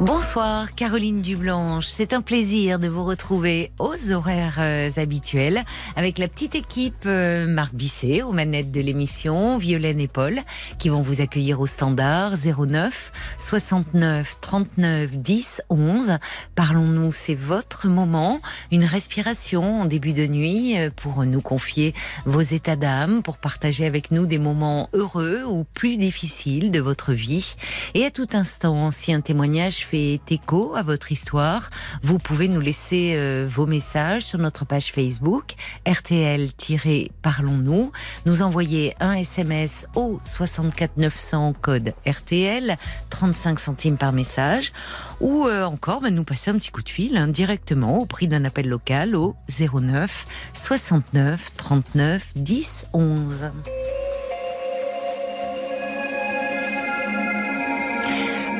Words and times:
Bonsoir 0.00 0.74
Caroline 0.74 1.20
Dublanche, 1.20 1.84
c'est 1.84 2.14
un 2.14 2.22
plaisir 2.22 2.78
de 2.78 2.88
vous 2.88 3.04
retrouver 3.04 3.70
aux 3.78 4.12
horaires 4.12 4.56
euh, 4.58 4.88
habituels 4.96 5.62
avec 5.94 6.16
la 6.16 6.26
petite 6.26 6.54
équipe 6.54 7.04
euh, 7.04 7.46
Marc 7.46 7.74
Bisset 7.74 8.22
aux 8.22 8.32
manettes 8.32 8.72
de 8.72 8.80
l'émission, 8.80 9.58
Violaine 9.58 10.00
et 10.00 10.08
Paul 10.08 10.40
qui 10.78 10.88
vont 10.88 11.02
vous 11.02 11.20
accueillir 11.20 11.60
au 11.60 11.66
standard 11.66 12.32
09 12.32 13.12
69 13.38 14.40
39 14.40 15.16
10 15.16 15.60
11. 15.68 16.16
Parlons-nous, 16.54 17.12
c'est 17.12 17.34
votre 17.34 17.86
moment, 17.86 18.40
une 18.72 18.84
respiration 18.84 19.82
en 19.82 19.84
début 19.84 20.14
de 20.14 20.26
nuit 20.26 20.78
euh, 20.78 20.88
pour 20.96 21.26
nous 21.26 21.42
confier 21.42 21.92
vos 22.24 22.40
états 22.40 22.76
d'âme, 22.76 23.22
pour 23.22 23.36
partager 23.36 23.84
avec 23.84 24.12
nous 24.12 24.24
des 24.24 24.38
moments 24.38 24.88
heureux 24.94 25.42
ou 25.46 25.64
plus 25.74 25.98
difficiles 25.98 26.70
de 26.70 26.80
votre 26.80 27.12
vie. 27.12 27.54
Et 27.92 28.06
à 28.06 28.10
tout 28.10 28.28
instant, 28.32 28.92
si 28.92 29.12
un 29.12 29.20
témoignage 29.20 29.89
fait 29.90 30.20
écho 30.30 30.74
à 30.76 30.84
votre 30.84 31.10
histoire, 31.10 31.68
vous 32.02 32.18
pouvez 32.18 32.46
nous 32.46 32.60
laisser 32.60 33.14
euh, 33.16 33.48
vos 33.50 33.66
messages 33.66 34.22
sur 34.22 34.38
notre 34.38 34.64
page 34.64 34.92
Facebook 34.92 35.54
RTL-Parlons-nous, 35.84 37.90
nous 38.24 38.42
envoyer 38.42 38.94
un 39.00 39.14
SMS 39.14 39.88
au 39.96 40.20
64 40.24 40.96
900 40.96 41.54
code 41.60 41.92
RTL, 42.06 42.76
35 43.10 43.58
centimes 43.58 43.96
par 43.96 44.12
message, 44.12 44.72
ou 45.20 45.48
euh, 45.48 45.64
encore 45.64 46.00
bah, 46.00 46.10
nous 46.10 46.22
passer 46.22 46.52
un 46.52 46.54
petit 46.54 46.70
coup 46.70 46.82
de 46.82 46.88
fil 46.88 47.16
hein, 47.16 47.26
directement 47.26 47.98
au 47.98 48.06
prix 48.06 48.28
d'un 48.28 48.44
appel 48.44 48.68
local 48.68 49.16
au 49.16 49.34
09 49.48 50.24
69 50.54 51.50
39 51.56 52.28
10 52.36 52.86
11. 52.92 53.50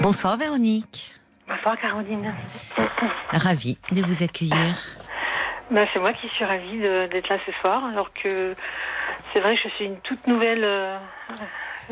Bonsoir 0.03 0.37
Véronique. 0.37 1.20
Bonsoir 1.51 1.77
Caroline. 1.81 2.33
Ravie 3.33 3.77
de 3.91 4.03
vous 4.03 4.23
accueillir. 4.23 4.77
Ben, 5.71 5.87
c'est 5.93 5.99
moi 5.99 6.13
qui 6.13 6.29
suis 6.29 6.45
ravie 6.45 6.79
d'être 6.79 7.29
là 7.29 7.39
ce 7.45 7.53
soir, 7.61 7.85
alors 7.85 8.13
que 8.13 8.55
c'est 9.33 9.41
vrai 9.41 9.57
que 9.57 9.63
je 9.65 9.69
suis 9.75 9.85
une 9.87 9.99
toute 10.01 10.25
nouvelle 10.29 10.63
euh, 10.65 10.97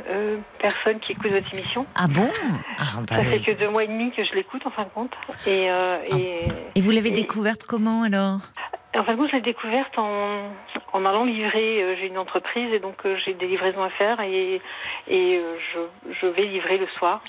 euh, 0.08 0.36
personne 0.60 1.00
qui 1.00 1.12
écoute 1.12 1.30
votre 1.32 1.52
émission. 1.54 1.86
Ah 1.96 2.06
bon? 2.08 2.28
Ah, 2.78 2.84
bah, 3.02 3.16
Ça 3.16 3.24
fait 3.24 3.40
que 3.40 3.52
deux 3.52 3.68
mois 3.68 3.82
et 3.84 3.88
demi 3.88 4.12
que 4.12 4.22
je 4.24 4.32
l'écoute 4.34 4.64
en 4.66 4.70
fin 4.70 4.84
de 4.84 4.88
compte. 4.90 5.12
Et, 5.46 5.70
euh, 5.70 5.98
et, 6.08 6.48
Et 6.76 6.80
vous 6.80 6.90
l'avez 6.90 7.08
et- 7.08 7.12
découverte 7.12 7.64
comment 7.64 8.02
alors? 8.04 8.38
En 8.96 9.04
de 9.04 9.16
compte, 9.16 9.28
je 9.30 9.36
l'ai 9.36 9.42
découverte 9.42 9.98
en, 9.98 10.50
en 10.92 11.04
allant 11.04 11.24
livrer. 11.24 11.82
euh, 11.82 11.96
J'ai 12.00 12.06
une 12.06 12.18
entreprise 12.18 12.72
et 12.72 12.78
donc 12.78 13.04
euh, 13.04 13.16
j'ai 13.24 13.34
des 13.34 13.46
livraisons 13.46 13.82
à 13.82 13.90
faire 13.90 14.20
et, 14.20 14.60
et 15.08 15.36
euh, 15.38 15.56
je, 15.74 16.12
je 16.20 16.26
vais 16.26 16.44
livrer 16.44 16.78
le 16.78 16.86
soir. 16.98 17.20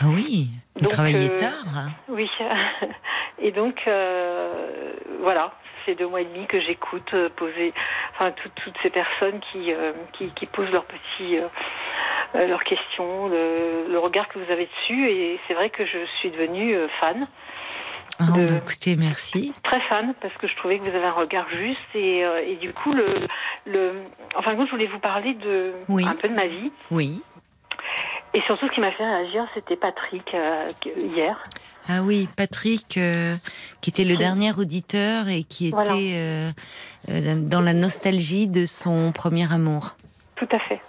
Ah 0.00 0.04
oui, 0.08 0.48
vous 0.74 0.82
Donc, 0.82 0.90
travaillez 0.92 1.28
tard. 1.38 1.64
hein. 1.74 1.88
Oui. 2.08 2.30
Et 3.38 3.50
donc, 3.52 3.82
voilà, 5.20 5.52
c'est 5.84 5.94
deux 5.94 6.06
mois 6.06 6.22
et 6.22 6.24
demi 6.24 6.46
que 6.46 6.58
j'écoute 6.58 7.14
poser, 7.36 7.74
enfin, 8.14 8.30
tout- 8.30 8.48
toutes 8.64 8.76
ces 8.82 8.88
personnes 8.88 9.40
qui, 9.52 9.70
qui, 10.14 10.30
qui 10.30 10.46
posent 10.46 10.70
leurs 10.70 10.86
petits, 10.86 11.36
leurs 12.34 12.64
questions, 12.64 13.28
le, 13.28 13.92
le 13.92 13.98
regard 13.98 14.28
que 14.28 14.38
vous 14.38 14.50
avez 14.50 14.64
dessus. 14.66 15.10
Et 15.10 15.38
c'est 15.46 15.52
vrai 15.54 15.68
que 15.68 15.84
je 15.84 15.98
suis 16.18 16.30
devenue 16.30 16.76
fan, 16.98 17.26
Ah, 18.18 18.24
de- 18.36 18.46
bah, 18.46 18.54
écoutez, 18.56 18.96
merci. 18.96 19.52
très 19.62 19.80
fan, 19.88 20.14
parce 20.20 20.34
que 20.34 20.46
je 20.48 20.56
trouvais 20.56 20.78
que 20.78 20.84
vous 20.84 20.96
avez 20.96 21.04
un 21.06 21.12
regard 21.12 21.48
juste. 21.50 21.86
Et, 21.94 22.24
euh, 22.24 22.42
et 22.46 22.56
du 22.56 22.72
coup, 22.72 22.92
le, 22.92 23.26
le, 23.66 23.92
enfin, 24.36 24.54
moi, 24.54 24.64
je 24.66 24.70
voulais 24.70 24.86
vous 24.86 24.98
parler 24.98 25.34
de 25.34 25.72
Oui. 25.88 26.04
un 26.06 26.14
peu 26.14 26.28
de 26.28 26.34
ma 26.34 26.46
vie. 26.46 26.70
Oui. 26.90 27.22
Et 28.34 28.40
surtout, 28.42 28.66
ce 28.68 28.72
qui 28.74 28.80
m'a 28.80 28.92
fait 28.92 29.04
réagir, 29.04 29.46
c'était 29.54 29.76
Patrick 29.76 30.34
euh, 30.34 30.68
hier. 30.98 31.42
Ah 31.88 32.02
oui, 32.02 32.28
Patrick, 32.36 32.96
euh, 32.98 33.36
qui 33.80 33.90
était 33.90 34.04
le 34.04 34.16
dernier 34.16 34.52
auditeur 34.52 35.28
et 35.28 35.44
qui 35.44 35.68
était 35.68 35.74
Voilà. 35.76 35.92
euh, 35.94 36.50
euh, 37.10 37.34
dans 37.36 37.60
la 37.60 37.72
nostalgie 37.74 38.48
de 38.48 38.66
son 38.66 39.12
premier 39.12 39.50
amour. 39.52 39.94
Tout 40.34 40.48
à 40.50 40.58
fait. 40.58 40.80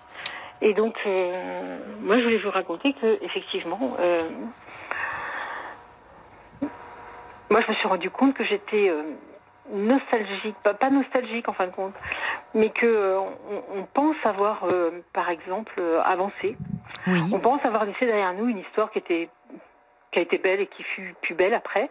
Et 0.61 0.73
donc, 0.73 0.95
euh, 1.05 1.77
moi, 2.01 2.17
je 2.17 2.23
voulais 2.23 2.39
vous 2.39 2.49
raconter 2.49 2.93
que, 2.99 3.23
effectivement, 3.23 3.95
euh, 3.99 4.19
moi, 7.49 7.61
je 7.61 7.69
me 7.71 7.75
suis 7.75 7.87
rendu 7.87 8.09
compte 8.09 8.33
que 8.33 8.43
j'étais 8.43 8.89
euh, 8.89 9.03
nostalgique, 9.71 10.55
pas, 10.63 10.73
pas 10.73 10.89
nostalgique 10.89 11.47
en 11.49 11.53
fin 11.53 11.67
de 11.67 11.71
compte, 11.71 11.93
mais 12.53 12.69
que 12.69 12.85
euh, 12.85 13.19
on, 13.19 13.79
on 13.79 13.83
pense 13.93 14.15
avoir, 14.23 14.63
euh, 14.65 14.91
par 15.13 15.29
exemple, 15.29 15.81
avancé. 16.05 16.57
Oui. 17.07 17.19
On 17.31 17.39
pense 17.39 17.63
avoir 17.65 17.85
laissé 17.85 18.05
derrière 18.05 18.33
nous 18.33 18.47
une 18.47 18.59
histoire 18.59 18.91
qui 18.91 18.99
était 18.99 19.29
qui 20.11 20.19
a 20.19 20.21
été 20.21 20.37
belle 20.37 20.61
et 20.61 20.67
qui 20.67 20.83
fut 20.83 21.13
plus 21.21 21.35
belle 21.35 21.53
après. 21.53 21.89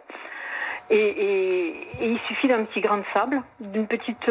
Et, 0.89 0.97
et- 0.97 1.67
et 1.99 2.07
il 2.09 2.19
suffit 2.27 2.47
d'un 2.47 2.63
petit 2.65 2.81
grain 2.81 2.97
de 2.97 3.03
sable, 3.13 3.41
d'une 3.59 3.85
petite, 3.87 4.27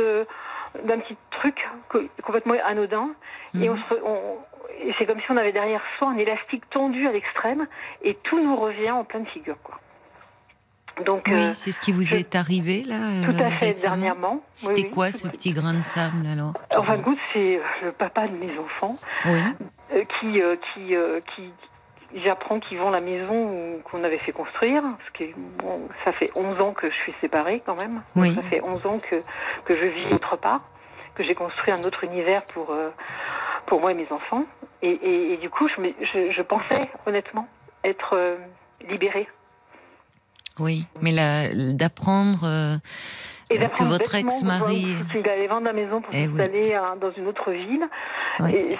d'un 0.83 0.99
petit 0.99 1.17
truc 1.31 1.57
co- 1.89 2.03
complètement 2.25 2.55
anodin, 2.65 3.11
et, 3.55 3.71
on 3.71 3.77
se 3.77 3.83
re- 3.95 4.01
on- 4.05 4.39
et 4.81 4.93
c'est 4.99 5.07
comme 5.07 5.21
si 5.21 5.31
on 5.31 5.37
avait 5.37 5.53
derrière 5.53 5.83
soi 5.99 6.09
un 6.09 6.17
élastique 6.19 6.69
tendu 6.71 7.07
à 7.07 7.13
l'extrême, 7.13 7.67
et 8.03 8.15
tout 8.25 8.41
nous 8.41 8.57
revient 8.57 8.91
en 8.91 9.05
pleine 9.05 9.27
figure, 9.27 9.57
quoi. 9.63 9.79
Donc, 11.05 11.25
Oui, 11.27 11.35
euh, 11.35 11.51
c'est 11.55 11.73
ce 11.73 11.81
qui 11.81 11.93
vous 11.93 12.03
je- 12.03 12.15
est 12.17 12.35
arrivé 12.35 12.83
là 12.85 12.97
tout 13.25 13.31
euh, 13.31 13.47
à 13.47 13.51
fait 13.51 13.67
récemment 13.67 13.97
dernièrement. 13.97 14.41
C'était 14.55 14.83
oui. 14.85 14.91
quoi 14.91 15.13
ce 15.13 15.29
petit 15.29 15.53
grain 15.53 15.75
de 15.75 15.83
sable 15.83 16.27
alors 16.27 16.55
En 16.77 16.83
fin 16.83 16.97
de 16.97 17.03
compte, 17.03 17.19
c'est 17.33 17.57
euh, 17.59 17.61
le 17.85 17.93
papa 17.93 18.27
de 18.29 18.37
mes 18.37 18.59
enfants 18.59 18.97
Oui. 19.27 19.41
euh, 19.95 20.05
qui, 20.19 20.41
euh, 20.41 20.57
qui, 20.75 20.97
euh, 20.97 21.21
qui, 21.35 21.53
j'apprends 22.15 22.61
qu'ils 22.61 22.79
vendent 22.79 22.95
la 22.95 23.03
maison 23.03 23.79
qu'on 23.85 24.05
avait 24.05 24.17
fait 24.19 24.33
construire, 24.33 24.83
parce 24.83 25.11
que 25.13 25.25
bon, 25.59 25.87
ça 26.05 26.13
fait 26.13 26.31
11 26.35 26.59
ans 26.63 26.73
que 26.73 26.89
je 26.91 26.95
suis 26.97 27.15
séparée 27.21 27.63
quand 27.67 27.75
même. 27.77 28.01
Oui. 28.15 28.35
Ça 28.35 28.41
fait 28.43 28.63
11 28.63 28.87
ans 28.87 28.99
que, 28.99 29.17
que 29.67 29.77
je 29.77 29.85
vis 29.87 30.15
autre 30.15 30.37
part, 30.37 30.63
que 31.15 31.23
j'ai 31.25 31.35
construit 31.35 31.73
un 31.75 31.83
autre 31.85 32.05
univers 32.05 32.43
pour, 32.47 32.71
euh, 32.71 32.89
pour 33.67 33.81
moi 33.83 33.91
et 33.91 33.95
mes 33.95 34.11
enfants. 34.11 34.45
Et, 34.81 34.91
et, 34.93 35.33
et 35.35 35.37
du 35.37 35.51
coup, 35.51 35.69
je, 35.69 35.75
je, 36.01 36.33
je 36.33 36.43
pensais 36.43 36.89
honnêtement 37.05 37.49
être 37.85 38.15
euh, 38.15 38.37
libérée. 38.89 39.29
Oui, 40.59 40.87
mais 41.03 41.13
d'apprendre 41.75 42.41
euh, 42.45 42.77
euh, 43.53 43.69
que 43.69 43.85
votre 43.85 44.15
ex-mari. 44.15 44.97
Il 45.15 45.29
allait 45.29 45.47
vendre 45.47 45.67
la 45.67 45.73
maison 45.73 46.01
pour 46.01 46.11
Eh 46.15 46.27
oui. 46.27 46.37
s'installer 46.37 46.75
hein, 46.75 46.97
dans 47.01 47.11
une 47.13 47.27
autre 47.27 47.51
ville. 47.53 47.87
Oui. 48.41 48.55
Et 48.55 48.79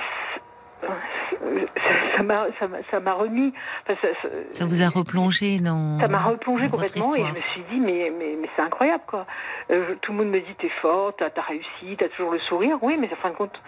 ça- 2.17 3.01
m'a 3.01 3.13
remis. 3.15 3.53
enfin, 3.83 3.95
ça- 4.03 4.09
ça- 4.23 4.29
Ça 4.53 4.65
vous 4.67 4.83
a 4.83 4.89
replongé 4.89 5.59
dans. 5.59 5.99
Ça 6.01 6.09
m'a 6.09 6.23
replongé 6.23 6.69
complètement 6.69 7.15
et 7.15 7.23
je 7.25 7.31
me 7.31 7.37
suis 7.37 7.63
dit 7.71 7.81
mais 7.81 8.11
mais, 8.17 8.37
mais 8.41 8.49
c'est 8.57 8.63
incroyable 8.63 9.03
quoi. 9.07 9.27
Euh, 9.71 9.95
tout 10.03 10.13
le 10.13 10.19
monde 10.19 10.29
me 10.29 10.41
dit 10.41 10.55
t'es 10.59 10.71
forte, 10.81 11.17
t'as 11.19 11.27
as 11.41 11.45
réussi, 11.47 11.97
t'as 11.99 12.09
toujours 12.09 12.33
le 12.33 12.39
sourire. 12.41 12.79
Oui 12.83 12.97
mais 13.01 13.09
en 13.13 13.17
fin 13.17 13.31
de 13.31 13.35
compte 13.37 13.61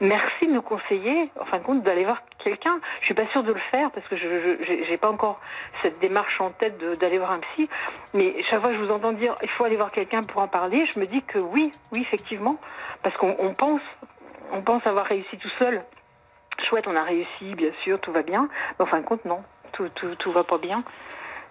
merci 0.00 0.46
de 0.46 0.52
nous 0.52 0.62
conseiller 0.62 1.24
en 1.38 1.44
fin 1.44 1.58
de 1.58 1.62
compte 1.62 1.82
d'aller 1.82 2.04
voir 2.04 2.22
quelqu'un. 2.42 2.80
Je 3.00 3.06
suis 3.06 3.14
pas 3.14 3.26
sûre 3.28 3.42
de 3.42 3.52
le 3.52 3.60
faire 3.70 3.90
parce 3.90 4.06
que 4.08 4.16
je 4.16 4.84
j'ai 4.88 4.96
pas 4.96 5.10
encore 5.10 5.40
cette 5.82 5.98
démarche 6.00 6.40
en 6.40 6.50
tête 6.50 6.78
d'aller 6.98 7.18
voir 7.18 7.32
un 7.32 7.40
psy. 7.40 7.68
Mais 8.14 8.42
chaque 8.44 8.60
fois 8.60 8.70
que 8.70 8.76
je 8.76 8.82
vous 8.82 8.90
entends 8.92 9.12
dire 9.12 9.34
il 9.42 9.48
faut 9.50 9.64
aller 9.64 9.76
voir 9.76 9.90
quelqu'un 9.90 10.22
pour 10.22 10.40
en 10.42 10.48
parler, 10.48 10.86
je 10.94 10.98
me 11.00 11.06
dis 11.06 11.22
que 11.22 11.38
oui 11.38 11.72
oui 11.92 12.00
effectivement 12.02 12.56
parce 13.02 13.16
qu'on 13.16 13.36
on 13.38 13.54
pense 13.54 13.82
on 14.52 14.62
pense 14.62 14.86
avoir 14.86 15.06
réussi 15.06 15.36
tout 15.38 15.50
seul. 15.58 15.82
Chouette, 16.68 16.86
on 16.88 16.96
a 16.96 17.04
réussi, 17.04 17.54
bien 17.54 17.70
sûr, 17.84 17.98
tout 18.00 18.12
va 18.12 18.22
bien. 18.22 18.48
Mais 18.78 18.84
en 18.84 18.86
fin 18.86 18.98
de 19.00 19.04
compte, 19.06 19.24
non, 19.24 19.42
tout, 19.72 19.88
tout, 19.94 20.14
tout 20.16 20.30
va 20.32 20.44
pas 20.44 20.58
bien. 20.58 20.82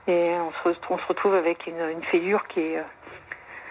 Et 0.07 0.24
on 0.34 0.51
se, 0.51 0.63
retrouve- 0.69 0.98
on 0.98 1.00
se 1.00 1.07
retrouve 1.07 1.34
avec 1.34 1.66
une, 1.66 1.80
une 1.92 2.04
fêlure 2.04 2.46
qui 2.48 2.60
est, 2.60 2.78
euh, 2.78 2.84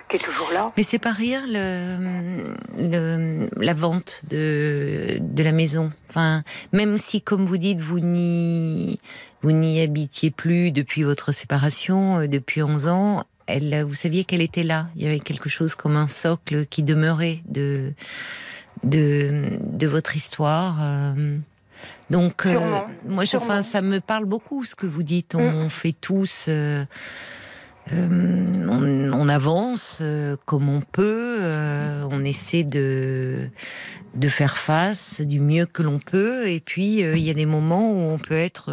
qui 0.08 0.16
est 0.16 0.20
toujours 0.20 0.50
là. 0.52 0.72
Mais 0.76 0.82
c'est 0.82 0.98
pas 0.98 1.12
rire 1.12 1.42
le, 1.46 2.54
le- 2.78 3.48
la 3.56 3.74
vente 3.74 4.22
de, 4.30 5.18
de 5.20 5.42
la 5.42 5.52
maison. 5.52 5.90
Enfin, 6.10 6.42
même 6.72 6.96
si, 6.98 7.20
comme 7.22 7.44
vous 7.46 7.58
dites, 7.58 7.80
vous 7.80 8.00
n'y 8.00 8.98
vous 9.42 9.52
n'y 9.52 9.80
habitiez 9.80 10.30
plus 10.30 10.72
depuis 10.72 11.02
votre 11.04 11.30
séparation, 11.32 12.18
euh, 12.20 12.26
depuis 12.26 12.62
11 12.62 12.88
ans, 12.88 13.24
elle, 13.46 13.82
vous 13.84 13.94
saviez 13.94 14.24
qu'elle 14.24 14.42
était 14.42 14.64
là. 14.64 14.88
Il 14.96 15.02
y 15.02 15.06
avait 15.06 15.20
quelque 15.20 15.48
chose 15.48 15.74
comme 15.74 15.96
un 15.96 16.08
socle 16.08 16.66
qui 16.66 16.82
demeurait 16.82 17.40
de 17.48 17.92
de, 18.84 19.58
de 19.60 19.86
votre 19.86 20.16
histoire. 20.16 20.78
euh. 20.82 21.36
Donc, 22.10 22.46
euh, 22.46 22.58
moi, 23.06 23.24
je, 23.24 23.36
enfin, 23.36 23.62
ça 23.62 23.82
me 23.82 24.00
parle 24.00 24.24
beaucoup 24.24 24.64
ce 24.64 24.74
que 24.74 24.86
vous 24.86 25.02
dites. 25.02 25.34
On 25.34 25.68
fait 25.68 25.92
tous. 25.92 26.46
euh, 26.48 26.84
on, 27.92 29.10
on, 29.12 29.28
avance 29.28 30.02
comme 30.46 30.68
on 30.68 30.80
peut, 30.80 31.38
on 32.10 32.24
essaie 32.24 32.64
de 32.64 33.48
de 34.14 34.28
faire 34.28 34.56
face 34.56 35.20
du 35.20 35.38
mieux 35.40 35.66
que 35.66 35.82
l'on 35.82 35.98
peut, 35.98 36.48
et 36.48 36.60
puis 36.60 37.00
il 37.00 37.18
y 37.18 37.30
a 37.30 37.34
des 37.34 37.46
moments 37.46 37.90
où 37.92 38.10
on 38.12 38.18
peut 38.18 38.38
être 38.38 38.72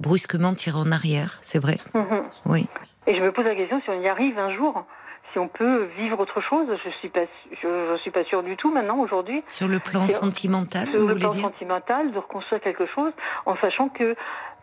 brusquement 0.00 0.54
tiré 0.54 0.78
en 0.78 0.92
arrière, 0.92 1.38
c'est 1.42 1.58
vrai. 1.58 1.76
Mhm. 1.94 2.22
Oui. 2.46 2.66
Et 3.06 3.14
je 3.14 3.20
me 3.20 3.32
pose 3.32 3.44
la 3.44 3.54
question 3.54 3.80
si 3.82 3.90
on 3.90 4.00
y 4.00 4.08
arrive 4.08 4.38
un 4.38 4.54
jour, 4.54 4.84
si 5.32 5.38
on 5.38 5.48
peut 5.48 5.88
vivre 5.98 6.20
autre 6.20 6.40
chose. 6.40 6.66
Je 6.84 6.90
suis 6.98 7.08
pas, 7.08 7.22
je, 7.62 7.96
suis 8.02 8.10
pas 8.10 8.24
sûre 8.24 8.42
du 8.42 8.56
tout 8.56 8.70
maintenant 8.70 8.98
aujourd'hui. 8.98 9.42
Sur 9.48 9.68
le 9.68 9.78
plan 9.78 10.06
sentimental, 10.08 10.88
sur 10.88 11.00
vous 11.00 11.08
le 11.08 11.14
plan 11.16 11.30
dire 11.30 11.42
sentimental, 11.42 12.12
de 12.12 12.18
reconstruire 12.18 12.60
quelque 12.60 12.86
chose, 12.86 13.12
en 13.46 13.56
sachant 13.56 13.88
que, 13.88 14.14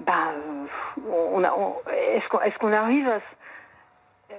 ben, 0.06 0.14
on 1.34 1.44
a, 1.44 1.52
on- 1.54 1.76
est-ce 2.14 2.28
qu'on, 2.30 2.40
est-ce 2.42 2.58
qu'on 2.60 2.72
arrive 2.74 3.08
à, 3.08 3.20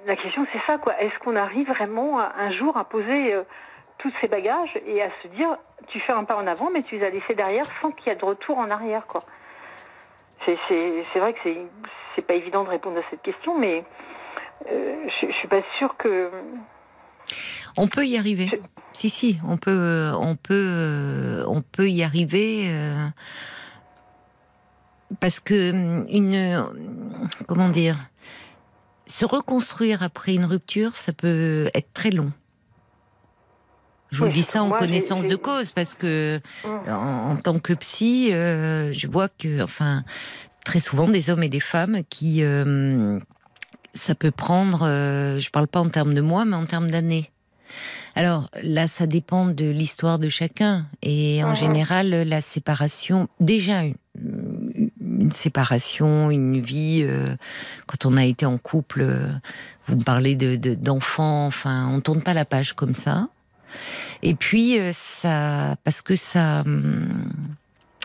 la 0.07 0.17
question 0.17 0.47
c'est 0.53 0.61
ça 0.67 0.79
quoi. 0.79 0.99
Est-ce 1.01 1.19
qu'on 1.21 1.37
arrive 1.37 1.69
vraiment 1.69 2.19
à- 2.19 2.33
un 2.39 2.51
jour 2.53 2.77
à 2.77 2.85
poser 2.85 3.35
euh, 3.35 3.43
tous 3.99 4.13
ces 4.21 4.29
bagages 4.29 4.79
et 4.87 5.03
à 5.03 5.09
se 5.23 5.29
dire, 5.29 5.57
tu 5.89 5.99
fais 6.01 6.13
un 6.13 6.25
pas 6.25 6.37
en 6.37 6.47
avant, 6.47 6.71
mais 6.73 6.83
tu 6.83 6.97
les 6.99 7.05
as 7.05 7.11
laissés 7.11 7.35
derrière 7.35 7.65
sans 7.81 7.91
qu'il 7.93 8.09
y 8.09 8.11
ait 8.15 8.19
de 8.19 8.25
retour 8.25 8.59
en 8.59 8.71
arrière 8.71 9.07
quoi. 9.07 9.25
C'est, 10.45 10.55
vrai 11.19 11.33
que 11.33 11.41
c'est, 12.15 12.23
pas 12.23 12.35
évident 12.35 12.63
de 12.63 12.69
répondre 12.69 12.99
à 12.99 13.03
cette 13.11 13.23
question, 13.23 13.59
mais 13.59 13.85
euh, 14.71 14.95
je, 15.21 15.27
je 15.27 15.33
suis 15.33 15.49
pas 15.49 15.63
sûre 15.79 15.97
que. 15.97 16.31
On 17.77 17.89
peut 17.89 18.05
y 18.07 18.17
arriver. 18.17 18.47
Je- 18.53 18.57
Si, 18.93 19.09
si, 19.11 19.41
on 19.49 19.57
peut, 19.57 19.71
euh, 19.73 20.13
on 20.19 20.37
peut, 20.37 20.55
euh, 20.55 21.45
on 21.49 21.63
peut 21.63 21.89
y 21.89 22.05
arriver. 22.05 22.67
euh, 22.69 23.09
parce 25.21 25.41
que 25.41 25.71
hum, 25.73 26.05
une, 26.11 26.35
euh, 26.35 26.63
comment 27.49 27.69
dire, 27.69 27.97
se 29.07 29.25
reconstruire 29.25 30.03
après 30.03 30.35
une 30.35 30.45
rupture, 30.45 30.97
ça 30.97 31.13
peut 31.13 31.71
être 31.75 31.93
très 31.93 32.11
long. 32.11 32.33
Je 34.11 34.19
vous 34.19 34.27
Oui, 34.27 34.33
dis 34.33 34.43
ça 34.43 34.63
en 34.63 34.69
moi, 34.69 34.79
connaissance 34.79 35.25
j'ai- 35.25 35.31
de 35.31 35.37
cause 35.37 35.73
parce 35.73 35.95
que 35.95 36.41
Mm. 36.65 36.91
en, 36.91 37.31
en 37.33 37.37
tant 37.37 37.59
que 37.59 37.73
psy, 37.73 38.29
euh, 38.33 38.93
je 38.93 39.07
vois 39.09 39.29
que, 39.29 39.63
enfin, 39.63 40.05
très 40.65 40.79
souvent 40.79 41.09
des 41.09 41.29
hommes 41.31 41.43
et 41.43 41.49
des 41.49 41.61
femmes 41.61 42.03
qui, 42.09 42.43
euh, 42.43 43.19
ça 43.95 44.15
peut 44.15 44.31
prendre, 44.31 44.83
euh, 44.85 45.39
je 45.41 45.51
parle 45.51 45.67
pas 45.69 45.81
en 45.81 45.89
termes 45.89 46.15
de 46.15 46.21
mois, 46.21 46.45
mais 46.45 46.57
en 46.57 46.67
termes 46.67 46.91
d'années. 46.91 47.31
Alors 48.15 48.49
là, 48.63 48.87
ça 48.87 49.07
dépend 49.07 49.47
de 49.47 49.65
l'histoire 49.67 50.19
de 50.21 50.29
chacun. 50.29 50.87
Et 51.03 51.43
en 51.45 51.51
Mhm. 51.51 51.55
général, 51.57 52.11
la 52.11 52.41
séparation, 52.41 53.29
déjà 53.41 53.83
une, 55.21 55.31
séparation, 55.31 56.31
une 56.31 56.61
vie, 56.61 57.03
euh, 57.09 57.25
quand 57.87 58.07
on 58.07 58.17
a 58.17 58.25
été 58.25 58.47
en 58.47 58.59
couple, 58.59 59.03
euh, 59.03 59.29
vous 59.89 59.97
me 59.97 60.03
parlez 60.05 60.35
de 60.37 60.57
de- 60.57 60.75
d'enfants, 60.75 61.47
enfin, 61.47 61.89
on 61.93 62.01
tourne 62.01 62.23
pas 62.23 62.35
la 62.35 62.45
page 62.45 62.73
comme 62.75 62.95
ça. 62.95 63.29
Et 64.23 64.35
puis 64.35 64.79
euh, 64.79 64.91
ça, 64.93 65.77
parce 65.85 66.03
que 66.03 66.17
ça, 66.17 66.61
hum, 66.61 67.31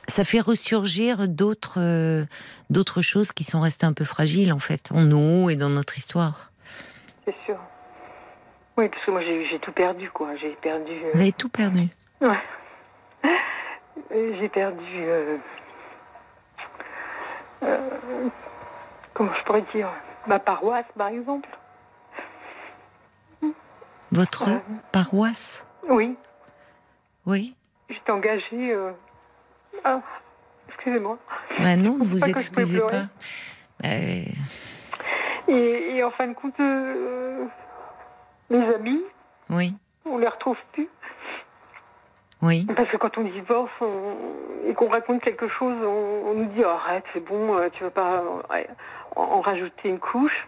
ça 0.08 0.24
fait 0.24 0.42
ressurgir 0.42 1.28
d'autres, 1.28 2.26
d'autres 2.70 3.02
choses 3.02 3.32
qui 3.32 3.44
sont 3.44 3.62
restées 3.62 3.86
un 3.86 3.94
peu 3.94 4.04
fragiles 4.06 4.52
en 4.52 4.60
fait, 4.60 4.92
en 4.92 5.02
nous 5.02 5.50
et 5.50 5.56
dans 5.56 5.70
notre 5.70 5.98
histoire. 5.98 6.52
C'est 7.26 7.36
sûr. 7.46 7.58
Oui, 8.78 8.90
parce 8.90 9.06
que 9.06 9.12
moi 9.12 9.22
j'ai 9.22 9.48
j'ai 9.50 9.60
tout 9.60 9.72
perdu, 9.72 10.10
quoi. 10.12 10.36
J'ai 10.42 10.56
perdu. 10.62 10.92
Vous 11.14 11.20
avez 11.22 11.32
tout 11.32 11.50
perdu. 11.50 11.88
Ouais. 12.22 12.40
J'ai 14.40 14.50
perdu. 14.50 14.82
euh, 15.04 15.38
euh, 17.64 17.90
comment 19.14 19.34
je 19.34 19.44
pourrais 19.44 19.64
dire 19.74 19.90
Ma 20.28 20.40
paroisse, 20.40 20.86
par 20.98 21.08
exemple. 21.10 21.50
Votre 24.12 24.46
Ouais. 24.52 24.62
paroisse, 24.92 25.66
Oui, 25.88 26.18
oui. 27.26 27.56
j'étais 27.90 28.12
engagée. 28.12 28.72
euh, 28.74 28.92
Ah, 29.86 30.02
excusez-moi. 30.68 31.18
Ben 31.64 31.82
non, 31.82 31.98
ne 31.98 32.04
vous 32.04 32.20
pas 32.20 32.28
excusez 32.28 32.80
pas. 32.82 33.06
Euh, 33.86 34.24
Et, 35.48 35.96
et 35.96 36.04
en 36.04 36.12
fin 36.12 36.28
de 36.28 36.34
compte, 36.34 36.60
euh, 36.60 37.46
mes 38.50 38.76
amis, 38.76 39.02
oui, 39.50 39.74
on 40.06 40.18
les 40.18 40.28
retrouve 40.28 40.58
plus. 40.74 40.90
Oui, 42.42 42.66
Parce 42.76 42.90
que 42.90 42.98
quand 42.98 43.18
on 43.18 43.24
divorce 43.24 43.72
on- 43.82 44.68
et 44.68 44.74
qu'on 44.74 44.90
raconte 44.90 45.22
quelque 45.22 45.48
chose, 45.48 45.76
on, 45.84 46.30
on 46.30 46.34
nous 46.34 46.46
dit 46.46 46.64
arrête, 46.64 47.04
c'est 47.14 47.24
bon, 47.24 47.58
euh, 47.58 47.70
tu 47.74 47.84
veux 47.84 47.90
pas 47.90 48.24
ouais, 48.50 48.68
en, 49.16 49.22
en 49.24 49.42
rajouter 49.42 49.90
une 49.90 50.00
couche. 50.00 50.48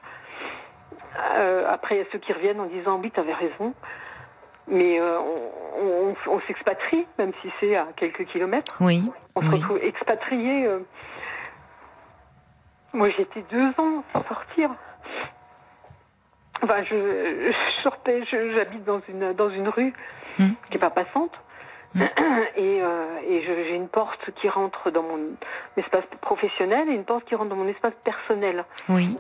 Euh, 1.36 1.70
après, 1.72 1.96
il 1.96 1.98
y 2.00 2.02
a 2.02 2.06
ceux 2.12 2.18
qui 2.20 2.34
reviennent 2.34 2.60
en 2.60 2.66
disant 2.66 3.00
oui, 3.02 3.12
tu 3.12 3.20
avais 3.20 3.34
raison. 3.34 3.74
Mais 4.68 5.00
euh, 5.00 5.20
on, 5.20 6.16
s'expatrie, 6.48 7.06
même 7.20 7.34
si 7.42 7.52
c'est 7.60 7.76
à 7.76 7.88
quelques 7.98 8.26
kilomètres. 8.26 8.76
oui, 8.80 9.04
On 9.36 9.42
se 9.42 9.48
oui. 9.48 9.56
retrouve 9.56 9.78
expatrié. 9.84 10.66
euh. 10.66 10.80
Moi, 12.94 13.10
été 13.24 13.44
deux 13.52 13.70
ans 13.78 14.04
sans 14.14 14.24
sortir. 14.28 14.70
Enfin, 16.62 16.84
je, 16.84 16.96
je 16.96 17.82
sortais, 17.84 18.24
je- 18.26 18.52
j'habite 18.52 18.84
dans 18.86 19.02
une, 19.10 19.34
dans 19.34 19.50
une 19.50 19.68
rue 19.68 19.94
Hmm. 20.40 20.54
qui 20.68 20.74
n'est 20.74 20.80
pas 20.80 20.90
passante. 20.90 21.32
Et, 22.56 22.82
euh, 22.82 23.18
et 23.28 23.42
j'ai 23.44 23.76
une 23.76 23.88
porte 23.88 24.32
qui 24.36 24.48
rentre 24.50 24.92
dans 24.92 25.04
mon 25.04 25.20
espace 25.78 26.04
professionnel 26.22 26.88
et 26.90 26.94
une 26.94 27.04
porte 27.06 27.26
qui 27.26 27.36
rentre 27.36 27.50
dans 27.50 27.56
mon 27.56 27.68
espace 27.68 27.94
personnel. 28.04 28.66
oui. 28.90 29.18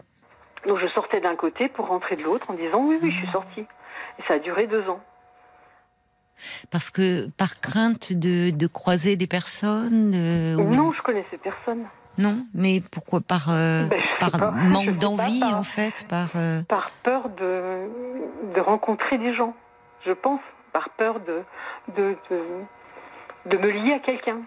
Donc 0.67 0.77
je 0.79 0.87
sortais 0.87 1.19
d'un 1.19 1.35
côté 1.35 1.67
pour 1.67 1.87
rentrer 1.87 2.15
de 2.15 2.23
l'autre 2.23 2.49
en 2.49 2.53
disant 2.53 2.79
oui, 2.85 2.97
oui, 3.01 3.11
je 3.11 3.17
suis 3.17 3.27
Hmm. 3.27 3.31
sortie. 3.31 3.65
Et 4.17 4.23
ça 4.27 4.35
a 4.35 4.39
duré 4.39 4.65
deux 4.67 4.87
ans. 4.87 5.01
Parce 6.71 6.89
que 6.89 7.27
par 7.37 7.59
crainte 7.59 8.13
de, 8.13 8.49
de 8.49 8.67
croiser 8.67 9.15
des 9.15 9.27
personnes, 9.27 10.15
ou- 10.57 10.63
Non, 10.63 10.91
je 10.93 11.01
connaissais 11.01 11.37
personne. 11.37 11.85
non, 12.17 12.45
mais 12.53 12.81
pourquoi 12.91 13.19
par 13.21 13.47
euh, 13.49 13.87
Ben, 13.87 14.01
par 14.19 14.31
pas, 14.31 14.51
manque 14.51 14.85
pas, 14.85 14.91
d'envie 14.93 15.39
par- 15.41 15.57
en 15.59 15.63
fait, 15.63 16.05
par 16.07 16.29
euh, 16.35 16.61
par 16.63 16.91
peur 17.03 17.29
de, 17.29 17.89
de 18.55 18.59
rencontrer 18.61 19.17
des 19.17 19.33
gens, 19.35 19.53
je 20.05 20.11
pense, 20.13 20.39
par 20.73 20.89
peur 20.91 21.19
de, 21.21 21.43
de, 21.95 22.15
de, 22.29 22.41
de 23.45 23.57
me 23.57 23.69
lier 23.69 23.93
à 23.93 23.99
quelqu'un. 23.99 24.41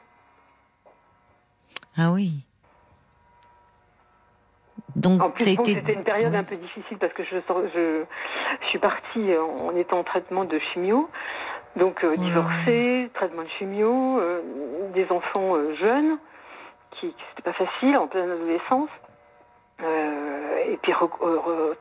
ah 1.96 2.11
oui. 2.11 2.32
Donc 4.94 5.23
En 5.23 5.31
plus, 5.31 5.56
bon, 5.56 5.64
c'était 5.64 5.93
une 5.94 6.05
période 6.05 6.32
oui. 6.32 6.38
un 6.38 6.44
peu 6.44 6.56
difficile 6.56 6.99
parce 6.99 7.12
que 7.12 7.23
je, 7.25 7.37
je, 7.75 8.05
je 8.62 8.67
suis 8.69 8.78
partie 8.78 9.31
en 9.37 9.75
étant 9.76 9.99
en 10.00 10.05
traitement 10.05 10.44
de 10.44 10.58
chimio, 10.58 11.08
donc 11.76 12.02
euh, 12.05 12.17
divorcée, 12.17 13.11
traitement 13.14 13.43
de 13.43 13.49
chimio, 13.58 14.19
euh, 14.20 14.40
des 14.94 15.11
enfants 15.11 15.55
euh, 15.56 15.75
jeunes, 15.76 16.19
qui, 16.92 17.14
c'était 17.30 17.42
pas 17.42 17.52
facile 17.52 17.97
en 17.99 18.06
pleine 18.09 18.30
adolescence. 18.30 18.90
Euh, 19.83 20.73
et 20.73 20.78
puis 20.78 20.92
re- 20.92 21.11
euh, 21.23 21.37
re- 21.37 21.76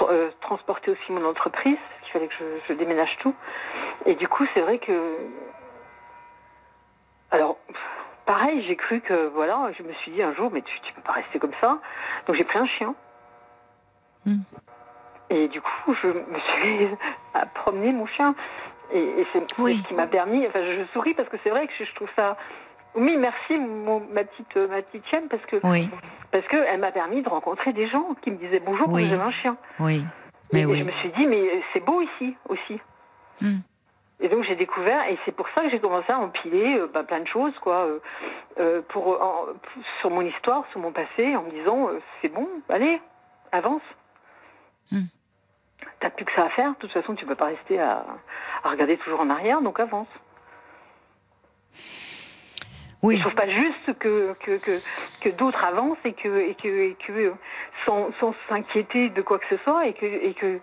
euh, 0.00 0.28
tra- 0.28 0.32
transporter 0.40 0.92
aussi 0.92 1.12
mon 1.12 1.24
entreprise, 1.28 1.76
parce 1.90 2.02
qu'il 2.02 2.12
fallait 2.12 2.28
que 2.28 2.34
je, 2.38 2.44
je 2.68 2.72
déménage 2.74 3.16
tout. 3.20 3.34
Et 4.06 4.14
du 4.14 4.28
coup, 4.28 4.46
c'est 4.54 4.60
vrai 4.60 4.78
que. 4.78 5.16
Alors, 7.30 7.56
pareil, 8.26 8.62
j'ai 8.66 8.76
cru 8.76 9.00
que, 9.00 9.28
voilà, 9.28 9.70
je 9.78 9.82
me 9.82 9.92
suis 9.94 10.12
dit 10.12 10.22
un 10.22 10.34
jour, 10.34 10.50
mais 10.52 10.62
tu, 10.62 10.80
tu 10.80 10.92
peux 10.92 11.00
pas 11.02 11.12
rester 11.12 11.38
comme 11.38 11.54
ça. 11.60 11.78
Donc 12.26 12.36
j'ai 12.36 12.44
pris 12.44 12.58
un 12.58 12.66
chien. 12.66 12.94
Hmm. 14.26 14.40
Et 15.30 15.48
du 15.48 15.60
coup, 15.60 15.94
je 16.02 16.08
me 16.08 16.38
suis 16.38 16.88
à 17.34 17.46
promener 17.46 17.92
mon 17.92 18.06
chien. 18.06 18.34
Et, 18.92 19.02
et 19.20 19.26
c'est 19.32 19.42
Oui. 19.58 19.80
ce 19.82 19.88
qui 19.88 19.94
m'a 19.94 20.06
permis. 20.06 20.46
Enfin, 20.46 20.60
je, 20.62 20.84
souris 20.92 21.14
parce 21.14 21.28
que 21.30 21.38
c'est 21.42 21.50
vrai 21.50 21.66
que 21.66 21.72
je 21.84 21.94
trouve 21.94 22.10
ça. 22.14 22.36
Oui, 22.94 23.16
merci 23.16 23.56
mon- 23.58 24.00
ma 24.12 24.24
petite 24.24 24.56
euh, 24.56 24.68
ma 24.68 24.82
petite 24.82 25.06
chienne 25.08 25.28
parce 25.28 25.44
que 25.46 25.56
Oui, 25.64 25.88
parce 26.30 26.46
que 26.46 26.56
elle 26.56 26.80
m'a 26.80 26.92
permis 26.92 27.22
de 27.22 27.28
rencontrer 27.28 27.72
des 27.72 27.88
gens 27.88 28.14
qui 28.22 28.30
me 28.30 28.36
disaient 28.36 28.60
bonjour 28.60 28.88
Oui. 28.90 29.04
quand 29.04 29.08
j'avais 29.10 29.22
un 29.22 29.30
chien. 29.32 29.56
oui, 29.80 30.04
mais 30.52 30.60
et 30.62 30.66
oui. 30.66 30.78
je 30.80 30.84
me 30.84 30.92
suis 30.92 31.10
dit 31.12 31.26
mais 31.26 31.62
c'est 31.72 31.80
beau 31.80 32.02
ici 32.02 32.36
aussi. 32.48 32.80
Hmm. 33.40 33.60
Et 34.20 34.28
donc 34.28 34.44
j'ai 34.44 34.54
découvert 34.56 35.08
et 35.08 35.18
c'est 35.24 35.32
pour 35.34 35.48
ça 35.54 35.62
que 35.62 35.70
j'ai 35.70 35.80
commencé 35.80 36.12
à 36.12 36.18
empiler 36.18 36.76
euh, 36.78 36.86
bah, 36.92 37.02
plein 37.02 37.20
de 37.20 37.26
choses 37.28 37.58
quoi 37.60 37.86
euh, 37.86 37.98
euh, 38.60 38.82
pour 38.90 39.20
en- 39.22 39.46
sur 40.00 40.10
mon 40.10 40.20
histoire, 40.20 40.64
sur 40.70 40.80
mon 40.80 40.92
passé 40.92 41.34
en 41.34 41.42
me 41.44 41.50
disant 41.50 41.88
c'est 42.20 42.28
bon, 42.28 42.46
allez, 42.68 43.00
avance. 43.52 43.82
Hmm. 44.90 45.06
T'as 46.00 46.10
plus 46.10 46.24
que 46.26 46.32
ça 46.34 46.44
à 46.44 46.48
faire. 46.50 46.70
De 46.72 46.76
toute 46.76 46.92
façon, 46.92 47.14
tu 47.14 47.24
peux 47.26 47.34
pas 47.36 47.46
rester 47.46 47.80
à, 47.80 48.04
à 48.64 48.68
regarder 48.70 48.96
toujours 48.98 49.20
en 49.20 49.30
arrière, 49.30 49.62
donc 49.62 49.80
avance. 49.80 50.08
Oui, 53.02 53.16
Je 53.16 53.22
trouve 53.22 53.34
pas 53.34 53.48
juste 53.48 53.98
que, 53.98 54.32
que, 54.44 54.58
que, 54.58 54.80
que 55.20 55.28
d'autres 55.30 55.64
avancent 55.64 55.98
et 56.04 56.12
que, 56.12 56.28
et 56.50 56.54
que, 56.54 56.68
et 56.68 56.96
que 57.04 57.12
euh, 57.12 57.32
sans, 57.84 58.10
sans 58.20 58.32
s'inquiéter 58.48 59.08
de 59.10 59.22
quoi 59.22 59.38
que 59.40 59.46
ce 59.50 59.56
soit 59.64 59.86
et 59.88 59.92
que, 59.94 60.06
et 60.06 60.34
que, 60.34 60.60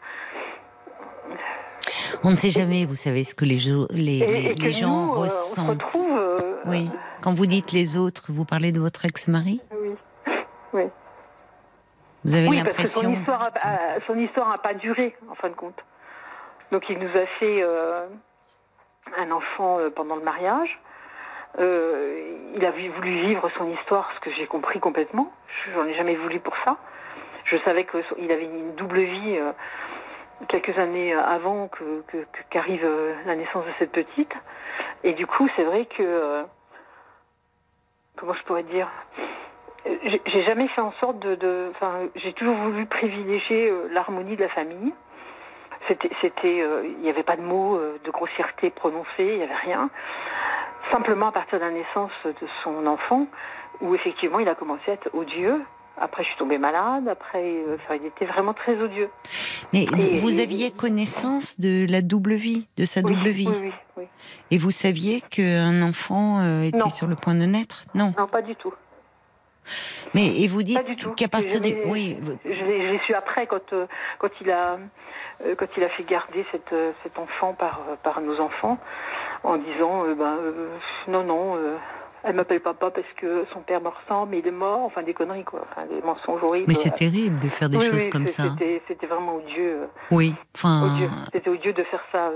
on 2.24 2.32
ne 2.32 2.36
sait 2.36 2.50
jamais, 2.50 2.86
vous 2.86 2.96
savez, 2.96 3.24
ce 3.24 3.36
que 3.36 3.46
les, 3.46 3.58
jo- 3.58 3.88
les, 3.92 4.56
gens 4.72 5.08
nous, 5.08 5.14
euh, 5.14 5.18
on 5.18 5.28
se 5.28 5.34
ressentent. 5.36 5.84
retrouve. 5.84 6.18
euh, 6.18 6.56
Oui, 6.66 6.90
quand 7.22 7.34
vous 7.34 7.46
dites 7.46 7.72
les 7.72 7.98
autres, 7.98 8.26
vous 8.30 8.46
parlez 8.46 8.72
de 8.72 8.80
votre 8.80 9.06
ex-mari? 9.06 9.62
Oui. 9.72 9.90
Oui. 10.74 10.84
Vous 12.26 12.36
avez 12.36 12.48
Oui, 12.48 12.64
parce 12.64 12.76
que 12.78 12.86
son 12.88 13.02
l'impression. 13.02 13.20
histoire, 13.20 13.50
a, 13.62 13.96
a- 13.96 14.00
son 14.08 14.18
histoire 14.18 14.50
n'a 14.50 14.58
pas 14.58 14.74
duré, 14.74 15.16
en 15.30 15.36
fin 15.36 15.50
de 15.50 15.54
compte. 15.56 15.84
Donc 16.72 16.84
il 16.90 17.00
nous 17.00 17.10
a 17.10 17.26
fait 17.40 17.62
euh, 17.64 18.06
un 19.18 19.32
enfant 19.32 19.80
pendant 19.96 20.16
le 20.16 20.24
mariage. 20.24 20.80
Euh, 21.58 22.36
il 22.56 22.66
a 22.66 22.72
voulu 22.72 23.22
vivre 23.28 23.50
son 23.58 23.70
histoire, 23.72 24.10
ce 24.16 24.20
que 24.20 24.32
j'ai 24.32 24.46
compris 24.46 24.80
complètement. 24.80 25.32
J'en 25.74 25.86
ai 25.86 25.94
jamais 25.96 26.16
voulu 26.16 26.40
pour 26.40 26.56
ça. 26.64 26.78
Je 27.46 27.58
savais 27.58 27.86
qu'il 27.86 28.32
avait 28.32 28.46
une 28.46 28.76
double 28.76 29.00
vie 29.00 29.38
euh, 29.38 29.52
quelques 30.48 30.78
années 30.78 31.14
avant 31.14 31.70
qu'arrive 32.50 32.86
euh, 32.86 33.14
la 33.26 33.36
naissance 33.36 33.66
de 33.66 33.72
cette 33.80 33.92
petite. 33.92 34.32
Et 35.04 35.14
du 35.14 35.26
coup, 35.26 35.48
c'est 35.56 35.64
vrai 35.64 35.86
que 35.86 36.44
comment 38.18 38.34
je 38.34 38.44
pourrais 38.44 38.64
dire 38.64 38.88
j'ai 40.26 40.44
jamais 40.44 40.68
fait 40.68 40.82
en 40.82 40.92
sorte 41.00 41.20
de, 41.20 41.72
j'ai 42.16 42.34
toujours 42.34 42.56
voulu 42.56 42.86
privilégier 42.86 43.74
l'harmonie 43.92 44.36
de 44.36 44.44
la 44.44 44.50
famille. 44.50 44.94
C'était, 45.88 46.10
c'était, 46.20 46.64
il 46.84 47.00
n'y 47.00 47.10
avait 47.10 47.24
pas 47.24 47.38
de 47.38 47.42
mots 47.42 47.80
de 48.04 48.12
grossièreté 48.12 48.72
prononcés, 48.72 49.08
il 49.20 49.38
n'y 49.38 49.44
avait 49.44 49.56
rien. 49.56 49.90
Simplement 50.92 51.28
à 51.28 51.32
partir 51.32 51.60
de 51.60 51.64
la 51.66 51.72
naissance 51.72 52.12
de 52.26 52.48
son 52.64 52.86
enfant, 52.88 53.28
où 53.82 53.94
effectivement 53.96 54.40
il 54.40 54.48
a 54.50 54.56
commencé 54.56 54.82
à 54.90 54.94
être 54.94 55.10
odieux. 55.14 55.62
Après, 56.02 56.24
je 56.24 56.30
suis 56.30 56.38
tombée 56.38 56.58
malade. 56.58 57.08
Après, 57.10 57.44
euh, 57.44 57.76
enfin, 57.76 57.96
il 58.02 58.06
était 58.06 58.26
vraiment 58.26 58.54
très 58.54 58.80
odieux. 58.82 59.10
Mais 59.74 59.86
vous, 59.92 60.02
Et- 60.02 60.16
vous 60.18 60.40
et- 60.40 60.44
aviez 60.44 60.72
connaissance 60.72 61.60
de 61.60 61.86
la 61.90 62.02
double 62.02 62.34
vie, 62.36 62.68
de 62.78 62.86
sa 62.86 63.02
Oui, 63.02 63.14
double 63.14 63.30
vie, 63.30 63.48
Oui, 63.62 63.72
oui, 63.98 64.04
et 64.50 64.58
vous 64.58 64.72
saviez 64.72 65.22
qu'un 65.22 65.82
enfant 65.82 66.40
euh, 66.40 66.64
était 66.64 66.78
Non. 66.78 66.90
sur 66.90 67.08
le 67.08 67.16
point 67.16 67.36
de 67.36 67.46
naître 67.46 67.84
Non. 67.94 68.14
Non, 68.18 68.28
pas 68.28 68.42
du 68.42 68.56
tout. 68.56 68.74
Mais 70.16 70.26
et 70.42 70.48
vous 70.48 70.64
dites 70.64 71.14
qu'à 71.16 71.28
partir 71.28 71.62
du, 71.62 71.76
oui, 71.86 72.18
Je 72.44 72.50
l'ai 72.50 73.00
su 73.06 73.14
après 73.14 73.46
quand 73.46 73.72
euh, 73.74 73.86
quand 74.18 74.30
il 74.42 74.50
a 74.50 74.80
quand 75.58 75.68
il 75.78 75.84
a 75.84 75.90
fait 75.90 76.04
garder 76.04 76.44
cette, 76.52 76.74
cet 77.04 77.20
enfant 77.20 77.54
par 77.54 77.80
par 78.02 78.20
nos 78.22 78.40
enfants 78.40 78.80
en 79.44 79.58
disant 79.58 80.06
euh, 80.06 80.16
ben 80.16 80.38
euh, 80.42 80.68
non 81.08 81.24
non 81.24 81.56
euh, 81.56 81.78
elle 82.24 82.36
m'appelle 82.36 82.60
papa 82.60 82.92
parce 82.92 83.08
que 83.18 83.46
son 83.54 83.62
père 83.62 83.80
me 83.82 83.88
ressemble 83.90 84.32
mais 84.32 84.40
il 84.40 84.48
est 84.48 84.52
mort 84.52 84.82
enfin 84.82 85.04
des 85.04 85.14
conneries 85.14 85.44
quoi 85.46 85.62
enfin 85.72 85.86
des 85.88 86.02
mensonges 86.02 86.44
horribles. 86.44 86.66
mais 86.68 86.74
c'est 86.76 86.94
terrible 86.94 87.40
de 87.40 87.48
faire 87.50 87.70
des 87.70 87.78
Oui, 87.78 87.86
choses 87.86 88.04
oui, 88.06 88.10
comme 88.10 88.28
ça. 88.28 88.44
C'était 88.88 89.08
vraiment 89.08 89.36
odieux 89.38 89.88
Oui, 90.12 90.36
enfin, 90.56 90.98
c'était 91.34 91.50
odieux 91.50 91.74
de 91.74 91.84
faire 91.84 92.04
ça 92.12 92.30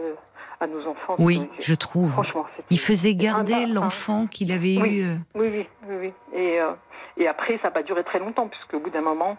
à 0.62 0.68
nos 0.68 0.88
enfants. 0.88 1.16
oui, 1.20 1.40
odieux. 1.40 1.50
je 1.60 1.74
trouve. 1.74 2.12
franchement 2.12 2.46
Il 2.70 2.80
faisait 2.80 3.16
garder 3.16 3.54
un- 3.54 3.68
l'enfant 3.68 4.26
qu'il 4.28 4.52
avait 4.54 4.78
Oui. 4.82 5.00
eu. 5.02 5.06
Oui, 5.36 5.50
oui, 5.90 5.96
oui. 6.00 6.14
Et, 6.34 6.62
euh, 6.62 6.72
et 7.18 7.28
après, 7.28 7.58
ça 7.58 7.64
n'a 7.66 7.72
pas 7.72 7.84
duré 7.84 8.04
très 8.06 8.20
longtemps, 8.20 8.48
puisqu'au 8.48 8.80
bout 8.80 8.90
d'un 8.90 9.02
moment, 9.02 9.36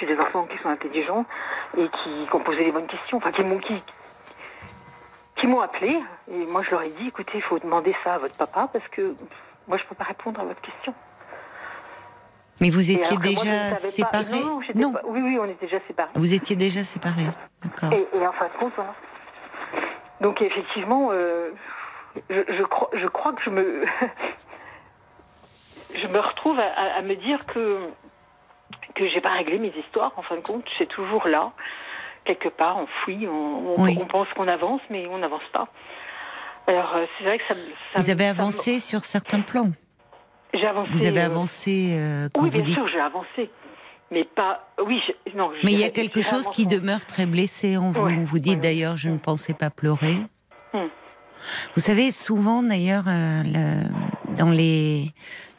j'ai 0.00 0.06
des 0.06 0.18
enfants 0.18 0.46
qui 0.50 0.56
sont 0.62 0.70
intelligents 0.70 1.26
et 1.76 1.86
qui, 1.88 2.26
qui 2.26 2.34
ont 2.34 2.40
posé 2.40 2.64
les 2.64 2.72
bonnes 2.72 2.86
questions, 2.86 3.18
enfin, 3.18 3.32
qui 3.32 3.42
qui, 3.60 3.84
qui 5.36 5.46
m'ont 5.46 5.60
appelé. 5.60 5.98
Et 6.30 6.46
moi, 6.46 6.62
je 6.62 6.70
leur 6.70 6.82
ai 6.82 6.90
dit, 6.90 7.08
écoutez, 7.08 7.32
il 7.38 7.42
faut 7.42 7.58
demander 7.58 7.94
ça 8.04 8.14
à 8.14 8.18
votre 8.18 8.36
papa, 8.36 8.68
parce 8.72 8.86
que 8.88 9.14
moi, 9.66 9.76
je 9.78 9.82
ne 9.84 9.88
peux 9.88 9.94
pas 9.94 10.04
répondre 10.04 10.40
à 10.40 10.44
votre 10.44 10.60
question. 10.60 10.94
Mais 12.60 12.70
vous 12.70 12.90
étiez 12.90 13.16
moi, 13.16 13.26
déjà 13.26 13.74
séparés 13.74 14.24
Non, 14.30 14.46
non, 14.46 14.60
j'étais 14.60 14.80
pas- 14.80 15.00
Oui, 15.04 15.20
oui, 15.20 15.38
on 15.40 15.46
était 15.46 15.66
déjà 15.66 15.80
séparés. 15.86 16.10
Vous 16.14 16.32
étiez 16.32 16.54
déjà 16.54 16.84
séparés. 16.84 17.26
D'accord. 17.64 17.92
Et, 17.92 18.06
et 18.16 18.26
en 18.26 18.32
fin 18.32 18.46
de 18.46 18.52
compte, 18.58 18.72
voilà. 18.76 18.94
Donc 20.20 20.40
effectivement, 20.40 21.08
euh, 21.10 21.50
je, 22.30 22.40
je 22.48 22.62
crois, 22.62 22.88
je 22.92 23.06
crois 23.08 23.32
que 23.32 23.42
je 23.42 23.50
me, 23.50 23.84
je 25.94 26.06
me 26.06 26.18
retrouve 26.20 26.60
à, 26.60 26.66
à- 26.66 26.98
à 26.98 27.02
me 27.02 27.16
dire 27.16 27.44
que 27.46 27.80
que 28.94 29.08
j'ai 29.08 29.20
pas 29.20 29.30
réglé 29.30 29.58
mes 29.58 29.72
histoires. 29.78 30.12
En 30.16 30.22
fin 30.22 30.36
de 30.36 30.40
compte, 30.42 30.64
c'est 30.78 30.86
toujours 30.86 31.26
là, 31.26 31.50
quelque 32.24 32.48
part. 32.48 32.76
On, 32.78 32.86
on, 33.08 33.82
Oui. 33.82 33.98
on 34.00 34.06
pense 34.06 34.28
qu'on 34.36 34.48
avance, 34.48 34.80
mais 34.90 35.06
on 35.06 35.18
n'avance 35.18 35.42
pas. 35.52 35.68
Alors 36.66 36.92
euh, 36.96 37.06
c'est 37.18 37.24
vrai 37.24 37.38
que 37.38 37.44
ça. 37.48 37.54
ça 37.54 37.98
Vous 38.00 38.10
avez 38.10 38.24
me- 38.24 38.30
avancé 38.30 38.78
sur 38.80 39.04
certains 39.04 39.40
plans. 39.40 39.70
J'ai 40.54 40.66
avancé. 40.66 40.90
Vous 40.92 41.04
avez 41.04 41.20
euh, 41.20 41.26
avancé 41.26 41.90
euh, 41.92 42.28
quand 42.34 42.42
Oui, 42.42 42.50
vous 42.50 42.54
bien 42.56 42.62
dites. 42.62 42.74
sûr, 42.74 42.86
j'ai 42.86 43.00
avancé, 43.00 43.50
mais 44.10 44.24
pas. 44.24 44.68
Oui, 44.86 45.00
non. 45.34 45.50
Mais 45.64 45.72
il 45.72 45.78
y 45.80 45.84
a 45.84 45.88
quelque 45.90 46.20
chose 46.20 46.48
qui 46.48 46.66
demeure 46.66 47.04
très 47.06 47.26
blessé 47.26 47.76
en 47.76 47.90
vous. 47.90 48.02
Ouais, 48.02 48.14
Vous 48.24 48.38
dites 48.38 48.54
ouais, 48.56 48.60
d'ailleurs, 48.60 48.96
je 48.96 49.08
ne 49.08 49.18
pensais 49.18 49.54
pas 49.54 49.70
pleurer. 49.70 50.16
Hmm. 50.72 50.86
Vous 51.74 51.80
savez, 51.80 52.12
souvent 52.12 52.62
d'ailleurs, 52.62 53.04
euh, 53.08 53.42
le- 53.44 54.36
dans 54.36 54.50
les 54.50 55.10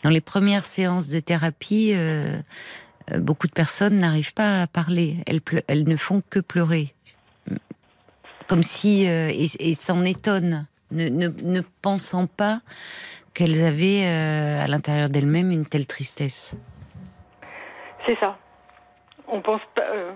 dans 0.04 0.10
les 0.10 0.22
premières 0.22 0.66
séances 0.66 1.10
de 1.10 1.20
thérapie, 1.20 1.92
euh, 1.96 2.38
beaucoup 3.18 3.48
de 3.48 3.54
personnes 3.54 3.96
n'arrivent 3.96 4.34
pas 4.34 4.62
à 4.62 4.68
parler. 4.68 5.18
Elles, 5.68 5.88
ne 5.88 5.96
font 5.96 6.22
que 6.30 6.40
pleurer, 6.40 6.94
comme 8.48 8.64
si 8.64 9.08
euh, 9.10 9.30
et, 9.32 9.74
s'en 9.76 10.04
étonnent, 10.06 10.68
ne, 10.92 11.10
ne, 11.10 11.28
ne 11.28 11.62
pensant 11.82 12.28
pas 12.28 12.60
qu'elles 13.34 13.64
avaient 13.66 14.06
euh, 14.06 14.64
à 14.64 14.68
l'intérieur 14.68 15.10
d'elles-mêmes 15.10 15.52
une 15.52 15.66
telle 15.66 15.88
tristesse. 15.88 16.56
C'est 18.06 18.18
ça. 18.20 18.38
On 19.28 19.42
pense 19.42 19.62
pas. 19.76 19.82
euh, 19.82 20.12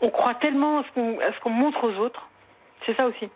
on 0.00 0.10
croit 0.10 0.34
tellement 0.36 0.80
à 0.80 0.84
ce 0.84 1.40
qu'on 1.40 1.50
montre 1.50 1.84
aux 1.84 1.94
autres. 1.98 2.26
C'est 2.86 2.96
ça 2.96 3.06
aussi. 3.06 3.28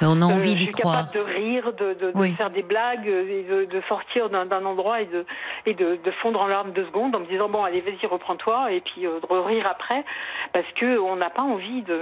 Mais 0.00 0.06
on 0.08 0.20
a 0.22 0.26
Euh, 0.26 0.34
envie 0.36 0.52
je 0.52 0.58
d'y 0.58 0.64
suis 0.64 0.72
croire. 0.72 1.06
capable 1.10 1.26
de 1.26 1.32
rire, 1.32 1.72
de, 1.72 1.94
de- 1.94 2.12
de 2.12 2.12
Oui. 2.14 2.32
faire 2.34 2.50
des 2.50 2.62
blagues, 2.62 3.06
et 3.06 3.42
de, 3.42 3.64
de 3.64 3.80
sortir 3.88 4.30
d'un 4.30 4.64
endroit 4.64 5.00
et 5.00 5.06
de 5.06 5.24
et 5.66 5.74
de, 5.74 5.96
de 5.96 6.10
fondre 6.22 6.40
en 6.40 6.46
larmes 6.46 6.72
deux 6.72 6.86
secondes 6.86 7.14
en 7.16 7.20
me 7.20 7.26
disant 7.26 7.48
bon 7.48 7.64
allez 7.64 7.80
vas-y 7.80 8.06
reprends-toi 8.06 8.72
et 8.72 8.80
puis 8.80 9.06
euh, 9.06 9.18
de 9.20 9.34
rire 9.34 9.66
après 9.66 10.04
parce 10.52 10.70
que 10.76 10.98
on 10.98 11.16
n'a 11.16 11.30
pas 11.30 11.42
envie 11.42 11.82
de 11.82 11.98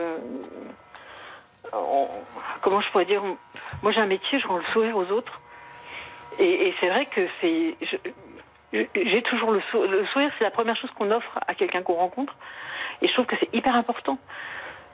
on- 1.73 2.09
comment 2.63 2.81
je 2.81 2.91
pourrais 2.91 3.05
dire 3.07 3.23
moi 3.83 3.93
j'ai 3.93 4.01
un 4.01 4.07
métier 4.07 4.39
je 4.39 4.47
rends 4.47 4.59
le 4.59 4.65
sourire 4.73 4.97
aux 4.97 5.11
autres 5.11 5.41
et, 6.39 6.69
et 6.69 6.75
c'est 6.81 6.89
vrai 6.89 7.07
que 7.07 7.27
c'est 7.41 7.75
je- 7.81 8.85
j'ai 8.95 9.23
toujours 9.23 9.53
le, 9.53 9.61
sou- 9.71 9.83
le 9.83 10.05
sourire 10.07 10.29
c'est 10.39 10.45
la 10.45 10.51
première 10.51 10.77
chose 10.77 10.91
qu'on 10.93 11.11
offre 11.11 11.39
à 11.47 11.55
quelqu'un 11.55 11.83
qu'on 11.83 11.95
rencontre 11.95 12.35
et 13.03 13.09
je 13.09 13.13
trouve 13.15 13.27
que 13.27 13.37
c'est 13.41 13.53
hyper 13.55 13.75
important 13.77 14.19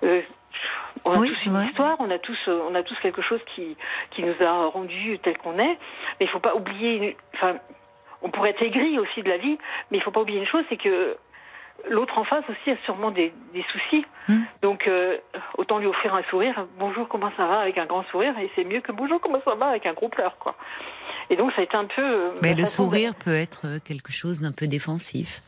Euh, 0.04 0.20
on 1.04 1.12
a 1.14 1.18
Oui, 1.18 1.28
tous 1.28 1.46
une 1.46 1.52
vrai. 1.52 1.66
histoire, 1.66 1.96
on 2.00 2.10
a 2.10 2.18
tous, 2.18 2.38
euh, 2.48 2.60
on 2.68 2.74
a 2.74 2.82
tous 2.82 2.98
quelque 3.00 3.22
chose 3.22 3.40
qui, 3.54 3.76
qui 4.10 4.22
nous 4.22 4.34
a 4.40 4.66
rendu 4.66 5.18
tel 5.20 5.36
qu'on 5.38 5.58
est. 5.58 5.78
Mais 6.20 6.26
il 6.26 6.28
faut 6.28 6.40
pas 6.40 6.54
oublier, 6.54 7.16
enfin, 7.34 7.56
on 8.22 8.30
pourrait 8.30 8.50
être 8.50 8.62
aigri 8.62 8.98
aussi 8.98 9.22
de 9.22 9.28
la 9.28 9.38
vie, 9.38 9.58
mais 9.90 9.98
il 9.98 10.02
faut 10.02 10.10
pas 10.12 10.20
oublier 10.20 10.38
une 10.38 10.46
chose, 10.46 10.64
c'est 10.68 10.76
que 10.76 11.16
l'autre 11.90 12.16
en 12.18 12.24
face 12.24 12.44
aussi 12.48 12.70
a 12.70 12.76
sûrement 12.84 13.10
des, 13.10 13.32
des 13.54 13.64
soucis. 13.72 14.04
Hmm. 14.28 14.40
Donc, 14.62 14.86
euh, 14.86 15.16
autant 15.58 15.78
lui 15.78 15.86
offrir 15.86 16.14
un 16.14 16.22
sourire. 16.30 16.66
Bonjour, 16.78 17.08
comment 17.08 17.30
ça 17.36 17.46
va 17.46 17.60
avec 17.60 17.78
un 17.78 17.86
grand 17.86 18.04
sourire, 18.10 18.38
et 18.38 18.50
c'est 18.54 18.64
mieux 18.64 18.80
que 18.80 18.92
bonjour, 18.92 19.20
comment 19.20 19.40
ça 19.44 19.54
va 19.54 19.66
avec 19.66 19.86
un 19.86 19.92
gros 19.92 20.08
pleur, 20.08 20.36
quoi. 20.38 20.54
Et 21.30 21.36
donc, 21.36 21.52
ça 21.52 21.60
a 21.60 21.64
été 21.64 21.76
un 21.76 21.86
peu. 21.86 22.02
euh, 22.02 22.30
Mais 22.42 22.50
ma 22.50 22.56
le 22.56 22.62
de- 22.62 22.66
sourire 22.68 23.14
peut 23.14 23.34
être 23.34 23.78
quelque 23.84 24.12
chose 24.12 24.40
d'un 24.40 24.52
peu 24.52 24.66
défensif. 24.66 25.40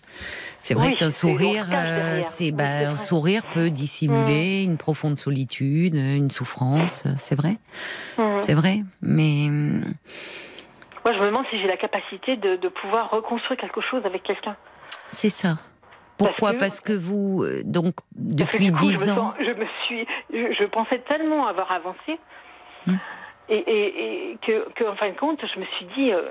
C'est 0.63 0.75
vrai 0.75 0.89
Oui, 0.89 0.95
qu'un 0.95 1.11
sourire, 1.11 1.67
euh, 1.73 2.21
c'est 2.23 2.53
bah, 2.53 2.89
un 2.91 2.97
sourire 2.97 3.43
peut 3.53 3.71
dissimuler 3.71 4.63
une 4.63 4.79
profonde 4.79 5.19
solitude, 5.19 5.95
une 5.95 6.31
souffrance. 6.31 7.07
C'est 7.19 7.35
vrai, 7.35 7.57
Mhm. 8.19 8.41
c'est 8.41 8.55
vrai. 8.55 8.77
Mais 9.03 9.49
Moi, 11.05 11.13
je 11.13 11.19
me 11.21 11.27
demande 11.27 11.45
si 11.51 11.59
j'ai 11.61 11.67
la 11.67 11.77
capacité 11.77 12.37
de, 12.37 12.57
de 12.57 12.69
pouvoir 12.69 13.11
reconstruire 13.11 13.61
quelque 13.61 13.81
chose 13.83 14.07
avec 14.07 14.23
quelqu'un. 14.23 14.57
c'est 15.13 15.29
ça. 15.29 15.59
Pourquoi 16.19 16.53
que- 16.53 16.59
Parce 16.59 16.81
que 16.81 16.93
vous, 16.93 17.43
euh, 17.45 17.63
donc 17.65 17.95
depuis 18.15 18.71
dix 18.71 19.07
me 19.07 19.13
ans, 19.13 19.15
sens- 19.17 19.35
je 19.41 19.51
me 19.53 19.67
suis, 19.85 20.07
je, 20.33 20.53
je 20.59 20.65
pensais 20.67 20.99
tellement 21.01 21.47
avoir 21.47 21.71
avancé, 21.73 22.19
Hmm. 22.87 22.97
et, 23.49 23.57
et, 23.57 24.31
et 24.33 24.39
que, 24.47 24.69
que, 24.75 24.85
en 24.85 24.95
fin 24.97 25.09
de 25.11 25.17
compte, 25.17 25.41
je 25.47 25.59
me 25.59 25.65
suis 25.65 25.87
dit, 25.97 26.13
euh, 26.13 26.23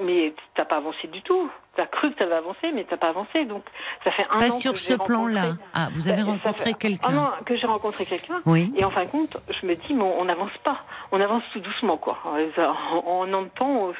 mais 0.00 0.34
t'as 0.54 0.64
pas 0.64 0.76
avancé 0.78 1.06
du 1.08 1.22
tout. 1.22 1.50
T'as 1.76 1.86
cru 1.86 2.12
que 2.12 2.18
t'avais 2.18 2.34
avancé, 2.34 2.70
mais 2.74 2.84
t'as 2.84 2.98
pas 2.98 3.08
avancé. 3.08 3.44
Donc, 3.46 3.62
ça 4.04 4.10
fait 4.10 4.26
un 4.30 4.36
pas 4.38 4.48
an 4.50 4.58
sur 4.58 4.72
que 4.72 4.78
ce 4.78 4.92
plan-là. 4.94 5.54
Ah, 5.72 5.88
vous 5.94 6.08
avez 6.08 6.18
Ça- 6.20 6.26
rencontré 6.26 6.70
fait 6.72 6.74
quelqu'un. 6.74 7.08
Un 7.08 7.16
an 7.18 7.30
que 7.46 7.56
j'ai 7.56 7.66
rencontré 7.66 8.04
quelqu'un. 8.04 8.42
Oui. 8.44 8.70
Et 8.76 8.84
en 8.84 8.90
fin 8.90 9.04
de 9.06 9.10
compte, 9.10 9.38
je 9.48 9.66
me 9.66 9.74
dis, 9.76 9.94
mais 9.94 10.02
on 10.02 10.24
n'avance 10.26 10.50
pas. 10.64 10.80
On 11.12 11.20
avance 11.20 11.42
tout 11.54 11.60
doucement, 11.60 11.96
quoi. 11.96 12.18
En, 12.26 13.06
en 13.06 13.26
de 13.42 13.48
temps, 13.48 13.70
on, 13.88 13.94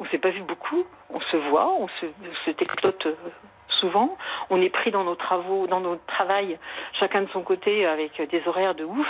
on 0.00 0.04
s'est 0.06 0.18
pas 0.18 0.30
vu 0.30 0.40
beaucoup. 0.42 0.84
On 1.10 1.20
se 1.20 1.36
voit, 1.50 1.72
on 1.78 1.86
se, 2.00 2.06
se 2.46 2.50
souvent. 3.82 4.16
On 4.50 4.62
est 4.62 4.70
pris 4.70 4.90
dans 4.90 5.04
nos 5.04 5.14
travaux, 5.16 5.66
dans 5.66 5.80
notre 5.80 6.04
travail, 6.06 6.58
chacun 6.98 7.22
de 7.22 7.28
son 7.34 7.42
côté, 7.42 7.84
avec 7.86 8.12
des 8.30 8.42
horaires 8.46 8.74
de 8.74 8.84
ouf. 8.84 9.06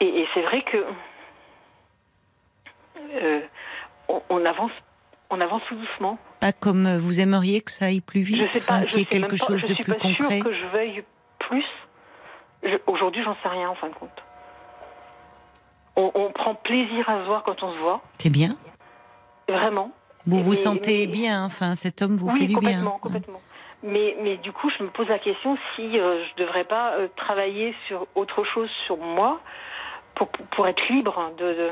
Et, 0.00 0.06
et 0.20 0.28
c'est 0.34 0.42
vrai 0.42 0.62
que 0.62 0.84
euh, 3.14 3.40
on, 4.08 4.22
on 4.28 4.44
avance, 4.44 4.72
on 5.30 5.40
avance 5.40 5.62
tout 5.68 5.76
doucement. 5.76 6.18
Pas 6.40 6.52
comme 6.52 6.86
euh, 6.86 6.98
vous 6.98 7.20
aimeriez 7.20 7.60
que 7.60 7.70
ça 7.70 7.86
aille 7.86 8.00
plus 8.00 8.20
vite, 8.22 8.46
Je 8.48 8.58
sais 8.58 8.66
pas, 8.66 8.80
je 8.80 8.86
qu'il 8.86 8.98
y 8.98 9.02
ait 9.02 9.04
quelque 9.06 9.36
pas, 9.38 9.46
chose 9.46 9.58
je 9.58 9.66
de 9.68 9.74
suis 9.74 9.84
plus 9.84 9.94
pas 9.94 9.98
concret. 10.00 10.36
sûre 10.36 10.44
que 10.44 10.54
je 10.54 10.66
veuille 10.66 11.04
plus. 11.38 11.64
Je- 12.62 12.76
Aujourd'hui, 12.86 13.22
j'en 13.24 13.36
sais 13.42 13.48
rien 13.48 13.68
en 13.70 13.74
fin 13.74 13.88
de 13.88 13.94
compte. 13.94 14.10
On, 15.96 16.10
on 16.14 16.30
prend 16.32 16.54
plaisir 16.54 17.08
à 17.08 17.20
se 17.22 17.26
voir 17.26 17.42
quand 17.42 17.62
on 17.62 17.72
se 17.72 17.78
voit, 17.78 18.00
C'est 18.18 18.30
bien. 18.30 18.56
vraiment. 19.48 19.90
Vous 20.26 20.42
vous 20.42 20.50
Mais- 20.50 20.56
sentez 20.56 21.06
mais- 21.06 21.12
bien, 21.12 21.44
enfin, 21.44 21.74
cet 21.74 22.02
homme 22.02 22.16
vous 22.16 22.28
oui, 22.28 22.40
fait 22.40 22.46
du 22.46 22.56
bien. 22.56 22.80
complètement, 22.84 22.98
complètement. 22.98 23.40
Mais, 23.82 24.14
mais 24.20 24.36
du 24.36 24.52
coup, 24.52 24.68
je 24.76 24.82
me 24.82 24.90
pose 24.90 25.08
la 25.08 25.18
question 25.18 25.56
si 25.74 25.98
euh, 25.98 26.22
je 26.26 26.42
devrais 26.42 26.64
pas 26.64 26.92
euh, 26.96 27.08
travailler 27.16 27.74
sur 27.86 28.06
autre 28.14 28.44
chose 28.44 28.68
sur 28.86 28.98
moi 28.98 29.40
pour, 30.14 30.28
pour 30.28 30.66
être 30.68 30.82
libre 30.90 31.32
de. 31.38 31.54
de- 31.54 31.70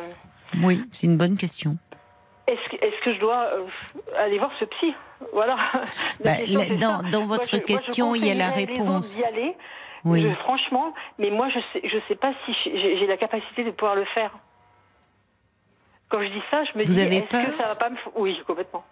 Oui, 0.64 0.80
c'est 0.92 1.06
une 1.06 1.18
bonne 1.18 1.36
question. 1.36 1.76
Est-ce 2.46 2.70
que, 2.70 2.76
est-ce 2.82 3.04
que 3.04 3.12
je 3.12 3.20
dois 3.20 3.36
euh, 3.52 3.66
aller 4.16 4.38
voir 4.38 4.50
ce 4.58 4.64
psy? 4.64 4.94
Voilà. 5.34 5.56
Bah, 6.24 6.36
question, 6.36 6.60
dans- 6.78 7.02
dans 7.10 7.26
votre 7.26 7.50
je- 7.50 7.56
moi, 7.56 7.60
je 7.60 7.74
question, 7.74 8.14
il 8.14 8.26
y 8.26 8.30
a 8.30 8.34
la 8.34 8.48
réponse. 8.48 9.22
aller, 9.28 9.54
Oui. 10.04 10.22
je- 10.26 10.34
franchement, 10.36 10.94
mais 11.18 11.28
moi, 11.30 11.48
je 11.50 11.58
sais, 11.74 11.86
je 11.86 11.98
sais 12.08 12.16
pas 12.16 12.32
si 12.46 12.54
j'ai 12.72 13.06
la 13.06 13.18
capacité 13.18 13.64
de 13.64 13.70
pouvoir 13.70 13.96
le 13.96 14.06
faire. 14.06 14.30
Quand 16.08 16.22
je 16.22 16.28
dis 16.28 16.42
ça, 16.50 16.64
je 16.64 16.78
me 16.78 16.84
Vous 16.84 16.90
dis, 16.92 17.00
est-ce 17.00 17.46
que 17.50 17.52
ça 17.58 17.68
va 17.68 17.74
pas 17.74 17.90
me... 17.90 17.96
Oui, 18.16 18.40
complètement. 18.46 18.82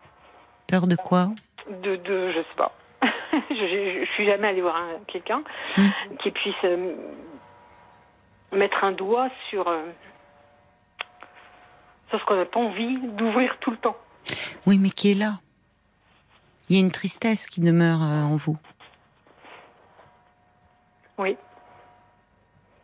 Peur 0.69 0.87
de 0.87 0.97
quoi? 0.97 1.29
De, 1.71 1.97
de 1.97 2.31
je 2.33 2.41
sais 2.41 2.57
pas. 2.59 2.73
je, 3.51 3.55
je, 4.05 4.11
suis 4.15 4.27
jamais 4.27 4.49
allée 4.49 4.61
voir 4.63 4.77
un- 4.77 4.99
quelqu'un 5.07 5.43
Hmm. 5.77 5.89
qui 6.23 6.31
puisse 6.31 6.55
euh, 6.65 6.95
mettre 8.53 8.83
un 8.85 8.93
doigt 8.93 9.29
sur, 9.51 9.67
euh, 9.69 9.83
sur 12.09 12.21
ce 12.21 12.25
qu'on 12.25 12.37
n'a 12.37 12.45
pas 12.47 12.61
envie 12.61 12.99
d'ouvrir 12.99 13.57
tout 13.61 13.71
le 13.71 13.77
temps. 13.77 13.97
Oui, 14.67 14.79
mais 14.79 14.91
qui 14.91 15.13
est 15.13 15.15
là? 15.15 15.35
Il 16.69 16.77
y 16.77 16.79
a 16.79 16.83
une 16.83 16.91
tristesse 16.91 17.47
qui 17.47 17.61
demeure 17.61 18.03
euh, 18.03 18.23
en 18.23 18.37
vous. 18.37 18.57
Oui. 21.19 21.37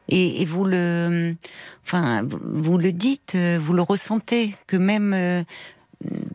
Et, 0.09 0.43
et 0.43 0.45
vous 0.45 0.65
le, 0.65 1.35
enfin, 1.85 2.23
vous 2.29 2.77
le 2.79 2.93
dites, 2.93 3.37
vous 3.37 3.73
le 3.73 3.83
ressentez, 3.83 4.55
que 4.67 4.77
même 4.77 5.15
euh, 5.15 5.43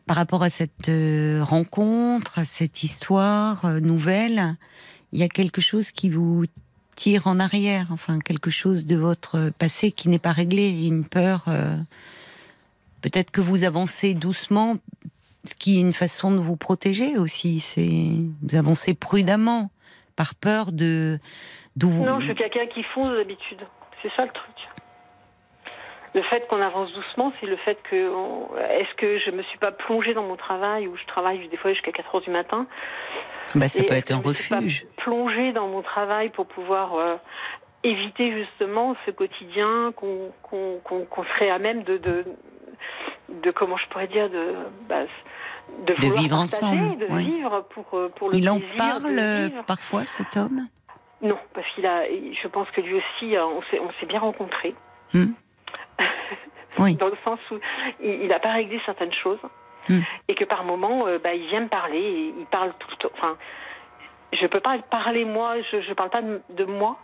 par 0.07 0.15
rapport 0.15 0.41
à 0.43 0.49
cette 0.49 0.89
euh, 0.89 1.41
rencontre, 1.43 2.39
à 2.39 2.45
cette 2.45 2.83
histoire 2.83 3.65
euh, 3.65 3.79
nouvelle, 3.79 4.55
il 5.11 5.19
y 5.19 5.23
a 5.23 5.27
quelque 5.27 5.61
chose 5.61 5.91
qui 5.91 6.09
vous 6.09 6.45
tire 6.95 7.27
en 7.27 7.39
arrière, 7.39 7.87
enfin 7.91 8.19
quelque 8.19 8.49
chose 8.49 8.85
de 8.85 8.95
votre 8.95 9.51
passé 9.59 9.91
qui 9.91 10.09
n'est 10.09 10.19
pas 10.19 10.31
réglé, 10.31 10.69
une 10.87 11.05
peur. 11.05 11.45
euh, 11.49 11.77
Peut-être 13.01 13.29
que 13.31 13.41
vous 13.41 13.63
avancez 13.63 14.15
doucement, 14.15 14.77
ce 15.43 15.53
qui 15.55 15.77
est 15.77 15.81
une 15.81 15.93
façon 15.93 16.31
de 16.31 16.37
vous 16.37 16.55
protéger 16.57 17.17
aussi. 17.17 17.59
C'est 17.59 18.09
vous 18.41 18.55
avancez 18.55 18.95
prudemment, 18.95 19.69
par 20.15 20.33
peur 20.33 20.71
de. 20.71 21.19
Non, 21.79 22.19
je 22.19 22.25
suis 22.25 22.35
quelqu'un 22.35 22.65
qui 22.73 22.81
fonce 22.95 23.15
d'habitude. 23.15 23.59
C'est 24.01 24.09
ça 24.15 24.25
le 24.25 24.31
truc. 24.31 24.55
Le 26.17 26.24
fait 26.24 26.47
qu'on 26.47 26.59
avance 26.63 26.91
doucement, 26.93 27.31
c'est 27.39 27.45
le 27.45 27.57
fait 27.57 27.77
que. 27.83 28.09
on- 28.09 28.50
Est-ce 28.57 28.91
que 28.95 29.19
je 29.19 29.29
me 29.29 29.43
suis 29.43 29.59
pas 29.59 29.71
plongée 29.71 30.15
dans 30.15 30.24
mon 30.24 30.36
travail 30.36 30.88
où 30.88 30.97
je 30.97 31.05
travaille 31.05 31.47
des 31.47 31.57
fois 31.57 31.71
jusqu'à 31.74 31.91
4 31.91 32.15
heures 32.15 32.21
du 32.21 32.31
matin? 32.31 32.65
Bah, 33.53 33.67
ça 33.67 33.81
Et 33.81 33.86
peut 33.86 33.93
être 33.93 34.12
un 34.12 34.17
me 34.25 34.33
suis 34.33 34.50
pas 34.50 34.55
refuge. 34.57 34.88
plongée 34.97 35.51
dans 35.53 35.67
mon 35.67 35.83
travail 35.83 36.29
pour 36.29 36.47
pouvoir 36.47 36.95
euh, 36.95 37.17
éviter 37.83 38.31
justement 38.31 38.95
ce 39.05 39.12
quotidien 39.12 39.93
qu'on 39.95 40.31
serait 41.36 41.51
à 41.51 41.59
même 41.59 41.83
de, 41.83 41.97
de, 41.97 42.25
de 43.43 43.51
comment 43.51 43.77
je 43.77 43.88
pourrais 43.89 44.07
dire 44.07 44.27
de 44.31 44.55
bah, 44.89 45.03
de, 45.86 45.93
vivre 46.19 46.36
ensemble, 46.39 46.97
de 46.97 47.05
oui. 47.12 47.25
vivre 47.25 47.62
pour 47.69 47.86
euh, 47.93 48.09
pour 48.15 48.29
le 48.31 48.38
Il 48.38 48.50
en 48.50 48.59
parle 48.75 49.19
euh, 49.19 49.50
parfois, 49.67 50.03
cet 50.05 50.36
homme? 50.36 50.67
Non, 51.21 51.38
parce 51.53 51.67
qu'il 51.75 51.86
a. 51.86 52.05
Je 52.07 52.47
pense 52.47 52.67
que 52.71 52.81
lui 52.81 52.95
aussi, 52.95 53.36
on 53.38 53.91
s'est 54.00 54.05
bien 54.07 54.19
rencontrés. 54.19 54.74
Hmm. 55.13 55.33
Oui. 56.79 56.95
Dans 56.99 57.07
le 57.07 57.17
sens 57.23 57.39
où 57.51 57.55
il 58.01 58.27
n'a 58.27 58.39
pas 58.39 58.53
réglé 58.53 58.79
certaines 58.85 59.13
choses 59.13 59.39
Hmm. 59.89 60.01
et 60.27 60.35
que 60.35 60.43
par 60.43 60.63
moment, 60.65 61.07
euh, 61.07 61.17
bah, 61.17 61.33
il 61.33 61.47
vient 61.47 61.61
me 61.61 61.69
parler. 61.69 61.99
Et 61.99 62.33
il 62.37 62.45
parle 62.47 62.73
tout 62.79 62.89
le 62.91 62.95
temps. 62.97 63.09
Enfin, 63.13 63.37
je 64.33 64.45
peux 64.47 64.59
pas 64.59 64.77
parler 64.79 65.25
moi. 65.25 65.55
Je 65.71 65.81
je 65.81 65.93
parle 65.93 66.09
pas 66.09 66.21
de, 66.21 66.41
de 66.49 66.65
moi, 66.65 66.97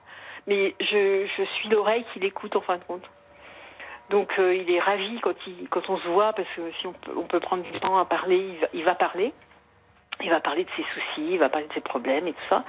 mais 0.47 0.75
je 0.79 1.25
je 1.37 1.43
suis 1.43 1.69
l'oreille 1.69 2.05
qu'il 2.13 2.25
écoute 2.25 2.55
en 2.55 2.61
fin 2.61 2.77
de 2.77 2.83
compte. 2.83 3.09
Donc 4.09 4.33
euh, 4.37 4.53
il 4.53 4.69
est 4.69 4.81
ravi 4.81 5.19
quand 5.21 5.35
il 5.47 5.69
quand 5.69 5.89
on 5.89 5.97
se 5.97 6.07
voit 6.07 6.33
parce 6.33 6.49
que 6.55 6.61
si 6.79 6.87
on 6.87 6.93
peut, 6.93 7.13
on 7.15 7.23
peut 7.23 7.39
prendre 7.39 7.63
du 7.63 7.79
temps 7.79 7.97
à 7.97 8.05
parler, 8.05 8.37
il 8.37 8.59
va, 8.59 8.67
il 8.73 8.83
va 8.83 8.95
parler. 8.95 9.33
Il 10.21 10.29
va 10.29 10.39
parler 10.39 10.63
de 10.63 10.69
ses 10.75 10.83
soucis, 10.83 11.31
il 11.31 11.39
va 11.39 11.49
parler 11.49 11.67
de 11.67 11.73
ses 11.73 11.81
problèmes 11.81 12.27
et 12.27 12.33
tout 12.33 12.47
ça. 12.49 12.63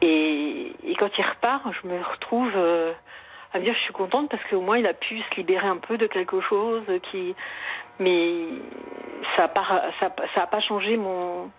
Et, 0.00 0.72
et 0.84 0.94
quand 0.94 1.10
il 1.18 1.24
repart, 1.24 1.64
je 1.82 1.88
me 1.88 2.00
retrouve 2.00 2.52
euh, 2.54 2.92
à 3.52 3.58
me 3.58 3.64
dire 3.64 3.74
je 3.74 3.80
suis 3.80 3.92
contente 3.92 4.30
parce 4.30 4.42
qu'au 4.50 4.60
moins 4.60 4.78
il 4.78 4.86
a 4.86 4.94
pu 4.94 5.20
se 5.20 5.34
libérer 5.36 5.66
un 5.66 5.76
peu 5.78 5.96
de 5.98 6.06
quelque 6.06 6.40
chose 6.40 6.82
qui, 7.10 7.34
mais 7.98 8.40
ça 9.36 9.42
n'a 9.42 9.48
pas 9.48 9.82
ça, 10.00 10.06
a- 10.06 10.34
ça 10.34 10.42
a 10.42 10.46
pas 10.46 10.60
changé 10.60 10.96
mon 10.96 11.50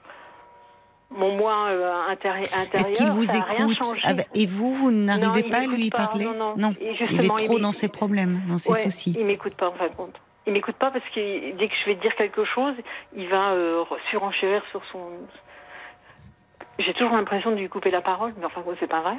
mon 1.12 1.36
moi 1.36 1.66
euh, 1.70 1.92
intérie- 2.10 2.44
intérieur. 2.54 2.74
Est-ce 2.76 2.92
qu'il 2.92 3.10
vous 3.10 3.36
écoute. 3.36 3.80
Ah 4.04 4.14
bah, 4.14 4.24
Et 4.36 4.46
vous, 4.46 4.76
vous 4.76 4.92
n'arrivez 4.92 5.50
pas 5.50 5.62
à 5.62 5.66
lui 5.66 5.90
pas, 5.90 6.06
parler 6.06 6.26
non, 6.26 6.54
non. 6.56 6.72
Et 6.80 6.96
il 7.10 7.22
est 7.22 7.26
il 7.40 7.46
trop 7.48 7.58
dans 7.58 7.72
ses 7.72 7.88
problèmes, 7.90 8.42
dans 8.48 8.60
ses 8.60 8.72
Ouais, 8.72 8.84
soucis. 8.84 9.16
Il 9.18 9.26
m'écoute 9.26 9.56
pas 9.56 9.70
en 9.70 9.74
fin 9.74 9.88
de 9.88 9.96
compte. 9.96 10.14
Il 10.46 10.54
m'écoute 10.54 10.76
pas 10.76 10.92
parce 10.92 11.04
que 11.10 11.52
dès 11.58 11.68
que 11.68 11.74
je 11.84 11.86
vais 11.90 11.96
dire 11.96 12.14
quelque 12.16 12.46
chose, 12.46 12.76
il 13.16 13.28
va 13.28 13.54
euh, 13.54 13.84
surenchérir 14.12 14.62
sur 14.70 14.82
son. 14.92 15.10
J'ai 16.78 16.94
toujours 16.94 17.14
l'impression 17.16 17.52
de 17.52 17.56
lui 17.56 17.70
couper 17.70 17.90
la 17.92 18.02
parole, 18.02 18.34
mais 18.38 18.46
enfin 18.46 18.62
c'est 18.80 18.88
pas 18.88 19.02
vrai. 19.02 19.18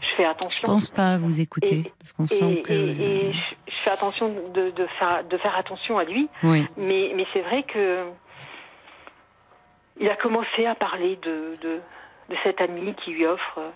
Je 0.00 0.08
fais 0.16 0.24
Je 0.24 0.28
attention. 0.28 0.66
pense 0.68 0.88
pas 0.88 1.14
à 1.14 1.18
vous 1.18 1.40
écouter, 1.40 1.76
Et- 1.86 1.92
parce 1.98 2.12
qu'on 2.12 2.26
sent 2.26 2.62
que. 2.62 2.72
et- 2.72 2.92
vous- 2.92 3.02
et 3.02 3.32
je, 3.32 3.72
je 3.72 3.76
fais 3.76 3.90
attention 3.90 4.28
de, 4.52 4.66
de 4.70 4.86
faire, 4.98 5.24
de 5.24 5.36
faire 5.38 5.56
attention 5.56 5.98
à 5.98 6.04
lui, 6.04 6.28
Oui, 6.42 6.66
mais, 6.76 7.12
mais 7.14 7.26
c'est 7.32 7.40
vrai 7.42 7.62
que 7.64 8.04
il 10.00 10.08
a 10.10 10.16
commencé 10.16 10.66
à 10.66 10.74
parler 10.74 11.16
de, 11.22 11.54
de, 11.62 11.80
de 12.30 12.36
cette 12.42 12.60
amie 12.60 12.94
qui 12.94 13.12
lui 13.12 13.26
offre 13.26 13.58
euh, 13.58 13.70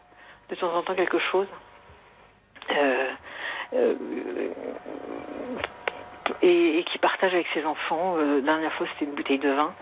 de 0.51 0.55
temps 0.57 0.75
en 0.75 0.83
temps 0.83 0.95
quelque 0.95 1.19
chose. 1.19 1.47
Euh, 2.71 3.11
euh, 3.75 3.95
et, 6.43 6.79
et 6.79 6.85
qui 6.85 6.99
partage 6.99 7.33
avec 7.35 7.47
ses 7.55 7.65
enfants. 7.65 8.17
Euh, 8.19 8.37
la 8.37 8.53
dernière 8.53 8.73
fois, 8.75 8.87
c'était 8.93 9.07
une 9.07 9.15
bouteille 9.17 9.39
de 9.39 9.51
vin. 9.51 9.73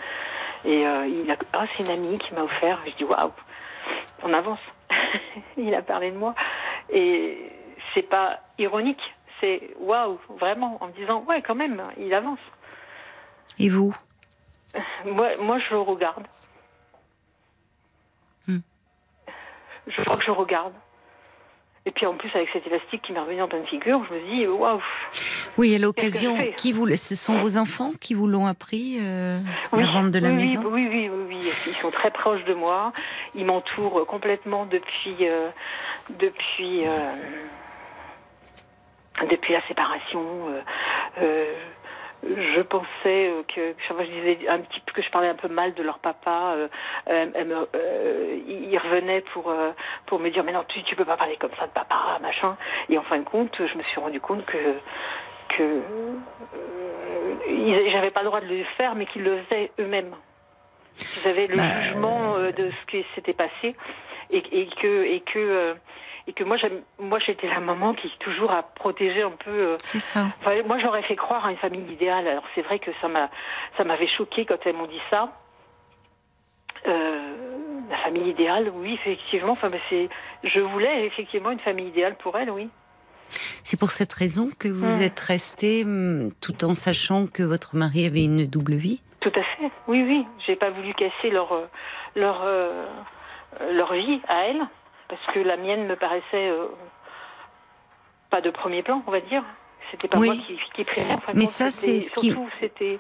Et 0.65 0.81
il 0.83 1.31
a, 1.31 1.37
ah, 1.53 1.65
c'est 1.73 1.83
une 1.85 1.91
amie 1.91 2.19
qui 2.19 2.35
m'a 2.35 2.43
offert. 2.43 2.81
Je 2.87 2.93
dis, 2.93 3.05
waouh, 3.05 3.31
on 4.23 4.33
avance. 4.33 4.59
il 5.57 5.75
a 5.75 5.83
parlé 5.83 6.11
de 6.11 6.17
moi. 6.17 6.35
Et 6.91 7.53
c'est 7.95 8.03
pas 8.03 8.41
ironique, 8.59 9.03
c'est 9.41 9.75
waouh, 9.79 10.19
vraiment, 10.39 10.83
en 10.83 10.89
me 10.89 10.93
disant, 10.93 11.23
ouais, 11.25 11.43
quand 11.43 11.55
même, 11.55 11.83
il 11.99 12.13
avance. 12.15 12.39
et 13.59 13.69
vous? 13.69 13.95
Moi, 15.05 15.29
moi, 15.41 15.59
je 15.59 15.71
le 15.71 15.81
regarde. 15.81 16.27
Hmm. 18.47 18.59
Je 19.87 20.03
crois 20.03 20.17
que 20.17 20.25
je 20.25 20.31
regarde. 20.31 20.75
Et 21.87 21.93
puis 21.93 22.05
en 22.05 22.15
plus, 22.15 22.29
avec 22.35 22.49
cet 22.53 22.67
élastique 22.67 23.03
qui 23.03 23.13
m'est 23.13 23.21
revenu 23.21 23.41
en 23.43 23.49
pleine 23.49 23.65
figure, 23.67 24.05
je 24.11 24.15
me 24.15 24.21
dis, 24.29 24.47
waouh. 24.49 24.83
Oui, 25.57 25.73
à 25.73 25.79
l'occasion, 25.79 26.37
qui 26.57 26.73
vous, 26.73 26.89
ce 26.97 27.15
sont 27.15 27.37
vos 27.37 27.57
enfants 27.57 27.93
qui 28.01 28.13
vous 28.13 28.27
l'ont 28.27 28.47
appris, 28.47 28.99
euh, 29.01 29.39
Oui, 29.73 29.85
la 29.85 29.93
vente 29.93 30.11
de 30.11 30.19
la 30.19 30.31
oui, 30.31 30.35
maison? 30.35 30.63
oui, 30.67 30.89
oui, 30.91 31.09
oui, 31.09 31.25
oui, 31.29 31.53
Ils 31.69 31.75
sont 31.77 31.93
très 31.93 32.11
proches 32.11 32.45
de 32.45 32.55
moi. 32.55 32.93
Ils 33.37 33.47
m'entourent 33.47 34.05
complètement 34.07 34.67
depuis, 34.67 35.17
euh, 35.21 35.49
depuis, 36.19 36.87
euh, 36.89 37.13
depuis 39.31 39.53
la 39.55 39.63
séparation. 39.69 40.21
Je 42.57 42.61
pensais 42.63 43.29
euh, 43.29 43.43
que, 43.49 43.73
que 43.73 43.83
chaque 43.87 43.97
fois 43.97 44.05
je 44.05 44.11
disais 44.11 44.49
un 44.49 44.59
petit 44.61 44.81
peu 44.81 44.93
que 44.93 45.03
je 45.03 45.11
parlais 45.11 45.29
un 45.29 45.35
peu 45.35 45.49
mal 45.49 45.75
de 45.75 45.83
leur 45.83 45.99
papa. 45.99 46.55
euh, 46.57 46.69
euh, 47.09 47.65
euh, 47.75 48.39
ils 48.47 48.79
revenaient 48.79 49.23
pour 49.33 49.51
euh, 49.51 49.71
pour 50.07 50.19
me 50.19 50.31
dire 50.31 50.45
mais 50.45 50.53
non 50.53 50.65
tu 50.69 50.83
tu 50.85 50.97
peux 50.97 51.05
pas 51.05 51.17
parler 51.17 51.37
comme 51.37 51.55
ça 51.59 51.67
de 51.67 51.73
papa 51.73 52.19
machin. 52.21 52.57
Et 52.89 52.99
en 52.99 53.03
fin 53.03 53.19
de 53.19 53.25
compte, 53.25 53.55
je 53.59 53.77
me 53.79 53.83
suis 53.85 54.01
rendu 54.01 54.21
compte 54.21 54.45
que 54.47 54.59
que 55.57 55.63
euh, 55.63 56.15
j'avais 57.91 58.11
pas 58.11 58.21
le 58.23 58.27
droit 58.27 58.41
de 58.41 58.47
le 58.47 58.65
faire, 58.77 58.95
mais 58.95 59.07
qu'ils 59.07 59.23
le 59.23 59.39
faisaient 59.43 59.71
eux-mêmes. 59.79 60.15
Ils 61.23 61.29
avaient 61.29 61.47
le 61.47 61.57
Bah, 61.57 61.83
jugement 61.83 62.39
de 62.39 62.71
ce 62.71 62.87
qui 62.91 63.05
s'était 63.15 63.35
passé 63.35 63.77
et, 64.31 64.39
et 64.61 64.67
que 64.81 65.05
et 65.05 65.21
que 65.21 65.39
euh, 65.39 65.75
et 66.29 66.33
que 66.33 66.45
moi 66.45 66.57
moi 66.99 67.19
j'étais 67.19 67.49
la 67.49 67.61
maman 67.61 67.95
qui 67.95 68.11
toujours 68.21 68.51
a 68.51 68.63
protégé 68.63 69.23
un 69.23 69.31
peu. 69.31 69.51
euh, 69.51 69.77
C'est 69.83 70.01
ça. 70.01 70.27
Moi, 70.67 70.79
j'aurais 70.79 71.03
fait 71.03 71.17
croire 71.17 71.47
à 71.47 71.51
une 71.53 71.57
famille 71.59 71.91
idéale. 71.93 72.27
Alors, 72.27 72.45
c'est 72.55 72.63
vrai 72.63 72.79
que 72.79 72.91
ça 73.01 73.09
m'a, 73.09 73.31
ça 73.77 73.85
m'avait 73.85 74.09
choqué 74.09 74.45
quand 74.45 74.59
elles 74.65 74.75
m'ont 74.77 74.87
dit 74.87 75.01
ça. 75.11 75.33
Euh, 76.87 77.33
la 77.91 77.97
famille 77.99 78.29
idéale, 78.31 78.71
oui, 78.75 78.95
effectivement. 78.95 79.53
Enfin, 79.53 79.71
c'est, 79.89 80.09
je 80.45 80.61
voulais 80.61 81.07
effectivement 81.07 81.51
une 81.51 81.61
famille 81.61 81.89
idéale 81.89 82.17
pour 82.17 82.37
elle, 82.37 82.51
oui. 82.51 82.69
C'est 83.65 83.79
pour 83.79 83.91
cette 83.91 84.13
raison 84.13 84.51
que 84.59 84.69
vous 84.69 84.99
Hmm. 84.99 85.03
êtes 85.03 85.19
resté 85.21 85.83
hum, 85.85 86.31
tout 86.41 86.65
en 86.65 86.75
sachant 86.75 87.27
que 87.27 87.43
votre 87.43 87.75
mari 87.77 88.07
avait 88.07 88.25
une 88.25 88.47
double 88.47 88.75
vie? 88.75 89.03
Tout 89.21 89.33
à 89.35 89.43
fait. 89.43 89.71
Oui, 89.89 90.03
oui. 90.03 90.25
J'ai 90.47 90.55
pas 90.57 90.71
voulu 90.71 90.95
casser 90.95 91.31
leur, 91.31 91.53
euh, 91.53 91.67
leur, 92.15 92.45
leur 93.73 93.93
vie 93.95 94.21
à 94.29 94.45
elle, 94.47 94.63
parce 95.09 95.25
que 95.33 95.41
la 95.41 95.57
mienne 95.57 95.87
me 95.87 95.97
paraissait 95.97 96.49
euh, 96.51 96.67
pas 98.31 98.41
de 98.41 98.51
premier 98.51 98.83
plan, 98.83 99.03
on 99.07 99.11
va 99.11 99.21
dire. 99.21 99.43
C'était 99.91 100.09
pas 100.09 100.19
Oui. 100.19 100.27
moi 100.29 100.37
qui, 100.47 100.59
qui 100.75 100.85
primais. 100.85 101.13
en 101.15 101.19
fin 101.19 101.33
de 101.33 101.39
Mais 101.39 101.47
ça, 101.47 101.71
c'est 101.71 102.01
ce 102.01 102.11
qui- 102.13 102.29
surtout, 102.31 102.49
c'était. 102.61 102.99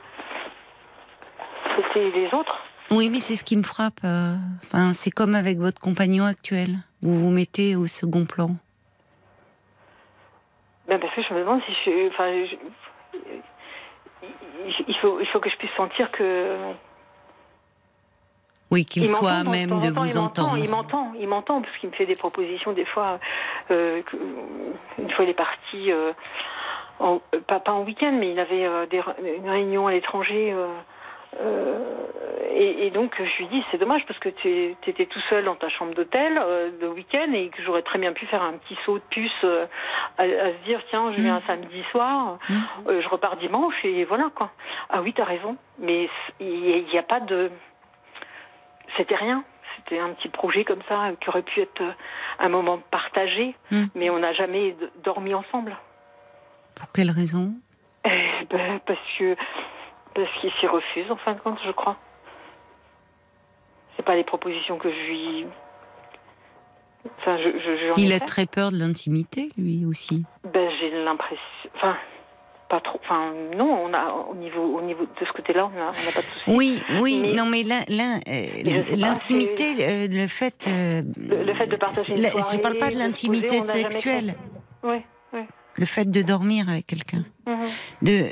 les 1.96 2.32
autres. 2.32 2.58
Oui, 2.90 3.10
mais 3.10 3.18
c'est 3.20 3.34
ce 3.36 3.42
qui 3.44 3.56
me 3.56 3.64
frappe. 3.64 4.00
euh, 4.04 4.36
Enfin, 4.64 4.92
c'est 4.92 5.10
comme 5.10 5.34
avec 5.34 5.58
votre 5.58 5.80
compagnon 5.80 6.24
actuel. 6.24 6.76
Vous 7.02 7.18
vous 7.24 7.30
mettez 7.30 7.74
au 7.76 7.86
second 7.86 8.24
plan. 8.24 8.50
Ben 10.88 11.00
parce 11.00 11.12
que 11.14 11.22
je 11.22 11.34
me 11.34 11.40
demande 11.40 11.60
si 11.66 11.72
je. 11.84 12.08
Enfin, 12.08 12.46
je- 12.46 12.56
il 14.88 14.96
faut, 14.98 15.18
il 15.20 15.26
faut 15.26 15.40
que 15.40 15.50
je 15.50 15.56
puisse 15.56 15.72
sentir 15.76 16.10
que. 16.12 16.56
Oui, 18.70 18.84
qu'il 18.84 19.04
Il 19.04 19.08
soit 19.08 19.30
à 19.30 19.44
même 19.44 19.78
de 19.80 19.88
vous 19.90 20.04
il 20.06 20.14
m'entend, 20.14 20.42
entendre. 20.42 20.58
Il 20.58 20.68
m'entend, 20.70 21.12
il 21.20 21.28
m'entend, 21.28 21.62
parce 21.62 21.76
qu'il 21.78 21.88
me 21.90 21.94
fait 21.94 22.06
des 22.06 22.16
propositions 22.16 22.72
des 22.72 22.84
fois. 22.84 23.18
euh, 23.70 24.02
une 24.98 25.10
fois, 25.10 25.24
il 25.24 25.30
est 25.30 25.34
parti, 25.34 25.92
euh, 25.92 26.12
en- 26.98 27.20
euh, 27.34 27.40
pas, 27.46 27.60
pas 27.60 27.72
en 27.72 27.82
week-end, 27.84 28.12
mais 28.18 28.32
il 28.32 28.38
avait 28.40 28.64
euh, 28.66 28.86
des, 28.86 29.00
une 29.36 29.48
réunion 29.48 29.86
à 29.86 29.92
l'étranger. 29.92 30.52
et, 32.54 32.86
et 32.86 32.90
donc, 32.90 33.14
je 33.18 33.38
lui 33.42 33.46
dis, 33.48 33.62
c'est 33.70 33.78
dommage, 33.78 34.04
parce 34.06 34.18
que 34.18 34.30
tu 34.30 34.74
étais 34.86 35.06
tout 35.06 35.20
seul 35.28 35.44
dans 35.44 35.54
ta 35.56 35.68
chambre 35.68 35.94
d'hôtel 35.94 36.40
le 36.80 36.88
week-end, 36.90 37.30
et 37.34 37.48
que 37.50 37.62
j'aurais 37.62 37.82
très 37.82 37.98
bien 37.98 38.12
pu 38.12 38.26
faire 38.26 38.42
un 38.42 38.54
petit 38.54 38.76
saut 38.84 38.98
de 38.98 39.04
puce 39.10 39.44
à, 40.18 40.22
à 40.22 40.26
se 40.26 40.64
dire, 40.64 40.80
tiens, 40.90 41.12
je 41.12 41.20
viens 41.20 41.36
un 41.36 41.42
samedi 41.46 41.82
soir, 41.92 42.38
Mm. 42.48 42.54
euh, 42.88 43.00
je 43.02 43.08
repars 43.08 43.36
dimanche, 43.36 43.74
et 43.84 44.04
voilà, 44.04 44.30
quoi. 44.34 44.50
Ah 44.90 45.02
oui, 45.02 45.12
t'as 45.14 45.24
raison, 45.24 45.56
mais 45.78 46.08
il 46.40 46.84
n'y 46.90 46.98
a 46.98 47.02
pas 47.02 47.20
de 47.20 47.50
c'était 48.96 49.16
rien. 49.16 49.44
C'était 49.76 49.98
un 49.98 50.10
petit 50.14 50.28
projet 50.28 50.64
comme 50.64 50.82
ça 50.88 51.04
euh, 51.08 51.14
qui 51.20 51.28
aurait 51.28 51.42
pu 51.42 51.60
être 51.60 51.80
euh, 51.82 51.92
un 52.38 52.48
moment 52.48 52.78
partagé, 52.90 53.54
Mm. 53.70 53.84
mais 53.94 54.10
on 54.10 54.18
n'a 54.18 54.32
jamais 54.32 54.74
dormi 55.04 55.34
ensemble. 55.34 55.76
Pour 56.74 56.90
quelle 56.92 57.10
raison? 57.10 57.52
Eh 58.04 58.44
ben, 58.50 58.80
parce 58.86 58.98
que 59.18 59.36
parce 60.14 60.28
qu'il 60.40 60.50
s'y 60.60 60.66
refuse 60.66 61.10
en 61.10 61.16
fin 61.16 61.34
de 61.34 61.40
compte, 61.40 61.58
je 61.66 61.70
crois. 61.72 61.96
C'est 63.96 64.04
pas 64.04 64.14
les 64.14 64.24
propositions 64.24 64.78
que 64.78 64.90
je 64.90 65.06
lui. 65.06 65.46
Enfin, 67.18 67.36
je, 67.38 67.44
je, 67.58 67.70
ai 67.70 67.92
Il 68.04 68.12
a 68.12 68.18
fait. 68.18 68.24
très 68.24 68.46
peur 68.46 68.70
de 68.72 68.76
l'intimité, 68.78 69.48
lui 69.56 69.84
aussi. 69.86 70.24
Ben, 70.52 70.70
j'ai 70.80 70.90
l'impression. 71.04 71.38
Enfin, 71.76 71.96
pas 72.68 72.80
trop. 72.80 72.98
Enfin, 73.04 73.32
non, 73.56 73.84
on 73.84 73.94
a 73.94 74.10
au 74.30 74.34
niveau 74.34 74.62
au 74.78 74.82
niveau 74.82 75.04
de 75.04 75.26
ce 75.26 75.32
côté-là, 75.32 75.66
on 75.66 75.70
n'a 75.78 75.86
pas 75.86 76.20
de 76.20 76.26
souci. 76.26 76.44
Oui, 76.48 76.82
oui, 77.00 77.20
Mais- 77.22 77.32
non, 77.34 77.46
mais 77.46 77.64
euh, 77.64 78.82
l'intimité, 78.96 79.74
euh, 79.80 80.08
le 80.10 80.26
fait. 80.26 80.66
euh, 80.68 81.02
Le, 81.16 81.44
le 81.44 81.54
fait 81.54 81.66
de 81.66 81.76
partager. 81.76 82.14
une 82.14 82.22
la- 82.22 82.30
soirée, 82.30 82.56
je 82.56 82.60
parle 82.60 82.78
pas 82.78 82.90
de 82.90 82.96
l'intimité 82.98 83.60
sexuelle. 83.60 84.34
Oui, 84.82 84.96
oui. 85.32 85.40
le 85.76 85.84
fait 85.86 86.10
de 86.10 86.22
dormir 86.22 86.68
avec 86.68 86.86
quelqu'un. 86.86 87.24
Mhm. 87.46 87.66
De 88.02 88.24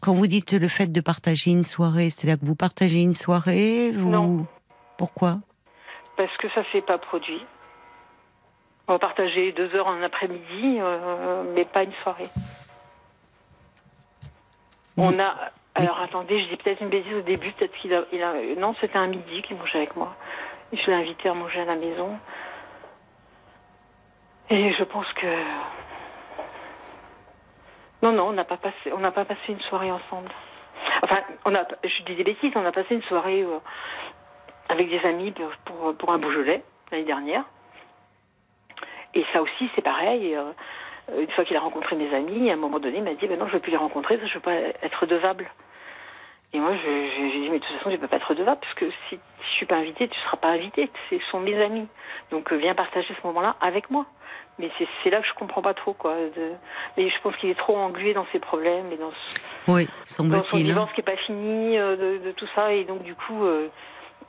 quand 0.00 0.14
vous 0.14 0.26
dites 0.26 0.52
le 0.54 0.68
fait 0.68 0.86
de 0.90 1.00
partager 1.00 1.50
une 1.52 1.64
soirée, 1.64 2.10
c'est-à-dire 2.10 2.40
que 2.40 2.46
vous 2.46 2.56
partagez 2.56 3.00
une 3.02 3.14
soirée, 3.14 3.90
vous. 3.92 4.10
Non. 4.10 4.40
Pourquoi? 4.98 5.38
Parce 6.16 6.36
que 6.38 6.48
ça 6.54 6.62
s'est 6.72 6.80
pas 6.82 6.98
produit. 6.98 7.40
On 8.88 8.94
va 8.94 8.98
partager 8.98 9.52
deux 9.52 9.72
heures 9.76 9.86
en 9.86 10.02
après-midi, 10.02 10.78
euh, 10.80 11.44
mais 11.54 11.64
pas 11.64 11.84
une 11.84 11.92
soirée. 12.02 12.28
On 14.96 15.18
a. 15.18 15.34
Alors 15.74 16.00
attendez, 16.02 16.38
je 16.42 16.48
dis 16.48 16.56
peut-être 16.56 16.82
une 16.82 16.90
bêtise 16.90 17.14
au 17.14 17.22
début, 17.22 17.50
peut-être 17.52 17.74
qu'il 17.78 17.94
a, 17.94 18.02
il 18.12 18.22
a. 18.22 18.34
Non, 18.58 18.74
c'était 18.80 18.98
un 18.98 19.06
midi 19.06 19.42
qu'il 19.42 19.56
mangeait 19.56 19.78
avec 19.78 19.96
moi. 19.96 20.14
Je 20.72 20.86
l'ai 20.86 20.94
invité 20.94 21.28
à 21.28 21.34
manger 21.34 21.60
à 21.60 21.64
la 21.64 21.76
maison. 21.76 22.18
Et 24.50 24.72
je 24.72 24.84
pense 24.84 25.10
que. 25.14 25.26
Non, 28.02 28.12
non, 28.12 28.28
on 28.28 28.32
n'a 28.32 28.44
pas 28.44 28.56
passé, 28.56 28.92
on 28.92 28.98
n'a 28.98 29.12
pas 29.12 29.24
passé 29.24 29.40
une 29.48 29.60
soirée 29.60 29.90
ensemble. 29.90 30.30
Enfin, 31.02 31.20
on 31.44 31.54
a, 31.54 31.64
je 31.84 32.02
dis 32.02 32.16
des 32.16 32.24
bêtises, 32.24 32.52
on 32.54 32.66
a 32.66 32.72
passé 32.72 32.94
une 32.94 33.02
soirée 33.02 33.42
euh, 33.42 33.58
avec 34.68 34.90
des 34.90 35.00
amis 35.06 35.30
pour, 35.30 35.48
pour, 35.64 35.96
pour 35.96 36.12
un 36.12 36.18
Beaujolais 36.18 36.62
l'année 36.90 37.04
dernière. 37.04 37.44
Et 39.14 39.24
ça 39.32 39.40
aussi, 39.40 39.70
c'est 39.74 39.82
pareil. 39.82 40.34
euh, 40.34 40.52
une 41.20 41.30
fois 41.30 41.44
qu'il 41.44 41.56
a 41.56 41.60
rencontré 41.60 41.96
mes 41.96 42.14
amis, 42.14 42.50
à 42.50 42.54
un 42.54 42.56
moment 42.56 42.78
donné, 42.78 42.98
il 42.98 43.04
m'a 43.04 43.14
dit 43.14 43.26
ben 43.26 43.38
non, 43.38 43.46
je 43.46 43.50
ne 43.52 43.56
veux 43.56 43.60
plus 43.60 43.70
les 43.72 43.76
rencontrer, 43.76 44.16
parce 44.18 44.30
que 44.30 44.38
je 44.40 44.46
ne 44.48 44.54
veux 44.56 44.72
pas 44.72 44.86
être 44.86 45.06
devable. 45.06 45.50
Et 46.54 46.58
moi, 46.60 46.72
j'ai 46.84 47.30
dit 47.40 47.48
mais 47.50 47.58
de 47.58 47.64
toute 47.64 47.76
façon, 47.78 47.90
je 47.90 47.96
ne 47.96 48.00
peux 48.00 48.08
pas 48.08 48.16
être 48.16 48.34
devable, 48.34 48.60
parce 48.60 48.74
que 48.74 48.90
si, 49.08 49.12
je 49.12 49.14
ne 49.16 49.50
suis 49.56 49.66
pas 49.66 49.76
invitée, 49.76 50.06
tu 50.08 50.18
ne 50.18 50.24
seras 50.24 50.36
pas 50.36 50.48
invitée. 50.48 50.90
Ce 51.10 51.18
sont 51.30 51.40
mes 51.40 51.60
amis. 51.62 51.88
Donc, 52.30 52.52
euh, 52.52 52.56
viens 52.56 52.74
partager 52.74 53.08
ce 53.20 53.26
moment-là 53.26 53.56
avec 53.60 53.90
moi. 53.90 54.04
Mais 54.58 54.70
c'est 55.02 55.08
là 55.08 55.22
que 55.22 55.26
je 55.26 55.32
comprends 55.32 55.62
pas 55.62 55.72
trop, 55.72 55.94
quoi. 55.94 56.14
de- 56.14 56.52
Mais 56.98 57.08
je 57.08 57.20
pense 57.22 57.34
qu'il 57.36 57.48
est 57.48 57.58
trop 57.58 57.76
englué 57.78 58.12
dans 58.12 58.26
ses 58.32 58.38
problèmes 58.38 58.92
et 58.92 58.96
dans, 58.98 59.10
ce- 59.24 59.40
Oui, 59.68 59.86
dans 59.86 59.92
son 60.04 60.14
semble-t-il. 60.24 60.60
hein. 60.60 60.68
divorce 60.68 60.92
qui 60.92 61.00
n'est 61.00 61.04
pas 61.04 61.16
fini, 61.16 61.78
euh, 61.78 61.96
de, 61.96 62.24
de 62.26 62.32
tout 62.32 62.46
ça. 62.54 62.72
Et 62.74 62.84
donc, 62.84 63.02
du 63.02 63.14
coup, 63.14 63.44
euh, 63.44 63.68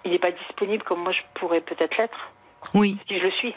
il 0.05 0.11
n'est 0.11 0.19
pas 0.19 0.31
disponible 0.31 0.83
comme 0.83 1.01
moi 1.03 1.11
je 1.11 1.21
pourrais 1.35 1.59
peut-être 1.59 1.97
l'être. 1.97 2.31
Oui. 2.73 2.97
Si 3.09 3.19
je 3.19 3.23
le 3.23 3.31
suis, 3.31 3.53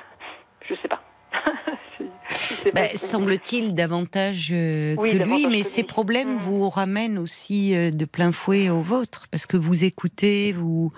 je 0.68 0.74
sais 0.74 0.88
pas. 0.88 1.00
Bah, 2.74 2.88
semble-t-il 2.88 3.74
davantage 3.74 4.50
euh, 4.52 4.96
Oui, 4.98 5.12
que 5.12 5.18
davantage 5.18 5.38
lui, 5.44 5.46
mais 5.46 5.60
que 5.62 5.66
ces 5.68 5.82
lui. 5.82 5.86
problèmes 5.86 6.36
Mm. 6.36 6.40
vous 6.40 6.68
ramènent 6.68 7.18
aussi 7.18 7.74
euh, 7.74 7.90
de 7.90 8.04
plein 8.04 8.32
fouet 8.32 8.68
au 8.68 8.80
vôtre, 8.80 9.26
parce 9.30 9.46
que 9.46 9.56
vous 9.56 9.84
écoutez, 9.84 10.52
vous 10.52 10.90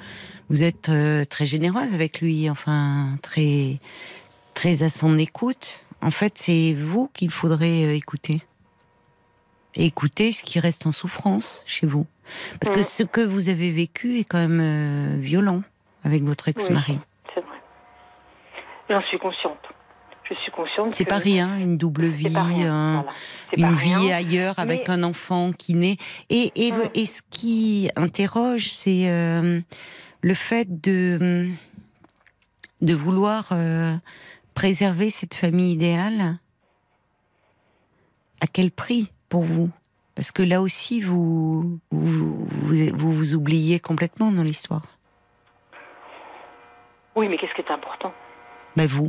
vous 0.49 0.63
êtes 0.63 0.89
euh, 0.89 1.25
très 1.25 1.45
généreuse 1.47 1.95
avec 1.95 2.21
lui, 2.21 2.49
enfin 2.51 3.17
très 3.23 3.79
très 4.55 4.83
à 4.83 4.89
son 4.89 5.19
écoute. 5.19 5.85
En 6.01 6.11
fait, 6.11 6.39
c'est 6.39 6.75
vous 6.75 7.09
qu'il 7.13 7.31
faudrait 7.31 7.97
écouter. 7.97 8.41
Écouter 9.75 10.33
ce 10.33 10.43
qui 10.43 10.59
reste 10.61 10.87
en 10.87 10.93
souffrance 10.93 11.63
chez 11.67 11.87
vous, 11.87 12.07
parce 12.61 12.75
que 12.75 12.81
Mm. 12.81 12.85
ce 12.85 13.03
que 13.03 13.21
vous 13.21 13.49
avez 13.51 13.71
vécu 13.71 14.19
est 14.19 14.25
quand 14.25 14.47
même 14.47 15.21
violent 15.21 15.63
avec 16.05 16.23
votre 16.25 16.49
ex-mari. 16.49 16.99
C'est 17.35 17.41
vrai. 17.43 17.57
J'en 18.89 19.03
suis 19.03 19.19
consciente. 19.19 19.59
Je 20.31 20.35
suis 20.35 20.53
consciente. 20.53 20.95
C'est 20.95 21.07
pas 21.07 21.17
rien, 21.19 21.57
une 21.57 21.79
double 21.79 22.07
vie, 22.09 22.29
rien. 22.29 22.73
un- 22.75 22.93
voilà. 23.03 23.13
Une 23.57 23.75
vie 23.77 23.95
rien. 23.95 24.17
ailleurs 24.17 24.59
avec 24.59 24.89
un 24.91 25.03
enfant 25.03 25.53
qui 25.53 25.73
naît. 25.75 25.97
Et, 26.29 26.53
et, 26.55 26.73
Mm. 26.73 26.91
et 26.95 27.07
ce 27.07 27.23
qui 27.31 27.91
interroge, 27.97 28.71
c'est 28.71 29.09
euh, 29.09 29.61
le 30.21 30.35
fait 30.35 30.83
de, 30.83 31.49
de 32.83 32.95
vouloir 32.95 33.49
euh, 33.53 33.95
préserver 34.53 35.09
cette 35.11 35.35
famille 35.35 35.73
idéale. 35.73 36.39
À 38.43 38.47
quel 38.47 38.71
prix 38.71 39.11
pour 39.31 39.45
vous? 39.45 39.71
Parce 40.15 40.31
que 40.31 40.43
là 40.43 40.61
aussi, 40.61 41.01
vous 41.01 41.79
vous, 41.91 42.47
vous, 42.51 42.75
vous 42.95 43.13
vous 43.13 43.35
oubliez 43.35 43.81
complètement 43.81 44.31
dans 44.31 44.43
l'histoire. 44.43 44.99
Oui, 47.17 47.29
mais 47.29 47.39
qu'est-ce 47.39 47.55
qui 47.55 47.63
est 47.63 47.71
important? 47.73 48.13
Ben 48.77 48.87
vous, 48.87 49.07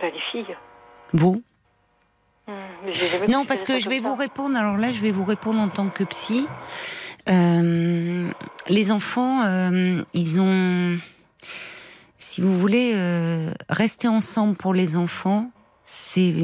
Les 0.00 0.12
filles. 0.30 0.56
vous. 1.12 1.42
Jamais 2.48 3.26
Non, 3.28 3.44
parce 3.44 3.62
que 3.62 3.78
je 3.78 3.88
vais 3.88 4.00
ça. 4.00 4.08
vous 4.08 4.14
répondre. 4.16 4.56
Alors 4.56 4.76
là, 4.76 4.90
je 4.90 5.00
vais 5.00 5.12
vous 5.12 5.24
répondre 5.24 5.60
en 5.60 5.68
tant 5.68 5.88
que 5.88 6.04
psy. 6.04 6.46
Euh, 7.28 8.30
les 8.68 8.90
enfants, 8.90 9.42
euh, 9.44 10.02
ils 10.12 10.40
ont, 10.40 10.98
si 12.18 12.40
vous 12.40 12.58
voulez, 12.58 12.92
euh, 12.96 13.52
rester 13.68 14.08
ensemble 14.08 14.56
pour 14.56 14.74
les 14.74 14.96
enfants, 14.96 15.50
c'est 15.84 16.34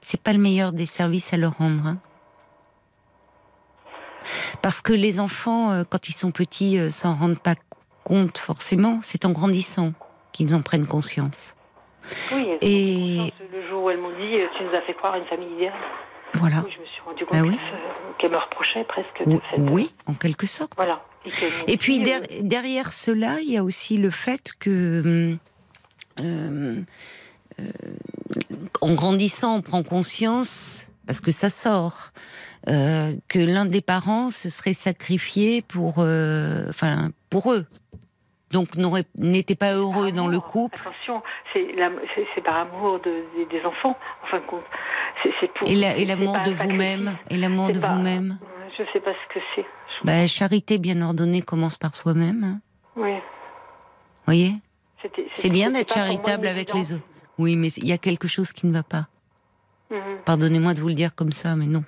c'est 0.00 0.20
pas 0.20 0.32
le 0.32 0.38
meilleur 0.38 0.72
des 0.72 0.86
services 0.86 1.32
à 1.32 1.36
leur 1.36 1.58
rendre. 1.58 1.84
hein. 1.86 1.98
Parce 4.62 4.80
que 4.80 4.92
les 4.92 5.20
enfants, 5.20 5.84
quand 5.90 6.08
ils 6.08 6.12
sont 6.14 6.30
petits, 6.30 6.78
s'en 6.90 7.14
rendent 7.14 7.38
pas 7.38 7.54
compte 8.04 8.38
forcément. 8.38 9.00
C'est 9.02 9.24
en 9.24 9.30
grandissant 9.30 9.92
qu'ils 10.32 10.54
en 10.54 10.62
prennent 10.62 10.86
conscience. 10.86 11.54
Oui, 12.32 12.48
elles 12.50 12.58
Et- 12.62 13.32
le 13.52 13.68
jour 13.68 13.84
où 13.84 13.90
elles 13.90 13.98
m'ont 13.98 14.10
dit 14.16 14.34
euh, 14.36 14.46
Tu 14.56 14.64
nous 14.64 14.74
as 14.74 14.82
fait 14.82 14.94
croire 14.94 15.14
à 15.14 15.18
une 15.18 15.26
famille 15.26 15.52
idéale. 15.54 15.72
Voilà. 16.34 16.62
Oui, 16.64 16.72
je 16.74 16.80
me 16.80 16.86
suis 16.86 17.00
rendu 17.04 17.24
compte 17.24 17.38
Ah 17.38 17.42
oui. 17.42 17.54
que 17.56 17.60
ça- 17.60 18.14
qu'elles 18.18 18.30
me 18.32 18.36
reprochaient 18.36 18.84
presque. 18.84 19.22
de 19.26 19.32
Oui, 19.34 19.40
fait. 19.50 19.60
oui, 19.60 19.90
en 20.06 20.14
quelque 20.14 20.46
sorte. 20.46 20.72
Voilà. 20.76 21.02
Et, 21.66 21.76
puis 21.76 21.98
der- 22.00 22.20
euh, 22.22 22.40
derrière 22.42 22.92
cela, 22.92 23.40
il 23.40 23.50
y 23.50 23.56
a 23.56 23.64
aussi 23.64 23.96
le 23.98 24.10
fait 24.10 24.52
que, 24.58 25.36
euh, 26.20 26.80
euh, 27.60 27.62
en 28.80 28.94
grandissant, 28.94 29.56
on 29.56 29.62
prend 29.62 29.82
conscience, 29.82 30.90
parce 31.06 31.20
que 31.20 31.30
ça 31.30 31.50
sort, 31.50 32.12
euh, 32.68 33.12
que 33.28 33.38
l'un 33.38 33.66
des 33.66 33.80
parents 33.80 34.30
se 34.30 34.48
serait 34.50 34.72
sacrifié 34.74 35.62
pour, 35.62 35.96
euh, 35.98 36.66
enfin, 36.70 37.10
pour 37.30 37.52
eux. 37.52 37.66
Donc 38.52 38.68
n'était 39.16 39.54
pas 39.54 39.72
heureux 39.74 40.10
dans 40.12 40.26
le 40.28 40.40
couple. 40.40 40.80
Attention, 40.80 41.22
c'est 41.52 42.42
par 42.44 42.56
amour 42.56 42.98
de- 43.00 43.24
des, 43.36 43.46
des 43.58 43.64
enfants, 43.64 43.96
en 44.24 44.26
fin 44.26 44.38
de 44.38 44.46
compte. 44.46 44.62
Pour- 45.58 45.68
Et 45.68 46.04
l'amour 46.04 46.36
de 46.44 46.50
vous-même. 46.52 47.16
Et 47.30 47.36
l'amour 47.36 47.70
de 47.70 47.78
vous-même. 47.78 48.38
Je 48.78 48.84
sais 48.92 49.00
pas 49.00 49.12
ce 49.12 49.34
que 49.34 49.40
c'est. 49.54 49.66
Bah, 50.04 50.26
charité 50.28 50.78
bien 50.78 51.02
ordonnée 51.02 51.42
commence 51.42 51.76
par 51.76 51.94
soi-même. 51.94 52.44
hein. 52.44 52.60
Oui. 52.96 53.14
Voyez? 54.26 54.52
C'était- 55.02 55.26
C'est 55.34 55.50
bien 55.50 55.70
d'être 55.70 55.94
moi 55.96 56.04
charitable 56.04 56.46
avec 56.46 56.72
les 56.74 56.92
autres. 56.92 57.02
Oui, 57.38 57.56
mais 57.56 57.68
il 57.68 57.86
y 57.86 57.92
a 57.92 57.98
quelque 57.98 58.28
chose 58.28 58.52
qui 58.52 58.66
ne 58.66 58.72
va 58.72 58.82
pas. 58.82 59.06
Mhm. 59.90 60.18
Pardonnez-moi 60.24 60.74
de 60.74 60.80
vous 60.80 60.88
le 60.88 60.94
dire 60.94 61.14
comme 61.14 61.32
ça, 61.32 61.54
mais 61.56 61.66
non. 61.66 61.84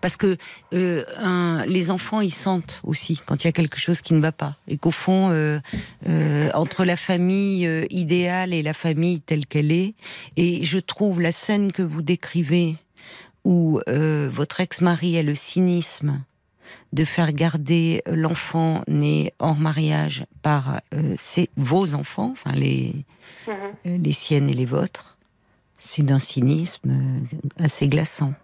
Parce 0.00 0.16
que 0.16 0.36
euh, 0.72 1.04
un- 1.18 1.64
les 1.66 1.90
enfants, 1.90 2.20
ils 2.20 2.32
sentent 2.34 2.80
aussi 2.84 3.20
quand 3.24 3.42
il 3.42 3.46
y 3.46 3.48
a 3.48 3.52
quelque 3.52 3.78
chose 3.78 4.00
qui 4.00 4.14
ne 4.14 4.20
va 4.20 4.32
pas. 4.32 4.56
Et 4.68 4.76
qu'au 4.78 4.90
fond, 4.90 5.28
euh, 5.30 5.60
euh, 6.08 6.50
entre 6.54 6.84
la 6.84 6.96
famille 6.96 7.68
idéale 7.90 8.52
et 8.52 8.62
la 8.62 8.74
famille 8.74 9.20
telle 9.20 9.46
qu'elle 9.46 9.72
est, 9.72 9.94
et 10.36 10.64
je 10.64 10.78
trouve 10.78 11.20
la 11.20 11.32
scène 11.32 11.72
que 11.72 11.82
vous 11.82 12.02
décrivez, 12.02 12.76
où 13.44 13.80
votre 13.86 14.60
ex-mari 14.60 15.16
a 15.18 15.22
le 15.22 15.34
cynisme 15.34 16.22
de 16.92 17.04
faire 17.04 17.32
garder 17.32 18.02
l'enfant 18.06 18.82
né 18.86 19.32
hors 19.38 19.56
mariage 19.56 20.24
par 20.42 20.80
ses- 21.16 21.48
vos 21.56 21.94
enfants, 21.94 22.30
enfin 22.32 22.52
les, 22.54 22.94
Mhm. 23.48 24.02
les 24.04 24.12
siennes 24.12 24.48
et 24.48 24.52
les 24.52 24.66
vôtres, 24.66 25.16
c'est 25.78 26.02
d'un 26.02 26.18
cynisme 26.18 27.22
assez 27.58 27.88
glaçant. 27.88 28.34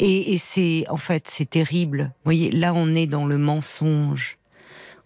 Et, 0.00 0.32
et 0.32 0.38
c'est, 0.38 0.84
en 0.88 0.96
fait, 0.96 1.28
c'est 1.28 1.50
terrible. 1.50 2.12
Vous 2.18 2.24
voyez, 2.24 2.50
là, 2.50 2.72
on 2.74 2.94
est 2.94 3.06
dans 3.06 3.26
le 3.26 3.38
mensonge 3.38 4.38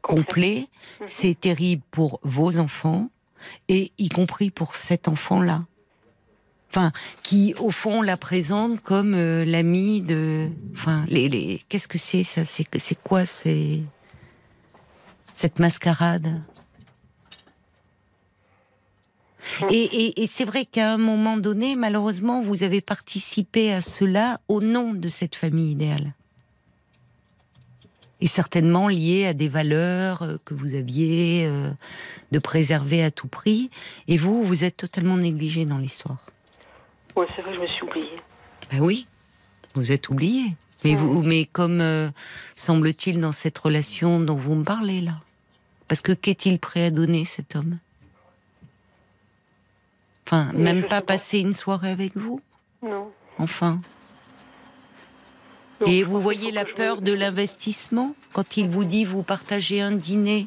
complet. 0.02 0.68
Mhm. 1.00 1.06
C'est 1.08 1.40
terrible 1.40 1.82
pour 1.90 2.20
vos 2.22 2.58
enfants 2.58 3.10
et 3.68 3.92
y 3.98 4.08
compris 4.08 4.50
pour 4.50 4.74
cet 4.74 5.08
enfant-là. 5.08 5.64
Enfin, 6.70 6.92
qui 7.24 7.54
au 7.58 7.72
fond 7.72 8.00
la 8.00 8.16
présente 8.16 8.80
comme 8.80 9.14
euh, 9.14 9.44
l'ami 9.44 10.02
de. 10.02 10.48
Enfin, 10.72 11.04
les, 11.08 11.28
les... 11.28 11.60
qu'est-ce 11.68 11.88
que 11.88 11.98
c'est 11.98 12.22
ça? 12.22 12.44
C'est 12.44 12.64
c'est 12.78 12.94
quoi 12.94 13.26
c'est 13.26 13.80
cette 15.34 15.58
mascarade? 15.58 16.42
Et, 19.70 19.82
et- 19.82 20.22
et 20.22 20.26
c'est 20.26 20.44
vrai 20.44 20.64
qu'à 20.66 20.92
un 20.92 20.98
moment 20.98 21.36
donné, 21.36 21.76
malheureusement, 21.76 22.42
vous 22.42 22.62
avez 22.62 22.80
participé 22.80 23.72
à 23.72 23.80
cela 23.80 24.40
au 24.48 24.60
nom 24.60 24.92
de 24.94 25.08
cette 25.08 25.34
famille 25.34 25.72
idéale. 25.72 26.14
Et 28.22 28.26
certainement 28.26 28.86
lié 28.88 29.26
à 29.26 29.32
des 29.32 29.48
valeurs 29.48 30.22
euh, 30.22 30.36
que 30.44 30.52
vous 30.52 30.74
aviez 30.74 31.46
euh, 31.46 31.70
de 32.32 32.38
préserver 32.38 33.02
à 33.02 33.10
tout 33.10 33.28
prix. 33.28 33.70
Et 34.08 34.18
vous, 34.18 34.44
vous 34.44 34.62
êtes 34.62 34.76
totalement 34.76 35.16
négligé 35.16 35.64
dans 35.64 35.78
l'histoire. 35.78 36.26
Ouais, 37.16 37.26
c'est 37.34 37.40
vrai, 37.42 37.54
je 37.54 37.60
me 37.60 37.66
suis 37.66 37.82
oubliée. 37.82 38.20
Ben 38.70 38.80
oui, 38.80 39.06
vous 39.74 39.90
êtes 39.90 40.10
oublié. 40.10 40.54
Mais, 40.84 40.94
vous, 40.94 41.22
mais 41.22 41.44
comme 41.46 41.80
euh, 41.80 42.10
semble-t-il 42.56 43.20
dans 43.20 43.32
cette 43.32 43.56
relation 43.58 44.20
dont 44.20 44.34
vous 44.36 44.54
me 44.54 44.64
parlez 44.64 45.00
là. 45.00 45.20
Parce 45.88 46.00
que 46.02 46.12
qu'est-il 46.12 46.58
prêt 46.58 46.84
à 46.86 46.90
donner 46.90 47.24
cet 47.24 47.56
homme? 47.56 47.78
Enfin, 50.32 50.52
Mais 50.54 50.72
même 50.72 50.86
pas 50.86 51.00
passer 51.00 51.40
une 51.40 51.54
soirée 51.54 51.90
avec 51.90 52.16
vous 52.16 52.40
Non. 52.84 53.10
Enfin. 53.38 53.80
Et 55.86 56.04
vous 56.04 56.20
voyez 56.20 56.52
la 56.52 56.64
peur 56.64 57.02
de 57.02 57.12
l'investissement 57.12 58.14
quand 58.32 58.56
il 58.56 58.68
vous 58.68 58.84
dit 58.84 59.04
vous 59.04 59.24
partagez 59.24 59.80
un 59.80 59.90
dîner 59.90 60.46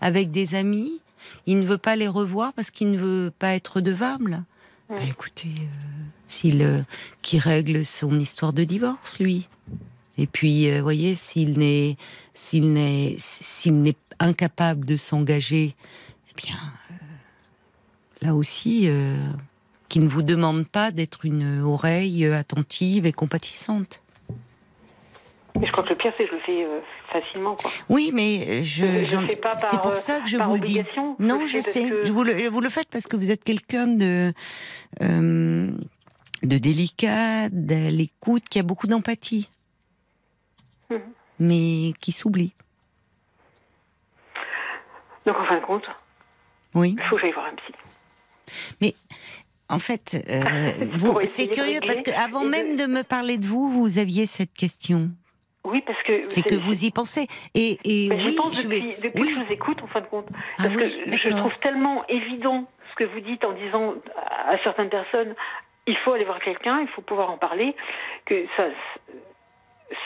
avec 0.00 0.30
des 0.30 0.54
amis, 0.54 1.00
il 1.46 1.58
ne 1.58 1.64
veut 1.64 1.78
pas 1.78 1.96
les 1.96 2.06
revoir 2.06 2.52
parce 2.52 2.70
qu'il 2.70 2.90
ne 2.90 2.96
veut 2.96 3.32
pas 3.36 3.54
être 3.54 3.80
devable. 3.80 4.44
Ouais. 4.88 4.98
Bah, 4.98 5.04
écoutez, 5.08 5.48
euh, 5.48 6.04
s'il 6.28 6.62
euh, 6.62 6.82
qui 7.22 7.40
règle 7.40 7.84
son 7.84 8.16
histoire 8.18 8.52
de 8.52 8.62
divorce, 8.62 9.18
lui. 9.18 9.48
Et 10.16 10.28
puis, 10.28 10.70
euh, 10.70 10.80
voyez, 10.80 11.16
s'il 11.16 11.58
n'est 11.58 11.96
s'il 12.34 12.72
n'est 12.72 13.16
s'il 13.18 13.82
n'est 13.82 13.96
incapable 14.20 14.84
de 14.84 14.96
s'engager, 14.96 15.74
eh 16.30 16.34
bien, 16.36 16.56
là 18.24 18.34
aussi, 18.34 18.88
euh, 18.88 19.16
qu'il 19.88 20.02
ne 20.02 20.08
vous 20.08 20.22
demande 20.22 20.66
pas 20.66 20.90
d'être 20.90 21.24
une 21.24 21.60
oreille 21.62 22.26
attentive 22.26 23.06
et 23.06 23.12
compatissante. 23.12 24.00
Mais 25.60 25.66
je 25.66 25.72
crois 25.72 25.84
que 25.84 25.90
le 25.90 25.96
pire, 25.96 26.12
c'est 26.16 26.24
que 26.24 26.30
je 26.30 26.34
le 26.34 26.40
fais 26.40 26.64
euh, 26.64 26.80
facilement, 27.12 27.54
quoi. 27.54 27.70
Oui, 27.88 28.10
mais 28.12 28.62
je, 28.62 29.02
Je 29.02 29.34
par, 29.36 29.60
c'est 29.62 29.80
pour 29.80 29.94
ça 29.94 30.20
que 30.20 30.28
je 30.28 30.36
vous 30.36 30.54
le 30.54 30.60
dis. 30.60 30.80
Je 30.96 31.22
Non, 31.24 31.46
je 31.46 31.60
sais. 31.60 31.88
que- 31.88 32.04
Je 32.06 32.10
vous, 32.10 32.24
le, 32.24 32.48
vous 32.48 32.60
le 32.60 32.70
faites 32.70 32.88
parce 32.90 33.06
que 33.06 33.16
vous 33.16 33.30
êtes 33.30 33.44
quelqu'un 33.44 33.86
de 33.86 34.32
euh, 35.02 35.70
de 36.42 36.58
délicat, 36.58 37.48
de 37.50 37.88
l'écoute, 37.88 38.48
qui 38.50 38.58
a 38.58 38.62
beaucoup 38.64 38.86
d'empathie, 38.88 39.48
Mhm. 40.90 41.00
mais 41.38 41.92
qui 42.00 42.10
s'oublie. 42.12 42.52
Donc, 45.24 45.36
en 45.36 45.44
fin 45.46 45.58
de 45.60 45.64
compte, 45.64 45.84
Oui. 46.74 46.96
il 46.98 47.02
faut 47.08 47.14
que 47.16 47.22
j'aille 47.22 47.32
voir 47.32 47.46
un 47.46 47.54
psy. 47.54 47.72
En 49.70 49.78
fait, 49.78 50.22
euh, 50.28 50.72
c'est 51.24 51.48
curieux 51.48 51.80
parce 51.86 52.02
que 52.02 52.10
avant 52.10 52.42
et 52.42 52.44
de- 52.44 52.50
même 52.50 52.76
de 52.76 52.86
me 52.86 53.02
parler 53.02 53.38
de 53.38 53.46
vous, 53.46 53.70
vous 53.70 53.98
aviez 53.98 54.26
cette 54.26 54.52
question. 54.52 55.10
Oui, 55.64 55.82
parce 55.86 56.02
que. 56.02 56.26
C'est 56.28 56.42
que 56.42 56.54
vous 56.54 56.84
y 56.84 56.90
pensez. 56.90 57.26
Et, 57.54 57.78
et 57.84 58.08
Mais 58.10 58.16
oui, 58.16 58.30
j'y 58.32 58.36
pense 58.36 58.56
je 58.60 58.68
depuis, 58.68 58.80
vais. 58.80 58.96
depuis 59.02 59.22
oui. 59.22 59.28
que 59.28 59.34
je 59.40 59.44
vous 59.46 59.52
écoute, 59.52 59.82
en 59.82 59.86
fin 59.86 60.02
de 60.02 60.06
compte. 60.06 60.26
Ah 60.58 60.64
Parce 60.64 60.74
oui, 61.06 61.18
que 61.18 61.30
je 61.30 61.36
trouve 61.36 61.58
tellement 61.60 62.06
évident 62.08 62.68
ce 62.90 62.96
que 62.96 63.04
vous 63.10 63.20
dites 63.20 63.42
en 63.44 63.52
disant 63.52 63.94
à 64.46 64.58
certaines 64.62 64.90
personnes 64.90 65.34
il 65.86 65.96
faut 65.98 66.12
aller 66.12 66.24
voir 66.24 66.40
quelqu'un, 66.40 66.80
il 66.80 66.88
faut 66.88 67.02
pouvoir 67.02 67.30
en 67.30 67.36
parler, 67.36 67.74
que 68.24 68.46
ça, 68.56 68.64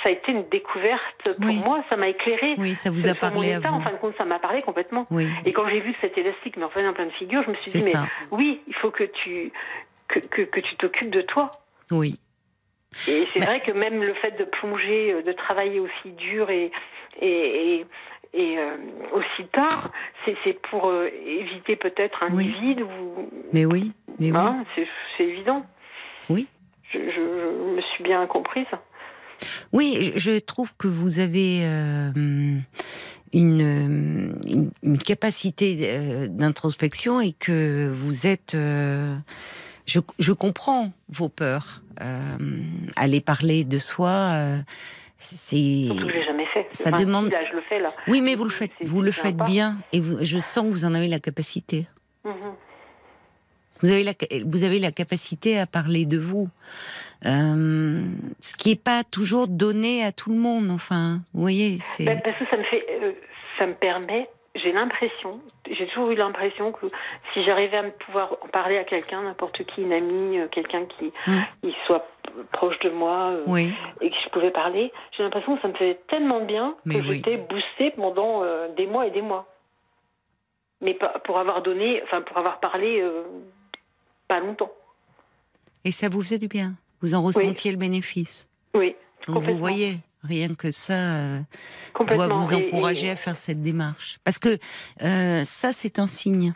ça 0.03 0.09
a 0.09 0.13
été 0.13 0.33
une 0.33 0.49
découverte 0.49 1.35
pour 1.37 1.47
Oui. 1.47 1.61
moi, 1.65 1.83
ça 1.89 1.97
m'a 1.97 2.09
éclairé. 2.09 2.55
Oui, 2.59 2.75
ça 2.75 2.91
vous 2.91 3.07
a 3.09 3.15
parlé 3.15 3.53
à 3.55 3.59
état, 3.59 3.69
vous. 3.71 3.77
En 3.77 3.81
fin 3.81 3.93
de 3.93 3.97
compte, 3.97 4.17
ça 4.19 4.25
m'a 4.25 4.39
parlé 4.39 4.63
complètement. 4.63 5.07
Oui, 5.11 5.29
Et 5.45 5.53
quand 5.53 5.69
j'ai 5.69 5.81
vu 5.81 5.93
que 5.93 5.99
cet 6.01 6.19
élastique 6.19 6.57
me 6.57 6.65
revenait 6.67 6.89
en 6.89 6.93
pleine 6.95 7.11
figure, 7.13 7.43
je 7.45 7.51
me 7.51 7.55
suis 7.55 7.71
dit, 7.71 7.85
mais 7.85 7.93
oui, 8.31 8.61
il 8.67 8.75
faut 8.75 8.91
que 8.91 9.05
tu, 9.05 9.53
que, 10.09 10.19
que, 10.21 10.43
que 10.43 10.61
tu 10.61 10.77
t'occupes 10.77 11.11
de 11.11 11.23
toi. 11.23 11.51
Oui. 11.91 12.19
Et 13.07 13.27
c'est 13.33 13.41
Mais- 13.41 13.47
vrai 13.47 13.61
que 13.61 13.71
même 13.73 14.03
le 14.03 14.15
fait 14.15 14.33
de 14.39 14.45
plonger, 14.45 15.13
euh, 15.13 15.23
de 15.23 15.33
travailler 15.33 15.79
aussi 15.79 16.11
dur 16.17 16.49
et, 16.51 16.71
et, 17.21 17.77
et, 17.81 17.87
et, 18.35 18.59
euh, 18.59 18.77
aussi 19.13 19.47
tard, 19.53 19.91
c'est 20.25 20.59
pour 20.71 20.89
euh, 20.89 21.09
éviter 21.25 21.77
peut-être 21.77 22.23
un 22.23 22.33
Oui. 22.35 22.55
vide 22.61 22.83
ou 22.83 23.31
Mais 23.53 23.65
oui, 23.67 23.93
mais 24.19 24.31
oui. 24.33 24.37
hein, 24.37 24.65
c'est 24.75 24.87
c'est 25.17 25.25
évident. 25.25 25.65
Oui. 26.31 26.47
Je, 26.91 26.99
je- 26.99 27.11
je 27.11 27.77
me 27.77 27.81
suis 27.83 28.03
bien 28.05 28.27
comprise. 28.27 28.67
Oui, 29.73 30.13
je 30.17 30.39
trouve 30.39 30.75
que 30.77 30.89
vous 30.89 31.19
avez 31.19 31.61
euh, 31.63 32.11
une, 32.15 32.63
une, 33.33 34.71
une 34.83 34.99
capacité 34.99 35.79
euh, 35.83 36.27
d'introspection 36.29 37.21
et 37.21 37.33
que 37.33 37.91
vous 37.95 38.27
êtes. 38.27 38.55
euh, 38.55 39.17
je, 39.87 40.01
je 40.19 40.33
comprends 40.33 40.93
vos 41.09 41.29
peurs. 41.29 41.83
Euh, 42.01 42.37
aller 42.97 43.21
parler 43.21 43.65
de 43.65 43.79
soi, 43.79 44.33
c'est. 45.19 45.57
Je 45.57 46.07
l'ai 46.13 46.25
jamais 46.25 46.47
fait. 46.55 46.67
Ça 46.71 46.91
Enfin, 46.91 46.99
demande- 46.99 47.27
si, 47.27 47.33
Là, 47.33 47.45
je 47.51 47.57
le 47.57 47.63
fais 47.69 47.81
là. 47.81 47.93
Oui, 48.07 48.21
mais 48.21 48.35
vous 48.37 48.45
le 48.45 48.51
faites, 48.51 48.71
vous 48.85 49.03
le 49.03 49.11
faites 49.13 49.37
bien 49.37 49.79
et 49.93 50.01
vous- 50.01 50.19
je 50.23 50.39
sens 50.39 50.65
que 50.67 50.71
vous 50.71 50.85
en 50.85 50.95
avez 50.95 51.09
la 51.09 51.19
capacité. 51.19 51.87
Mhm. 52.25 52.33
Vous 53.81 53.91
avez 53.91 54.03
la, 54.05 54.13
vous 54.45 54.63
avez 54.65 54.79
la 54.81 54.91
capacité 54.93 55.59
à 55.59 55.67
parler 55.67 56.05
de 56.07 56.19
vous. 56.19 56.49
Euh, 57.27 58.05
ce 58.41 58.55
qui 58.55 58.71
n'est 58.71 58.77
pas 58.77 59.03
toujours 59.05 59.49
donné 59.49 60.05
à 60.05 60.13
tout 60.13 60.31
le 60.31 60.39
monde, 60.39 60.71
enfin, 60.71 61.21
vous 61.35 61.41
voyez, 61.41 61.79
c'est... 61.79 62.05
Ben, 62.05 62.21
parce 62.23 62.39
que 62.39 62.47
ça 62.49 62.57
me 62.57 62.63
fait, 62.65 62.87
euh, 63.03 63.13
ça 63.59 63.67
me 63.67 63.75
permet. 63.75 64.29
J'ai 64.55 64.73
l'impression, 64.73 65.41
j'ai 65.71 65.87
toujours 65.89 66.11
eu 66.11 66.17
l'impression 66.17 66.73
que 66.73 66.87
si 67.33 67.45
j'arrivais 67.45 67.77
à 67.77 67.83
me 67.83 67.91
pouvoir 67.91 68.33
en 68.43 68.49
parler 68.49 68.77
à 68.79 68.85
quelqu'un, 68.85 69.23
n'importe 69.23 69.65
qui, 69.65 69.83
une 69.83 69.93
amie, 69.93 70.39
euh, 70.39 70.49
quelqu'un 70.49 70.85
qui, 70.87 71.13
Mm. 71.27 71.39
qui 71.63 71.75
soit 71.87 72.07
proche 72.53 72.79
de 72.81 72.91
moi, 72.91 73.31
euh, 73.31 73.69
et 74.01 74.11
que 74.11 74.17
je 74.25 74.29
pouvais 74.31 74.51
parler, 74.51 74.93
j'ai 75.17 75.23
l'impression 75.23 75.57
que 75.57 75.63
ça 75.63 75.69
me 75.69 75.75
faisait 75.75 75.99
tellement 76.09 76.45
bien 76.45 76.75
Mais 76.85 76.97
que 76.97 77.01
oui. 77.07 77.17
j'étais 77.25 77.37
boostée 77.37 77.91
pendant 77.93 78.43
euh, 78.43 78.69
des 78.77 78.87
mois 78.87 79.07
et 79.07 79.11
des 79.11 79.23
mois. 79.23 79.47
Mais 80.81 80.95
pas, 80.95 81.19
pour 81.25 81.39
avoir 81.39 81.63
donné, 81.63 82.01
enfin 82.05 82.23
pour 82.23 82.39
avoir 82.39 82.61
parlé 82.61 83.01
euh, 83.01 83.23
pas 84.29 84.39
longtemps. 84.41 84.71
et 85.85 85.91
ça 85.93 86.09
vous 86.09 86.23
faisait 86.23 86.39
du 86.39 86.49
bien? 86.49 86.75
Vous 87.03 87.15
en 87.15 87.23
ressentiez 87.23 87.71
le 87.71 87.77
bénéfice. 87.77 88.49
Oui. 88.75 88.95
Donc 89.27 89.43
vous 89.43 89.59
voyez, 89.59 89.99
rien 90.23 90.49
que 90.49 90.71
ça 90.71 90.95
euh, 90.95 91.41
doit 92.11 92.29
vous 92.29 92.55
encourager 92.55 93.09
et- 93.09 93.11
à 93.11 93.17
faire 93.17 93.37
cette 93.37 93.63
démarche. 93.63 94.19
Parce 94.25 94.39
que 94.39 94.59
euh, 95.03 95.45
ça, 95.45 95.73
c'est 95.73 95.99
un 95.99 96.07
signe. 96.07 96.55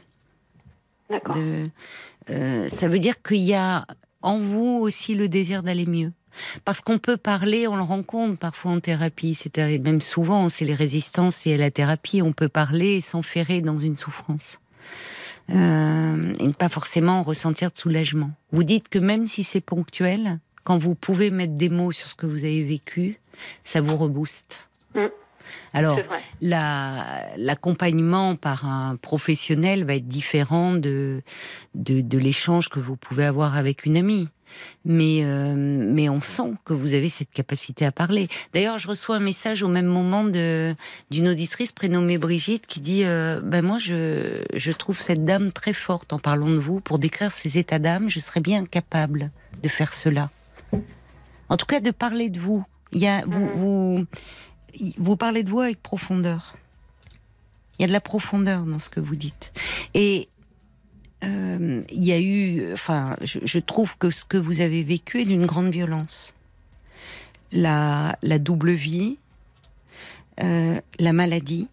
D'accord. 1.11 1.37
De, 1.37 1.69
euh, 2.31 2.69
ça 2.69 2.89
veut 2.89 2.99
dire 2.99 3.21
qu'il 3.23 3.43
y 3.43 3.55
a 3.55 3.87
en 4.23 4.39
vous 4.39 4.79
aussi 4.81 5.15
le 5.15 5.29
désir 5.29 5.63
d'aller 5.63 5.87
mieux. 5.87 6.13
Parce 6.65 6.81
qu'on 6.81 6.99
peut 6.99 7.19
parler, 7.19 7.69
on 7.69 7.77
le 7.77 7.83
rencontre 7.83 8.39
parfois 8.39 8.73
en 8.73 8.81
thérapie, 8.81 9.35
c'est 9.35 9.59
même 9.59 10.01
souvent, 10.01 10.49
c'est 10.49 10.65
les 10.65 10.75
résistances 10.75 11.47
et 11.47 11.59
la 11.59 11.71
thérapie, 11.71 12.23
on 12.23 12.33
peut 12.33 12.49
parler 12.49 12.97
et 12.97 13.01
s'enferrer 13.03 13.61
dans 13.61 13.77
une 13.77 13.99
souffrance. 13.99 14.59
Euh, 15.51 16.33
et 16.39 16.47
ne 16.47 16.53
pas 16.53 16.69
forcément 16.69 17.23
ressentir 17.23 17.71
de 17.71 17.77
soulagement. 17.77 18.31
Vous 18.53 18.65
dites 18.65 18.89
que 18.89 18.99
même 18.99 19.27
si 19.27 19.45
c'est 19.45 19.61
ponctuel, 19.61 20.39
quand 20.65 20.79
vous 20.79 20.95
pouvez 20.95 21.31
mettre 21.31 21.55
des 21.55 21.69
mots 21.69 21.93
sur 21.93 22.09
ce 22.09 22.15
que 22.15 22.27
vous 22.27 22.45
avez 22.45 22.63
vécu, 22.63 23.17
ça 23.65 23.81
vous 23.81 23.97
rebooste. 23.97 24.69
Mm. 24.95 25.07
Alors, 25.75 25.99
la- 26.41 27.37
l'accompagnement 27.37 28.37
par 28.37 28.65
un 28.67 28.97
professionnel 28.97 29.85
va 29.85 29.95
être 29.97 30.07
différent 30.07 30.73
de, 30.73 31.23
de, 31.75 32.01
de 32.01 32.19
l'échange 32.19 32.69
que 32.69 32.79
vous 32.79 32.97
pouvez 32.97 33.25
avoir 33.25 33.57
avec 33.57 33.85
une 33.85 33.97
amie. 33.97 34.29
Mais 34.85 35.21
euh, 35.23 35.55
mais 35.57 36.09
on 36.09 36.21
sent 36.21 36.55
que 36.65 36.73
vous 36.73 36.95
avez 36.95 37.09
cette 37.09 37.31
capacité 37.31 37.85
à 37.85 37.93
parler. 37.93 38.29
D'ailleurs, 38.53 38.79
je 38.79 38.89
reçois 38.89 39.17
un 39.17 39.21
message 39.21 39.63
au 39.63 39.69
même 39.69 39.87
moment 39.87 40.25
de 40.25 40.75
d'une 41.11 41.29
auditrice 41.29 41.73
prénommée 41.73 42.19
Brigitte 42.19 42.67
qui 42.67 42.81
dit 42.81 43.05
euh, 43.05 43.41
ben 43.43 43.65
moi 43.65 43.79
je 43.79 44.43
je 44.55 44.73
trouve 44.73 44.99
cette 44.99 45.25
dame 45.25 45.53
très 45.53 45.73
forte 45.73 46.13
en 46.13 46.19
parlant 46.19 46.51
de 46.51 46.59
vous 46.59 46.81
pour 46.81 46.99
décrire 46.99 47.31
ses 47.31 47.59
états 47.59 47.79
d'âme. 47.79 48.09
Je 48.09 48.21
serais 48.21 48.41
bien 48.41 48.65
capable 48.65 49.31
de 49.63 49.69
faire 49.69 49.93
cela. 49.93 50.31
En 51.49 51.57
tout 51.57 51.67
cas, 51.67 51.81
de 51.81 51.91
parler 51.91 52.31
de 52.31 52.41
vous. 52.41 52.65
Il 52.93 53.01
y 53.01 53.07
a 53.07 53.25
vous 53.27 53.49
vous 53.55 54.07
vous 54.99 55.17
parlez 55.17 55.43
de 55.43 55.51
vous 55.51 55.61
avec 55.61 55.83
profondeur. 55.83 56.55
Il 57.79 57.83
y 57.83 57.85
a 57.85 57.89
de 57.89 57.93
la 57.93 58.01
profondeur 58.01 58.65
dans 58.65 58.79
ce 58.79 58.91
que 58.91 59.01
vous 59.01 59.17
dites. 59.17 59.53
Et 59.95 60.29
euh, 61.25 61.83
il 61.91 62.05
y 62.05 62.13
a 62.13 62.21
eu, 62.21 62.73
enfin, 62.73 63.17
je, 63.23 63.39
je 63.45 63.59
trouve 63.59 63.97
que 63.97 64.11
ce 64.11 64.25
que 64.25 64.37
vous 64.37 64.61
avez 64.61 64.83
vécu 64.83 65.21
est 65.21 65.25
d'une 65.25 65.47
grande 65.47 65.71
violence. 65.71 66.35
La, 67.53 68.17
la 68.23 68.39
double 68.39 68.73
vie, 68.73 69.19
euh, 70.43 70.81
la 70.99 71.13
maladie. 71.13 71.69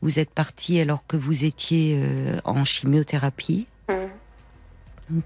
Vous 0.00 0.18
êtes 0.18 0.30
parti 0.30 0.80
alors 0.80 1.06
que 1.06 1.16
vous 1.16 1.44
étiez 1.44 1.96
euh, 1.98 2.38
en 2.44 2.64
chimiothérapie. 2.64 3.66
Donc, 5.10 5.24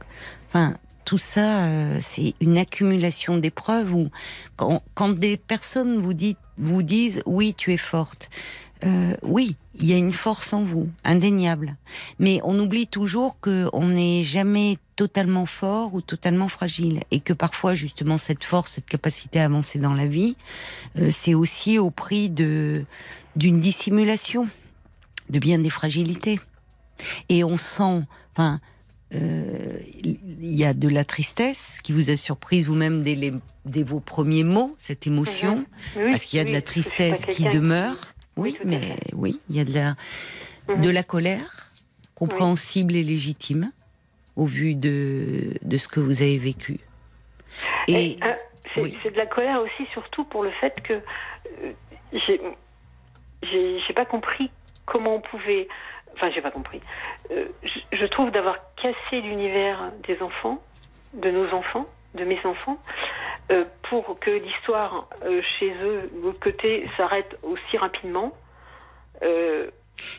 enfin, 0.49 0.77
tout 1.05 1.19
ça, 1.19 2.01
c'est 2.01 2.35
une 2.41 2.59
accumulation 2.59 3.39
d'épreuves 3.39 3.95
où, 3.95 4.11
quand, 4.57 4.83
quand 4.95 5.09
des 5.09 5.37
personnes 5.37 6.01
vous, 6.01 6.13
dites, 6.13 6.39
vous 6.59 6.83
disent 6.83 7.23
oui, 7.25 7.55
tu 7.57 7.73
es 7.73 7.77
forte, 7.77 8.29
euh, 8.85 9.17
oui, 9.23 9.57
il 9.81 9.87
y 9.87 9.93
a 9.93 9.97
une 9.97 10.13
force 10.13 10.53
en 10.53 10.63
vous, 10.63 10.89
indéniable. 11.05 11.77
Mais 12.19 12.41
on 12.45 12.59
oublie 12.59 12.87
toujours 12.87 13.39
qu'on 13.41 13.89
n'est 13.89 14.23
jamais 14.23 14.79
totalement 14.97 15.47
fort 15.47 15.95
ou 15.95 16.01
totalement 16.01 16.49
fragile. 16.49 17.01
Et 17.11 17.21
que 17.21 17.33
parfois, 17.33 17.75
justement, 17.75 18.19
cette 18.19 18.45
force, 18.45 18.73
cette 18.73 18.87
capacité 18.87 19.41
à 19.41 19.45
avancer 19.45 19.79
dans 19.79 19.95
la 19.95 20.07
vie, 20.07 20.37
euh, 20.99 21.11
c'est 21.11 21.35
aussi 21.35 21.79
au 21.79 21.91
prix 21.91 22.29
de 22.31 22.85
d'une 23.37 23.61
dissimulation 23.61 24.49
de 25.31 25.39
bien 25.39 25.59
des 25.59 25.71
fragilités. 25.71 26.41
Et 27.29 27.45
on 27.45 27.57
sent, 27.57 28.03
enfin, 28.35 28.61
euh, 29.15 29.79
il 30.05 30.55
y 30.55 30.65
a 30.65 30.75
de 30.75 30.89
la 30.89 31.05
tristesse 31.05 31.79
qui 31.83 31.93
vous 31.93 32.11
a 32.11 32.17
surprise 32.17 32.67
vous-même 32.67 33.03
dès, 33.03 33.83
vos 33.83 34.01
premiers 34.01 34.45
mots, 34.45 34.75
cette 34.79 35.07
émotion, 35.07 35.65
Oui, 35.97 36.11
parce 36.11 36.25
qu'il 36.25 36.39
y 36.39 36.41
a 36.41 36.45
de 36.45 36.53
la 36.53 36.61
que 36.61 36.67
tristesse 36.67 37.25
qui 37.27 37.45
demeure. 37.45 38.15
Oui, 38.39 38.59
mais 38.65 38.97
oui, 39.15 39.41
il 39.51 39.57
y 39.57 39.61
a 39.61 39.65
de 39.65 39.75
la, 39.75 39.95
Mhm. 40.69 40.81
de 40.83 40.91
la 40.91 41.03
colère, 41.03 41.71
compréhensible 42.15 42.95
et 42.97 43.03
légitime, 43.03 43.73
au 44.37 44.47
vu 44.47 44.75
de, 44.75 45.55
de 45.63 45.79
ce 45.79 45.89
que 45.89 46.01
vous 46.01 46.23
avez 46.23 46.39
vécu. 46.39 46.79
Et, 47.89 48.13
Et, 48.13 48.19
euh, 48.23 48.33
c'est 48.75 48.83
oui. 48.83 48.99
de 49.05 49.17
la 49.17 49.27
colère 49.27 49.61
aussi, 49.63 49.87
surtout 49.93 50.25
pour 50.25 50.43
le 50.43 50.51
fait 50.53 50.81
que 50.83 50.95
euh, 50.95 51.73
j'ai 53.43 53.95
pas 53.95 54.05
compris 54.05 54.51
comment 54.87 55.17
on 55.17 55.21
pouvait. 55.21 55.69
Enfin, 56.15 56.31
j'ai 56.31 56.41
pas 56.41 56.51
compris. 56.51 56.81
Euh, 57.31 57.47
je, 57.63 57.79
je 57.93 58.07
trouve 58.07 58.31
d'avoir 58.31 58.57
cassé 58.77 59.21
l'univers 59.21 59.93
des 60.07 60.21
enfants, 60.23 60.63
de 61.15 61.31
nos 61.31 61.49
enfants, 61.55 61.87
de 62.15 62.25
mes 62.25 62.39
enfants, 62.45 62.79
euh, 63.51 63.65
pour 63.89 64.19
que 64.21 64.31
l'histoire 64.31 65.09
euh, 65.25 65.41
chez 65.59 65.71
eux, 65.83 66.03
de 66.15 66.23
l'autre 66.23 66.41
côté, 66.41 66.87
s'arrête 66.97 67.37
aussi 67.43 67.77
rapidement. 67.79 68.33
Euh, 69.23 69.67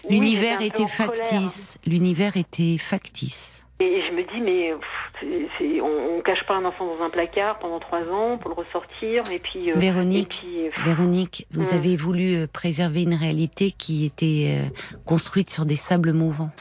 oui, 0.03 0.15
l'univers 0.19 0.61
était 0.61 0.87
factice. 0.87 1.77
L'univers 1.85 2.35
était 2.37 2.77
factice. 2.77 3.65
Et 3.81 4.01
je 4.09 4.13
me 4.13 4.23
dis, 4.23 4.41
mais 4.41 4.73
pff, 4.73 5.81
on, 5.81 6.17
on 6.17 6.21
cache 6.21 6.45
pas 6.45 6.55
un 6.55 6.65
enfant 6.65 6.85
dans 6.97 7.01
un 7.01 7.09
placard 7.09 7.59
pendant 7.59 7.79
trois 7.79 8.01
ans 8.11 8.37
pour 8.37 8.49
le 8.49 8.55
ressortir, 8.55 9.23
et 9.31 9.39
puis. 9.39 9.71
euh, 9.71 9.77
Véronique, 9.77 10.43
et 10.43 10.47
puis, 10.47 10.69
pff, 10.69 10.83
Véronique, 10.85 11.47
vous 11.51 11.71
Mm. 11.71 11.75
avez 11.77 11.95
voulu 11.95 12.47
préserver 12.49 13.03
une 13.03 13.13
réalité 13.13 13.71
qui 13.71 14.03
était 14.05 14.57
euh, 14.59 14.69
construite 15.05 15.49
sur 15.49 15.65
des 15.65 15.77
sables 15.77 16.11
mouvants. 16.11 16.51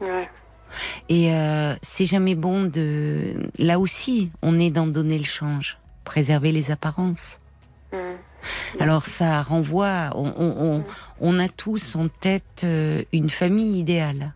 ouais. 0.00 0.28
Et 1.10 1.34
euh, 1.34 1.74
c'est 1.82 2.06
jamais 2.06 2.34
bon 2.34 2.62
de. 2.64 3.34
Là 3.58 3.78
aussi, 3.78 4.30
on 4.42 4.58
est 4.58 4.70
dans 4.70 4.86
donner 4.86 5.18
le 5.18 5.24
change, 5.24 5.76
préserver 6.04 6.52
les 6.52 6.70
apparences. 6.70 7.40
Mm. 7.92 7.96
Alors 8.80 9.06
ça 9.06 9.42
renvoie. 9.42 10.10
On, 10.14 10.32
on, 10.36 10.66
on, 10.66 10.84
on 11.20 11.38
a 11.38 11.48
tous 11.48 11.94
en 11.96 12.08
tête 12.08 12.62
euh, 12.64 13.02
une 13.12 13.30
famille 13.30 13.78
idéale. 13.78 14.32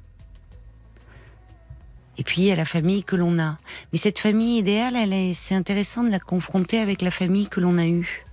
Et 2.19 2.23
puis 2.25 2.43
il 2.43 2.45
y 2.45 2.53
a 2.53 2.57
la 2.57 2.65
famille 2.65 3.05
que 3.05 3.17
l'on 3.17 3.39
a. 3.39 3.59
Mais 3.93 3.99
cette 3.99 4.19
famille 4.19 4.59
idéale, 4.59 4.97
elle 4.97 5.13
est, 5.13 5.35
c'est 5.35 5.55
intéressant 5.55 6.03
de 6.03 6.11
la 6.11 6.19
confronter 6.21 6.79
avec 6.79 7.03
la 7.03 7.11
famille 7.11 7.49
que 7.49 7.61
l'on 7.61 7.77
a 7.79 7.87
eue. 7.87 8.25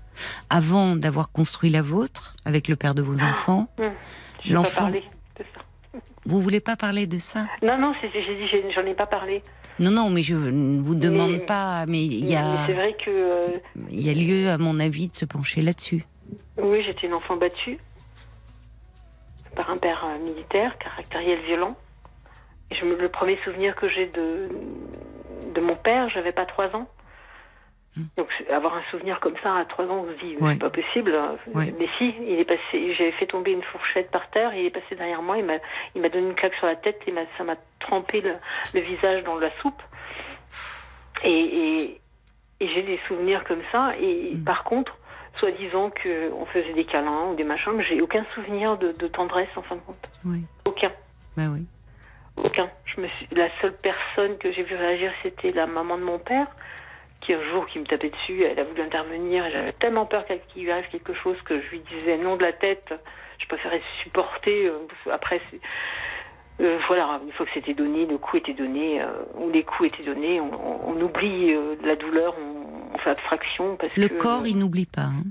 Avant 0.49 0.95
d'avoir 0.95 1.31
construit 1.31 1.69
la 1.69 1.81
vôtre, 1.81 2.35
avec 2.45 2.67
le 2.67 2.75
père 2.75 2.93
de 2.95 3.01
vos 3.01 3.19
enfants, 3.19 3.67
pas 3.77 3.83
L'enfant. 4.45 4.91
vous 6.25 6.41
voulez 6.41 6.59
pas 6.59 6.75
parler 6.75 7.07
de 7.07 7.17
ça? 7.19 7.47
Non, 7.61 7.77
non, 7.77 7.93
c'est- 7.99 8.11
j'ai 8.13 8.35
dit, 8.61 8.71
j'en 8.73 8.85
ai 8.85 8.93
pas 8.93 9.07
parlé. 9.07 9.41
Non, 9.79 9.91
non, 9.91 10.09
mais 10.09 10.21
je 10.23 10.35
ne 10.35 10.81
vous 10.81 10.95
demande 10.95 11.31
Mais- 11.33 11.39
pas, 11.39 11.85
mais 11.87 12.05
il 12.05 12.27
y 12.29 12.35
a, 12.35 12.65
c'est 12.67 12.73
vrai 12.73 12.93
que 12.93 13.09
euh, 13.09 13.47
il 13.89 14.01
y 14.01 14.09
a 14.09 14.13
lieu, 14.13 14.49
à 14.49 14.57
mon 14.57 14.79
avis, 14.79 15.07
de 15.07 15.15
se 15.15 15.25
pencher 15.25 15.61
là-dessus. 15.61 16.05
oui, 16.57 16.83
j'étais 16.85 17.07
une 17.07 17.13
enfant 17.13 17.35
battue 17.37 17.77
par 19.55 19.69
un 19.69 19.77
père 19.77 20.03
euh, 20.05 20.17
militaire, 20.23 20.77
caractériel 20.77 21.39
violent. 21.45 21.75
Et 22.71 22.75
je 22.75 22.85
me, 22.85 22.95
le 22.99 23.09
premier 23.09 23.37
souvenir 23.43 23.75
que 23.75 23.87
j'ai 23.89 24.07
de, 24.07 24.49
de 25.55 25.61
mon 25.61 25.75
père, 25.75 26.09
j'avais 26.09 26.31
pas 26.31 26.45
trois 26.45 26.75
ans. 26.75 26.87
Donc 28.17 28.27
c'est- 28.37 28.49
avoir 28.49 28.75
un 28.75 28.81
souvenir 28.89 29.19
comme 29.19 29.35
ça 29.37 29.55
à 29.57 29.65
trois 29.65 29.85
ans, 29.85 30.05
on 30.07 30.11
se 30.11 30.25
dit 30.25 30.35
Ouais. 30.39 30.53
c'est 30.53 30.59
pas 30.59 30.69
possible. 30.71 31.13
Ouais. 31.53 31.73
Mais 31.77 31.87
si, 31.97 32.15
il 32.21 32.39
est 32.39 32.45
passé. 32.45 32.93
J'ai 32.95 33.11
fait 33.13 33.27
tomber 33.27 33.51
une 33.51 33.61
fourchette 33.63 34.09
par 34.09 34.27
terre, 34.31 34.53
il 34.55 34.65
est 34.65 34.69
passé 34.71 34.95
derrière 34.95 35.21
moi, 35.21 35.37
il 35.37 35.45
m'a, 35.45 35.53
il 35.95 36.01
m'a 36.01 36.09
donné 36.09 36.27
une 36.29 36.35
claque 36.35 36.55
sur 36.55 36.65
la 36.67 36.75
tête, 36.75 36.99
et 37.07 37.13
ça 37.37 37.43
m'a 37.43 37.55
trempé 37.79 38.21
le, 38.21 38.33
le 38.73 38.79
visage 38.81 39.23
dans 39.23 39.35
la 39.35 39.51
soupe. 39.61 39.81
Et, 41.23 41.29
et, 41.31 42.01
et 42.59 42.67
j'ai 42.67 42.81
des 42.83 42.99
souvenirs 43.07 43.43
comme 43.43 43.61
ça. 43.71 43.93
Et 43.99 44.35
par 44.45 44.63
contre, 44.63 44.97
soi-disant 45.39 45.91
qu'on 45.91 46.45
faisait 46.47 46.73
des 46.73 46.85
câlins 46.85 47.27
ou 47.31 47.35
des 47.35 47.43
machins, 47.43 47.73
mais 47.75 47.83
j'ai 47.83 48.01
aucun 48.01 48.25
souvenir 48.35 48.77
de, 48.77 48.91
de 48.91 49.07
tendresse 49.07 49.49
en 49.55 49.61
fin 49.61 49.75
de 49.75 49.81
compte. 49.81 50.09
Oui, 50.25 50.41
Aucun. 50.65 50.91
bah 51.37 51.43
oui. 51.51 51.65
Aucun. 52.37 52.69
Je 52.85 53.01
me 53.01 53.07
suis... 53.07 53.27
La 53.31 53.47
seule 53.61 53.75
personne 53.77 54.37
que 54.37 54.51
j'ai 54.51 54.63
vu 54.63 54.75
réagir, 54.75 55.11
c'était 55.21 55.51
la 55.51 55.67
maman 55.67 55.97
de 55.97 56.03
mon 56.03 56.17
père, 56.19 56.47
qui 57.25 57.33
un 57.33 57.41
jour 57.51 57.65
qui 57.67 57.79
me 57.79 57.85
tapait 57.85 58.09
dessus, 58.09 58.43
elle 58.43 58.59
a 58.59 58.63
voulu 58.63 58.81
intervenir, 58.81 59.45
j'avais 59.51 59.73
tellement 59.73 60.05
peur 60.05 60.23
qu'il 60.25 60.63
lui 60.63 60.71
arrive 60.71 60.87
quelque 60.89 61.13
chose 61.13 61.37
que 61.45 61.61
je 61.61 61.69
lui 61.69 61.79
disais 61.79 62.17
non 62.17 62.35
de 62.35 62.43
la 62.43 62.53
tête, 62.53 62.93
je 63.39 63.45
préférais 63.47 63.81
supporter. 64.03 64.67
euh, 64.67 64.77
Après, 65.11 65.41
euh, 66.61 66.77
voilà, 66.87 67.19
une 67.25 67.31
fois 67.31 67.45
que 67.45 67.51
c'était 67.53 67.73
donné, 67.73 68.05
le 68.05 68.17
coup 68.17 68.37
était 68.37 68.53
donné, 68.53 69.01
euh, 69.01 69.07
ou 69.35 69.49
les 69.49 69.63
coups 69.63 69.89
étaient 69.93 70.03
donnés, 70.03 70.39
on, 70.39 70.53
on- 70.53 70.91
on 70.95 71.01
oublie 71.01 71.51
euh, 71.53 71.75
la 71.83 71.95
douleur, 71.95 72.35
on, 72.39 72.93
on 72.93 72.97
fait 72.99 73.09
abstraction. 73.11 73.75
Parce 73.77 73.95
Le 73.97 74.07
que, 74.07 74.13
corps, 74.15 74.45
il 74.45 74.57
n'oublie 74.57 74.85
pas. 74.85 75.03
hein. 75.03 75.23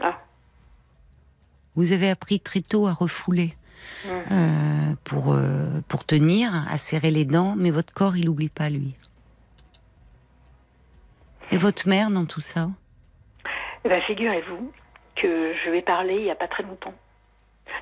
Ah. 0.00 0.18
Vous 1.74 1.92
avez 1.92 2.10
appris 2.10 2.40
très 2.40 2.60
tôt 2.60 2.86
à 2.86 2.92
refouler 2.92 3.54
Mm. 4.04 4.08
euh, 4.30 4.94
pour, 5.04 5.36
pour 5.88 6.04
tenir, 6.04 6.52
à 6.70 6.78
serrer 6.78 7.10
les 7.10 7.24
dents, 7.24 7.54
mais 7.58 7.70
votre 7.72 7.92
corps, 7.92 8.16
il 8.16 8.26
n'oublie 8.26 8.48
pas, 8.48 8.68
lui. 8.70 8.94
Et 11.52 11.56
votre 11.58 11.88
mère 11.88 12.10
dans 12.10 12.24
tout 12.24 12.40
ça? 12.40 12.68
Eh 13.84 13.88
ben, 13.88 14.00
figurez-vous 14.02 14.72
que 15.16 15.54
je 15.64 15.70
vais 15.70 15.82
parler 15.82 16.14
il 16.16 16.22
n'y 16.24 16.30
a 16.30 16.34
pas 16.34 16.48
très 16.48 16.62
longtemps. 16.62 16.94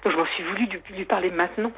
Donc 0.05 0.13
je 0.13 0.19
m'en 0.19 0.27
suis 0.27 0.43
voulu 0.45 0.67
lui, 0.67 0.81
lui 0.97 1.05
parler 1.05 1.31
maintenant. 1.31 1.73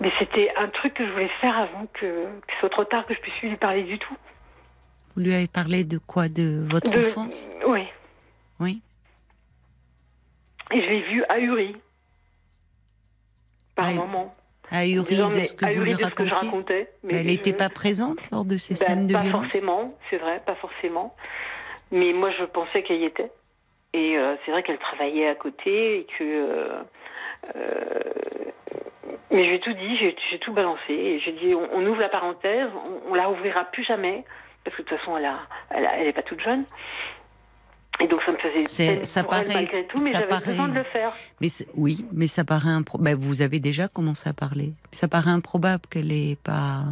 Mais 0.00 0.10
c'était 0.18 0.50
un 0.56 0.68
truc 0.68 0.94
que 0.94 1.06
je 1.06 1.12
voulais 1.12 1.30
faire 1.40 1.56
avant 1.58 1.86
que, 1.92 2.00
que 2.24 2.52
ce 2.54 2.60
soit 2.60 2.70
trop 2.70 2.84
tard 2.84 3.04
que 3.06 3.14
je 3.14 3.20
puisse 3.20 3.38
lui 3.42 3.56
parler 3.56 3.82
du 3.82 3.98
tout. 3.98 4.16
Vous 5.14 5.22
lui 5.22 5.34
avez 5.34 5.48
parlé 5.48 5.84
de 5.84 5.98
quoi? 5.98 6.28
De 6.28 6.64
votre 6.70 6.90
De- 6.90 6.98
enfance? 6.98 7.50
Oui. 7.66 7.86
Oui. 8.60 8.80
Et 10.72 10.80
je 10.80 10.86
l'ai 10.88 11.02
vu 11.02 11.24
ahuri. 11.28 11.76
Par 13.74 13.88
Ah, 13.88 13.92
moment. 13.92 14.34
Ahuri 14.70 15.16
de 15.16 15.44
ce 15.44 15.54
que 15.54 15.64
vous 15.74 15.82
lui 15.82 15.94
racontiez 15.94 16.32
racontais. 16.46 16.88
Mais 17.02 17.14
elle 17.20 17.26
n'était 17.26 17.52
pas 17.52 17.68
présente 17.68 18.30
lors 18.30 18.44
de 18.44 18.56
ces 18.56 18.74
Ben, 18.74 18.78
scènes 18.78 19.06
de 19.06 19.12
pas 19.14 19.20
violence 19.22 19.42
forcément, 19.42 19.94
c'est 20.10 20.18
vrai, 20.18 20.40
pas 20.46 20.54
forcément. 20.56 21.14
Mais 21.90 22.12
moi, 22.12 22.30
je 22.38 22.44
pensais 22.44 22.82
qu'elle 22.82 23.00
y 23.00 23.04
était. 23.04 23.30
Et 23.92 24.16
euh, 24.16 24.36
c'est 24.44 24.52
vrai 24.52 24.62
qu'elle 24.62 24.78
travaillait 24.78 25.28
à 25.28 25.34
côté 25.34 25.98
et 26.00 26.06
que. 26.18 26.22
euh, 26.24 26.82
euh, 27.56 28.00
mais 29.32 29.44
j'ai 29.44 29.60
tout 29.60 29.72
dit, 29.72 29.96
j'ai 29.96 30.38
tout 30.38 30.52
balancé. 30.52 30.92
Et 30.92 31.18
j'ai 31.20 31.32
dit, 31.32 31.54
on, 31.54 31.68
on 31.72 31.86
ouvre 31.86 32.00
la 32.00 32.08
parenthèse, 32.08 32.68
on, 33.06 33.10
on 33.10 33.14
la 33.14 33.30
ouvrira 33.30 33.64
plus 33.64 33.84
jamais. 33.84 34.24
Parce 34.64 34.76
que 34.76 34.82
de 34.82 34.88
toute 34.88 34.98
façon, 34.98 35.16
elle, 35.16 35.24
a, 35.24 35.38
elle, 35.70 35.86
a- 35.86 35.98
elle 35.98 36.06
est 36.08 36.12
pas 36.12 36.22
toute 36.22 36.40
jeune. 36.40 36.64
Et 38.02 38.06
donc, 38.08 38.22
ça 38.24 38.32
me 38.32 38.38
faisait 38.38 38.64
ça 39.04 39.22
pour 39.24 39.34
elle 39.34 39.44
paraît- 39.46 39.54
malgré 39.54 39.86
tout, 39.86 40.02
mais 40.02 40.12
j'avais 40.12 40.26
besoin 40.46 40.68
de 40.68 40.74
le 40.74 40.84
faire. 40.84 41.12
Mais 41.40 41.48
oui, 41.74 42.04
mais 42.12 42.26
ça 42.26 42.44
paraît 42.44 42.70
impro- 42.70 42.98
ben, 43.00 43.14
vous 43.14 43.42
avez 43.42 43.58
déjà 43.58 43.88
commencé 43.88 44.28
à 44.28 44.32
parler. 44.32 44.72
Ça 44.90 45.06
paraît 45.08 45.30
improbable 45.30 45.82
qu'elle 45.90 46.10
ait 46.10 46.38
pas. 46.42 46.84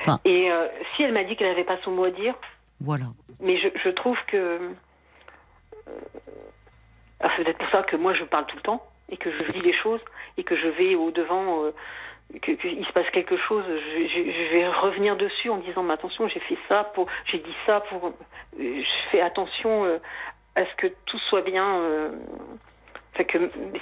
Enfin. 0.00 0.20
Et 0.24 0.50
euh, 0.50 0.68
si 0.94 1.02
elle 1.02 1.12
m'a 1.12 1.24
dit 1.24 1.34
qu'elle 1.36 1.48
n'avait 1.48 1.64
pas 1.64 1.78
son 1.84 1.90
mot 1.90 2.04
à 2.04 2.10
dire, 2.10 2.34
Voilà. 2.80 3.06
mais 3.40 3.58
je, 3.58 3.68
je 3.84 3.88
trouve 3.90 4.16
que. 4.28 4.36
euh, 4.36 4.58
ah, 7.20 7.28
c'est 7.36 7.44
peut-être 7.44 7.58
pour 7.58 7.70
ça 7.70 7.82
que 7.82 7.96
moi 7.96 8.14
je 8.14 8.24
parle 8.24 8.46
tout 8.46 8.56
le 8.56 8.62
temps 8.62 8.84
et 9.08 9.16
que 9.16 9.30
je 9.30 9.52
vis 9.52 9.60
les 9.62 9.74
choses 9.74 10.00
et 10.38 10.44
que 10.44 10.56
je 10.56 10.68
vais 10.68 10.94
au-devant. 10.94 11.64
euh, 11.64 11.70
que- 11.70 11.74
qu'il 12.42 12.86
se 12.86 12.92
passe 12.92 13.08
quelque 13.10 13.36
chose, 13.36 13.64
je, 13.68 14.06
je- 14.08 14.30
je 14.32 14.52
vais 14.52 14.68
revenir 14.68 15.16
dessus 15.16 15.48
en 15.50 15.58
disant 15.58 15.82
mais 15.82 15.94
attention, 15.94 16.28
j'ai 16.28 16.40
fait 16.40 16.58
ça 16.68 16.84
pour, 16.94 17.06
j'ai 17.26 17.38
dit 17.38 17.54
ça 17.66 17.80
pour, 17.88 18.06
euh, 18.08 18.10
je 18.58 19.10
fais 19.10 19.20
attention 19.20 19.84
euh, 19.84 19.98
à 20.56 20.64
ce 20.66 20.74
que 20.76 20.88
tout 21.06 21.18
soit 21.30 21.42
bien. 21.42 21.78
euh, 21.80 22.10
Enfin 23.14 23.24
que 23.24 23.38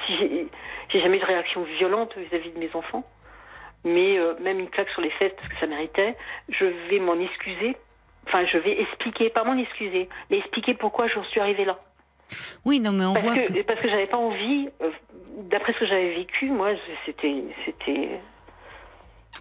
si 0.06 0.48
j'ai 0.90 1.00
jamais 1.00 1.16
eu 1.16 1.20
de 1.20 1.24
réaction 1.26 1.62
violente 1.64 2.16
vis-à-vis 2.16 2.50
de 2.52 2.58
mes 2.58 2.70
enfants, 2.74 3.02
mais 3.82 4.16
euh, 4.16 4.34
même 4.40 4.60
une 4.60 4.70
claque 4.70 4.90
sur 4.90 5.00
les 5.02 5.10
fesses 5.10 5.32
parce 5.36 5.48
que 5.48 5.58
ça 5.58 5.66
méritait, 5.66 6.14
je 6.50 6.64
vais 6.88 7.00
m'en 7.00 7.18
excuser. 7.18 7.76
Enfin, 8.28 8.46
je 8.46 8.58
vais 8.58 8.80
expliquer, 8.80 9.30
pas 9.30 9.42
m'en 9.42 9.56
excuser, 9.58 10.08
mais 10.30 10.38
expliquer 10.38 10.74
pourquoi 10.74 11.08
j'en 11.08 11.24
suis 11.24 11.40
arrivée 11.40 11.64
là. 11.64 11.78
Oui, 12.64 12.78
non, 12.78 12.92
mais 12.92 13.04
on 13.04 13.12
Parce 13.14 13.26
voit 13.26 13.34
que, 13.34 13.52
que. 13.52 13.62
parce 13.62 13.80
que 13.80 13.88
j'avais 13.88 14.06
pas 14.06 14.16
envie, 14.16 14.68
d'après 15.50 15.72
ce 15.72 15.80
que 15.80 15.86
j'avais 15.86 16.14
vécu, 16.14 16.46
moi, 16.46 16.70
c'était, 17.04 17.42
c'était. 17.64 18.20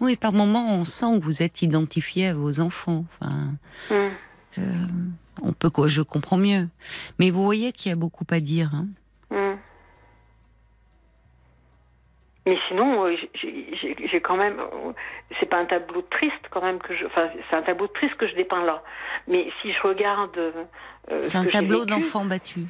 Oui, 0.00 0.16
par 0.16 0.32
moments, 0.32 0.74
on 0.74 0.84
sent 0.84 1.18
que 1.18 1.24
vous 1.24 1.42
êtes 1.42 1.62
identifié 1.62 2.28
à 2.28 2.34
vos 2.34 2.60
enfants. 2.60 3.04
Enfin, 3.20 3.52
que 4.52 4.60
on 5.42 5.52
peut, 5.52 5.70
quoi, 5.70 5.88
je 5.88 6.02
comprends 6.02 6.36
mieux. 6.36 6.68
Mais 7.18 7.30
vous 7.30 7.44
voyez 7.44 7.72
qu'il 7.72 7.90
y 7.90 7.92
a 7.92 7.96
beaucoup 7.96 8.24
à 8.30 8.40
dire. 8.40 8.70
hein. 8.74 8.86
Hum. 9.30 9.56
Mais 12.46 12.56
sinon, 12.68 13.06
euh, 13.06 13.16
j'ai- 13.40 14.20
quand 14.20 14.36
même, 14.36 14.58
euh, 14.60 14.92
c'est 15.40 15.46
pas 15.46 15.58
un 15.58 15.64
tableau 15.64 16.02
triste 16.02 16.44
quand 16.50 16.60
même 16.62 16.78
que 16.78 16.94
je, 16.94 17.06
enfin, 17.06 17.28
c'est 17.50 17.56
un 17.56 17.62
tableau 17.62 17.86
triste 17.88 18.14
que 18.16 18.28
je 18.28 18.34
dépeins 18.34 18.64
là. 18.64 18.82
Mais 19.28 19.48
si 19.62 19.72
je 19.72 19.80
regarde, 19.86 20.36
euh, 20.36 20.52
C'est 21.22 21.30
ce 21.30 21.38
un 21.38 21.44
tableau 21.46 21.84
d'enfants 21.86 22.24
battus. 22.24 22.64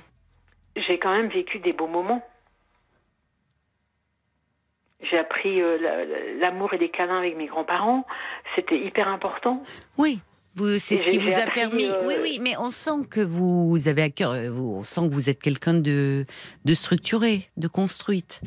J'ai 0.77 0.99
quand 0.99 1.12
même 1.16 1.29
vécu 1.29 1.59
des 1.59 1.72
beaux 1.72 1.87
moments. 1.89 2.25
J'ai 5.11 5.19
appris 5.19 5.61
euh, 5.61 5.79
la- 5.81 6.05
la- 6.05 6.33
l'amour 6.41 6.73
et 6.75 6.79
les 6.79 6.91
câlins 6.91 7.19
avec 7.19 7.37
mes 7.37 7.47
grands-parents. 7.47 8.07
C'était 8.57 8.79
hyper 8.79 9.09
important. 9.09 9.63
Oui. 9.99 10.21
C'est 10.79 10.99
ce 10.99 11.03
qui 11.07 11.19
vous 11.19 11.33
a 11.33 11.51
permis. 11.53 11.87
euh, 11.87 12.07
Oui, 12.07 12.15
oui, 12.23 12.39
mais 12.41 12.57
on 12.57 12.71
sent 12.71 13.09
que 13.11 13.21
vous 13.21 13.89
avez 13.89 14.03
à 14.03 14.11
cœur. 14.11 14.31
euh, 14.31 14.51
on 14.53 14.85
sent 14.85 15.01
que 15.09 15.13
vous 15.13 15.29
êtes 15.29 15.43
quelqu'un 15.43 15.75
de, 15.75 16.23
de 16.65 16.75
structuré, 16.75 17.49
de 17.57 17.67
construite. 17.67 18.41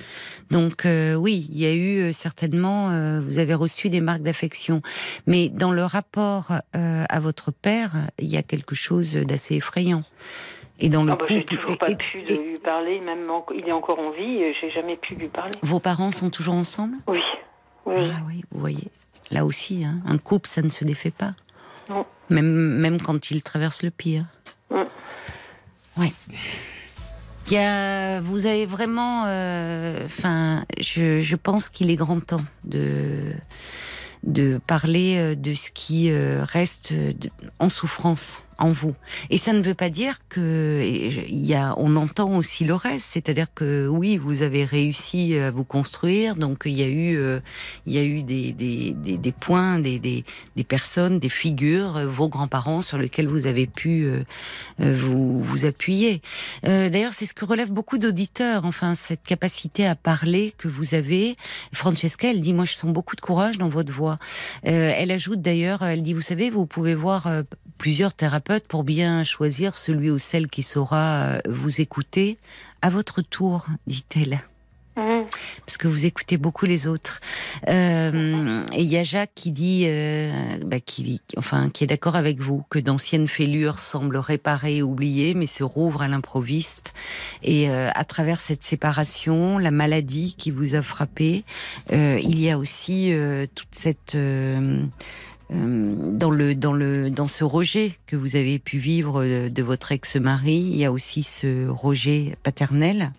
Donc 0.50 0.86
euh, 0.86 1.16
oui, 1.16 1.50
il 1.52 1.60
y 1.60 1.66
a 1.66 1.74
eu 1.76 2.14
certainement. 2.14 2.92
euh, 2.92 3.20
vous 3.20 3.40
avez 3.40 3.54
reçu 3.54 3.90
des 3.90 4.00
marques 4.00 4.22
d'affection, 4.22 4.82
mais 5.26 5.50
dans 5.50 5.74
le 5.74 5.84
rapport 5.84 6.54
à 6.72 7.20
votre 7.20 7.52
père, 7.52 7.92
il 8.20 8.32
y 8.32 8.38
a 8.38 8.42
quelque 8.42 8.74
chose 8.74 9.14
d'assez 9.16 9.56
effrayant. 9.56 10.00
Et 10.80 10.90
dans 10.90 11.04
le 11.04 11.12
Ah 11.12 11.16
bah, 11.16 11.26
j'ai 11.28 11.40
couple, 11.44 11.56
toujours 11.56 11.72
et- 11.72 11.78
pas 11.78 11.90
et- 11.92 11.96
pu 11.96 12.20
et- 12.28 12.38
lui 12.38 12.58
parler, 12.60 13.00
même 13.00 13.30
en- 13.30 13.46
il 13.56 13.68
est 13.68 13.72
encore 13.72 14.00
en 14.00 14.12
vie, 14.12 14.42
et 14.44 14.54
j'ai 14.62 14.70
jamais 14.70 14.96
pu 14.96 15.16
lui 15.16 15.28
parler. 15.28 15.52
vos 15.64 15.80
parents 15.80 16.12
sont 16.12 16.30
toujours 16.30 16.54
ensemble? 16.56 16.98
Oui, 17.08 17.20
oui. 17.86 17.96
Ah 18.14 18.22
oui, 18.28 18.44
vous 18.52 18.60
voyez. 18.60 18.88
Là 19.32 19.46
aussi, 19.46 19.84
hein, 19.84 20.00
un 20.06 20.18
couple, 20.18 20.48
ça 20.48 20.62
ne 20.62 20.70
se 20.70 20.84
défait 20.86 21.12
pas. 21.12 21.32
Non. 21.90 22.06
Même, 22.30 22.46
même 22.52 23.02
quand 23.02 23.32
il 23.32 23.42
traverse 23.44 23.82
le 23.84 23.90
pire. 23.92 24.26
Mm. 24.70 24.84
Ouais. 25.98 26.14
Il 27.48 27.54
y 27.54 27.58
a, 27.58 28.20
vous 28.20 28.46
avez 28.46 28.66
vraiment, 28.66 29.24
euh, 29.28 30.06
enfin, 30.06 30.66
je, 30.80 31.20
je 31.22 31.36
pense 31.38 31.70
qu'il 31.70 31.90
est 31.90 31.96
grand 31.96 32.20
temps 32.20 32.44
de 32.66 33.34
de 34.24 34.60
parler 34.68 35.16
euh, 35.18 35.36
de 35.36 35.54
ce 35.54 35.70
qui 35.72 36.10
euh, 36.12 36.44
reste 36.44 36.94
en 37.60 37.70
souffrance 37.70 38.44
en 38.60 38.72
vous. 38.72 38.96
Et 39.30 39.38
ça 39.38 39.54
ne 39.54 39.62
veut 39.62 39.74
pas 39.74 39.90
dire 39.90 40.20
que 40.30 40.84
y 41.28 41.54
a, 41.54 41.74
on 41.78 41.96
entend 41.96 42.36
aussi 42.36 42.64
le 42.66 42.76
reste, 42.76 43.08
c'est-à-dire 43.12 43.48
que 43.54 43.88
oui, 43.88 44.18
vous 44.18 44.42
avez 44.42 44.66
réussi 44.66 45.38
à 45.38 45.52
vous 45.52 45.64
construire, 45.64 46.36
donc 46.36 46.64
il 46.66 46.74
y 46.74 46.84
a 46.84 46.88
eu, 46.88 47.18
euh, 47.18 47.40
il 47.86 47.94
y 47.94 47.98
a 47.98 48.04
eu 48.04 48.24
des, 48.24 48.52
des, 48.52 48.94
des, 48.94 49.32
points, 49.32 49.80
des, 49.80 50.00
des, 50.00 50.24
des 50.56 50.64
personnes, 50.64 51.20
des 51.20 51.30
figures, 51.30 51.98
euh, 51.98 52.08
vos 52.08 52.30
grands-parents 52.30 52.82
sur 52.82 52.98
lesquels 52.98 53.28
vous 53.28 53.46
avez 53.46 53.68
pu 53.68 54.06
euh, 54.06 54.24
vous, 54.80 55.42
vous 55.42 55.66
appuyer. 55.66 56.22
D'ailleurs, 56.64 57.14
c'est 57.14 57.26
ce 57.26 57.34
que 57.34 57.46
relèvent 57.46 57.72
beaucoup 57.72 57.98
d'auditeurs, 57.98 58.66
enfin 58.66 58.96
cette 58.96 59.24
capacité 59.24 59.86
à 59.86 59.96
parler 59.96 60.54
que 60.58 60.68
vous 60.68 60.96
avez. 60.96 61.36
Francesca, 61.74 62.30
elle 62.30 62.42
dit, 62.42 62.54
moi 62.54 62.66
je 62.66 62.74
sens 62.74 62.92
beaucoup 62.92 63.16
de 63.16 63.22
courage 63.22 63.58
dans 63.58 63.70
votre 63.70 63.94
voix. 63.94 64.18
Elle 64.64 65.12
ajoute 65.12 65.42
d'ailleurs, 65.42 65.82
elle 65.82 66.04
dit, 66.04 66.14
vous 66.14 66.22
savez, 66.22 66.50
vous 66.50 66.66
pouvez 66.66 66.96
voir 66.96 67.28
plusieurs 67.78 68.14
thérapeutes 68.14 68.68
pour 68.68 68.84
bien 68.84 69.24
choisir 69.24 69.76
celui 69.76 70.10
ou 70.10 70.20
celle 70.20 70.48
qui 70.48 70.64
saura 70.64 71.22
euh, 71.24 71.40
vous 71.48 71.82
écouter 71.82 72.38
à 72.82 72.90
votre 72.90 73.22
tour, 73.22 73.68
dit-elle 73.86 74.42
Mhm. 74.98 75.26
parce 75.66 75.78
que 75.78 75.88
vous 75.88 76.06
écoutez 76.06 76.38
beaucoup 76.38 76.66
les 76.66 76.88
autres. 76.88 77.22
Euh, 77.68 78.66
et 78.74 78.82
il 78.82 78.88
y 78.88 78.98
a 78.98 79.04
Jacques 79.04 79.32
qui 79.36 79.52
dit, 79.52 79.84
euh, 79.86 80.58
bah, 80.66 80.80
qui, 80.80 81.22
enfin, 81.38 81.70
qui 81.70 81.84
est 81.84 81.88
d'accord 81.88 82.16
avec 82.16 82.40
vous, 82.40 82.64
que 82.70 82.80
d'anciennes 82.80 83.28
fêlures 83.28 83.78
semblent 83.78 84.18
réparées 84.18 84.78
et 84.78 84.82
oubliées, 84.82 85.36
mais 85.36 85.46
se 85.46 85.64
rouvrent 85.64 86.02
à 86.02 86.08
l'improviste. 86.08 86.96
Et 87.44 87.70
euh, 87.70 87.92
à 87.94 88.06
travers 88.06 88.40
cette 88.40 88.64
séparation, 88.64 89.60
la 89.60 89.72
maladie 89.72 90.36
qui 90.36 90.50
vous 90.50 90.74
a 90.74 90.82
frappé, 90.82 91.44
il 91.92 92.40
y 92.40 92.50
a 92.50 92.58
aussi 92.58 93.14
toute 93.54 93.68
cette 93.72 94.18
dans 95.50 96.30
le 96.30 96.56
dans 96.56 96.74
le 96.74 97.10
dans 97.10 97.28
ce 97.28 97.44
rejet 97.44 97.98
que 98.06 98.16
vous 98.18 98.36
avez 98.36 98.60
pu 98.60 98.78
vivre 98.80 99.24
de, 99.24 99.50
de 99.50 99.64
votre 99.64 99.92
ex-mari, 99.94 100.56
il 100.58 100.76
y 100.76 100.86
a 100.86 100.92
aussi 100.92 101.24
ce 101.24 101.68
rejet 101.68 102.36
paternel 102.44 103.12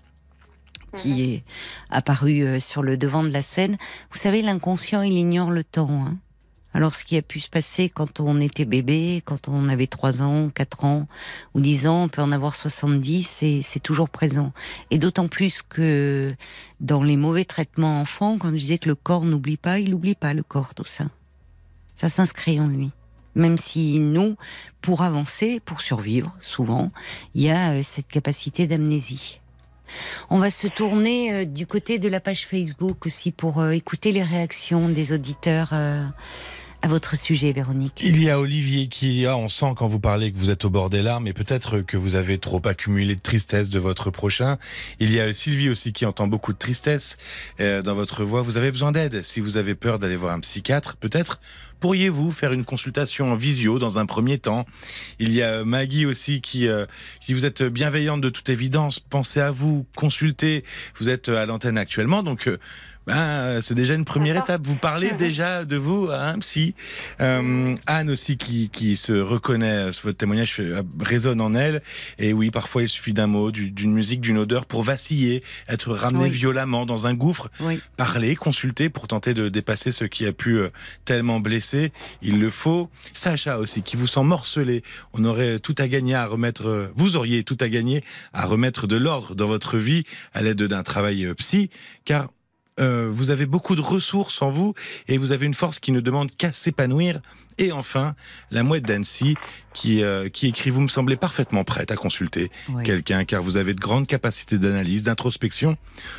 qui 0.97 1.23
est 1.23 1.45
apparu 1.91 2.43
euh, 2.43 2.61
sur 2.61 2.83
le 2.83 2.97
devant 2.97 3.23
de 3.23 3.29
la 3.29 3.43
scène. 3.43 3.77
Vous 4.11 4.19
savez, 4.19 4.41
l'inconscient, 4.43 5.03
il 5.03 5.13
ignore 5.13 5.51
le 5.51 5.63
temps. 5.63 5.91
hein. 5.91 6.17
Alors, 6.75 6.95
ce 6.95 7.05
qui 7.05 7.17
a 7.17 7.23
pu 7.23 7.41
se 7.41 7.49
passer 7.49 7.89
quand 7.89 8.21
on 8.21 8.41
était 8.41 8.65
bébé, 8.65 9.23
quand 9.25 9.49
on 9.49 9.69
avait 9.69 9.87
3 9.87 10.23
ans, 10.23 10.49
4 10.51 10.85
ans 10.85 11.07
ou 11.55 11.61
10 11.61 11.87
ans, 11.89 12.05
on 12.05 12.09
peut 12.09 12.23
en 12.23 12.33
avoir 12.33 12.55
70, 12.55 13.23
c'est 13.27 13.61
c'est 13.63 13.81
toujours 13.81 14.09
présent. 14.11 14.53
Et 14.91 14.99
d'autant 14.99 15.29
plus 15.29 15.63
que 15.63 16.29
dans 16.81 17.03
les 17.03 17.17
mauvais 17.17 17.45
traitements 17.45 18.01
enfants, 18.01 18.39
quand 18.39 18.49
je 18.51 18.57
disais 18.57 18.79
que 18.79 18.89
le 18.89 18.95
corps 18.95 19.25
n'oublie 19.25 19.57
pas, 19.57 19.79
il 19.79 19.91
n'oublie 19.91 20.15
pas 20.15 20.35
le 20.35 20.43
corps, 20.43 20.75
tout 20.75 20.85
ça. 20.87 21.07
Ça 21.99 22.09
s'inscrit 22.09 22.61
en 22.61 22.69
lui. 22.69 22.93
Même 23.35 23.59
si 23.59 23.99
nous, 23.99 24.37
pour 24.81 25.03
avancer, 25.03 25.59
pour 25.65 25.81
survivre, 25.81 26.33
souvent, 26.39 26.93
il 27.35 27.43
y 27.43 27.51
a 27.51 27.73
euh, 27.73 27.83
cette 27.83 28.07
capacité 28.07 28.69
d'amnésie. 28.69 29.41
On 30.31 30.39
va 30.39 30.51
se 30.51 30.69
tourner 30.69 31.33
euh, 31.33 31.45
du 31.45 31.67
côté 31.67 31.99
de 31.99 32.09
la 32.09 32.21
page 32.21 32.47
Facebook 32.47 33.05
aussi 33.05 33.33
pour 33.33 33.59
euh, 33.59 33.73
écouter 33.73 34.13
les 34.13 34.23
réactions 34.23 34.89
des 34.89 35.13
auditeurs 35.13 35.73
à 35.73 36.87
votre 36.87 37.17
sujet, 37.17 37.51
Véronique. 37.51 38.01
Il 38.05 38.23
y 38.23 38.31
a 38.31 38.39
Olivier 38.39 38.87
qui, 38.87 39.25
on 39.29 39.49
sent 39.49 39.73
quand 39.77 39.89
vous 39.89 39.99
parlez 39.99 40.31
que 40.31 40.39
vous 40.39 40.51
êtes 40.51 40.65
au 40.65 40.71
bord 40.71 40.91
des 40.91 41.03
larmes, 41.03 41.27
et 41.27 41.33
peut-être 41.33 41.81
que 41.81 41.97
vous 41.97 42.15
avez 42.15 42.39
trop 42.39 42.63
accumulé 42.65 43.17
de 43.17 43.21
tristesse 43.21 43.69
de 43.69 43.81
votre 43.81 44.13
prochain. 44.13 44.59
Il 45.01 45.13
y 45.13 45.19
a 45.19 45.33
Sylvie 45.33 45.69
aussi 45.69 45.93
qui 45.93 46.07
entend 46.07 46.29
beaucoup 46.29 46.53
de 46.53 46.59
tristesse 46.59 47.17
dans 47.59 47.95
votre 47.95 48.23
voix. 48.23 48.43
Vous 48.43 48.57
avez 48.57 48.71
besoin 48.71 48.93
d'aide. 48.93 49.23
Si 49.23 49.41
vous 49.41 49.57
avez 49.57 49.75
peur 49.75 49.99
d'aller 49.99 50.15
voir 50.15 50.33
un 50.33 50.39
psychiatre, 50.39 50.97
peut-être 50.97 51.41
pourriez-vous 51.81 52.31
faire 52.31 52.53
une 52.53 52.65
consultation 52.65 53.33
en 53.33 53.35
visio 53.37 53.79
dans 53.79 53.99
un 53.99 54.07
premier 54.07 54.39
temps? 54.39 54.67
Il 55.19 55.33
y 55.33 55.43
a 55.43 55.65
Maggie 55.65 56.07
aussi 56.07 56.41
qui, 56.41 56.67
euh, 56.69 56.87
qui 57.21 57.35
vous 57.35 57.45
êtes 57.45 57.63
bienveillante 57.63 58.21
de 58.21 58.31
toute 58.31 58.49
évidence. 58.49 59.01
Pensez 59.01 59.41
à 59.41 59.51
vous, 59.51 59.87
consultez. 59.97 60.65
Vous 60.99 61.09
êtes 61.09 61.29
à 61.29 61.47
l'antenne 61.47 61.79
actuellement, 61.79 62.23
donc. 62.23 62.47
euh, 62.49 62.59
ben, 63.07 63.63
c'est 63.63 63.73
déjà 63.75 63.95
une 63.95 64.05
première 64.05 64.37
étape. 64.37 64.61
Vous 64.67 64.77
parlez 64.77 65.13
déjà 65.13 65.65
de 65.65 65.77
vous 65.79 66.11
à 66.11 66.25
un 66.27 66.39
psy. 66.41 66.75
Euh, 67.23 67.75
Anne 67.87 68.11
aussi 68.11 68.37
qui, 68.37 68.69
qui 68.69 68.97
se 68.97 69.15
reconnaît, 69.15 69.85
votre 70.03 70.19
témoignage 70.19 70.57
euh, 70.61 70.83
résonne 71.01 71.41
en 71.41 71.55
elle. 71.55 71.83
Et 72.19 72.35
oui, 72.35 72.51
parfois 72.51 72.83
il 72.83 72.89
suffit 72.91 73.15
d'un 73.15 73.27
mot, 73.27 73.51
du- 73.51 73.71
d'une 73.71 73.95
musique, 73.95 74.21
d'une 74.21 74.37
odeur 74.37 74.67
pour 74.67 74.83
vaciller, 74.83 75.43
être 75.71 75.95
ramené 75.95 76.25
Oui. 76.25 76.31
violemment 76.31 76.85
dans 76.85 77.07
un 77.07 77.15
gouffre. 77.15 77.49
Oui. 77.61 77.81
Parler, 77.97 78.37
consulter 78.37 78.91
pour 78.91 79.09
tenter 79.09 79.33
de 79.33 79.49
dépasser 79.49 79.91
ce 79.91 80.05
qui 80.05 80.27
a 80.27 80.33
pu 80.35 80.59
euh, 80.59 80.69
tellement 81.07 81.41
blesser. 81.41 81.68
Il 82.23 82.41
le 82.41 82.51
faut. 82.51 82.91
Sacha 83.13 83.59
aussi 83.59 83.83
qui 83.83 83.97
vous 83.97 84.07
sent 84.07 84.23
morcelé. 84.23 84.83
On 85.13 85.25
aurait 85.25 85.59
tout 85.59 85.75
à 85.79 85.89
gagner 85.89 86.15
à 86.15 86.27
remettre, 86.27 86.91
vous 86.97 87.17
auriez 87.17 87.45
tout 87.45 87.57
à 87.61 87.69
gagner 87.69 88.05
à 88.33 88.47
remettre 88.47 88.87
de 88.87 88.97
l'ordre 88.97 89.35
dans 89.35 89.47
votre 89.47 89.77
vie 89.77 90.05
à 90.33 90.43
l'aide 90.43 90.63
d'un 90.63 90.83
travail 90.83 91.25
euh, 91.25 91.35
psy, 91.35 91.71
car 92.05 92.29
euh, 92.81 93.09
vous 93.11 93.31
avez 93.31 93.47
beaucoup 93.47 93.75
de 93.75 93.81
ressources 93.81 94.41
en 94.43 94.51
vous 94.51 94.75
et 95.09 95.19
vous 95.19 95.33
avez 95.33 95.47
une 95.47 95.55
force 95.55 95.81
qui 95.81 95.93
ne 95.93 96.01
demande 96.01 96.31
qu'à 96.37 96.53
s'épanouir. 96.53 97.21
Et 97.59 97.73
enfin, 97.73 98.15
la 98.53 98.63
mouette 98.63 98.85
d'Annecy 98.85 99.35
qui, 99.75 100.03
euh, 100.03 100.29
qui 100.29 100.47
écrit 100.47 100.71
Vous 100.71 100.81
me 100.81 100.89
semblez 100.89 101.17
parfaitement 101.17 101.65
prête 101.65 101.91
à 101.91 101.97
consulter 101.97 102.51
Oui. 102.71 102.85
quelqu'un 102.85 103.25
car 103.25 103.43
vous 103.43 103.57
avez 103.57 103.75
de 103.75 103.81
grandes 103.81 104.07
capacités 104.07 104.59
d'analyse, 104.59 105.03
d'introspection. 105.03 105.77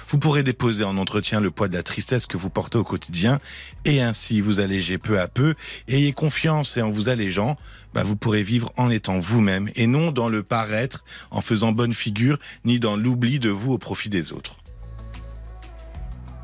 Vous 0.09 0.17
pourrez 0.17 0.43
déposer 0.43 0.83
en 0.83 0.97
entretien 0.97 1.39
le 1.39 1.49
poids 1.49 1.69
de 1.69 1.75
la 1.75 1.83
tristesse 1.83 2.25
que 2.27 2.35
vous 2.35 2.49
portez 2.49 2.77
au 2.77 2.83
quotidien 2.83 3.39
et 3.85 4.01
ainsi 4.01 4.41
vous 4.41 4.59
alléger 4.59 4.97
peu 4.97 5.19
à 5.19 5.27
peu. 5.29 5.55
Ayez 5.87 6.11
confiance 6.11 6.75
et 6.75 6.81
en 6.81 6.89
vous 6.89 7.07
allégeant, 7.07 7.55
bah, 7.93 8.03
vous 8.03 8.17
pourrez 8.17 8.43
vivre 8.43 8.71
en 8.75 8.89
étant 8.89 9.19
vous-même 9.19 9.69
et 9.75 9.87
non 9.87 10.11
dans 10.11 10.27
le 10.27 10.43
paraître, 10.43 11.05
en 11.31 11.39
faisant 11.41 11.71
bonne 11.71 11.93
figure, 11.93 12.37
ni 12.65 12.79
dans 12.79 12.97
l'oubli 12.97 13.39
de 13.39 13.49
vous 13.49 13.71
au 13.73 13.77
profit 13.77 14.09
des 14.09 14.33
autres. 14.33 14.57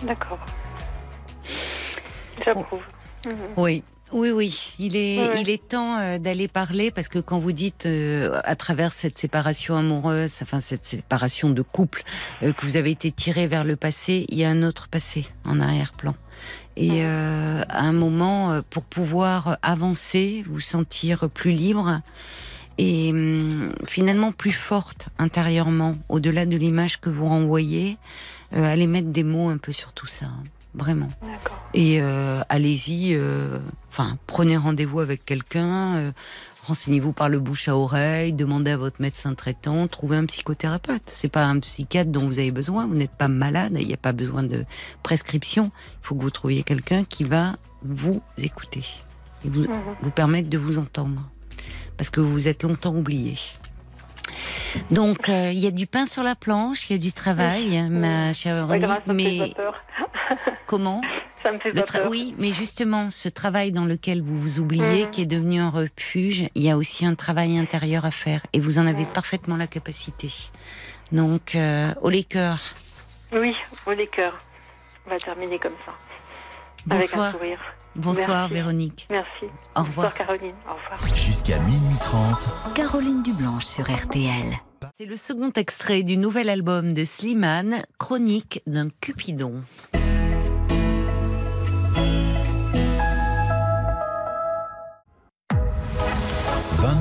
D'accord. 0.05 0.45
J'approuve. 2.43 2.79
Mhm. 3.25 3.33
Oui. 3.57 3.83
Oui, 4.11 4.29
oui, 4.31 4.73
il 4.79 4.95
est, 4.95 5.17
Ouais. 5.27 5.41
il 5.41 5.49
est 5.49 5.67
temps 5.67 5.97
euh, 5.97 6.19
d'aller 6.19 6.47
parler 6.47 6.91
parce 6.91 7.07
que 7.07 7.17
quand 7.19 7.39
vous 7.39 7.51
dites 7.51 7.85
euh, 7.85 8.39
à 8.43 8.55
travers 8.55 8.93
cette 8.93 9.17
séparation 9.17 9.75
amoureuse, 9.75 10.39
enfin 10.43 10.59
cette 10.59 10.85
séparation 10.85 11.49
de 11.49 11.61
couple, 11.63 12.03
euh, 12.43 12.53
que 12.53 12.65
vous 12.65 12.77
avez 12.77 12.91
été 12.91 13.11
tiré 13.11 13.47
vers 13.47 13.63
le 13.63 13.75
passé, 13.75 14.25
il 14.29 14.37
y 14.37 14.45
a 14.45 14.49
un 14.49 14.61
autre 14.63 14.87
passé 14.87 15.25
en 15.43 15.59
arrière-plan. 15.59 16.15
Et 16.77 17.03
euh, 17.03 17.63
à 17.67 17.81
un 17.81 17.93
moment, 17.93 18.51
euh, 18.51 18.61
pour 18.69 18.83
pouvoir 18.83 19.57
avancer, 19.63 20.43
vous 20.47 20.59
sentir 20.59 21.27
plus 21.29 21.51
libre 21.51 22.01
et 22.77 23.09
hum, 23.09 23.73
finalement 23.87 24.31
plus 24.31 24.51
forte 24.51 25.07
intérieurement, 25.17 25.93
au-delà 26.09 26.45
de 26.45 26.55
l'image 26.57 26.99
que 27.01 27.09
vous 27.09 27.27
renvoyez, 27.27 27.97
euh, 28.53 28.63
allez 28.71 28.85
mettre 28.87 29.07
des 29.07 29.23
mots 29.23 29.49
un 29.49 29.57
peu 29.57 29.71
sur 29.71 29.93
tout 29.93 30.07
ça, 30.07 30.25
hein, 30.27 30.43
vraiment. 30.75 31.07
Et 31.73 32.01
euh, 32.01 32.39
allez-y, 32.49 33.13
euh, 33.13 33.59
enfin, 33.89 34.17
prenez 34.27 34.57
rendez-vous 34.57 34.99
avec 34.99 35.25
quelqu'un, 35.25 35.95
euh, 35.95 36.11
renseignez-vous 36.67 37.13
par 37.13 37.29
le 37.29 37.39
bouche 37.39 37.67
à 37.67 37.75
oreille, 37.77 38.33
demandez 38.33 38.71
à 38.71 38.77
votre 38.77 39.01
médecin 39.01 39.33
traitant, 39.33 39.87
trouvez 39.87 40.17
un 40.17 40.25
psychothérapeute. 40.25 41.03
C'est 41.07 41.29
pas 41.29 41.45
un 41.45 41.59
psychiatre 41.59 42.11
dont 42.11 42.25
vous 42.27 42.39
avez 42.39 42.51
besoin, 42.51 42.87
vous 42.87 42.95
n'êtes 42.95 43.15
pas 43.15 43.27
malade, 43.27 43.77
il 43.79 43.87
n'y 43.87 43.93
a 43.93 43.97
pas 43.97 44.13
besoin 44.13 44.43
de 44.43 44.65
prescription. 45.03 45.71
Il 46.01 46.07
faut 46.07 46.15
que 46.15 46.21
vous 46.21 46.29
trouviez 46.31 46.63
quelqu'un 46.63 47.03
qui 47.03 47.23
va 47.23 47.55
vous 47.83 48.21
écouter 48.37 48.83
et 49.43 49.49
vous, 49.49 49.61
Mhm. 49.63 49.69
vous 50.01 50.11
permettre 50.11 50.49
de 50.49 50.57
vous 50.57 50.77
entendre. 50.77 51.21
Parce 51.97 52.09
que 52.09 52.19
vous 52.19 52.31
vous 52.31 52.47
êtes 52.47 52.63
longtemps 52.63 52.93
oublié. 52.95 53.35
Donc, 54.91 55.29
euh, 55.29 55.51
il 55.51 55.59
y 55.59 55.67
a 55.67 55.71
du 55.71 55.87
pain 55.87 56.05
sur 56.05 56.23
la 56.23 56.35
planche, 56.35 56.89
il 56.89 56.93
y 56.93 56.95
a 56.95 56.99
du 56.99 57.13
travail, 57.13 57.81
ma 57.89 58.33
chère 58.33 58.67
Véronique, 58.67 59.07
mais 59.07 59.53
comment 60.67 61.01
Ça 61.43 61.51
me 61.51 61.59
fait 61.59 61.71
pas 61.73 61.83
peur. 61.83 62.09
oui, 62.09 62.35
mais 62.37 62.51
justement, 62.51 63.09
ce 63.11 63.29
travail 63.29 63.71
dans 63.71 63.85
lequel 63.85 64.21
vous 64.21 64.37
vous 64.39 64.59
oubliez, 64.59 65.03
Mhm. 65.05 65.09
qui 65.11 65.21
est 65.21 65.25
devenu 65.25 65.59
un 65.61 65.69
refuge, 65.69 66.45
il 66.55 66.63
y 66.63 66.69
a 66.71 66.77
aussi 66.77 67.05
un 67.05 67.15
travail 67.15 67.57
intérieur 67.57 68.05
à 68.05 68.11
faire, 68.11 68.41
et 68.53 68.59
vous 68.59 68.79
en 68.79 68.87
avez 68.87 69.05
Mhm. 69.05 69.13
parfaitement 69.13 69.55
la 69.57 69.67
capacité. 69.67 70.29
Donc, 71.11 71.55
euh, 71.55 71.93
au 72.01 72.09
les 72.09 72.23
cœurs, 72.23 72.73
Oui, 73.31 73.55
au 73.85 73.91
les 73.91 74.07
cœurs. 74.07 74.37
On 75.05 75.09
va 75.11 75.17
terminer 75.19 75.59
comme 75.59 75.75
ça. 75.85 75.93
Avec 76.95 77.13
un 77.13 77.17
bonsoir, 77.17 77.31
sourire. 77.33 77.59
Bonsoir 77.95 78.49
Merci. 78.49 78.53
Véronique. 78.53 79.07
Merci. 79.09 79.45
Au 79.75 79.83
revoir. 79.83 80.09
Bonsoir 80.09 80.13
Caroline. 80.27 80.55
Au 80.67 80.73
revoir. 80.73 81.15
Jusqu'à 81.15 81.59
minuit 81.59 81.97
30, 81.99 82.73
Caroline 82.75 83.23
Dublanche 83.23 83.65
sur 83.65 83.83
RTL. 83.89 84.53
C'est 84.97 85.05
le 85.05 85.17
second 85.17 85.51
extrait 85.55 86.03
du 86.03 86.17
nouvel 86.17 86.49
album 86.49 86.93
de 86.93 87.05
Slimane, 87.05 87.81
Chronique 87.97 88.61
d'un 88.67 88.89
Cupidon. 89.01 89.61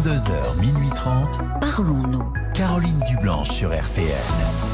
22h, 0.04 0.60
minuit 0.60 0.90
30, 0.94 1.40
Parlons-nous. 1.60 2.32
Caroline 2.54 3.00
Dublanche 3.08 3.50
sur 3.50 3.68
RTL. 3.68 4.73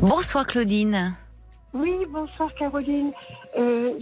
Bonsoir 0.00 0.46
Claudine. 0.46 1.14
Oui, 1.74 1.92
bonsoir 2.10 2.52
Caroline. 2.54 3.12
Euh, 3.58 3.92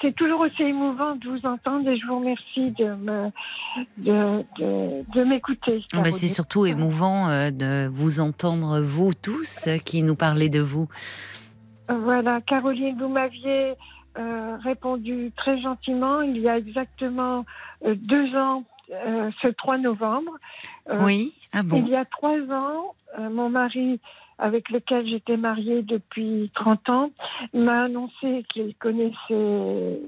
c'est- 0.00 0.12
toujours 0.12 0.40
aussi 0.40 0.62
émouvant 0.62 1.16
de 1.16 1.28
vous 1.28 1.44
entendre 1.46 1.88
et 1.88 1.96
je 1.98 2.06
vous 2.06 2.18
remercie 2.18 2.70
de 2.72 2.94
me 2.94 3.30
de, 3.98 4.42
de, 4.58 5.04
de 5.12 5.24
m'écouter. 5.24 5.82
Ah 5.92 6.00
bah. 6.02 6.10
C'est 6.12 6.28
surtout 6.28 6.64
émouvant 6.66 7.28
euh, 7.28 7.50
de 7.50 7.88
vous 7.92 8.20
entendre, 8.20 8.80
vous 8.80 9.10
tous, 9.12 9.66
euh, 9.66 9.78
qui 9.78 10.02
nous 10.02 10.14
parlez 10.14 10.48
de 10.48 10.60
vous. 10.60 10.88
Voilà, 11.88 12.40
Caroline, 12.40 12.96
vous 12.98 13.08
m'aviez 13.08 13.74
euh, 14.18 14.56
répondu 14.62 15.32
très 15.36 15.60
gentiment 15.60 16.20
il 16.22 16.38
y 16.38 16.48
a 16.48 16.56
exactement 16.58 17.44
deux 17.84 18.34
ans, 18.36 18.64
euh, 18.92 19.30
ce 19.42 19.48
3 19.48 19.78
novembre. 19.78 20.32
Euh, 20.90 21.04
Oui, 21.04 21.34
ah 21.52 21.62
bon 21.62 21.82
Il 21.84 21.88
y 21.88 21.96
a 21.96 22.04
trois 22.04 22.38
ans, 22.50 22.94
euh, 23.18 23.28
mon 23.30 23.50
mari, 23.50 24.00
avec 24.38 24.70
lequel 24.70 25.06
j'étais 25.06 25.36
mariée 25.36 25.82
depuis 25.82 26.50
30 26.54 26.90
ans, 26.90 27.10
m'a 27.54 27.84
annoncé 27.84 28.44
qu'il 28.48 28.74
connaissait 28.76 30.00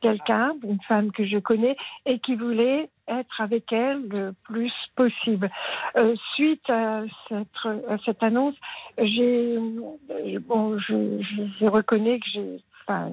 quelqu'un, 0.00 0.54
une 0.62 0.80
femme 0.82 1.10
que 1.12 1.24
je 1.24 1.38
connais, 1.38 1.76
et 2.04 2.18
qui 2.18 2.34
voulait 2.34 2.88
être 3.08 3.40
avec 3.40 3.72
elle 3.72 4.08
le 4.08 4.32
plus 4.44 4.74
possible. 4.94 5.50
Euh, 5.96 6.14
suite 6.34 6.68
à 6.68 7.02
cette, 7.28 7.88
à 7.88 7.96
cette 8.04 8.22
annonce, 8.22 8.54
j'ai 8.98 9.58
bon, 10.40 10.78
je, 10.78 11.22
je 11.60 11.66
reconnais 11.66 12.18
que 12.18 12.26
j'ai 12.32 12.60
Enfin, 12.88 13.10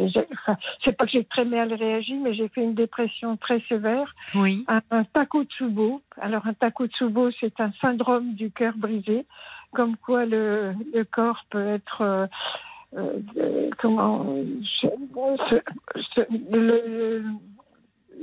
enfin, 0.00 0.56
c'est 0.84 0.96
pas 0.96 1.04
que 1.06 1.12
j'ai 1.12 1.24
très 1.24 1.44
mal 1.44 1.72
réagi, 1.72 2.14
mais 2.14 2.34
j'ai 2.34 2.48
fait 2.48 2.62
une 2.62 2.74
dépression 2.74 3.36
très 3.36 3.60
sévère 3.68 4.12
Oui. 4.34 4.64
un, 4.66 4.80
un 4.90 5.04
takotsubo. 5.04 6.02
Alors, 6.20 6.46
un 6.46 6.54
takotsubo, 6.54 7.30
c'est 7.40 7.60
un 7.60 7.70
syndrome 7.80 8.34
du 8.34 8.50
cœur 8.50 8.74
brisé, 8.76 9.24
comme 9.72 9.96
quoi 9.96 10.26
le, 10.26 10.72
le 10.92 11.04
corps 11.04 11.44
peut 11.50 11.66
être. 11.68 12.00
euh, 12.02 12.26
euh, 12.96 13.70
comment. 13.78 14.36
je- 14.82 14.88
ce- 15.50 16.00
ce- 16.14 16.56
le- 16.56 17.24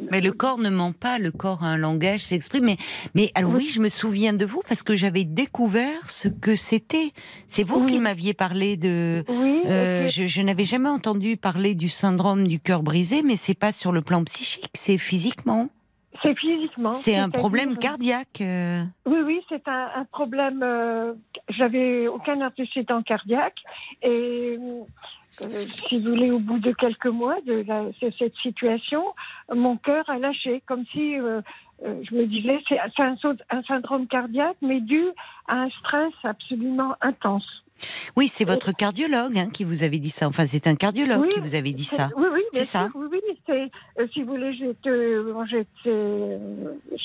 Mais 0.09 0.21
le 0.21 0.31
corps 0.31 0.57
ne 0.57 0.69
ment 0.69 0.93
pas, 0.93 1.19
le 1.19 1.31
corps 1.31 1.63
a 1.63 1.67
un 1.67 1.77
langage, 1.77 2.21
s'exprime. 2.21 2.65
Mais, 2.65 2.77
mais 3.13 3.31
alors 3.35 3.51
oui, 3.53 3.65
je 3.67 3.79
me 3.79 3.89
souviens 3.89 4.33
de 4.33 4.45
vous 4.45 4.61
parce 4.67 4.81
que 4.83 4.95
j'avais 4.95 5.23
découvert 5.23 6.09
ce 6.09 6.27
que 6.27 6.55
c'était. 6.55 7.11
C'est 7.47 7.63
vous 7.63 7.81
Oui. 7.81 7.91
qui 7.91 7.99
m'aviez 7.99 8.33
parlé 8.33 8.77
de. 8.77 9.23
oui, 9.29 9.61
Euh, 9.65 10.07
je 10.07 10.41
n'avais 10.41 10.65
jamais 10.65 10.89
entendu 10.89 11.37
parler 11.37 11.75
du 11.75 11.89
syndrome 11.89 12.47
du 12.47 12.59
cœur 12.59 12.83
brisé, 12.83 13.21
mais 13.23 13.35
c'est 13.35 13.53
pas 13.57 13.71
sur 13.71 13.91
le 13.91 14.01
plan 14.01 14.23
psychique, 14.23 14.69
c'est 14.73 14.97
physiquement. 14.97 15.69
c'est 16.23 16.37
physiquement. 16.37 16.93
C'est 16.93 17.15
un 17.17 17.29
problème 17.29 17.77
cardiaque. 17.77 18.41
euh. 18.41 18.83
Oui, 19.05 19.17
oui, 19.25 19.39
c'est 19.49 19.67
un, 19.67 19.89
un 19.95 20.05
problème. 20.05 20.61
euh, 20.63 21.13
J'avais 21.49 22.07
aucun 22.07 22.39
antécédent 22.45 23.01
cardiaque 23.03 23.59
et 24.03 24.57
euh, 25.41 25.65
si 25.87 25.99
vous 25.99 26.09
voulez, 26.11 26.31
au 26.31 26.39
bout 26.39 26.59
de 26.59 26.71
quelques 26.73 27.07
mois 27.07 27.39
de, 27.45 27.63
la- 27.67 27.85
de 27.85 28.11
cette 28.17 28.35
situation, 28.37 29.03
mon 29.53 29.77
cœur 29.77 30.09
a 30.09 30.17
lâché, 30.17 30.61
comme 30.67 30.85
si 30.91 31.17
euh, 31.17 31.41
euh, 31.85 32.01
je 32.07 32.15
me 32.15 32.25
disais 32.27 32.59
c'est 32.67 32.79
un, 32.79 33.15
syndrome 33.63 34.07
cardiaque, 34.07 34.57
mais 34.61 34.81
dû 34.81 35.03
à 35.47 35.63
un 35.63 35.69
stress 35.69 36.13
absolument 36.23 36.95
intense. 37.01 37.63
Oui, 38.15 38.27
c'est 38.27 38.45
votre 38.45 38.71
cardiologue 38.73 39.37
hein, 39.39 39.49
qui 39.51 39.63
vous 39.63 39.81
avait 39.83 39.97
dit 39.97 40.11
ça. 40.11 40.27
Enfin, 40.27 40.45
c'est 40.45 40.67
un 40.67 40.75
cardiologue 40.75 41.21
Oui, 41.21 41.29
qui 41.29 41.39
vous 41.39 41.55
avait 41.55 41.71
dit 41.71 41.83
ça. 41.83 42.09
Oui, 42.15 42.27
oui, 42.31 42.41
C'est 42.51 42.63
ça. 42.63 42.89
sûr, 42.91 42.91
Oui, 42.95 43.07
euh, 43.49 44.07
si 44.13 44.21
vous 44.21 44.33
voulez, 44.33 44.53
j'étais, 44.53 45.15
bon, 45.23 45.43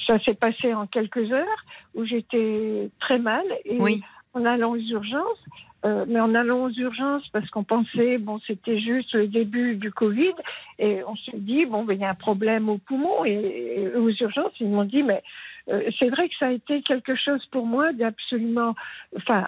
ça 0.06 0.18
s'est 0.20 0.34
passé 0.34 0.74
en 0.74 0.86
quelques 0.86 1.32
heures 1.32 1.64
où 1.94 2.04
j'étais 2.04 2.90
très 3.00 3.18
mal 3.18 3.44
et 3.64 3.80
Oui. 3.80 4.02
en 4.34 4.44
allant 4.44 4.72
aux 4.72 4.76
urgences. 4.76 5.42
Euh, 5.86 6.04
mais 6.08 6.20
en 6.20 6.34
allant 6.34 6.64
aux 6.64 6.70
urgences 6.70 7.26
parce 7.32 7.48
qu'on 7.50 7.64
pensait 7.64 8.18
bon 8.18 8.40
c'était 8.46 8.78
juste 8.78 9.12
le 9.14 9.28
début 9.28 9.76
du 9.76 9.90
Covid 9.92 10.34
et 10.78 11.02
on 11.04 11.16
s'est 11.16 11.38
dit 11.38 11.64
bon 11.64 11.84
ben 11.84 11.94
il 11.94 12.00
y 12.00 12.04
a 12.04 12.10
un 12.10 12.14
problème 12.14 12.68
au 12.68 12.78
poumon 12.78 13.24
et, 13.24 13.30
et 13.78 13.94
aux 13.94 14.10
urgences 14.10 14.52
ils 14.60 14.68
m'ont 14.68 14.84
dit 14.84 15.02
mais 15.02 15.22
euh, 15.68 15.88
c'est 15.98 16.08
vrai 16.08 16.28
que 16.28 16.34
ça 16.38 16.48
a 16.48 16.52
été 16.52 16.82
quelque 16.82 17.14
chose 17.14 17.44
pour 17.46 17.66
moi 17.66 17.92
d'absolument 17.92 18.74
enfin 19.16 19.46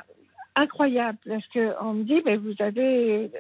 incroyable 0.55 1.18
parce 1.26 1.47
que 1.49 1.74
on 1.82 1.95
me 1.95 2.05
dit 2.05 2.22
mais 2.24 2.36
vous 2.36 2.55
avez 2.61 3.30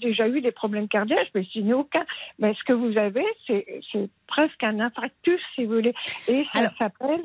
déjà 0.00 0.28
eu 0.28 0.40
des 0.40 0.52
problèmes 0.52 0.88
cardiaques, 0.88 1.30
mais 1.34 1.46
n'ai 1.56 1.72
aucun. 1.72 2.04
Mais 2.38 2.54
ce 2.54 2.64
que 2.64 2.72
vous 2.72 2.96
avez, 2.98 3.24
c'est 3.46 4.10
presque 4.26 4.62
un 4.62 4.80
infarctus, 4.80 5.40
si 5.54 5.64
vous 5.64 5.74
voulez. 5.74 5.94
Et 6.28 6.44
ça 6.52 6.70
s'appelle 6.78 7.22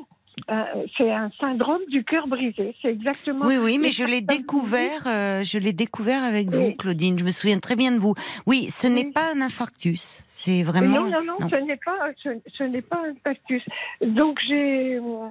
un- 0.48 0.66
c'est 0.96 1.10
un 1.12 1.30
syndrome 1.40 1.80
du 1.88 2.04
cœur 2.04 2.26
brisé. 2.28 2.74
C'est 2.82 2.88
exactement. 2.88 3.46
Oui, 3.46 3.56
oui, 3.62 3.78
mais 3.78 3.90
je 3.90 4.04
l'ai 4.04 4.20
découvert, 4.20 5.06
euh, 5.06 5.42
je 5.44 5.58
l'ai 5.58 5.72
découvert 5.72 6.22
avec 6.22 6.48
vous. 6.50 6.72
Claudine. 6.76 7.18
Je 7.18 7.24
me 7.24 7.30
souviens 7.30 7.58
très 7.58 7.76
bien 7.76 7.92
de 7.92 7.98
vous. 7.98 8.14
Oui, 8.46 8.68
ce 8.70 8.86
n'est 8.86 9.06
Oui. 9.06 9.12
pas 9.12 9.32
un 9.34 9.40
infarctus. 9.40 10.22
C'est 10.26 10.62
vraiment. 10.62 11.00
Non, 11.02 11.10
non, 11.10 11.22
non, 11.40 11.48
ce 11.48 11.56
n'est 11.56 11.76
pas, 11.76 12.10
ce, 12.22 12.30
ce 12.54 12.64
n'est 12.64 12.82
pas 12.82 13.00
un 13.08 13.14
factus. 13.24 13.62
Donc 14.00 14.40
j'ai, 14.46 14.96
euh, 14.96 15.28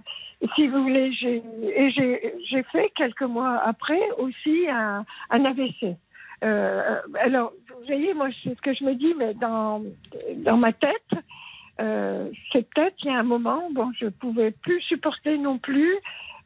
si 0.55 0.67
vous 0.67 0.83
voulez, 0.83 1.11
j'ai, 1.13 1.41
et 1.75 1.91
j'ai, 1.91 2.33
j'ai 2.49 2.63
fait 2.63 2.91
quelques 2.95 3.21
mois 3.23 3.61
après 3.65 3.99
aussi 4.17 4.67
un, 4.69 5.05
un 5.29 5.45
AVC. 5.45 5.95
Euh, 6.45 6.95
alors, 7.21 7.51
vous 7.79 7.85
voyez, 7.85 8.13
moi, 8.13 8.29
c'est 8.43 8.55
ce 8.55 8.61
que 8.61 8.73
je 8.73 8.83
me 8.85 8.95
dis, 8.95 9.13
mais 9.17 9.33
dans, 9.33 9.83
dans 10.37 10.55
ma 10.55 10.71
tête, 10.71 11.11
euh, 11.79 12.29
c'est 12.51 12.67
peut-être 12.69 12.95
qu'il 12.97 13.11
y 13.11 13.13
a 13.13 13.19
un 13.19 13.23
moment, 13.23 13.69
bon, 13.71 13.91
je 13.97 14.07
pouvais 14.07 14.51
plus 14.51 14.81
supporter 14.81 15.37
non 15.37 15.57
plus. 15.57 15.95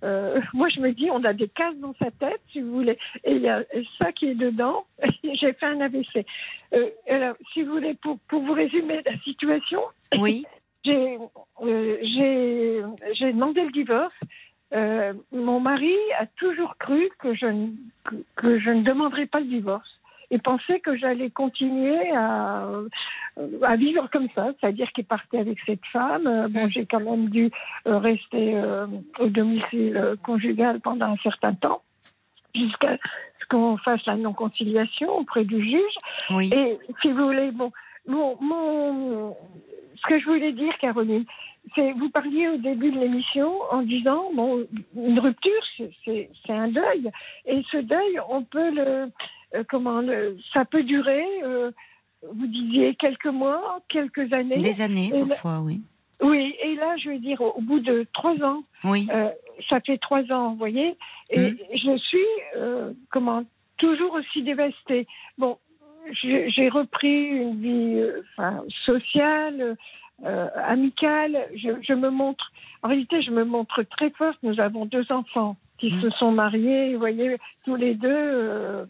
Euh, 0.04 0.42
moi, 0.54 0.68
je 0.70 0.82
me 0.82 0.92
dis, 0.92 1.10
on 1.12 1.24
a 1.24 1.34
des 1.34 1.48
cases 1.48 1.78
dans 1.78 1.94
sa 1.96 2.12
tête, 2.12 2.42
si 2.52 2.62
vous 2.62 2.74
voulez, 2.74 2.98
et 3.24 3.32
il 3.36 3.42
y 3.42 3.50
a 3.50 3.64
ça 3.98 4.12
qui 4.12 4.28
est 4.28 4.36
dedans. 4.36 4.86
J'ai 5.24 5.54
fait 5.54 5.66
un 5.66 5.80
AVC. 5.80 6.26
Euh, 6.74 6.90
alors, 7.10 7.36
si 7.54 7.64
vous 7.64 7.74
voulez, 7.74 7.94
pour, 7.96 8.20
pour 8.28 8.42
vous 8.42 8.54
résumer 8.54 9.02
la 9.06 9.18
situation, 9.20 9.82
Oui, 10.20 10.46
j'ai 10.86 11.18
euh, 11.62 11.98
j'ai 13.14 13.34
demandé 13.34 13.64
le 13.64 13.72
divorce. 13.72 14.14
Euh, 14.74 15.14
mon 15.32 15.60
mari 15.60 15.96
a 16.20 16.26
toujours 16.26 16.76
cru 16.78 17.10
que 17.20 17.36
je, 17.36 17.46
ne, 17.46 17.68
que, 18.04 18.16
que 18.36 18.60
je 18.60 18.72
ne 18.72 18.82
demanderais 18.82 19.28
pas 19.28 19.40
le 19.40 19.46
divorce 19.46 20.00
et 20.32 20.40
pensait 20.40 20.80
que 20.80 20.96
j'allais 20.96 21.30
continuer 21.30 22.12
à, 22.12 22.68
à 23.64 23.76
vivre 23.76 24.08
comme 24.12 24.28
ça, 24.36 24.52
c'est-à-dire 24.60 24.92
qu'il 24.92 25.06
partait 25.06 25.40
avec 25.40 25.58
cette 25.66 25.86
femme. 25.92 26.28
Euh, 26.28 26.48
Bon, 26.50 26.68
j'ai 26.70 26.86
quand 26.86 27.00
même 27.00 27.30
dû 27.30 27.50
euh, 27.88 27.98
rester 27.98 28.56
euh, 28.56 28.86
au 29.20 29.28
domicile 29.28 29.98
euh, 29.98 30.16
conjugal 30.24 30.80
pendant 30.82 31.08
un 31.14 31.18
certain 31.18 31.54
temps, 31.54 31.82
jusqu'à 32.54 32.98
ce 33.42 33.46
qu'on 33.50 33.78
fasse 33.78 34.06
la 34.06 34.16
non-conciliation 34.18 35.10
auprès 35.18 35.46
du 35.46 35.64
juge. 35.64 35.96
oui. 36.32 36.50
Et 36.56 36.78
si 37.02 37.12
vous 37.12 37.26
voulez, 37.26 37.52
bon, 37.52 37.72
mon, 38.08 38.38
mon- 38.42 39.36
ce 39.96 40.08
que 40.08 40.20
je 40.20 40.26
voulais 40.26 40.52
dire, 40.52 40.78
Caroline, 40.80 41.26
c'est 41.76 41.92
vous 41.94 42.10
parliez 42.10 42.50
au 42.50 42.58
début 42.58 42.92
de 42.92 43.00
l'émission 43.00 43.54
en 43.72 43.82
disant 43.82 44.30
bon, 44.36 44.66
une 44.96 45.20
rupture, 45.20 45.64
c'est- 46.06 46.30
un 46.50 46.68
deuil, 46.68 47.10
et 47.46 47.64
ce 47.72 47.78
deuil, 47.78 48.20
on 48.30 48.44
peut 48.44 48.70
le, 48.72 49.10
euh, 49.56 49.64
comment, 49.70 50.02
le, 50.02 50.38
ça 50.54 50.66
peut 50.66 50.84
durer. 50.84 51.26
euh, 51.44 51.72
vous 52.32 52.47
disiez 52.47 52.95
quelques 52.95 53.26
mois, 53.28 53.80
quelques 53.89 54.32
années. 54.34 54.59
Des 54.59 54.82
années, 54.82 55.11
Et 55.13 55.26
parfois, 55.26 55.59
oui. 55.61 55.82
Oui, 56.21 56.55
et 56.63 56.76
là, 56.76 56.95
je 56.97 57.09
veux 57.09 57.19
dire, 57.19 57.41
au, 57.41 57.59
bout 57.59 57.80
de 57.80 58.05
trois 58.13 58.36
ans, 58.43 58.63
Oui, 58.86 59.07
euh, 59.13 59.30
ça 59.69 59.80
fait 59.82 59.97
trois 59.97 60.24
ans, 60.32 60.51
vous 60.51 60.57
voyez, 60.57 60.95
et 61.30 61.39
Mhm. 61.51 61.57
je 61.76 61.97
suis, 61.97 62.26
euh, 62.55 62.93
comment, 63.09 63.43
toujours 63.78 64.13
aussi 64.13 64.41
dévastée. 64.41 65.05
Bon, 65.38 65.57
j'ai 66.21 66.69
repris 66.69 67.28
une 67.28 67.59
vie 67.61 67.99
euh, 67.99 68.21
enfin, 68.38 68.63
sociale, 68.86 69.76
amicale. 70.55 71.47
Je, 71.55 71.71
je 71.82 71.93
me 71.93 72.09
montre, 72.09 72.51
en 72.84 72.88
réalité, 72.89 73.21
je 73.21 73.32
me 73.32 73.43
montre 73.43 73.84
très 73.84 74.09
forte. 74.11 74.38
Nous 74.43 74.59
avons 74.61 74.86
deux 74.86 75.05
enfants 75.11 75.57
qui 75.80 75.91
Mhm. 75.91 76.01
se 76.03 76.09
sont 76.11 76.32
mariés, 76.32 76.93
vous 76.93 76.99
voyez, 76.99 77.38
tous 77.65 77.76
les 77.76 77.95
deux. 77.95 78.88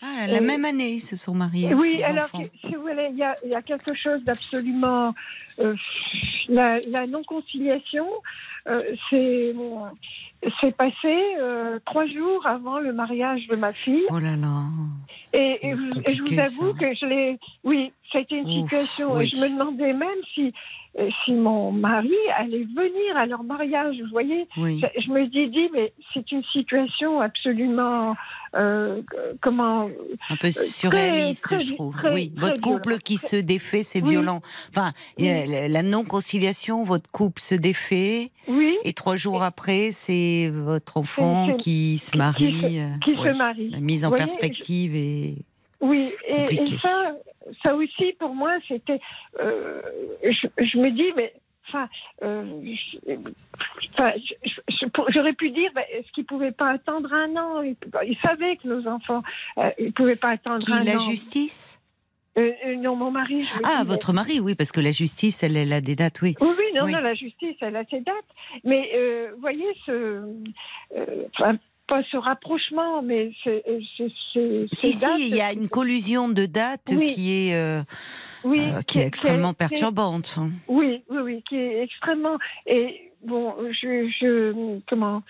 Ah, 0.00 0.26
la 0.28 0.38
euh, 0.38 0.40
même 0.40 0.64
année, 0.64 0.90
ils 0.92 1.00
se 1.00 1.16
sont 1.16 1.34
mariés. 1.34 1.74
oui, 1.74 2.02
alors, 2.04 2.28
si 2.30 2.74
vous 2.74 2.82
voulez, 2.82 3.08
il 3.10 3.16
y 3.18 3.22
a, 3.24 3.34
il 3.44 3.50
y 3.50 3.54
a 3.54 3.62
quelque 3.62 3.94
chose 3.94 4.22
d'absolument. 4.24 5.14
euh, 5.58 5.74
la 6.48 6.78
la 6.80 7.06
non-conciliation, 7.06 8.06
euh, 8.68 8.78
c'est 10.60 10.76
passé 10.76 11.16
euh, 11.40 11.78
trois 11.84 12.06
jours 12.06 12.46
avant 12.46 12.78
le 12.78 12.92
mariage 12.92 13.46
de 13.48 13.56
ma 13.56 13.72
fille. 13.72 14.04
Oh 14.10 14.18
là 14.18 14.36
là. 14.36 14.62
Et, 15.32 15.68
et, 15.68 15.74
vous- 15.74 15.90
et 16.06 16.12
je 16.14 16.22
vous 16.22 16.38
avoue 16.38 16.72
ça. 16.72 16.78
que 16.78 16.94
je 16.94 17.06
l'ai. 17.06 17.38
Oui, 17.64 17.92
ça 18.12 18.18
a 18.18 18.20
été 18.22 18.36
une 18.36 18.46
Ouf, 18.46 18.70
situation. 18.70 19.14
oui. 19.14 19.24
Et 19.24 19.28
je 19.28 19.36
me 19.36 19.48
demandais 19.48 19.92
même 19.92 20.08
si, 20.34 20.52
si 21.24 21.32
mon 21.32 21.70
mari 21.72 22.10
allait 22.36 22.64
venir 22.64 23.16
à 23.16 23.26
leur 23.26 23.42
mariage. 23.44 23.96
Vous 24.02 24.10
voyez 24.10 24.46
Oui. 24.56 24.80
je, 24.82 25.02
je 25.02 25.10
me 25.10 25.26
dis, 25.26 25.48
dit, 25.48 25.68
mais 25.72 25.92
c'est 26.14 26.30
une 26.32 26.42
situation 26.52 27.20
absolument. 27.20 28.14
euh, 28.54 29.02
comment. 29.42 29.90
Un 30.30 30.36
peu 30.36 30.50
surréaliste, 30.50 31.44
très- 31.44 31.58
je 31.58 31.74
trouve. 31.74 31.94
très- 31.94 32.14
oui, 32.14 32.32
votre 32.34 32.60
couple 32.62 32.88
violent. 32.88 32.98
qui 33.04 33.18
se 33.18 33.36
défait, 33.36 33.82
c'est 33.82 34.00
Oui. 34.02 34.10
violent. 34.12 34.40
Enfin, 34.70 34.92
Oui. 35.18 35.28
euh, 35.28 35.44
la- 35.46 35.68
la 35.68 35.82
non-conciliation, 35.82 36.82
votre 36.82 37.10
couple 37.10 37.42
se 37.42 37.54
défait, 37.54 38.30
Oui. 38.48 38.74
et 38.84 38.94
trois 38.94 39.16
jours 39.16 39.42
après, 39.42 39.90
c'est 39.92 40.48
votre 40.50 40.96
enfant 40.96 41.56
qui 41.58 41.98
se 41.98 42.16
marie. 42.16 42.80
euh, 42.80 42.88
qui 43.04 43.14
se 43.22 43.36
marie. 43.36 43.68
La 43.68 43.80
mise 43.80 44.06
en 44.06 44.10
perspective 44.12 44.96
et 44.96 45.36
Oui, 45.80 46.12
et, 46.26 46.66
ça, 46.78 47.14
ça 47.62 47.74
aussi 47.74 48.12
pour 48.18 48.34
moi, 48.34 48.52
c'était. 48.66 49.00
euh, 49.40 49.80
je, 50.22 50.46
je 50.64 50.78
me 50.78 50.90
dis, 50.90 51.12
mais. 51.16 51.32
Enfin, 51.70 51.86
euh, 52.22 52.44
j'aurais 55.10 55.32
pu 55.34 55.50
dire, 55.50 55.70
ben, 55.74 55.84
est-ce 55.92 56.10
qu'ils 56.12 56.22
ne 56.22 56.26
pouvaient 56.28 56.52
pas 56.52 56.70
attendre 56.70 57.12
un 57.12 57.36
an? 57.36 57.62
Ils, 57.62 57.76
ils 58.06 58.16
savaient 58.22 58.56
que 58.56 58.66
nos 58.68 58.86
enfants, 58.88 59.22
euh, 59.58 59.70
ils 59.78 59.86
ne 59.88 59.90
pouvaient 59.92 60.16
pas 60.16 60.30
attendre 60.30 60.64
qui 60.64 60.72
un 60.72 60.82
la 60.82 60.94
an. 60.96 60.98
justice? 60.98 61.78
Euh, 62.38 62.52
euh, 62.66 62.76
non, 62.76 62.96
mon 62.96 63.10
mari. 63.10 63.42
je 63.42 63.52
Ah, 63.64 63.82
dis, 63.82 63.88
votre 63.90 64.12
mari, 64.12 64.40
oui, 64.40 64.54
parce 64.54 64.70
que 64.72 64.80
la 64.80 64.92
justice, 64.92 65.42
elle, 65.42 65.56
elle 65.56 65.72
a 65.72 65.80
des 65.80 65.96
dates, 65.96 66.22
oui. 66.22 66.36
Oui, 66.40 66.48
oui, 66.56 66.64
non, 66.74 66.84
Oui. 66.84 66.92
non, 66.92 67.00
la 67.00 67.14
justice, 67.14 67.56
elle 67.60 67.76
a 67.76 67.84
ses 67.84 68.00
dates. 68.00 68.14
Mais 68.64 68.90
euh, 68.94 69.32
vous 69.34 69.40
voyez, 69.40 69.66
ce, 69.84 70.22
pas 71.88 72.02
ce 72.10 72.16
rapprochement, 72.16 73.02
mais 73.02 73.32
c'est, 73.42 73.64
euh, 73.68 73.80
Si, 74.72 74.92
si, 74.92 75.06
il 75.18 75.34
y 75.34 75.40
a 75.40 75.52
une 75.52 75.68
collusion 75.68 76.28
de 76.28 76.46
dates 76.46 76.92
Oui. 76.94 77.06
qui 77.06 77.48
est, 77.48 77.54
euh, 77.56 77.80
oui, 78.44 78.60
euh, 78.60 78.82
qui 78.82 79.00
est 79.00 79.06
extrêmement 79.06 79.48
qui 79.54 79.64
est- 79.64 79.68
perturbante. 79.68 80.38
Oui, 80.68 81.02
oui, 81.10 81.18
oui, 81.24 81.42
qui 81.48 81.56
est 81.56 81.82
extrêmement. 81.82 82.36
Et 82.66 83.10
bon, 83.24 83.54
je, 83.72 84.08
je 84.20 84.78
comment, 84.88 85.22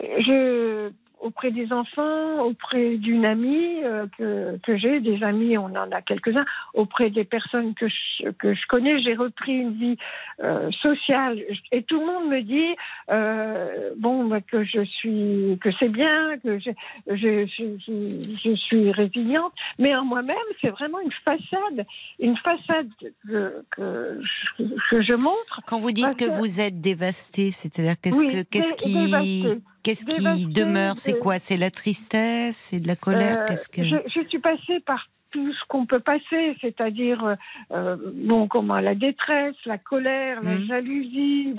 je 0.00 0.90
auprès 1.20 1.50
des 1.50 1.72
enfants, 1.72 2.40
auprès 2.42 2.96
d'une 2.96 3.24
amie 3.24 3.82
euh, 3.84 4.06
que, 4.16 4.56
que 4.62 4.76
j'ai, 4.76 5.00
des 5.00 5.22
amis, 5.22 5.58
on 5.58 5.64
en 5.74 5.90
a 5.90 6.00
quelques-uns, 6.02 6.44
auprès 6.74 7.10
des 7.10 7.24
personnes 7.24 7.74
que 7.74 7.86
je, 7.88 8.30
que 8.30 8.54
je 8.54 8.66
connais, 8.68 9.00
j'ai 9.02 9.14
repris 9.14 9.52
une 9.52 9.72
vie 9.74 9.96
euh, 10.42 10.70
sociale 10.82 11.38
et 11.72 11.82
tout 11.82 11.98
le 12.00 12.06
monde 12.06 12.28
me 12.30 12.42
dit 12.42 12.74
euh, 13.10 13.90
bon 13.96 14.24
bah, 14.26 14.40
que 14.40 14.64
je 14.64 14.84
suis 14.84 15.58
que 15.60 15.70
c'est 15.78 15.88
bien, 15.88 16.38
que 16.38 16.58
je, 16.58 16.70
je, 17.08 17.46
je, 17.46 17.64
je- 17.86 18.36
je 18.36 18.54
suis 18.54 18.90
résiliente, 18.92 19.52
mais 19.78 19.94
en 19.96 20.04
moi-même 20.04 20.36
c'est 20.60 20.70
vraiment 20.70 21.00
une 21.00 21.12
façade, 21.24 21.86
une 22.20 22.36
façade 22.36 22.88
que, 23.26 23.64
que, 23.70 24.20
je, 24.58 24.64
que 24.90 25.02
je 25.02 25.14
montre. 25.14 25.60
Quand 25.66 25.80
vous 25.80 25.92
dites 25.92 26.16
que 26.16 26.26
que- 26.26 26.30
vous 26.38 26.60
êtes 26.60 26.80
dévasté, 26.80 27.50
c'est-à-dire 27.50 27.94
qu'est-ce 28.00 28.20
Oui, 28.24 28.32
que 28.32 28.42
qu'est-ce 28.42 28.70
dé- 28.70 28.76
qui 28.76 28.92
dévastée. 28.94 29.60
Qu'est-ce 29.88 30.06
qui 30.06 30.46
demeure? 30.46 30.98
C'est 30.98 31.18
quoi? 31.18 31.38
C'est 31.38 31.56
la 31.56 31.70
tristesse, 31.70 32.56
c'est 32.56 32.80
de 32.80 32.86
la 32.86 32.96
colère? 32.96 33.38
Euh, 33.50 33.54
que 33.72 33.84
je, 33.84 33.96
je 34.06 34.28
suis 34.28 34.38
passée 34.38 34.80
par 34.86 35.06
tout 35.30 35.52
ce 35.52 35.60
qu'on 35.68 35.84
peut 35.84 36.00
passer, 36.00 36.56
c'est-à-dire 36.60 37.22
euh, 37.24 37.34
euh, 37.72 37.96
bon 38.14 38.48
comment 38.48 38.80
la 38.80 38.94
détresse, 38.94 39.56
la 39.66 39.76
colère, 39.78 40.42
la 40.42 40.54
Mhm. 40.56 40.66
jalousie, 40.66 41.54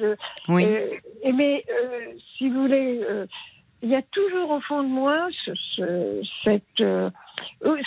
Oui, 0.47 0.65
euh, 0.65 0.87
et 1.23 1.31
mais 1.31 1.63
si 2.37 2.49
vous 2.49 2.61
voulez, 2.61 3.01
il 3.83 3.89
y 3.89 3.95
a 3.95 4.01
toujours 4.01 4.49
au 4.51 4.59
fond 4.61 4.81
de 4.83 4.89
moi 4.89 5.27
ce- 5.45 5.51
ce- 5.75 6.21
cette 6.43 6.83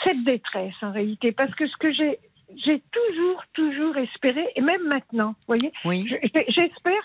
cette 0.05 0.25
détresse 0.25 0.75
en 0.83 0.93
réalité, 0.93 1.33
parce 1.33 1.55
que 1.55 1.67
ce 1.67 1.77
que 1.77 1.93
j'ai 1.93 2.19
j'ai 2.65 2.83
toujours 2.93 3.43
toujours 3.55 3.97
espéré, 3.97 4.45
et 4.57 4.61
même 4.61 4.85
maintenant, 4.87 5.31
vous 5.31 5.47
voyez, 5.57 5.73
oui. 5.85 6.07
j'espère, 6.49 7.03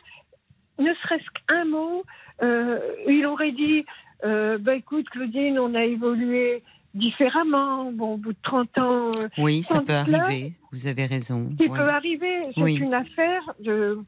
ne 0.78 0.94
serait-ce 1.02 1.30
qu'un 1.48 1.66
mot, 1.66 2.04
il 2.42 3.26
aurait 3.26 3.52
dit, 3.52 3.86
euh, 4.24 4.58
bah, 4.58 4.76
écoute 4.76 5.10
Claudine, 5.10 5.60
on 5.60 5.74
a 5.76 5.84
évolué 5.84 6.64
différemment, 6.94 7.92
bon, 7.92 8.14
au 8.14 8.18
bout 8.18 8.34
de 8.34 8.38
30 8.44 8.78
ans, 8.80 9.12
euh, 9.20 9.28
Oui, 9.38 9.62
ça 9.64 9.82
peut 9.82 9.94
arriver. 9.94 10.54
Vous 10.72 10.88
avez 10.88 11.06
raison. 11.06 11.50
oui. 11.60 11.68
peut 11.70 11.90
arriver, 11.90 12.42
c'est 12.56 12.62
Oui. 12.62 12.76
une 12.80 12.94
affaire 12.94 13.54
de... 13.60 14.00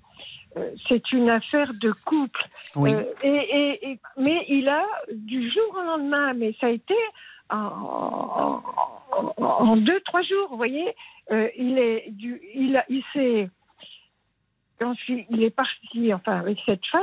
euh, 0.58 0.72
c'est 0.88 1.12
une 1.12 1.30
affaire 1.30 1.72
de 1.80 1.92
couple. 2.06 2.42
Oui. 2.76 2.92
Euh, 2.94 3.04
et, 3.22 3.28
et- 3.30 3.92
et- 3.92 4.00
mais 4.18 4.44
il 4.50 4.68
a, 4.70 4.84
du 5.14 5.52
jour 5.52 5.78
au 5.80 5.84
lendemain, 5.84 6.34
mais 6.34 6.56
ça 6.60 6.68
a 6.68 6.70
été 6.72 6.96
en, 7.52 7.58
en- 7.58 8.64
en- 9.18 9.34
en 9.44 9.78
deux, 9.78 10.00
trois 10.02 10.22
jours, 10.24 10.48
vous 10.50 10.58
voyez, 10.58 10.88
euh, 11.32 11.48
il 11.58 11.78
est, 11.78 12.06
du, 12.10 12.42
il, 12.56 12.76
a- 12.78 12.86
il 12.90 13.04
s'est, 13.14 13.50
ensuite, 14.84 15.28
il 15.30 15.44
est 15.44 15.50
parti, 15.56 16.12
enfin, 16.14 16.40
avec 16.40 16.58
cette 16.66 16.86
femme. 16.88 17.02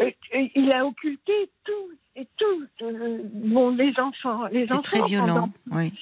Euh, 0.00 0.10
il 0.54 0.70
a 0.72 0.86
occulté 0.86 1.32
tout 1.64 1.72
et 2.16 2.26
tout. 2.36 2.84
euh, 2.84 3.20
bon, 3.24 3.70
les 3.70 3.92
enfants, 3.98 4.46
les 4.52 4.66
C'est 4.66 4.72
enfants. 4.74 4.82
très 4.82 5.02
violent. 5.02 5.50
pendant- 5.66 5.78
Oui. 5.80 5.92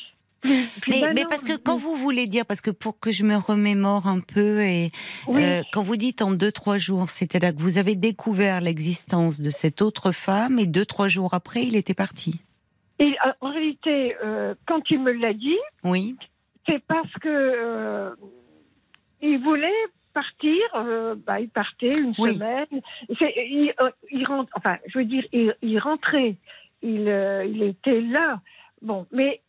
plus, 0.43 0.67
plus 0.83 0.93
Mais, 1.15 1.25
parce 1.29 1.43
que 1.43 1.57
quand 1.57 1.77
vous 1.77 1.97
voulez 1.97 2.27
dire, 2.27 2.45
parce 2.47 2.61
que 2.61 2.71
pour 2.71 3.01
que 3.01 3.11
je 3.11 3.25
me 3.25 3.37
remémore 3.37 4.07
un 4.07 4.21
peu, 4.21 4.61
et 4.61 4.91
Oui. 5.27 5.43
euh, 5.43 5.63
quand 5.73 5.83
vous 5.83 5.97
dites 5.97 6.23
en 6.23 6.31
deux 6.31 6.53
trois 6.53 6.77
jours, 6.79 7.11
c'était 7.11 7.39
là 7.39 7.53
que 7.53 7.59
vous 7.61 7.79
avez 7.79 7.95
découvert 7.97 8.61
l'existence 8.61 9.41
de 9.41 9.51
cette 9.51 9.83
autre 9.83 10.13
femme, 10.13 10.59
et 10.59 10.67
deux 10.67 10.87
trois 10.87 11.09
jours 11.09 11.35
après, 11.35 11.65
il 11.65 11.75
était 11.75 11.95
parti. 11.95 12.41
Et, 12.99 13.15
euh, 13.27 13.33
en 13.41 13.51
réalité, 13.51 14.15
euh, 14.25 14.55
quand 14.67 14.83
il 14.91 15.01
me 15.03 15.13
l'a 15.13 15.33
dit, 15.35 15.59
Oui. 15.85 16.17
c'est 16.69 16.83
parce 16.87 17.13
que 17.21 17.29
euh, 17.29 18.15
il 19.23 19.39
voulait 19.43 19.69
partir. 20.21 20.61
euh, 20.75 21.15
bah, 21.27 21.41
il 21.41 21.49
partait 21.51 21.97
une 22.05 22.15
Oui. 22.19 22.35
semaine. 22.35 22.75
Il, 23.09 23.75
euh, 23.81 23.91
il 24.11 24.25
rentre. 24.27 24.51
Enfin, 24.59 24.77
je 24.89 24.99
veux 24.99 25.05
dire, 25.05 25.25
il, 25.33 25.55
il 25.63 25.79
rentrait. 25.79 26.37
Il, 26.83 27.09
euh, 27.09 27.45
il 27.45 27.63
était 27.63 28.01
là. 28.01 28.41
Bon, 28.83 29.07
mais 29.13 29.41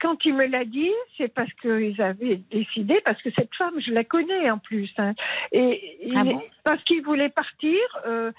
quand 0.00 0.16
il 0.24 0.34
me 0.34 0.46
l'a 0.46 0.64
dit, 0.64 0.90
c'est 1.16 1.32
parce 1.32 1.52
qu'ils 1.62 2.00
avaient 2.02 2.40
décidé, 2.50 2.94
parce 3.04 3.20
que 3.22 3.30
cette 3.38 3.54
femme, 3.54 3.74
je 3.86 3.92
la 3.92 4.02
connais 4.04 4.50
en 4.50 4.58
plus. 4.58 4.90
hein. 4.98 5.12
et 5.52 5.98
Ah 6.16 6.24
bon? 6.24 6.40
parce 6.64 6.82
qu'il 6.84 7.02
voulait 7.02 7.28
partir. 7.42 7.78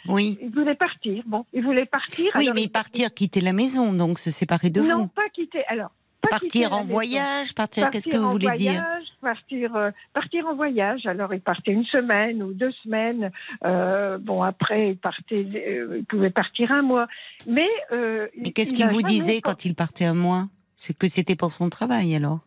Oui. 0.08 0.38
il 0.42 0.50
voulait 0.50 0.76
partir. 0.76 1.24
Bon, 1.26 1.46
il 1.54 1.64
voulait 1.64 1.86
partir. 1.86 2.32
Oui, 2.36 2.50
mais 2.54 2.68
partir, 2.68 3.14
quitter 3.14 3.40
la 3.42 3.54
maison, 3.54 3.94
donc 3.94 4.20
se 4.20 4.32
séparer 4.32 4.70
de 4.70 4.82
non, 4.82 4.98
vous. 5.04 5.08
pas 5.08 5.30
quitter. 5.34 5.64
Alors, 5.68 5.92
Partir 6.30 6.74
en 6.74 6.84
voyage, 6.84 7.54
partir, 7.54 7.90
qu'est-ce 7.90 8.10
que 8.10 8.18
vous 8.18 8.32
voulez 8.32 8.50
dire 8.56 8.74
voyage, 8.74 9.08
partir, 9.22 9.76
euh, 9.76 9.92
partir 10.14 10.48
en 10.48 10.56
voyage. 10.56 11.06
Alors, 11.06 11.34
il 11.34 11.42
partait 11.42 11.72
une 11.72 11.86
semaine 11.86 12.44
ou 12.44 12.54
deux 12.54 12.72
semaines. 12.84 13.32
Euh, 13.66 14.18
bon, 14.18 14.44
après, 14.44 14.92
il 14.92 14.98
partait, 14.98 15.46
euh, 15.56 15.98
il 16.00 16.06
pouvait 16.06 16.30
partir 16.30 16.72
un 16.72 16.82
mois. 16.82 17.08
Mais, 17.48 17.68
euh, 17.92 18.28
Mais 18.38 18.52
qu'est-ce 18.52 18.72
il 18.72 18.78
qu'il 18.78 18.88
vous 18.88 19.02
disait 19.02 19.42
quand 19.42 19.66
il 19.66 19.76
partait 19.76 20.06
un 20.06 20.14
mois? 20.14 20.48
C'est 20.76 20.96
que 20.96 21.08
c'était 21.08 21.36
pour 21.36 21.52
son 21.52 21.70
travail 21.70 22.16
alors? 22.16 22.40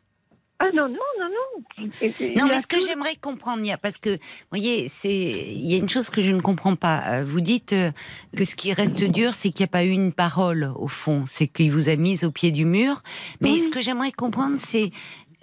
Ah 0.63 0.67
non, 0.75 0.89
non, 0.89 0.95
non, 1.19 1.29
non. 1.31 1.89
Il- 2.03 2.35
Non, 2.39 2.47
mais 2.47 2.61
ce 2.61 2.67
que 2.67 2.79
j'aimerais 2.81 3.17
comprendre, 3.17 3.63
parce 3.81 3.97
que, 3.97 4.11
vous 4.11 4.19
voyez, 4.51 4.89
c'est, 4.89 5.11
il 5.11 5.67
y 5.67 5.75
a 5.75 5.79
une 5.79 5.89
chose 5.89 6.11
que 6.11 6.21
je 6.21 6.33
ne 6.33 6.41
comprends 6.43 6.77
pas. 6.77 7.03
Euh, 7.07 7.25
Vous 7.27 7.41
dites 7.41 7.73
euh, 7.73 7.91
que 8.37 8.45
ce 8.45 8.55
qui 8.55 8.75
reste 8.75 9.03
dur, 9.03 9.33
c'est 9.33 9.51
qu'il 9.51 9.65
n'y 9.65 9.71
a 9.71 9.73
pas 9.73 9.85
eu 9.85 9.91
une 9.91 10.13
parole, 10.13 10.71
au 10.77 10.87
fond. 10.87 11.25
C'est 11.27 11.47
qu'il 11.47 11.73
vous 11.73 11.89
a 11.89 11.97
mise 11.97 12.25
au 12.25 12.31
pied 12.31 12.51
du 12.51 12.67
mur. 12.67 13.03
Mais 13.41 13.53
Oui. 13.53 13.63
ce 13.63 13.71
que 13.71 13.81
j'aimerais 13.81 14.13
comprendre, 14.13 14.57
c'est, 14.59 14.91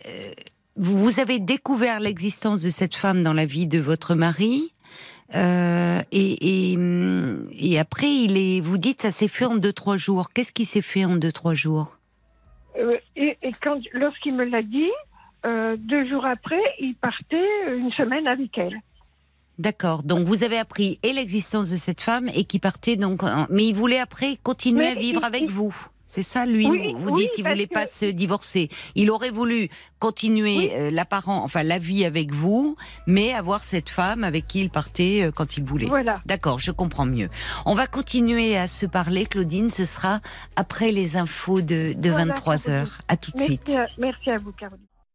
euh, 0.05 0.31
vous, 0.75 1.19
avez 1.19 1.39
découvert 1.39 1.99
l'existence 1.99 2.61
de 2.61 2.69
cette 2.69 2.93
femme 2.95 3.23
dans 3.23 3.33
la 3.33 3.45
vie 3.45 3.65
de 3.65 3.79
votre 3.79 4.13
mari. 4.13 4.71
euh, 5.35 6.01
et, 6.11 6.71
et, 6.71 6.77
hum, 6.77 7.49
et 7.51 7.79
après, 7.79 8.09
il 8.09 8.37
est, 8.37 8.61
vous 8.61 8.77
dites, 8.77 9.01
ça 9.01 9.09
s'est 9.11 9.27
fait 9.27 9.45
en 9.45 9.55
deux, 9.55 9.73
trois 9.73 9.97
jours. 9.97 10.29
Qu'est-ce 10.31 10.53
qui 10.53 10.63
s'est 10.65 10.83
fait 10.83 11.03
en 11.05 11.15
deux, 11.17 11.31
trois 11.31 11.55
jours? 11.55 11.93
Et, 13.15 13.35
et 13.41 13.51
quand, 13.63 13.79
lorsqu'il 13.91 14.35
me 14.35 14.45
l'a 14.45 14.61
dit, 14.61 14.91
euh, 15.45 15.75
deux 15.77 16.07
jours 16.09 16.25
après, 16.25 16.59
il 16.79 16.95
partait 16.95 17.75
une 17.77 17.91
semaine 17.91 18.27
avec 18.27 18.57
elle. 18.57 18.77
D'accord. 19.59 20.03
Donc 20.03 20.27
vous 20.27 20.43
avez 20.43 20.57
appris 20.57 20.99
et 21.03 21.13
l'existence 21.13 21.69
de 21.71 21.77
cette 21.77 22.01
femme 22.01 22.29
et 22.35 22.43
qui 22.43 22.59
partait 22.59 22.95
donc, 22.95 23.23
en- 23.23 23.47
mais 23.49 23.65
il 23.65 23.73
voulait 23.73 23.99
après 23.99 24.37
continuer 24.43 24.81
Mais 24.85 24.91
à 24.91 24.95
vivre 24.95 25.21
il- 25.23 25.25
avec 25.25 25.41
il- 25.43 25.49
vous. 25.49 25.75
C'est 26.09 26.21
ça, 26.21 26.45
lui. 26.45 26.65
Oui, 26.67 26.93
vous 26.97 27.09
oui, 27.09 27.23
dites 27.23 27.31
qu'il 27.33 27.45
voulait 27.45 27.67
que- 27.67 27.73
pas 27.73 27.85
se 27.85 28.05
divorcer. 28.05 28.69
Il 28.95 29.11
aurait 29.11 29.29
voulu 29.31 29.67
continuer 29.99 30.57
Oui. 30.57 30.69
euh, 30.71 30.89
l'apparent, 30.89 31.43
enfin 31.43 31.63
la 31.63 31.79
vie 31.79 32.05
avec 32.05 32.31
vous, 32.31 32.77
mais 33.07 33.33
avoir 33.33 33.61
cette 33.65 33.89
femme 33.89 34.23
avec 34.23 34.47
qui 34.47 34.61
il 34.61 34.69
partait 34.69 35.23
euh, 35.25 35.31
quand 35.31 35.57
il 35.57 35.65
voulait. 35.65 35.87
Voilà. 35.87 36.13
D'accord, 36.25 36.59
je 36.59 36.71
comprends 36.71 37.05
mieux. 37.05 37.27
On 37.65 37.73
va 37.75 37.87
continuer 37.87 38.55
à 38.55 38.67
se 38.67 38.85
parler, 38.85 39.25
Claudine. 39.25 39.69
Ce 39.69 39.83
sera 39.83 40.21
après 40.55 40.91
les 40.93 41.17
infos 41.17 41.59
de, 41.61 41.91
de 41.97 42.09
Voilà, 42.09 42.25
23 42.27 42.55
Caroline. 42.55 42.73
heures. 42.83 43.01
À 43.09 43.17
tout 43.17 43.31
de 43.31 43.39
suite. 43.41 43.69
à, 43.71 43.87
merci 43.97 44.29
à 44.29 44.37
vous, 44.37 44.53
Caroline. 44.53 44.85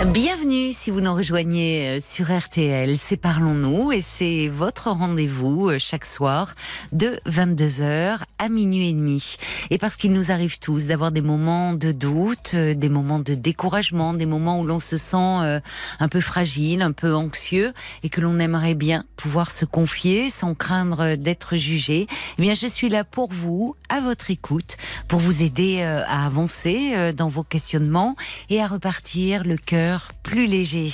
Bienvenue 0.00 0.72
si 0.72 0.90
vous 0.90 1.00
nous 1.00 1.14
rejoignez 1.14 1.88
euh, 1.88 2.00
sur 2.00 2.36
RTL, 2.36 2.98
c'est 2.98 3.16
Parlons-nous 3.16 3.92
et 3.92 4.00
c'est 4.00 4.48
votre 4.48 4.90
rendez-vous 4.90 5.68
euh, 5.68 5.78
chaque 5.78 6.06
soir 6.06 6.56
de 6.90 7.20
22h 7.28 8.18
à 8.38 8.48
minuit 8.48 8.88
et 8.88 8.92
demi. 8.94 9.36
Et 9.70 9.78
parce 9.78 9.94
qu'il 9.94 10.12
nous 10.12 10.32
arrive 10.32 10.58
tous 10.58 10.88
d'avoir 10.88 11.12
des 11.12 11.20
moments 11.20 11.72
de 11.72 11.92
doute, 11.92 12.52
euh, 12.54 12.74
des 12.74 12.88
moments 12.88 13.20
de 13.20 13.34
découragement, 13.34 14.12
des 14.12 14.26
moments 14.26 14.60
où 14.60 14.66
l'on 14.66 14.80
se 14.80 14.96
sent 14.96 15.16
un 15.16 16.08
peu 16.08 16.20
fragile, 16.20 16.82
un 16.82 16.92
peu 16.92 17.14
anxieux 17.14 17.72
et 18.02 18.08
que 18.08 18.20
l'on 18.20 18.40
aimerait 18.40 18.74
bien 18.74 19.04
pouvoir 19.16 19.50
se 19.50 19.64
confier 19.64 20.30
sans 20.30 20.54
craindre 20.54 21.14
d'être 21.14 21.56
jugé, 21.56 22.08
eh 22.38 22.42
bien 22.42 22.54
je 22.54 22.66
suis 22.66 22.88
là 22.88 23.04
pour 23.04 23.32
vous, 23.32 23.76
à 23.88 24.00
votre 24.00 24.30
écoute, 24.30 24.76
pour 25.06 25.20
vous 25.20 25.42
aider 25.42 25.82
à 25.82 26.26
avancer 26.26 27.12
dans 27.12 27.28
vos 27.28 27.42
questionnements 27.42 28.16
et 28.50 28.60
à 28.60 28.66
repartir 28.66 29.44
le 29.44 29.56
cœur 29.56 29.81
plus 30.22 30.46
léger. 30.46 30.90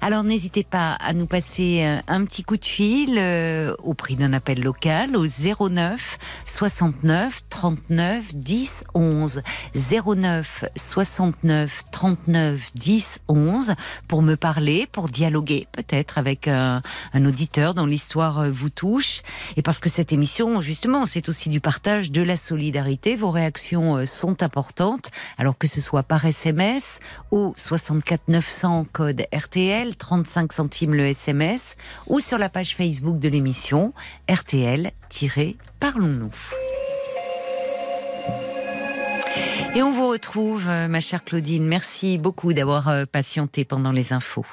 Alors 0.00 0.24
n'hésitez 0.24 0.64
pas 0.64 0.92
à 0.92 1.12
nous 1.12 1.26
passer 1.26 1.82
euh, 1.84 2.00
un 2.08 2.24
petit 2.24 2.42
coup 2.42 2.56
de 2.56 2.64
fil 2.64 3.16
euh, 3.18 3.74
au 3.82 3.94
prix 3.94 4.16
d'un 4.16 4.32
appel 4.32 4.62
local 4.62 5.16
au 5.16 5.26
09 5.26 6.18
69 6.46 7.40
39 7.48 8.34
10 8.34 8.84
11 8.94 9.42
09 9.74 10.64
69 10.76 11.84
39 11.90 12.70
10 12.74 13.20
11 13.28 13.74
pour 14.08 14.22
me 14.22 14.36
parler, 14.36 14.86
pour 14.90 15.08
dialoguer 15.08 15.66
peut-être 15.72 16.18
avec 16.18 16.48
un, 16.48 16.82
un 17.12 17.24
auditeur 17.24 17.74
dont 17.74 17.86
l'histoire 17.86 18.40
euh, 18.40 18.50
vous 18.50 18.70
touche. 18.70 19.22
Et 19.56 19.62
parce 19.62 19.78
que 19.78 19.88
cette 19.88 20.12
émission 20.12 20.60
justement 20.60 21.06
c'est 21.06 21.28
aussi 21.28 21.48
du 21.48 21.60
partage 21.60 22.10
de 22.10 22.22
la 22.22 22.36
solidarité, 22.36 23.16
vos 23.16 23.30
réactions 23.30 23.96
euh, 23.96 24.06
sont 24.06 24.42
importantes 24.42 25.10
alors 25.38 25.58
que 25.58 25.66
ce 25.66 25.80
soit 25.80 26.02
par 26.02 26.24
SMS 26.24 27.00
au 27.30 27.52
64 27.56 28.23
900 28.28 28.86
code 28.92 29.24
RTL, 29.32 29.96
35 29.96 30.52
centimes 30.52 30.94
le 30.94 31.06
SMS, 31.06 31.76
ou 32.06 32.20
sur 32.20 32.38
la 32.38 32.48
page 32.48 32.76
Facebook 32.76 33.18
de 33.18 33.28
l'émission 33.28 33.92
RTL-Parlons-nous. 34.28 36.32
Et 39.76 39.82
on 39.82 39.92
vous 39.92 40.08
retrouve, 40.08 40.68
euh, 40.68 40.86
ma 40.86 41.00
chère 41.00 41.24
Claudine. 41.24 41.66
Merci 41.66 42.16
beaucoup 42.16 42.52
d'avoir 42.52 42.88
euh, 42.88 43.06
patienté 43.06 43.64
pendant 43.64 43.90
les 43.90 44.12
infos. 44.12 44.46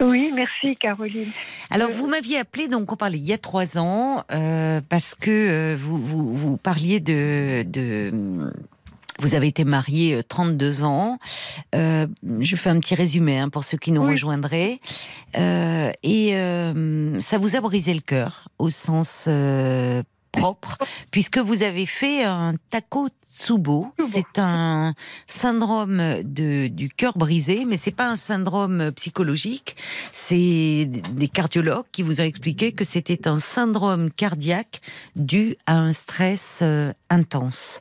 Oui, 0.00 0.30
merci, 0.34 0.76
Caroline. 0.76 1.30
Alors, 1.70 1.90
vous 1.90 2.06
m'aviez 2.06 2.38
appelé, 2.38 2.68
donc 2.68 2.92
on 2.92 2.96
parlait 2.96 3.18
il 3.18 3.24
y 3.24 3.32
a 3.32 3.38
trois 3.38 3.78
ans, 3.78 4.24
euh, 4.32 4.80
parce 4.86 5.14
que 5.14 5.30
euh, 5.30 5.76
vous, 5.78 5.98
vous, 5.98 6.34
vous 6.34 6.56
parliez 6.58 7.00
de, 7.00 7.64
de 7.66 8.52
vous 9.20 9.34
avez 9.34 9.46
été 9.48 9.64
marié 9.64 10.14
euh, 10.14 10.22
32 10.22 10.84
ans. 10.84 11.18
Euh, 11.74 12.06
je 12.40 12.56
fais 12.56 12.70
un 12.70 12.78
petit 12.80 12.94
résumé 12.94 13.38
hein, 13.38 13.48
pour 13.48 13.64
ceux 13.64 13.78
qui 13.78 13.92
nous 13.92 14.02
Oui. 14.02 14.12
rejoindraient. 14.12 14.80
Euh, 15.36 15.90
et 16.02 16.36
euh, 16.36 17.20
ça 17.20 17.38
vous 17.38 17.56
a 17.56 17.60
brisé 17.60 17.94
le 17.94 18.00
cœur 18.00 18.48
au 18.58 18.70
sens 18.70 19.24
euh, 19.28 20.02
propre, 20.32 20.76
puisque 21.10 21.38
vous 21.38 21.62
avez 21.62 21.86
fait 21.86 22.24
un 22.24 22.54
Takotsubo. 22.70 23.12
Tsubo. 23.36 23.92
C'est 24.00 24.38
un 24.38 24.94
syndrome 25.26 26.22
de, 26.22 26.68
du 26.68 26.88
cœur 26.88 27.18
brisé, 27.18 27.66
mais 27.66 27.76
c'est 27.76 27.90
pas 27.90 28.06
un 28.08 28.16
syndrome 28.16 28.92
psychologique. 28.92 29.76
C'est 30.10 30.86
des 30.86 31.28
cardiologues 31.28 31.84
qui 31.92 32.02
vous 32.02 32.22
ont 32.22 32.24
expliqué 32.24 32.72
que 32.72 32.84
c'était 32.84 33.28
un 33.28 33.38
syndrome 33.38 34.10
cardiaque 34.10 34.80
dû 35.16 35.54
à 35.66 35.76
un 35.76 35.92
stress 35.92 36.60
euh, 36.62 36.94
intense. 37.10 37.80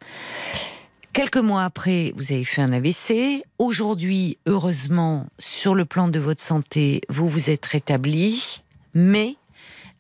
Quelques 1.16 1.38
mois 1.38 1.64
après, 1.64 2.12
vous 2.18 2.34
avez 2.34 2.44
fait 2.44 2.62
un 2.62 2.74
AVC. 2.74 3.42
Aujourd'hui, 3.58 4.38
heureusement, 4.48 5.28
sur 5.40 5.74
le 5.74 5.86
plan 5.86 6.10
de 6.10 6.20
votre 6.20 6.42
santé, 6.42 7.00
vous 7.08 7.30
vous 7.30 7.50
êtes 7.50 7.66
rétabli, 7.66 8.62
mais 8.94 9.38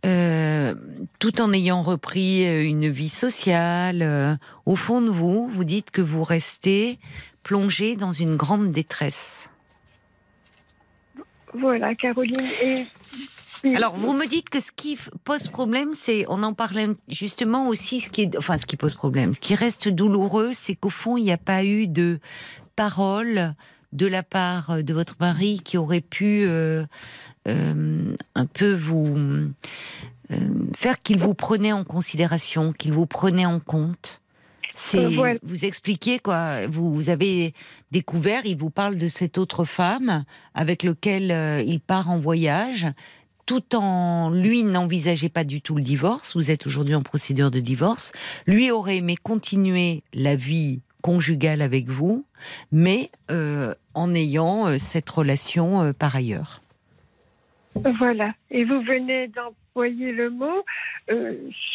euh, 0.05 0.75
tout 1.19 1.39
en 1.39 1.53
ayant 1.53 1.83
repris 1.83 2.45
euh, 2.45 2.65
une 2.65 2.89
vie 2.89 3.07
sociale, 3.07 4.01
euh, 4.01 4.35
au 4.65 4.75
fond 4.75 4.99
de 4.99 5.07
vous, 5.07 5.47
vous 5.47 5.63
dites 5.63 5.89
que 5.89 6.01
vous 6.01 6.25
restez 6.25 6.99
plongé 7.43 7.95
dans 7.95 8.11
une 8.11 8.35
grande 8.35 8.73
détresse. 8.73 9.49
Voilà, 11.53 11.95
Caroline. 11.95 12.35
Alors, 13.75 13.95
vous 13.95 14.13
me 14.13 14.27
dites 14.27 14.49
que 14.49 14.59
ce 14.59 14.71
qui 14.71 14.97
pose 15.23 15.47
problème, 15.47 15.93
c'est, 15.93 16.25
on 16.29 16.43
en 16.43 16.53
parlait 16.53 16.87
justement 17.07 17.67
aussi, 17.67 18.01
ce 18.01 18.09
qui 18.09 18.23
est, 18.23 18.37
enfin, 18.37 18.57
ce 18.57 18.65
qui 18.65 18.77
pose 18.77 18.95
problème, 18.95 19.33
ce 19.33 19.39
qui 19.39 19.55
reste 19.55 19.87
douloureux, 19.87 20.51
c'est 20.53 20.75
qu'au 20.75 20.89
fond, 20.89 21.17
il 21.17 21.23
n'y 21.23 21.31
a 21.31 21.37
pas 21.37 21.63
eu 21.63 21.87
de 21.87 22.19
parole 22.75 23.53
de 23.93 24.05
la 24.05 24.23
part 24.23 24.83
de 24.83 24.93
votre 24.93 25.15
mari 25.19 25.61
qui 25.63 25.77
aurait 25.77 26.01
pu 26.01 26.43
euh, 26.45 26.85
euh, 27.47 28.15
un 28.35 28.45
peu 28.45 28.73
vous 28.73 29.15
euh, 30.31 30.35
faire 30.75 30.99
qu'il 30.99 31.19
vous 31.19 31.33
prenait 31.33 31.71
en 31.71 31.83
considération, 31.83 32.71
qu'il 32.71 32.93
vous 32.93 33.05
prenait 33.05 33.45
en 33.45 33.59
compte. 33.59 34.21
C'est 34.73 35.05
Euh, 35.05 35.09
voilà. 35.09 35.39
vous 35.43 35.63
expliquez 35.65 36.19
quoi 36.19 36.67
vous, 36.67 36.93
vous 36.93 37.09
avez 37.09 37.53
découvert, 37.91 38.45
il 38.45 38.57
vous 38.57 38.69
parle 38.69 38.97
de 38.97 39.07
cette 39.07 39.37
autre 39.37 39.63
femme 39.63 40.25
avec 40.53 40.83
lequel 40.83 41.31
euh, 41.31 41.61
il 41.61 41.79
part 41.79 42.09
en 42.09 42.19
voyage 42.19 42.87
tout 43.45 43.75
en 43.75 44.29
lui 44.31 44.63
n'envisageait 44.63 45.29
pas 45.29 45.43
du 45.43 45.61
tout 45.61 45.75
le 45.75 45.83
divorce. 45.83 46.35
Vous 46.35 46.51
êtes 46.51 46.65
aujourd'hui 46.67 46.95
en 46.95 47.01
procédure 47.01 47.51
de 47.51 47.59
divorce. 47.59 48.11
Lui 48.47 48.71
aurait 48.71 48.97
aimé 48.97 49.15
continuer 49.21 50.01
la 50.13 50.35
vie 50.35 50.81
conjugale 51.01 51.61
avec 51.61 51.87
vous, 51.87 52.25
mais 52.71 53.11
euh, 53.29 53.75
en 53.93 54.13
ayant 54.15 54.65
euh, 54.67 54.77
cette 54.79 55.09
relation 55.09 55.81
euh, 55.81 55.93
par 55.93 56.15
ailleurs. 56.15 56.61
Voilà. 57.99 58.33
Et 58.49 58.63
vous 58.63 58.81
venez 58.81 59.27
d'employer 59.27 60.11
le 60.11 60.29
mot. 60.31 60.63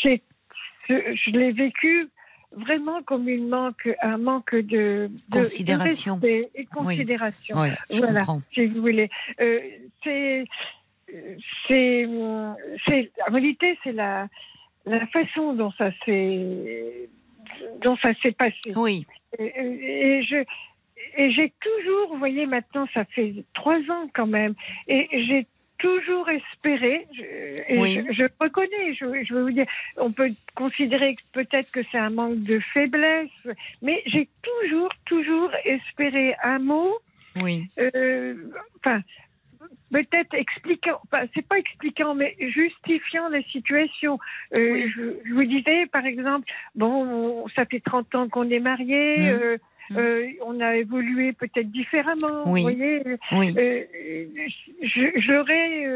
C'est- 0.02 0.22
ce- 0.88 1.14
je 1.14 1.30
l'ai 1.30 1.52
vécu 1.52 2.08
vraiment 2.56 3.00
comme 3.04 3.28
une 3.28 3.48
manque, 3.48 3.88
un 4.02 4.18
manque 4.18 4.54
de, 4.56 4.60
de- 4.62 5.10
de 5.28 5.38
Considération. 5.38 6.14
respect 6.14 6.50
et 6.56 6.64
considération. 6.64 7.60
Oui, 7.60 7.68
je 7.92 7.98
Voilà. 7.98 8.20
comprends. 8.20 8.42
si 8.52 8.66
vous 8.66 8.80
voulez. 8.80 9.08
C'est, 10.02 10.44
c'est, 11.66 12.06
en 12.06 13.32
réalité, 13.32 13.78
c'est 13.84 13.92
la, 13.92 14.28
la 14.86 15.06
façon 15.08 15.54
dont 15.54 15.72
ça 15.72 15.90
s'est, 16.04 17.08
dont 17.82 17.96
ça 17.96 18.14
s'est 18.22 18.32
passé. 18.32 18.72
Oui, 18.76 19.06
Et, 19.38 19.44
et 19.44 20.22
je, 20.22 20.44
et 21.16 21.30
j'ai 21.32 21.52
toujours, 21.60 22.12
vous 22.12 22.18
voyez, 22.18 22.46
maintenant, 22.46 22.86
ça 22.94 23.04
fait 23.04 23.34
trois 23.54 23.78
ans 23.90 24.08
quand 24.14 24.26
même, 24.26 24.54
et 24.88 25.08
j'ai 25.26 25.46
toujours 25.78 26.28
espéré, 26.28 27.06
je, 27.12 27.22
et 27.22 27.78
Oui. 27.78 28.04
je, 28.08 28.12
je 28.12 28.24
reconnais, 28.38 28.94
je, 28.94 29.24
je 29.24 29.34
veux 29.34 29.42
vous 29.42 29.50
dire, 29.50 29.66
on 29.96 30.12
peut 30.12 30.30
considérer 30.54 31.16
peut-être 31.32 31.70
que 31.70 31.80
c'est 31.90 31.98
un 31.98 32.10
manque 32.10 32.42
de 32.42 32.60
faiblesse, 32.74 33.30
mais 33.80 34.02
j'ai 34.06 34.28
toujours, 34.42 34.90
toujours 35.06 35.50
espéré 35.64 36.34
un 36.42 36.58
mot 36.58 36.92
oui, 37.36 37.68
euh, 37.78 38.34
enfin, 38.78 39.02
peut-être 39.92 40.34
expliquant, 40.34 41.00
c'est 41.34 41.46
pas 41.46 41.58
expliquant, 41.58 42.14
mais 42.14 42.36
justifiant 42.38 43.28
la 43.28 43.42
situation. 43.44 44.18
Euh, 44.56 44.72
Oui. 44.72 44.92
je, 44.96 45.02
je 45.24 45.34
vous 45.34 45.44
disais, 45.44 45.86
par 45.86 46.06
exemple, 46.06 46.48
bon, 46.74 47.46
ça 47.54 47.64
fait 47.66 47.80
30 47.80 48.14
ans 48.14 48.28
qu'on 48.28 48.48
est 48.50 48.60
mariés, 48.60 49.18
Mhm. 49.18 49.40
euh, 49.42 49.56
Mhm. 49.90 49.98
euh, 49.98 50.26
on 50.44 50.60
a 50.60 50.76
évolué 50.76 51.32
peut-être 51.32 51.70
différemment, 51.70 52.44
Oui. 52.46 52.60
vous 52.60 52.68
voyez. 52.70 53.02
oui. 53.32 53.54
J'aurais. 55.16 55.86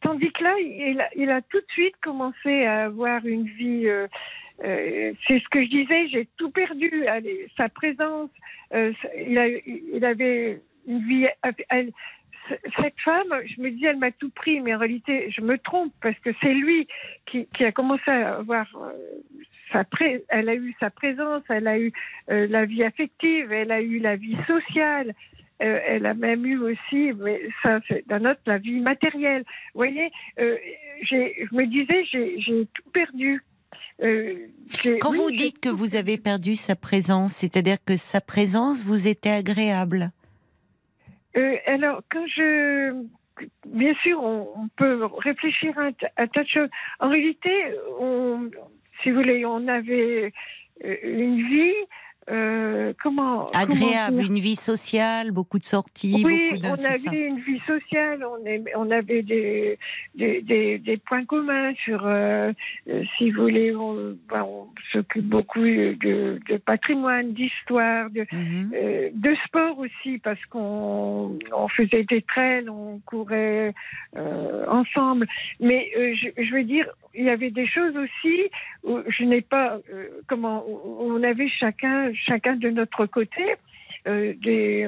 tandis 0.00 0.30
que 0.32 0.44
là, 0.44 0.54
il 0.60 1.00
a, 1.00 1.08
il 1.16 1.28
a 1.30 1.42
tout 1.42 1.58
de 1.58 1.66
suite 1.70 1.96
commencé 2.02 2.64
à 2.64 2.84
avoir 2.84 3.26
une 3.26 3.46
vie. 3.48 3.88
euh, 3.88 4.06
euh, 4.64 5.12
c'est 5.26 5.38
ce 5.40 5.48
que 5.50 5.62
je 5.62 5.68
disais, 5.68 6.08
j'ai 6.08 6.28
tout 6.36 6.50
perdu. 6.50 7.04
Sa 7.56 7.68
présence, 7.68 8.30
euh, 8.74 8.92
il, 9.26 9.36
a, 9.38 9.48
il 9.48 10.04
avait 10.04 10.60
une 10.86 11.00
vie. 11.06 11.26
Cette 12.80 13.00
femme, 13.04 13.32
je 13.46 13.60
me 13.60 13.70
dis, 13.70 13.84
elle 13.84 13.98
m'a 13.98 14.10
tout 14.12 14.30
pris, 14.30 14.60
mais 14.60 14.74
en 14.74 14.78
réalité, 14.78 15.30
je 15.30 15.40
me 15.40 15.58
trompe 15.58 15.92
parce 16.00 16.18
que 16.18 16.30
c'est 16.40 16.54
lui 16.54 16.86
qui, 17.26 17.46
qui 17.54 17.64
a 17.64 17.72
commencé 17.72 18.10
à 18.10 18.36
avoir 18.36 18.66
euh, 18.76 18.92
sa 19.72 19.84
pré- 19.84 20.24
elle 20.28 20.48
a 20.48 20.54
eu 20.54 20.74
sa 20.80 20.90
présence, 20.90 21.42
elle 21.48 21.68
a 21.68 21.78
eu 21.78 21.92
euh, 22.30 22.46
la 22.48 22.64
vie 22.64 22.82
affective, 22.82 23.52
elle 23.52 23.72
a 23.72 23.80
eu 23.80 23.98
la 23.98 24.16
vie 24.16 24.36
sociale. 24.46 25.14
Euh, 25.60 25.80
elle 25.86 26.06
a 26.06 26.14
même 26.14 26.46
eu 26.46 26.56
aussi, 26.58 27.12
mais 27.18 27.40
ça 27.64 27.80
c'est 27.88 28.06
d'un 28.06 28.24
autre, 28.30 28.40
la 28.46 28.58
vie 28.58 28.78
matérielle. 28.78 29.42
Vous 29.74 29.80
voyez, 29.80 30.08
euh, 30.38 30.56
je 31.02 31.16
me 31.52 31.66
disais, 31.66 32.04
j'ai 32.04 32.66
tout 32.74 32.90
perdu. 32.92 33.42
Quand 35.00 35.10
oui, 35.10 35.18
vous 35.18 35.30
dites 35.32 35.58
que 35.58 35.68
vous 35.68 35.96
avez 35.96 36.16
perdu 36.16 36.54
sa 36.54 36.76
présence, 36.76 37.32
c'est-à-dire 37.32 37.78
que 37.84 37.96
sa 37.96 38.20
présence 38.20 38.84
vous 38.84 39.08
était 39.08 39.30
agréable. 39.30 40.12
Euh, 41.38 41.56
alors, 41.66 42.02
quand 42.10 42.26
je. 42.26 43.04
Bien 43.66 43.94
sûr, 44.02 44.20
on, 44.20 44.68
peut 44.76 45.04
réfléchir 45.04 45.78
à 45.78 45.90
à 46.16 46.26
tas 46.26 46.42
de 46.42 46.48
choses. 46.48 46.68
En 46.98 47.08
réalité, 47.08 47.52
on, 48.00 48.50
si 49.00 49.10
vous 49.10 49.18
voulez, 49.18 49.46
on 49.46 49.68
avait 49.68 50.32
euh, 50.84 50.96
une 51.04 51.48
vie. 51.48 51.74
Euh, 52.30 52.92
comment 53.02 53.46
Agréable, 53.46 54.16
comment 54.16 54.28
une 54.28 54.38
vie 54.38 54.56
sociale, 54.56 55.30
beaucoup 55.30 55.58
de 55.58 55.64
sorties, 55.64 56.22
oui, 56.24 56.50
beaucoup 56.50 56.62
de... 56.62 56.68
on 56.68 56.76
ça. 56.76 56.90
avait 56.90 57.26
une 57.26 57.40
vie 57.40 57.60
sociale, 57.66 58.24
on, 58.76 58.90
avait 58.90 59.22
des, 59.22 59.78
des, 60.14 60.42
des, 60.42 60.78
des 60.78 60.96
points 60.98 61.24
communs 61.24 61.72
sur, 61.84 62.06
euh, 62.06 62.52
euh, 62.88 63.02
si 63.16 63.30
vous 63.30 63.42
voulez, 63.42 63.74
on, 63.74 64.16
ben, 64.28 64.42
on 64.42 64.68
s'occupe 64.92 65.24
beaucoup 65.26 65.60
de, 65.64 66.38
de 66.48 66.56
patrimoine, 66.58 67.32
d'histoire, 67.32 68.10
de, 68.10 68.26
Mhm. 68.32 68.72
euh, 68.74 69.08
de 69.12 69.34
sport 69.46 69.78
aussi, 69.78 70.18
parce 70.18 70.44
qu'on 70.46 71.38
on 71.52 71.68
faisait 71.68 72.04
des 72.04 72.22
trails, 72.22 72.68
on 72.68 73.00
courait 73.06 73.72
ensemble. 74.68 75.26
Mais 75.60 75.90
je, 75.94 76.42
je 76.42 76.54
veux 76.54 76.64
dire, 76.64 76.86
il 77.18 77.24
y 77.24 77.30
avait 77.30 77.50
des 77.50 77.66
choses 77.66 77.94
aussi 77.96 78.36
où 78.84 78.98
je 79.08 79.24
n'ai 79.24 79.42
pas, 79.42 79.78
euh, 79.92 80.08
comment, 80.28 80.64
on 81.00 81.22
avait 81.22 81.48
chacun, 81.48 82.12
chacun 82.14 82.54
de 82.56 82.70
notre 82.70 83.04
côté. 83.06 83.44
euh, 84.06 84.32
des, 84.40 84.86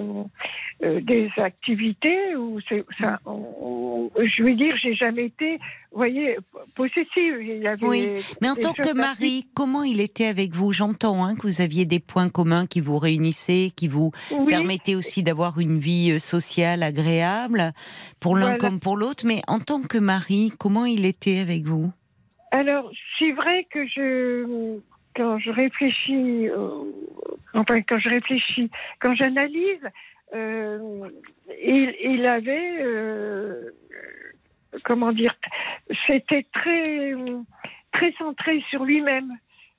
euh, 0.85 1.01
des 1.01 1.29
activités 1.37 2.37
où 2.37 2.61
c'est 2.69 2.85
ça 3.01 3.19
on- 3.27 3.55
on- 3.61 4.11
je 4.25 4.43
veux 4.45 4.55
dire 4.55 4.75
j'ai 4.81 4.95
jamais 4.95 5.27
été 5.27 5.57
vous 5.91 5.99
voyez 5.99 6.37
possessive 6.77 7.37
il 7.41 7.59
y 7.59 7.67
avait 7.67 7.85
Oui, 7.87 8.09
Mais 8.41 8.49
en 8.49 8.55
tant 8.55 8.73
que 8.73 8.95
mari, 8.95 9.47
comment 9.53 9.83
il 9.83 10.01
était 10.01 10.27
avec 10.27 10.53
vous? 10.53 10.73
J'entends 10.73 11.25
hein, 11.25 11.35
que 11.35 11.43
vous 11.49 11.61
aviez 11.61 11.85
des 11.87 11.99
points 11.99 12.29
communs 12.29 12.67
qui 12.67 12.81
vous 12.81 12.99
réunissaient, 12.99 13.71
qui 13.75 13.89
vous 13.89 14.13
Oui, 14.31 14.47
permettaient 14.51 14.95
aussi 14.95 15.23
d'avoir 15.25 15.59
une 15.59 15.79
vie 15.79 16.21
sociale 16.21 16.83
agréable, 16.85 17.73
pour 18.21 18.37
l'un 18.37 18.43
Voilà. 18.43 18.59
comme 18.59 18.79
pour 18.81 18.97
l'autre. 18.97 19.25
Mais 19.27 19.43
en 19.49 19.59
tant 19.59 19.83
que 19.83 19.99
mari, 19.99 20.53
comment 20.59 20.87
il 20.87 21.05
était 21.05 21.41
avec 21.41 21.65
vous? 21.65 21.91
Alors, 22.51 22.91
c'est 23.19 23.33
vrai 23.33 23.65
que 23.71 23.87
je, 23.87 24.79
quand 25.15 25.39
je 25.39 25.51
réfléchis, 25.51 26.49
euh, 26.49 26.69
enfin, 27.55 27.81
quand 27.83 27.99
je 27.99 28.09
réfléchis, 28.09 28.71
quand 29.01 29.15
j'analyse, 29.15 29.87
euh, 30.35 31.09
il, 31.63 31.95
il 32.03 32.27
avait, 32.27 32.77
euh, 32.81 33.71
comment 34.85 35.13
dire, 35.13 35.35
c'était 36.07 36.47
très, 36.53 37.15
très 37.93 38.13
centré 38.13 38.63
sur 38.71 38.85
lui-même. 38.85 39.33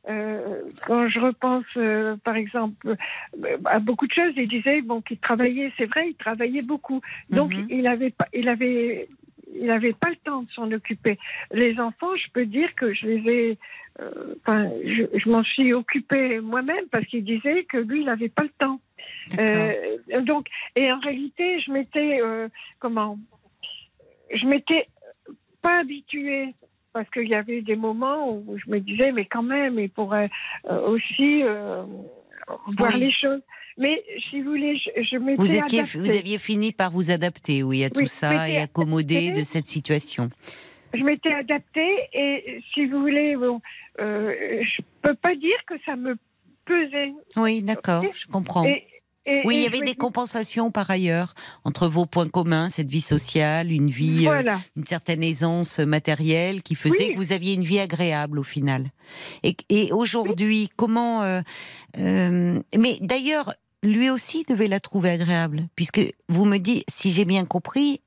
Euh, 0.10 0.64
quand 0.88 1.08
je 1.10 1.20
repense, 1.20 1.66
euh, 1.78 2.16
par 2.24 2.36
exemple, 2.36 2.98
euh, 3.44 3.58
à 3.66 3.78
beaucoup 3.80 4.08
de 4.08 4.14
choses, 4.14 4.34
il 4.36 4.48
disait 4.48 4.82
bon 4.82 5.00
qu'il 5.02 5.20
travaillait, 5.20 5.72
c'est 5.78 5.86
vrai, 5.86 6.10
il 6.10 6.16
travaillait 6.16 6.64
beaucoup. 6.64 7.02
Donc 7.30 7.56
Mhm. 7.56 7.68
il 7.70 7.86
avait 7.88 8.10
pas, 8.10 8.28
il 8.34 8.50
avait, 8.50 9.08
il 9.56 9.70
avait 9.70 9.94
pas 9.94 10.10
le 10.10 10.16
temps 10.18 10.44
de 10.44 10.52
s'en 10.52 10.72
occuper. 10.72 11.18
Les 11.52 11.80
enfants, 11.80 12.16
je 12.16 12.32
peux 12.32 12.46
dire 12.46 12.74
que 12.76 12.94
je 12.94 13.06
les 13.08 13.32
ai, 13.32 13.58
euh, 14.00 14.36
enfin, 14.42 14.70
je, 14.84 15.04
je 15.18 15.30
m'en 15.30 15.44
suis 15.44 15.74
occupée 15.74 16.40
moi-même 16.40 16.86
parce 16.92 17.06
qu'il 17.06 17.24
disait 17.24 17.64
que 17.66 17.78
lui, 17.78 18.02
il 18.02 18.06
n'avait 18.06 18.30
pas 18.30 18.44
le 18.44 18.50
temps. 18.58 18.80
D'accord. 19.32 19.56
Euh, 20.14 20.22
donc, 20.22 20.48
et 20.76 20.92
en 20.92 21.00
réalité, 21.00 21.60
je 21.62 21.72
m'étais, 21.72 22.22
euh, 22.22 22.48
comment, 22.80 23.18
je 24.34 24.46
m'étais 24.46 24.88
pas 25.62 25.80
habituée 25.80 26.54
parce 26.94 27.10
qu'il 27.10 27.28
y 27.28 27.36
avait 27.36 27.62
des 27.62 27.76
moments 27.76 28.32
où 28.32 28.58
je 28.58 28.70
me 28.70 28.80
disais, 28.80 29.12
mais 29.12 29.26
quand 29.26 29.44
même, 29.44 29.80
il 29.80 29.90
pourrait 29.90 30.30
euh, 30.70 30.88
aussi 30.88 31.44
euh, 31.44 31.84
voir 32.78 32.92
Oui. 32.94 33.00
les 33.00 33.12
choses. 33.12 33.42
Mais 33.78 34.04
si 34.30 34.42
vous 34.42 34.52
voulez, 34.52 34.78
je, 34.78 35.04
je 35.04 35.18
m'étais 35.18 35.42
Vous, 35.42 35.56
étiez, 35.56 35.80
adaptée. 35.80 36.00
vous 36.00 36.12
aviez 36.12 36.38
fini 36.38 36.72
par 36.72 36.92
vous 36.92 37.12
adapter, 37.12 37.64
oui, 37.64 37.84
à 37.84 37.90
tout 37.90 38.06
ça 38.06 38.50
et 38.50 38.58
accommoder 38.58 39.32
de 39.32 39.44
cette 39.44 39.68
situation. 39.68 40.30
je 40.94 41.04
m'étais 41.04 41.34
adaptée 41.34 41.90
et 42.14 42.62
si 42.74 42.86
vous 42.86 43.00
voulez, 43.00 43.36
bon, 43.36 43.62
euh, 44.00 44.34
je 44.62 44.82
peux 45.02 45.16
pas 45.16 45.36
dire 45.36 45.58
que 45.68 45.76
ça 45.86 45.96
me 45.96 46.16
pesait. 46.66 47.14
Oui, 47.38 47.62
d'accord, 47.64 48.04
je 48.14 48.28
comprends. 48.28 48.66
Et, 48.66 48.86
et- 49.26 49.42
Oui, 49.46 49.56
et 49.56 49.58
il 49.60 49.64
y 49.64 49.68
avait 49.68 49.82
des 49.86 49.96
compensations 49.96 50.72
par 50.72 50.90
ailleurs 50.90 51.34
entre 51.64 51.88
vos 51.88 52.06
points 52.06 52.28
communs, 52.28 52.70
cette 52.70 52.90
vie 52.90 53.02
sociale, 53.02 53.72
une 53.72 53.90
vie, 53.90 54.28
euh, 54.28 54.44
une 54.76 54.86
certaine 54.86 55.24
aisance 55.24 55.80
matérielle 55.80 56.62
qui 56.64 56.76
faisait 56.76 57.08
Oui. 57.08 57.12
que 57.14 57.18
vous 57.18 57.32
aviez 57.32 57.54
une 57.54 57.64
vie 57.64 57.80
agréable 57.80 58.40
au 58.40 58.44
final. 58.44 58.92
Et, 59.44 59.56
et 59.70 59.92
aujourd'hui, 59.92 60.70
comment 60.76 61.22
euh, 61.24 61.42
euh, 61.98 62.60
Mais 62.78 62.98
d'ailleurs, 63.02 63.54
lui 63.84 64.10
aussi 64.10 64.44
devait 64.48 64.68
la 64.68 64.80
trouver 64.80 65.10
agréable, 65.12 65.68
puisque 65.76 66.02
vous 66.30 66.46
me 66.46 66.58
dites, 66.58 66.84
si 66.90 67.12
j'ai 67.12 67.26
bien 67.26 67.46
compris, 67.46 68.02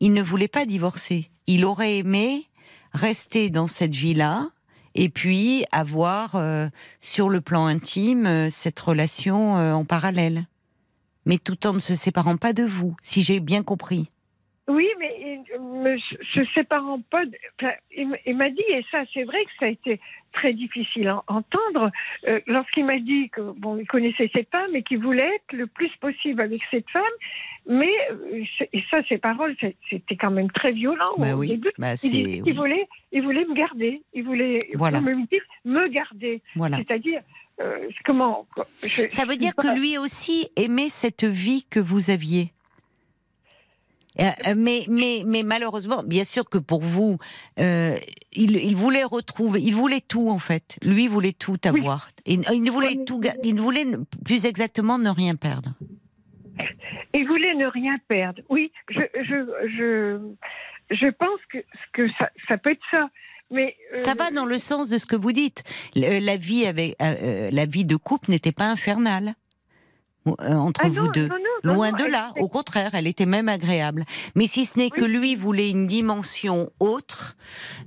il 0.00 0.12
ne 0.12 0.22
voulait 0.22 0.48
pas 0.48 0.64
divorcer. 0.66 1.30
Il 1.46 1.64
aurait 1.64 1.98
aimé 1.98 2.46
rester 2.92 3.50
dans 3.50 3.66
cette 3.66 3.94
vie-là. 3.94 4.48
Et 4.94 5.10
puis 5.10 5.64
avoir 5.70 6.34
euh, 6.34 6.68
sur 7.00 7.28
le 7.28 7.40
plan 7.40 7.66
intime 7.66 8.48
cette 8.50 8.80
relation 8.80 9.56
euh, 9.56 9.72
en 9.72 9.84
parallèle 9.84 10.46
mais 11.28 11.38
tout 11.38 11.64
en 11.66 11.74
ne 11.74 11.78
se 11.78 11.94
séparant 11.94 12.36
pas 12.36 12.52
de 12.52 12.64
vous, 12.64 12.96
si 13.02 13.22
j'ai 13.22 13.38
bien 13.38 13.62
compris. 13.62 14.10
Oui, 14.66 14.86
mais 14.98 15.40
me 15.58 15.96
se 15.98 16.44
séparant 16.54 17.00
pas, 17.10 17.24
de- 17.24 17.32
il, 18.26 18.36
m'a 18.36 18.50
dit, 18.50 18.60
et 18.68 18.84
ça 18.90 19.02
c'est 19.14 19.24
vrai 19.24 19.42
que 19.46 19.50
ça 19.58 19.64
a 19.64 19.68
été 19.68 19.98
très 20.34 20.52
difficile 20.52 21.08
à 21.08 21.22
entendre, 21.26 21.90
euh, 22.26 22.38
lorsqu'il 22.46 22.84
m'a 22.84 22.98
dit 22.98 23.30
que 23.30 23.40
bon, 23.56 23.78
il 23.78 23.86
connaissait 23.86 24.28
cette 24.34 24.50
femme 24.50 24.74
et 24.74 24.82
qu'il 24.82 24.98
voulait 24.98 25.34
être 25.36 25.52
le 25.54 25.66
plus 25.68 25.90
possible 26.02 26.42
avec 26.42 26.60
cette 26.70 26.88
femme, 26.90 27.02
mais 27.66 27.90
euh, 28.10 28.44
et 28.74 28.82
ça, 28.90 28.98
ces 29.08 29.16
paroles, 29.16 29.56
c'était 29.88 30.16
quand 30.16 30.30
même 30.30 30.50
très 30.50 30.72
violent 30.72 31.14
Bah 31.16 31.34
au 31.34 31.38
oui, 31.40 31.48
début. 31.48 31.70
bah 31.78 31.94
Il, 32.02 32.10
dit- 32.10 32.22
il 32.36 32.42
oui. 32.42 32.52
voulait, 32.52 32.86
il 33.12 33.22
voulait 33.22 33.46
me 33.46 33.54
garder, 33.54 34.02
il 34.12 34.22
voulait, 34.24 34.58
Voilà. 34.74 35.00
me 35.00 35.14
me 35.64 35.88
garder, 35.88 36.42
voilà. 36.56 36.76
c'est-à-dire 36.76 37.22
euh, 37.60 37.88
comment 38.04 38.46
je- 38.84 39.08
Ça 39.10 39.24
veut 39.24 39.36
dire 39.36 39.54
que 39.56 39.74
lui 39.78 39.98
aussi 39.98 40.48
aimait 40.56 40.88
cette 40.90 41.24
vie 41.24 41.64
que 41.68 41.80
vous 41.80 42.10
aviez. 42.10 42.52
Euh, 44.20 44.24
euh, 44.48 44.54
mais, 44.56 44.84
mais, 44.88 45.22
mais 45.24 45.44
malheureusement, 45.44 46.02
bien 46.02 46.24
sûr 46.24 46.48
que 46.48 46.58
pour 46.58 46.80
vous, 46.82 47.18
euh, 47.60 47.94
il, 48.32 48.56
il 48.56 48.74
voulait 48.74 49.04
retrouver, 49.04 49.60
il 49.62 49.74
voulait 49.76 50.00
tout 50.00 50.28
en 50.28 50.40
fait. 50.40 50.76
Lui 50.82 51.06
voulait 51.06 51.32
tout 51.32 51.58
avoir. 51.64 52.08
Il, 52.26 52.42
il 52.52 52.62
ne 52.62 52.70
voulait 52.70 52.96
Oui. 52.98 53.04
tout, 53.04 53.20
ga- 53.20 53.36
il 53.44 53.60
voulait 53.60 53.86
plus 54.24 54.44
exactement 54.44 54.98
ne 54.98 55.10
rien 55.10 55.36
perdre. 55.36 55.72
Il 57.14 57.28
voulait 57.28 57.54
ne 57.54 57.66
rien 57.66 57.96
perdre. 58.08 58.42
Oui, 58.48 58.72
je, 58.90 59.00
je, 59.22 59.68
je, 59.76 60.96
je 60.96 61.06
pense 61.10 61.38
que, 61.52 61.58
que 61.92 62.08
ça, 62.18 62.28
ça 62.48 62.58
peut 62.58 62.70
être 62.72 62.82
ça. 62.90 63.08
Mais 63.50 63.76
euh, 63.94 63.98
Ça 63.98 64.14
va 64.14 64.30
dans 64.30 64.44
le 64.44 64.58
sens 64.58 64.88
de 64.88 64.98
ce 64.98 65.06
que 65.06 65.16
vous 65.16 65.32
dites. 65.32 65.62
La 65.94 66.36
vie 66.36 66.66
avec, 66.66 66.96
euh, 67.02 67.14
euh, 67.22 67.50
la 67.52 67.66
vie 67.66 67.84
de 67.84 67.96
couple 67.96 68.30
n'était 68.30 68.52
pas 68.52 68.66
infernale 68.66 69.34
entre 70.26 70.82
ah 70.84 70.88
vous 70.88 71.06
non, 71.06 71.10
deux. 71.10 71.28
non, 71.28 71.36
non, 71.36 71.44
non, 71.64 71.74
Loin 71.74 71.92
de 71.92 72.04
là, 72.04 72.34
au 72.38 72.48
contraire, 72.48 72.90
elle 72.92 73.06
était 73.06 73.24
même 73.24 73.48
agréable. 73.48 74.04
Mais 74.34 74.46
si 74.46 74.66
ce 74.66 74.78
n'est 74.78 74.90
que 74.90 75.04
lui 75.04 75.34
voulait 75.36 75.70
une 75.70 75.86
dimension 75.86 76.70
autre, 76.80 77.36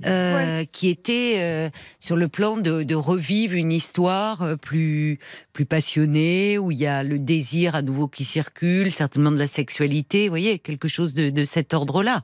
euh, 0.08 0.66
qui 0.72 0.90
était 0.90 1.36
euh, 1.38 1.70
sur 2.00 2.16
le 2.16 2.28
plan 2.30 2.58
de, 2.58 2.82
de 2.82 2.96
revivre 2.96 3.54
une 3.54 3.72
histoire 3.72 4.58
plus 4.60 5.20
plus 5.54 5.66
passionnée, 5.66 6.58
où 6.58 6.72
il 6.72 6.80
y 6.80 6.88
a 6.88 7.04
le 7.04 7.20
désir 7.20 7.76
à 7.76 7.84
nouveau 7.84 8.08
qui 8.08 8.24
circule, 8.24 8.92
certainement 8.92 9.32
de 9.32 9.38
la 9.38 9.46
sexualité, 9.46 10.24
vous 10.24 10.32
voyez, 10.32 10.58
quelque 10.58 10.88
chose 10.88 11.14
de, 11.14 11.30
de 11.30 11.46
cet 11.46 11.76
ordre-là 11.76 12.24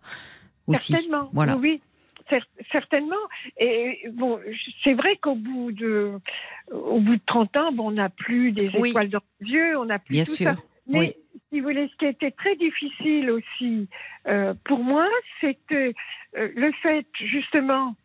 aussi. 0.65 0.93
Certainement. 0.93 1.29
Voilà. 1.33 1.57
Oui, 1.57 1.79
certainement. 2.71 3.15
Et 3.57 4.01
bon, 4.13 4.39
c'est 4.83 4.93
vrai 4.93 5.17
qu'au 5.17 5.35
bout 5.35 5.71
de, 5.71 6.13
au 6.71 6.99
bout 6.99 7.15
de 7.15 7.21
30 7.25 7.57
ans, 7.57 7.71
bon, 7.71 7.87
on 7.87 7.91
n'a 7.91 8.09
plus 8.09 8.51
des 8.51 8.69
Oui. 8.77 8.89
étoiles 8.89 9.09
dans 9.09 9.21
les 9.41 9.49
yeux, 9.51 9.77
on 9.77 9.85
n'a 9.85 9.99
plus 9.99 10.13
Bien 10.13 10.23
tout 10.23 10.31
sûr. 10.35 10.51
ça. 10.51 10.55
Mais 10.87 10.99
Oui. 10.99 11.13
si 11.49 11.59
vous 11.59 11.67
voulez, 11.67 11.87
ce 11.89 11.95
qui 11.97 12.05
été 12.05 12.31
très 12.31 12.55
difficile 12.55 13.31
aussi 13.31 13.87
euh, 14.27 14.53
pour 14.65 14.79
moi, 14.79 15.07
c'était 15.41 15.93
euh, 16.37 16.49
le 16.55 16.71
fait 16.83 17.05
justement 17.19 17.95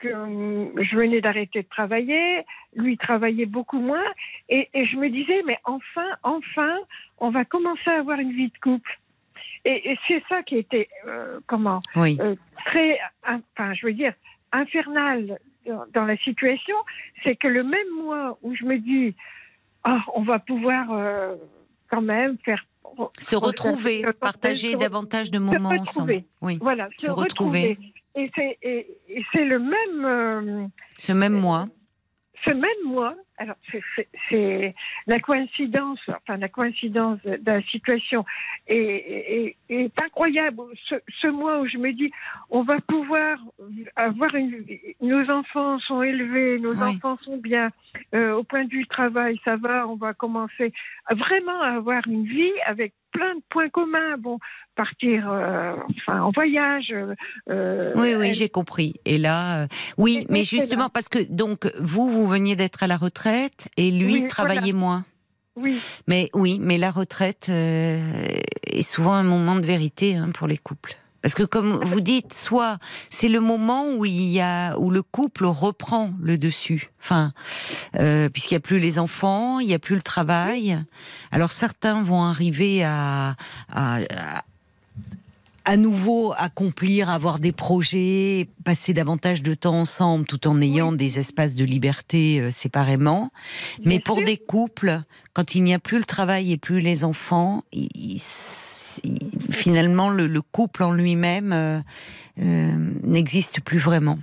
que 0.00 0.08
euh, 0.08 0.82
je 0.82 0.96
venais 0.96 1.20
d'arrêter 1.20 1.62
de 1.62 1.68
travailler, 1.68 2.44
lui 2.74 2.96
travaillait 2.96 3.46
beaucoup 3.46 3.78
moins, 3.78 4.04
et, 4.48 4.68
et 4.74 4.86
je 4.86 4.96
me 4.96 5.08
disais, 5.08 5.42
mais 5.46 5.58
enfin, 5.64 6.08
enfin, 6.22 6.76
on 7.18 7.30
va 7.30 7.44
commencer 7.44 7.88
à 7.90 7.98
avoir 7.98 8.18
une 8.18 8.32
vie 8.32 8.48
de 8.48 8.58
couple. 8.58 8.98
Et, 9.64 9.92
et 9.92 9.98
c'est 10.08 10.22
ça 10.28 10.42
qui 10.42 10.56
était, 10.58 10.88
euh, 11.06 11.40
comment, 11.46 11.80
Oui. 11.96 12.16
euh, 12.20 12.34
très, 12.66 12.98
enfin, 13.26 13.72
je 13.74 13.86
veux 13.86 13.92
dire, 13.94 14.12
infernal 14.52 15.38
dans, 15.66 15.84
dans 15.92 16.04
la 16.04 16.16
situation, 16.18 16.76
c'est 17.22 17.36
que 17.36 17.48
le 17.48 17.62
même 17.64 17.90
mois 18.02 18.38
où 18.42 18.54
je 18.54 18.64
me 18.64 18.78
dis, 18.78 19.14
ah, 19.84 20.00
on 20.14 20.22
va 20.22 20.38
pouvoir 20.38 20.92
euh, 20.92 21.34
quand 21.88 22.02
même 22.02 22.36
faire 22.44 22.64
Se 23.18 23.36
retrouver, 23.36 24.02
se- 24.02 24.10
partager 24.12 24.72
se- 24.72 24.76
davantage 24.78 25.30
de 25.30 25.38
se 25.38 25.42
moments 25.42 25.70
ensemble. 25.70 26.22
Oui. 26.42 26.58
Voilà, 26.60 26.88
se, 26.98 27.06
Se 27.06 27.10
retrouver. 27.10 27.70
retrouver. 27.70 27.92
Et 28.16 28.30
c'est 29.32 29.44
le 29.44 29.58
même 29.58 30.70
Ce 30.98 31.12
même 31.12 31.32
mois. 31.32 31.66
ce 32.44 32.50
même 32.50 32.84
mois. 32.84 33.14
Alors 33.36 33.56
c'est- 34.30 34.74
la 35.08 35.18
coïncidence, 35.18 35.98
enfin 36.08 36.36
la 36.36 36.48
coïncidence 36.48 37.20
de 37.24 37.38
la 37.44 37.62
situation 37.62 38.24
est, 38.68 38.76
est- 38.76 39.56
est 39.68 40.00
incroyable. 40.02 40.62
Ce, 40.88 40.94
ce 41.20 41.26
mois 41.26 41.60
où 41.60 41.66
je 41.66 41.78
me 41.78 41.92
dis, 41.92 42.12
on 42.50 42.62
va 42.62 42.78
pouvoir 42.80 43.38
avoir 43.96 44.34
une, 44.36 44.64
nos 45.00 45.28
enfants 45.30 45.78
sont 45.80 46.02
élevés, 46.02 46.60
nos 46.60 46.74
Oui. 46.74 46.82
enfants 46.96 47.18
sont 47.22 47.38
bien. 47.38 47.70
Euh, 48.14 48.34
au 48.34 48.44
point 48.44 48.64
de 48.64 48.70
vue 48.70 48.86
travail, 48.86 49.38
ça 49.44 49.56
va. 49.56 49.86
On 49.88 49.96
va 49.96 50.14
commencer 50.14 50.72
vraiment 51.10 51.60
à 51.60 51.70
avoir 51.70 52.06
une 52.06 52.24
vie 52.26 52.52
avec 52.66 52.92
plein 53.14 53.34
de 53.36 53.40
points 53.48 53.70
communs. 53.70 54.18
Bon, 54.18 54.38
partir, 54.76 55.30
euh, 55.30 55.74
enfin 55.96 56.20
en 56.20 56.30
voyage. 56.32 56.92
euh, 57.48 57.92
Oui, 57.96 58.14
oui, 58.18 58.26
elle- 58.28 58.34
j'ai 58.34 58.48
compris. 58.50 58.94
Et 59.06 59.16
là, 59.16 59.62
euh, 59.62 59.66
oui, 59.96 60.26
mais 60.28 60.44
justement 60.44 60.84
là. 60.84 60.90
parce 60.92 61.08
que 61.08 61.20
donc 61.22 61.72
vous, 61.78 62.10
vous 62.10 62.26
veniez 62.26 62.56
d'être 62.56 62.82
à 62.82 62.86
la 62.86 62.96
retraite 62.98 63.68
et 63.78 63.90
lui 63.90 64.20
Oui, 64.22 64.26
travaillait 64.28 64.72
moins. 64.72 65.04
oui. 65.56 65.80
Mais 66.08 66.28
oui, 66.34 66.58
mais 66.60 66.76
la 66.76 66.90
retraite 66.90 67.46
euh, 67.48 67.98
est 68.66 68.82
souvent 68.82 69.14
un 69.14 69.22
moment 69.22 69.54
de 69.56 69.64
vérité 69.64 70.16
hein, 70.16 70.30
pour 70.34 70.46
les 70.48 70.58
couples. 70.58 70.96
Parce 71.24 71.32
que 71.34 71.42
comme 71.42 71.82
vous 71.82 72.02
dites, 72.02 72.34
soit 72.34 72.76
c'est 73.08 73.30
le 73.30 73.40
moment 73.40 73.94
où 73.94 74.04
il 74.04 74.28
y 74.30 74.42
a 74.42 74.76
où 74.78 74.90
le 74.90 75.00
couple 75.02 75.46
reprend 75.46 76.12
le 76.20 76.36
dessus. 76.36 76.90
Enfin, 77.02 77.32
euh, 77.98 78.28
puisqu'il 78.28 78.52
n'y 78.52 78.58
a 78.58 78.60
plus 78.60 78.78
les 78.78 78.98
enfants, 78.98 79.58
il 79.58 79.66
n'y 79.68 79.72
a 79.72 79.78
plus 79.78 79.94
le 79.94 80.02
travail. 80.02 80.78
Alors 81.32 81.50
certains 81.50 82.02
vont 82.02 82.22
arriver 82.24 82.84
à, 82.84 83.36
à, 83.72 83.96
à- 84.00 84.44
à 85.66 85.78
nouveau 85.78 86.34
accomplir, 86.36 87.08
avoir 87.08 87.38
des 87.38 87.52
projets, 87.52 88.46
passer 88.64 88.92
davantage 88.92 89.40
de 89.42 89.54
temps 89.54 89.80
ensemble, 89.80 90.26
tout 90.26 90.46
en 90.46 90.60
ayant 90.60 90.92
des 90.92 91.18
espaces 91.18 91.54
de 91.54 91.64
liberté 91.64 92.38
euh, 92.38 92.50
séparément. 92.50 93.30
Mais 93.82 93.98
pour 93.98 94.16
des 94.22 94.36
couples, 94.36 95.00
quand 95.32 95.54
il 95.54 95.62
n'y 95.62 95.72
a 95.72 95.78
plus 95.78 95.96
le 95.96 96.04
travail 96.04 96.52
et 96.52 96.58
plus 96.58 96.80
les 96.80 97.02
enfants, 97.02 97.64
il- 97.72 97.88
il- 97.94 98.16
il- 98.16 98.20
finalement 99.50 100.08
le, 100.10 100.26
le 100.26 100.42
couple 100.42 100.82
en 100.82 100.92
lui-même 100.92 101.52
euh, 101.52 101.80
euh, 102.40 102.74
n'existe 103.02 103.60
plus 103.60 103.78
vraiment. 103.78 104.18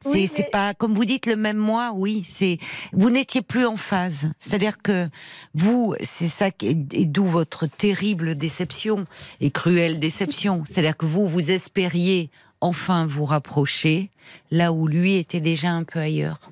C'est 0.00 0.10
Oui, 0.12 0.26
c'est 0.26 0.42
mais- 0.42 0.50
pas 0.50 0.74
comme 0.74 0.92
vous 0.94 1.06
dites 1.06 1.26
le 1.26 1.36
même 1.36 1.56
mois, 1.56 1.92
oui. 1.94 2.22
C'est 2.24 2.58
vous 2.92 3.08
n'étiez 3.10 3.40
plus 3.42 3.64
en 3.64 3.76
phase. 3.76 4.30
C'est-à-dire 4.40 4.78
que 4.82 5.08
vous, 5.54 5.94
c'est 6.02 6.28
ça 6.28 6.50
qui 6.50 6.68
est- 6.68 6.94
et 6.94 7.04
d'où 7.06 7.24
votre 7.24 7.66
terrible 7.66 8.34
déception 8.36 9.06
et 9.40 9.50
cruelle 9.50 9.98
déception. 9.98 10.64
C'est-à-dire 10.66 10.96
que 10.96 11.06
vous, 11.06 11.26
vous 11.26 11.50
espériez 11.50 12.28
enfin 12.60 13.06
vous 13.06 13.24
rapprocher 13.24 14.10
là 14.50 14.72
où 14.72 14.86
lui 14.86 15.16
était 15.16 15.40
déjà 15.40 15.70
un 15.70 15.84
peu 15.84 15.98
ailleurs. 15.98 16.50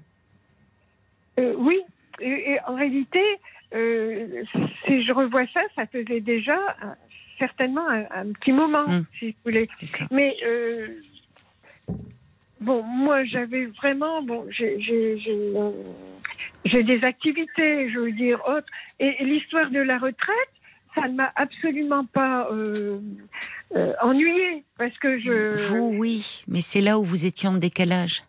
Euh, 1.41 1.55
oui, 1.59 1.81
et, 2.21 2.53
et 2.53 2.59
en 2.67 2.75
réalité, 2.77 3.21
euh, 3.75 4.43
si 4.87 5.05
je 5.05 5.13
revois 5.13 5.45
ça, 5.53 5.61
ça 5.77 5.87
faisait 5.87 6.21
déjà 6.21 6.57
certainement 7.39 7.89
un, 7.89 8.05
un 8.11 8.33
petit 8.33 8.53
moment, 8.53 8.87
Mm. 8.87 9.05
si 9.19 9.31
vous 9.31 9.37
voulez. 9.45 9.69
Mais 10.11 10.37
euh, 10.47 10.89
bon, 12.61 12.83
moi, 12.83 13.25
j'avais 13.25 13.67
vraiment, 13.67 14.23
bon, 14.23 14.47
j'ai 14.51 14.79
euh, 15.29 15.71
j'ai 16.65 16.83
des 16.83 17.03
activités, 17.05 17.91
je 17.91 17.99
veux 17.99 18.13
dire, 18.13 18.41
autres. 18.49 18.67
Et, 19.01 19.17
et 19.21 19.25
l'histoire 19.25 19.71
de 19.71 19.81
la 19.81 19.99
retraite, 19.99 20.53
ça 20.95 21.09
ne 21.09 21.15
m'a 21.15 21.33
absolument 21.37 22.05
pas 22.07 22.49
euh, 22.53 22.99
euh, 23.77 23.93
ennuyée, 24.01 24.63
parce 24.79 24.97
que 24.99 25.19
je... 25.19 25.57
Vous, 25.69 25.97
oui, 25.99 26.45
mais 26.47 26.61
c'est 26.61 26.81
là 26.81 26.99
où 26.99 27.05
vous 27.05 27.27
étiez 27.27 27.49
en 27.49 27.55
décalage. 27.55 28.23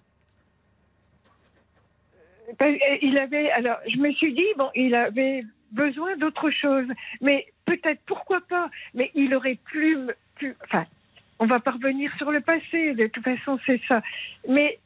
Il 3.01 3.17
avait, 3.19 3.51
alors, 3.51 3.77
je 3.87 3.97
me 3.97 4.11
suis 4.13 4.33
dit, 4.33 4.45
bon, 4.57 4.69
il 4.75 4.95
avait 4.95 5.43
besoin 5.71 6.15
d'autre 6.17 6.49
chose. 6.51 6.87
Mais 7.21 7.45
peut-être, 7.65 8.01
pourquoi 8.05 8.41
pas 8.41 8.69
Mais 8.93 9.11
il 9.15 9.33
aurait 9.35 9.57
plus, 9.65 9.97
plus. 10.35 10.55
Enfin, 10.63 10.85
on 11.39 11.45
va 11.45 11.59
pas 11.59 11.71
revenir 11.71 12.15
sur 12.17 12.31
le 12.31 12.41
passé, 12.41 12.93
de 12.93 13.07
toute 13.07 13.23
façon, 13.23 13.59
c'est 13.65 13.81
ça. 13.87 14.01
Mais 14.47 14.79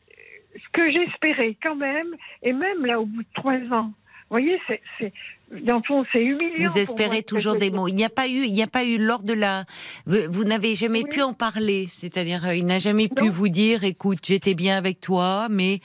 ce 0.56 0.70
que 0.72 0.92
j'espérais 0.92 1.56
quand 1.62 1.76
même, 1.76 2.16
et 2.42 2.54
même 2.54 2.86
là, 2.86 3.00
au 3.00 3.06
bout 3.06 3.24
de 3.24 3.34
trois 3.34 3.60
ans, 3.72 3.92
voyez, 4.30 4.60
c'est, 4.68 5.12
dans 5.66 5.78
le 5.78 5.82
fond, 5.88 6.06
c'est 6.14 6.22
humiliant. 6.24 6.70
Vous 6.70 6.78
espérez 6.78 7.24
toujours 7.24 7.56
des 7.56 7.72
mots. 7.72 7.88
Il 7.88 7.96
n'y 7.96 8.04
a 8.06 8.10
pas 8.10 8.28
eu, 8.28 8.46
il 8.46 8.54
n'y 8.54 8.62
a 8.62 8.68
pas 8.68 8.84
eu 8.84 8.98
lors 9.00 9.24
de 9.24 9.34
la. 9.34 9.66
Vous, 10.06 10.18
vous 10.30 10.44
n'avez 10.44 10.76
jamais 10.76 11.02
Oui. 11.04 11.10
pu 11.10 11.22
en 11.24 11.34
parler. 11.34 11.88
C'est-à-dire, 11.90 12.46
euh, 12.46 12.54
il 12.56 12.66
n'a 12.68 12.78
jamais 12.78 13.08
pu 13.08 13.30
vous 13.30 13.48
dire, 13.50 13.84
écoute, 13.84 14.20
j'étais 14.24 14.54
bien 14.54 14.78
avec 14.78 15.00
toi, 15.02 15.48
mais 15.50 15.80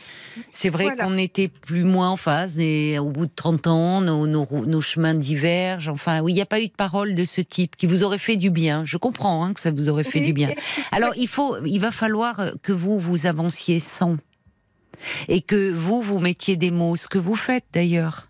c'est 0.53 0.69
vrai 0.69 0.85
Voilà. 0.85 1.05
qu'on 1.05 1.17
était 1.17 1.49
plus 1.49 1.85
moins 1.85 2.11
en 2.11 2.17
phase. 2.17 2.59
Et 2.61 2.99
au 2.99 3.09
bout 3.09 3.25
de 3.27 3.33
30 3.35 3.67
ans, 3.67 4.01
nos, 4.03 4.27
nos, 4.27 4.45
rou- 4.45 4.67
nos 4.67 4.83
chemins 4.83 5.15
divergent. 5.15 5.93
Enfin, 5.93 6.21
oui, 6.21 6.33
il 6.33 6.35
n'y 6.35 6.43
a 6.43 6.47
pas 6.47 6.61
eu 6.61 6.67
de 6.67 6.73
parole 6.75 7.15
de 7.15 7.25
ce 7.25 7.41
type 7.41 7.77
qui 7.77 7.87
vous 7.87 8.03
aurait 8.05 8.19
fait 8.19 8.37
du 8.37 8.51
bien. 8.51 8.85
Je 8.85 8.99
comprends 8.99 9.43
hein, 9.45 9.55
que 9.55 9.61
ça 9.61 9.71
vous 9.71 9.89
aurait 9.89 10.05
fait 10.05 10.19
Oui, 10.19 10.27
du 10.27 10.33
bien. 10.35 10.51
Alors, 10.93 11.13
il 11.17 11.29
faut, 11.29 11.57
il 11.65 11.79
va 11.81 11.91
falloir 11.91 12.41
euh, 12.41 12.51
que 12.63 12.73
vous 12.73 12.99
vous 12.99 13.25
avanciez 13.25 13.81
sans 13.81 14.19
et 15.29 15.41
que 15.41 15.71
vous 15.73 16.03
vous 16.03 16.19
mettiez 16.19 16.57
des 16.57 16.71
mots, 16.71 16.97
ce 16.97 17.09
que 17.09 17.19
vous 17.19 17.35
faites 17.35 17.65
d'ailleurs. 17.73 18.29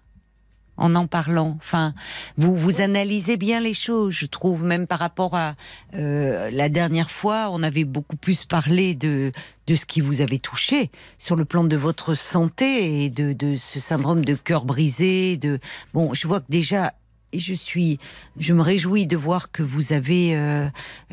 En 0.76 0.94
en 0.94 1.06
parlant. 1.06 1.56
Enfin, 1.60 1.94
vous 2.36 2.56
vous 2.56 2.80
analysez 2.80 3.36
bien 3.36 3.60
les 3.60 3.74
choses, 3.74 4.12
je 4.14 4.26
trouve, 4.26 4.64
même 4.64 4.86
par 4.86 4.98
rapport 4.98 5.34
à 5.36 5.54
euh, 5.94 6.50
la 6.50 6.68
dernière 6.68 7.10
fois, 7.10 7.48
on 7.50 7.62
avait 7.62 7.84
beaucoup 7.84 8.16
plus 8.16 8.44
parlé 8.44 8.94
de 8.94 9.32
de 9.66 9.76
ce 9.76 9.86
qui 9.86 10.00
vous 10.00 10.20
avait 10.20 10.38
touché 10.38 10.90
sur 11.16 11.36
le 11.36 11.44
plan 11.44 11.64
de 11.64 11.76
votre 11.76 12.14
santé 12.14 13.04
et 13.04 13.08
de, 13.08 13.32
de 13.32 13.54
ce 13.56 13.80
syndrome 13.80 14.24
de 14.24 14.34
cœur 14.34 14.64
brisé. 14.66 15.36
De 15.36 15.58
bon, 15.94 16.12
je 16.12 16.26
vois 16.26 16.40
que 16.40 16.50
déjà 16.50 16.92
je 17.38 17.54
suis, 17.54 17.98
je 18.38 18.52
me 18.52 18.62
réjouis 18.62 19.06
de 19.06 19.16
voir 19.16 19.50
que 19.50 19.62
vous 19.62 19.92
avez, 19.92 20.36
euh, 20.36 20.68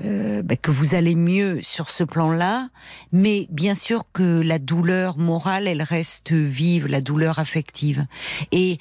euh, 0.06 0.42
bah, 0.42 0.56
que 0.56 0.72
vous 0.72 0.96
allez 0.96 1.16
mieux 1.16 1.60
sur 1.62 1.90
ce 1.90 2.04
plan-là. 2.04 2.70
Mais 3.12 3.48
bien 3.50 3.76
sûr 3.76 4.04
que 4.14 4.42
la 4.42 4.60
douleur 4.60 5.18
morale, 5.18 5.68
elle 5.68 5.82
reste 5.82 6.32
vive, 6.32 6.88
la 6.88 7.02
douleur 7.02 7.40
affective. 7.40 8.06
Et 8.52 8.80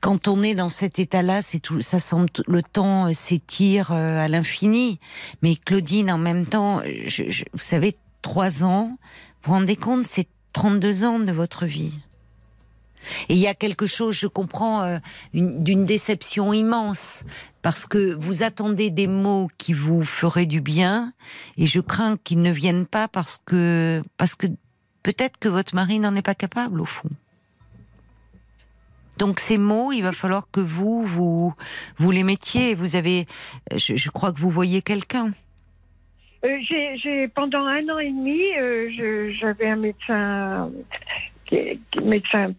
quand 0.00 0.28
on 0.28 0.42
est 0.42 0.54
dans 0.54 0.68
cet 0.68 0.98
état-là, 0.98 1.42
c'est 1.42 1.58
tout, 1.58 1.82
ça 1.82 1.98
semble 2.00 2.28
le 2.46 2.62
temps 2.62 3.08
euh, 3.08 3.12
s'étire 3.12 3.92
à 3.92 4.28
l'infini. 4.28 4.98
Mais 5.42 5.56
Claudine, 5.56 6.10
en 6.10 6.18
même 6.18 6.46
temps, 6.46 6.80
vous 6.80 7.58
savez, 7.58 7.96
trois 8.22 8.64
ans, 8.64 8.96
vous 9.42 9.52
vous 9.52 9.58
rendez 9.58 9.76
compte, 9.76 10.06
c'est 10.06 10.28
32 10.54 11.04
ans 11.04 11.18
de 11.18 11.32
votre 11.32 11.66
vie. 11.66 11.92
Et 13.28 13.34
il 13.34 13.38
y 13.38 13.46
a 13.46 13.54
quelque 13.54 13.86
chose, 13.86 14.14
je 14.14 14.26
comprends, 14.26 14.82
euh, 14.82 14.98
d'une 15.32 15.84
déception 15.84 16.52
immense, 16.52 17.24
parce 17.62 17.86
que 17.86 18.14
vous 18.14 18.42
attendez 18.42 18.90
des 18.90 19.06
mots 19.06 19.48
qui 19.58 19.72
vous 19.72 20.04
feraient 20.04 20.46
du 20.46 20.60
bien, 20.60 21.12
et 21.56 21.66
je 21.66 21.80
crains 21.80 22.16
qu'ils 22.16 22.42
ne 22.42 22.50
viennent 22.50 22.86
pas 22.86 23.08
parce 23.08 23.40
que, 23.44 24.02
parce 24.16 24.34
que 24.34 24.46
peut-être 25.02 25.38
que 25.38 25.48
votre 25.48 25.74
mari 25.74 25.98
n'en 25.98 26.14
est 26.14 26.22
pas 26.22 26.34
capable 26.34 26.80
au 26.80 26.86
fond. 26.86 27.10
Donc 29.18 29.38
ces 29.38 29.58
mots, 29.58 29.92
il 29.92 30.02
va 30.02 30.12
falloir 30.12 30.48
que 30.50 30.60
vous, 30.60 31.04
vous, 31.04 31.54
vous 31.98 32.10
les 32.10 32.24
mettiez. 32.24 32.74
Vous 32.74 32.96
avez, 32.96 33.26
je, 33.74 34.10
crois 34.10 34.32
que 34.32 34.40
vous 34.40 34.50
voyez 34.50 34.82
quelqu'un. 34.82 35.30
Euh, 36.44 36.58
j'ai 36.96 37.28
pendant 37.28 37.64
un 37.64 37.88
an 37.88 37.98
et 37.98 38.10
demi, 38.10 38.40
euh, 38.58 39.30
j'avais 39.40 39.68
un 39.68 39.76
médecin, 39.76 40.70
médecin 42.02 42.52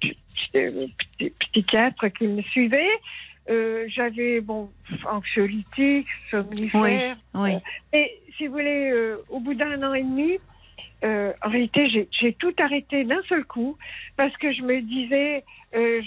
psychiatre 1.39 2.07
qui 2.13 2.27
me 2.27 2.41
suivait. 2.41 2.99
Euh, 3.49 3.85
j'avais 3.87 4.41
bon 4.41 4.71
anxiolytique, 5.07 6.07
somnifère. 6.31 7.15
Oui, 7.35 7.51
oui. 7.53 7.57
et 7.93 8.19
si 8.35 8.47
vous 8.47 8.53
voulez, 8.53 8.91
euh, 8.91 9.17
au 9.29 9.39
bout 9.39 9.53
d'un 9.53 9.81
an 9.83 9.93
et 9.93 10.03
demi, 10.03 10.37
euh, 11.03 11.31
en 11.43 11.49
réalité, 11.49 12.07
j'ai 12.11 12.33
tout 12.33 12.53
arrêté 12.59 13.03
d'un 13.03 13.21
seul 13.29 13.45
coup 13.45 13.77
parce 14.17 14.35
que 14.37 14.51
je 14.51 14.63
me 14.63 14.81
disais, 14.81 15.43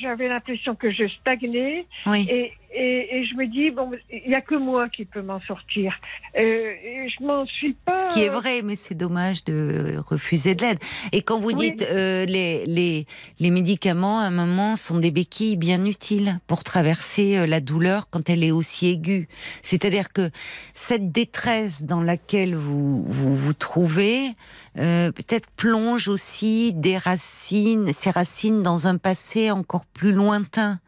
j'avais 0.00 0.28
l'impression 0.28 0.74
que 0.74 0.90
je 0.90 1.06
stagnais. 1.08 1.86
Oui. 2.06 2.26
Et, 2.30 2.52
et, 2.74 3.24
je 3.24 3.34
me 3.34 3.46
dis, 3.46 3.70
bon, 3.70 3.90
il 4.10 4.28
n'y 4.28 4.34
a 4.34 4.40
que 4.40 4.54
moi 4.54 4.88
qui 4.88 5.04
peux 5.04 5.22
m'en 5.22 5.40
sortir. 5.40 5.94
Euh, 6.38 6.74
je 7.08 7.24
m'en 7.24 7.46
suis 7.46 7.72
pas. 7.72 7.94
Ce 7.94 8.14
qui 8.14 8.22
est 8.22 8.28
vrai, 8.28 8.62
mais 8.62 8.76
c'est 8.76 8.94
dommage 8.94 9.42
de 9.44 9.96
refuser 10.06 10.54
de 10.54 10.62
l'aide. 10.62 10.78
Et 11.12 11.22
quand 11.22 11.38
vous 11.38 11.52
dites 11.52 11.82
euh, 11.82 12.26
les, 12.26 12.66
les, 12.66 13.06
les 13.40 13.50
médicaments, 13.50 14.20
à 14.20 14.24
un 14.24 14.30
moment, 14.30 14.76
sont 14.76 14.98
des 14.98 15.10
béquilles 15.10 15.56
bien 15.56 15.82
utiles 15.84 16.40
pour 16.46 16.62
traverser 16.62 17.38
euh, 17.38 17.46
la 17.46 17.60
douleur 17.60 18.10
quand 18.10 18.28
elle 18.28 18.44
est 18.44 18.50
aussi 18.50 18.88
aiguë. 18.88 19.28
C'est-à-dire 19.62 20.12
que 20.12 20.30
cette 20.74 21.10
détresse 21.10 21.84
dans 21.84 22.02
laquelle 22.02 22.54
vous 22.54 23.02
vous, 23.04 23.36
vous 23.36 23.52
trouvez, 23.54 24.34
euh, 24.78 25.10
peut-être 25.10 25.48
plonge 25.56 26.08
aussi 26.08 26.72
des 26.74 26.98
racines, 26.98 27.92
ses 27.92 28.10
racines 28.10 28.62
dans 28.62 28.86
un 28.86 28.98
passé 28.98 29.50
encore 29.58 29.84
plus 29.84 30.12
lointain. 30.12 30.78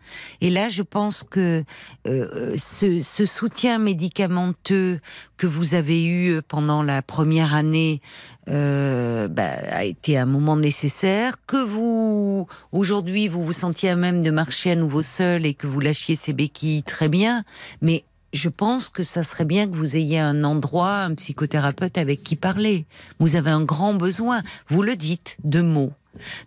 Et 0.41 0.51
là, 0.51 0.69
je 0.69 0.83
pense 0.83 1.23
que 1.23 1.65
euh, 2.07 2.55
ce, 2.57 3.01
soutien 3.01 3.79
médicamenteux 3.79 5.01
que 5.37 5.47
vous 5.47 5.75
avez 5.75 6.05
eu 6.05 6.41
pendant 6.43 6.83
la 6.83 7.03
première 7.03 7.55
année 7.55 8.01
euh, 8.49 9.29
bah, 9.29 9.51
a 9.71 9.85
été 9.85 10.17
un 10.17 10.27
moment 10.27 10.57
nécessaire, 10.57 11.35
que 11.47 11.63
vous 11.63 12.47
aujourd'hui 12.73 13.29
vous 13.29 13.45
vous 13.45 13.53
sentiez 13.53 13.91
à 13.91 13.97
même 13.97 14.23
de 14.23 14.31
marcher 14.31 14.73
à 14.73 14.77
nouveau 14.77 15.03
seul 15.03 15.47
et 15.47 15.55
que 15.55 15.67
vous 15.67 15.81
lâchiez 15.81 16.17
ces 16.17 16.33
béquilles 16.33 16.83
très 16.83 17.09
bien, 17.09 17.43
mais 17.83 18.05
je 18.33 18.49
pense 18.49 18.89
que 18.89 19.03
ça 19.03 19.23
serait 19.23 19.45
bien 19.45 19.69
que 19.69 19.77
vous 19.77 19.97
ayez 19.97 20.19
un 20.19 20.45
endroit, 20.45 20.99
un 20.99 21.15
psychothérapeute 21.15 21.99
avec 21.99 22.23
qui 22.23 22.37
parler. 22.37 22.87
Vous 23.19 23.35
avez 23.35 23.51
un 23.51 23.63
grand 23.63 23.95
besoin, 23.95 24.43
vous 24.69 24.83
le 24.83 24.97
dites, 24.97 25.37
de 25.45 25.63
mots 25.63 25.93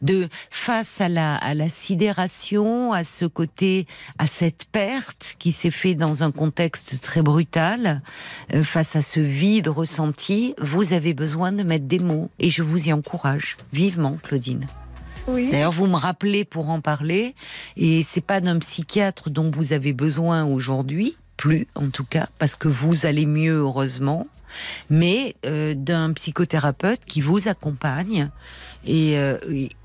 de 0.02 0.28
face 0.52 1.02
à 1.02 1.10
la, 1.10 1.36
à 1.36 1.54
la 1.54 1.70
sidération, 1.70 2.92
à 2.94 3.04
ce 3.04 3.26
côté, 3.26 3.88
à 4.18 4.28
cette 4.28 4.66
perte 4.66 5.36
qui 5.40 5.52
s'est 5.52 5.72
fait 5.72 5.96
dans 5.96 6.24
un 6.24 6.32
contexte 6.32 7.02
très 7.02 7.22
brutal, 7.22 8.02
euh, 8.54 8.64
face 8.64 8.96
à 8.96 9.02
ce 9.02 9.20
vide 9.20 9.68
ressenti, 9.68 10.56
vous 10.60 10.94
avez 10.94 11.14
besoin 11.14 11.52
de 11.52 11.64
mettre 11.64 11.86
des 11.86 12.00
mots 12.00 12.30
et 12.40 12.50
je 12.50 12.64
vous 12.64 12.90
y 12.90 12.94
encourage 12.94 13.58
vivement, 13.72 14.18
Claudine. 14.22 14.66
D'ailleurs, 15.28 15.72
vous 15.72 15.88
me 15.88 15.96
rappelez 15.96 16.44
pour 16.44 16.70
en 16.70 16.82
parler, 16.82 17.34
et 17.78 18.04
c'est 18.04 18.22
pas 18.22 18.42
d'un 18.42 18.60
psychiatre 18.60 19.30
dont 19.30 19.50
vous 19.50 19.72
avez 19.72 19.94
besoin 19.94 20.44
aujourd'hui, 20.44 21.16
plus 21.38 21.68
en 21.76 21.88
tout 21.88 22.04
cas, 22.04 22.28
parce 22.40 22.56
que 22.56 22.68
vous 22.68 23.06
allez 23.06 23.26
mieux 23.26 23.60
heureusement, 23.60 24.28
mais 24.90 25.36
euh, 25.46 25.74
d'un 25.76 26.12
psychothérapeute 26.14 27.06
qui 27.06 27.22
vous 27.22 27.48
accompagne 27.48 28.30
et, 28.86 29.16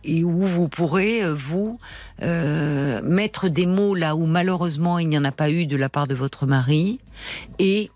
et, 0.05 0.25
où 0.25 0.47
vous 0.47 0.69
pourrez, 0.69 1.23
euh, 1.23 1.35
vous, 1.35 1.79
euh, 2.23 3.01
mettre 3.03 3.49
des 3.49 3.67
mots 3.67 3.95
là 3.95 4.17
où 4.17 4.27
malheureusement 4.27 4.99
il 4.99 5.09
n'y 5.09 5.19
en 5.19 5.25
a 5.25 5.33
pas 5.33 5.51
eu 5.51 5.67
de 5.67 5.77
la 5.77 5.89
part 5.89 6.07
de 6.07 6.15
votre 6.15 6.47
mari 6.47 7.01
et 7.59 7.91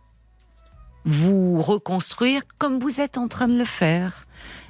vous 1.04 1.60
reconstruire 1.60 2.42
comme 2.58 2.78
vous 2.78 3.00
êtes 3.00 3.18
en 3.18 3.28
train 3.28 3.48
de 3.48 3.58
le 3.58 3.64
faire 3.64 4.26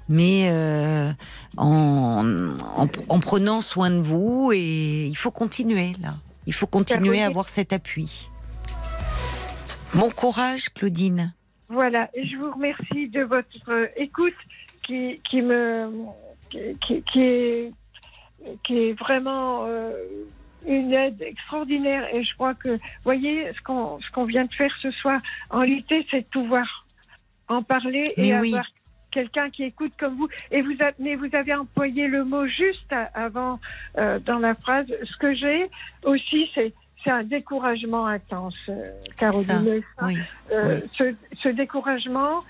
mais 0.09 0.49
euh, 0.51 1.13
en, 1.57 2.55
en, 2.77 2.87
en, 3.09 3.21
prenant 3.21 3.61
soin 3.61 3.91
de 3.91 4.01
vous 4.01 4.51
et 4.53 5.07
il 5.07 5.17
faut 5.17 5.31
continuer 5.31 5.93
là. 6.03 6.15
Il 6.47 6.53
faut 6.53 6.67
continuer 6.67 7.23
à 7.23 7.27
avoir 7.27 7.49
cet 7.49 7.73
appui. 7.73 8.29
Bon 9.95 10.11
courage, 10.11 10.71
Claudine. 10.71 11.33
Voilà, 11.69 12.11
et 12.15 12.27
je 12.27 12.37
vous 12.37 12.51
remercie 12.51 13.09
de 13.09 13.23
votre 13.23 13.91
écoute 13.97 14.35
qui, 14.85 15.21
qui 15.31 15.41
me 15.41 15.89
qui, 16.81 17.03
qui, 17.03 17.21
est 17.21 17.71
qui 18.65 18.79
est 18.79 18.93
vraiment 18.99 19.65
euh, 19.67 19.93
une 20.67 20.93
aide 20.93 21.21
extraordinaire. 21.23 22.13
Et 22.15 22.25
je 22.25 22.35
crois 22.35 22.55
que 22.55 22.77
voyez 23.05 23.53
ce 23.53 23.61
qu'on 23.63 24.01
ce 24.01 24.11
qu'on 24.11 24.25
vient 24.25 24.45
de 24.45 24.55
faire 24.55 24.73
ce 24.81 24.91
soir 24.91 25.19
en 25.51 25.61
réalité 25.61 26.07
c'est 26.11 26.21
de 26.21 26.27
pouvoir 26.27 26.87
en 27.49 27.63
parler 27.63 28.05
et 28.17 28.33
avoir 28.33 28.65
quelqu'un 29.11 29.51
qui 29.51 29.65
écoute 29.65 29.93
comme 29.99 30.17
vous. 30.17 30.29
Et 30.51 30.63
vous 30.63 30.77
avez, 30.81 31.17
vous 31.17 31.35
avez 31.35 31.55
employé 31.55 32.07
le 32.07 32.25
mot 32.25 32.47
juste 32.47 32.95
avant 33.15 33.61
euh, 33.99 34.19
dans 34.21 34.39
la 34.39 34.55
phrase. 34.55 34.87
Ce 35.05 35.17
que 35.19 35.35
j'ai 35.35 35.69
aussi 36.05 36.51
c'est 36.55 36.73
c'est 37.05 37.11
un 37.11 37.25
découragement 37.25 38.07
intense, 38.07 38.55
euh, 38.69 38.85
Caroline. 39.19 39.83
Oui. 40.03 40.19
Ce, 40.97 41.13
ce, 41.43 41.49
découragement, 41.49 42.45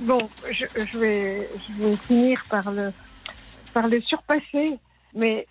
bon, 0.00 0.28
je, 0.50 0.66
je, 0.74 0.98
vais, 0.98 1.48
vais 1.78 1.96
finir 1.96 2.44
par 2.48 2.70
le, 2.70 2.92
par 3.72 3.88
le 3.88 4.00
surpasser, 4.00 4.78
mais 5.14 5.46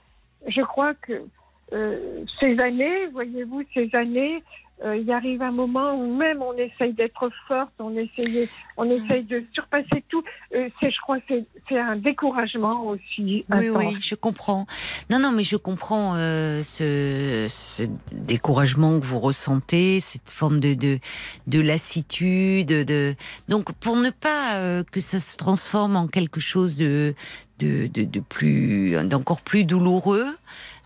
je 0.47 0.61
crois 0.61 0.93
que 0.93 1.13
euh, 1.13 1.25
ces 1.71 2.59
années, 2.63 3.07
voyez-vous, 3.13 3.63
ces 3.73 3.89
années, 3.93 4.43
euh, 4.85 4.95
il 4.95 5.11
arrive 5.11 5.41
un 5.41 5.51
moment 5.51 5.93
où 5.93 6.15
même 6.15 6.41
on 6.41 6.53
essaye 6.53 6.93
d'être 6.93 7.29
forte, 7.49 7.73
on 7.79 7.93
essaye, 7.97 8.47
on 8.77 8.85
mm. 8.85 8.91
essaye 8.91 9.23
de 9.23 9.43
surpasser 9.53 10.03
tout. 10.07 10.23
Euh, 10.55 10.69
c'est, 10.79 10.89
je 10.89 11.01
crois, 11.01 11.17
c'est, 11.27 11.43
c'est 11.67 11.77
un 11.77 11.97
découragement 11.97 12.85
aussi. 12.87 13.43
Oui, 13.49 13.69
oui, 13.69 13.97
je 13.99 14.15
comprends. 14.15 14.67
Non, 15.09 15.19
non, 15.19 15.33
mais 15.33 15.43
je 15.43 15.57
comprends 15.57 16.15
euh, 16.15 16.63
ce, 16.63 17.47
ce, 17.49 17.83
découragement 18.13 18.97
que 18.99 19.05
vous 19.05 19.19
ressentez, 19.19 19.99
cette 19.99 20.31
forme 20.31 20.61
de 20.61 20.75
de, 20.75 20.99
de 21.47 21.59
lassitude. 21.59 22.67
De 22.67 23.15
donc 23.49 23.73
pour 23.73 23.97
ne 23.97 24.11
pas 24.11 24.55
euh, 24.55 24.83
que 24.89 25.01
ça 25.01 25.19
se 25.19 25.35
transforme 25.35 25.97
en 25.97 26.07
quelque 26.07 26.39
chose 26.39 26.77
de 26.77 27.15
de, 27.59 27.87
de, 27.87 28.03
de 28.05 28.19
plus 28.21 28.95
d'encore 29.03 29.41
plus 29.41 29.65
douloureux, 29.65 30.27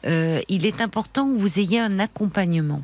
euh, 0.05 0.41
il 0.49 0.65
est 0.65 0.81
important 0.81 1.31
que 1.31 1.37
vous 1.37 1.59
ayez 1.59 1.79
un 1.79 1.99
accompagnement 1.99 2.83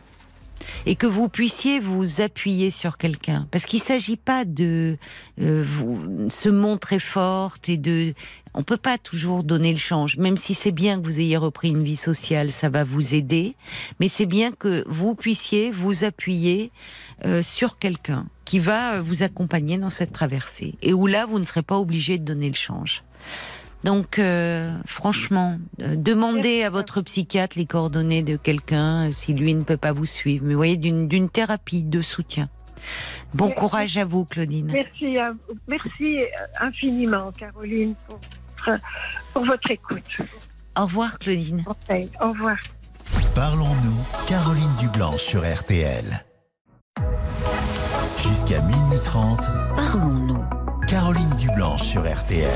et 0.85 0.95
que 0.95 1.07
vous 1.07 1.29
puissiez 1.29 1.79
vous 1.79 2.21
appuyer 2.21 2.71
sur 2.71 2.97
quelqu'un. 2.97 3.47
Parce 3.51 3.65
qu'il 3.65 3.79
ne 3.79 3.85
s'agit 3.85 4.17
pas 4.17 4.45
de 4.45 4.97
euh, 5.41 5.63
vous, 5.67 6.29
se 6.29 6.49
montrer 6.49 6.99
forte 6.99 7.69
et 7.69 7.77
de... 7.77 8.13
On 8.55 8.63
peut 8.63 8.77
pas 8.77 8.97
toujours 8.97 9.43
donner 9.43 9.71
le 9.71 9.77
change, 9.77 10.17
même 10.17 10.35
si 10.35 10.55
c'est 10.55 10.71
bien 10.71 10.99
que 10.99 11.05
vous 11.05 11.19
ayez 11.19 11.37
repris 11.37 11.69
une 11.69 11.83
vie 11.83 11.95
sociale, 11.95 12.51
ça 12.51 12.67
va 12.67 12.83
vous 12.83 13.13
aider, 13.13 13.55
mais 13.99 14.07
c'est 14.07 14.25
bien 14.25 14.51
que 14.51 14.83
vous 14.87 15.13
puissiez 15.13 15.71
vous 15.71 16.03
appuyer 16.03 16.71
euh, 17.25 17.43
sur 17.43 17.77
quelqu'un 17.77 18.25
qui 18.45 18.57
va 18.57 19.01
vous 19.01 19.21
accompagner 19.21 19.77
dans 19.77 19.91
cette 19.91 20.13
traversée 20.13 20.73
et 20.81 20.93
où 20.93 21.05
là, 21.05 21.27
vous 21.27 21.37
ne 21.37 21.43
serez 21.43 21.61
pas 21.61 21.77
obligé 21.77 22.17
de 22.17 22.23
donner 22.23 22.47
le 22.47 22.55
change. 22.55 23.03
Donc, 23.85 24.19
euh, 24.19 24.77
franchement, 24.85 25.57
euh, 25.81 25.95
demandez 25.95 26.63
à 26.63 26.69
votre 26.69 27.01
psychiatre 27.01 27.57
les 27.57 27.65
coordonnées 27.65 28.23
de 28.23 28.35
quelqu'un 28.35 29.07
euh, 29.07 29.11
si 29.11 29.33
lui 29.33 29.53
ne 29.55 29.63
peut 29.63 29.77
pas 29.77 29.93
vous 29.93 30.05
suivre. 30.05 30.43
Mais 30.45 30.53
vous 30.53 30.59
voyez, 30.59 30.75
d'une 30.77 31.07
d'une 31.07 31.29
thérapie 31.29 31.81
de 31.83 32.01
soutien. 32.01 32.49
Bon 33.33 33.45
Merci. 33.47 33.59
courage 33.59 33.97
à 33.97 34.05
vous, 34.05 34.25
Claudine. 34.25 34.67
Merci, 34.71 35.17
à- 35.17 35.33
merci 35.67 36.17
infiniment, 36.59 37.31
Caroline, 37.31 37.95
pour, 38.07 38.19
votre- 38.65 38.81
pour 39.33 39.45
votre 39.45 39.71
écoute. 39.71 40.21
Au 40.77 40.81
revoir, 40.83 41.17
Claudine. 41.19 41.63
Conseil. 41.63 42.09
Au 42.21 42.29
revoir. 42.29 42.57
Parlons-nous, 43.33 43.97
Caroline 44.27 44.75
Dublanche 44.77 45.21
sur 45.21 45.41
RTL. 45.41 46.25
Jusqu'à 48.27 48.61
minuit 48.61 48.99
30, 49.05 49.39
Parlons-nous. 49.75 50.43
Caroline 50.87 51.37
Dublanche 51.39 51.83
sur 51.83 52.01
RTL. 52.01 52.49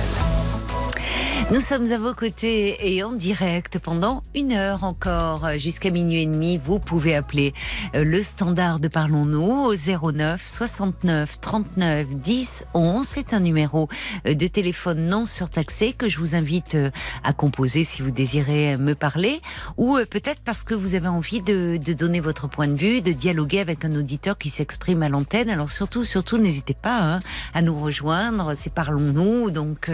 Nous 1.51 1.61
sommes 1.61 1.91
à 1.91 1.97
vos 1.97 2.13
côtés 2.13 2.95
et 2.95 3.03
en 3.03 3.11
direct 3.11 3.77
pendant 3.77 4.23
une 4.33 4.53
heure 4.53 4.83
encore 4.83 5.51
jusqu'à 5.57 5.91
minuit 5.91 6.23
et 6.23 6.25
demi. 6.25 6.57
Vous 6.57 6.79
pouvez 6.79 7.15
appeler 7.15 7.53
euh, 7.95 8.03
le 8.03 8.23
standard 8.23 8.79
de 8.79 8.87
Parlons-nous 8.87 9.65
au 9.65 9.75
09 9.75 10.41
69 10.43 11.39
39 11.41 12.07
10 12.09 12.65
11. 12.73 13.05
C'est 13.05 13.33
un 13.33 13.41
numéro 13.41 13.87
euh, 14.25 14.33
de 14.33 14.47
téléphone 14.47 15.05
non 15.05 15.25
surtaxé 15.25 15.93
que 15.93 16.09
je 16.09 16.17
vous 16.17 16.33
invite 16.33 16.75
euh, 16.75 16.91
à 17.23 17.33
composer 17.33 17.83
si 17.83 18.01
vous 18.01 18.11
désirez 18.11 18.77
me 18.77 18.95
parler 18.95 19.41
ou 19.77 19.97
peut-être 20.09 20.41
parce 20.43 20.63
que 20.63 20.73
vous 20.73 20.95
avez 20.95 21.09
envie 21.09 21.41
de, 21.41 21.77
de 21.77 21.93
donner 21.93 22.21
votre 22.21 22.47
point 22.47 22.67
de 22.67 22.77
vue, 22.77 23.01
de 23.01 23.11
dialoguer 23.11 23.59
avec 23.59 23.85
un 23.85 23.93
auditeur 23.95 24.37
qui 24.37 24.49
s'exprime 24.49 25.03
à 25.03 25.09
l'antenne. 25.09 25.49
Alors 25.49 25.69
surtout, 25.69 26.05
surtout, 26.05 26.37
n'hésitez 26.37 26.73
pas 26.73 26.99
hein, 27.01 27.19
à 27.53 27.61
nous 27.61 27.77
rejoindre. 27.77 28.53
C'est 28.55 28.73
Parlons-nous. 28.73 29.51
Donc, 29.51 29.91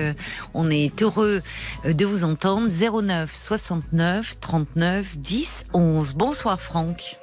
on 0.53 0.69
est 0.69 1.01
heureux 1.01 1.38
euh, 1.85 1.93
de 1.93 2.05
vous 2.05 2.23
entendre. 2.23 2.67
09 2.69 3.33
69 3.35 4.39
39 4.39 5.17
10 5.17 5.65
11. 5.73 6.13
Bonsoir 6.15 6.59
Franck. 6.61 7.17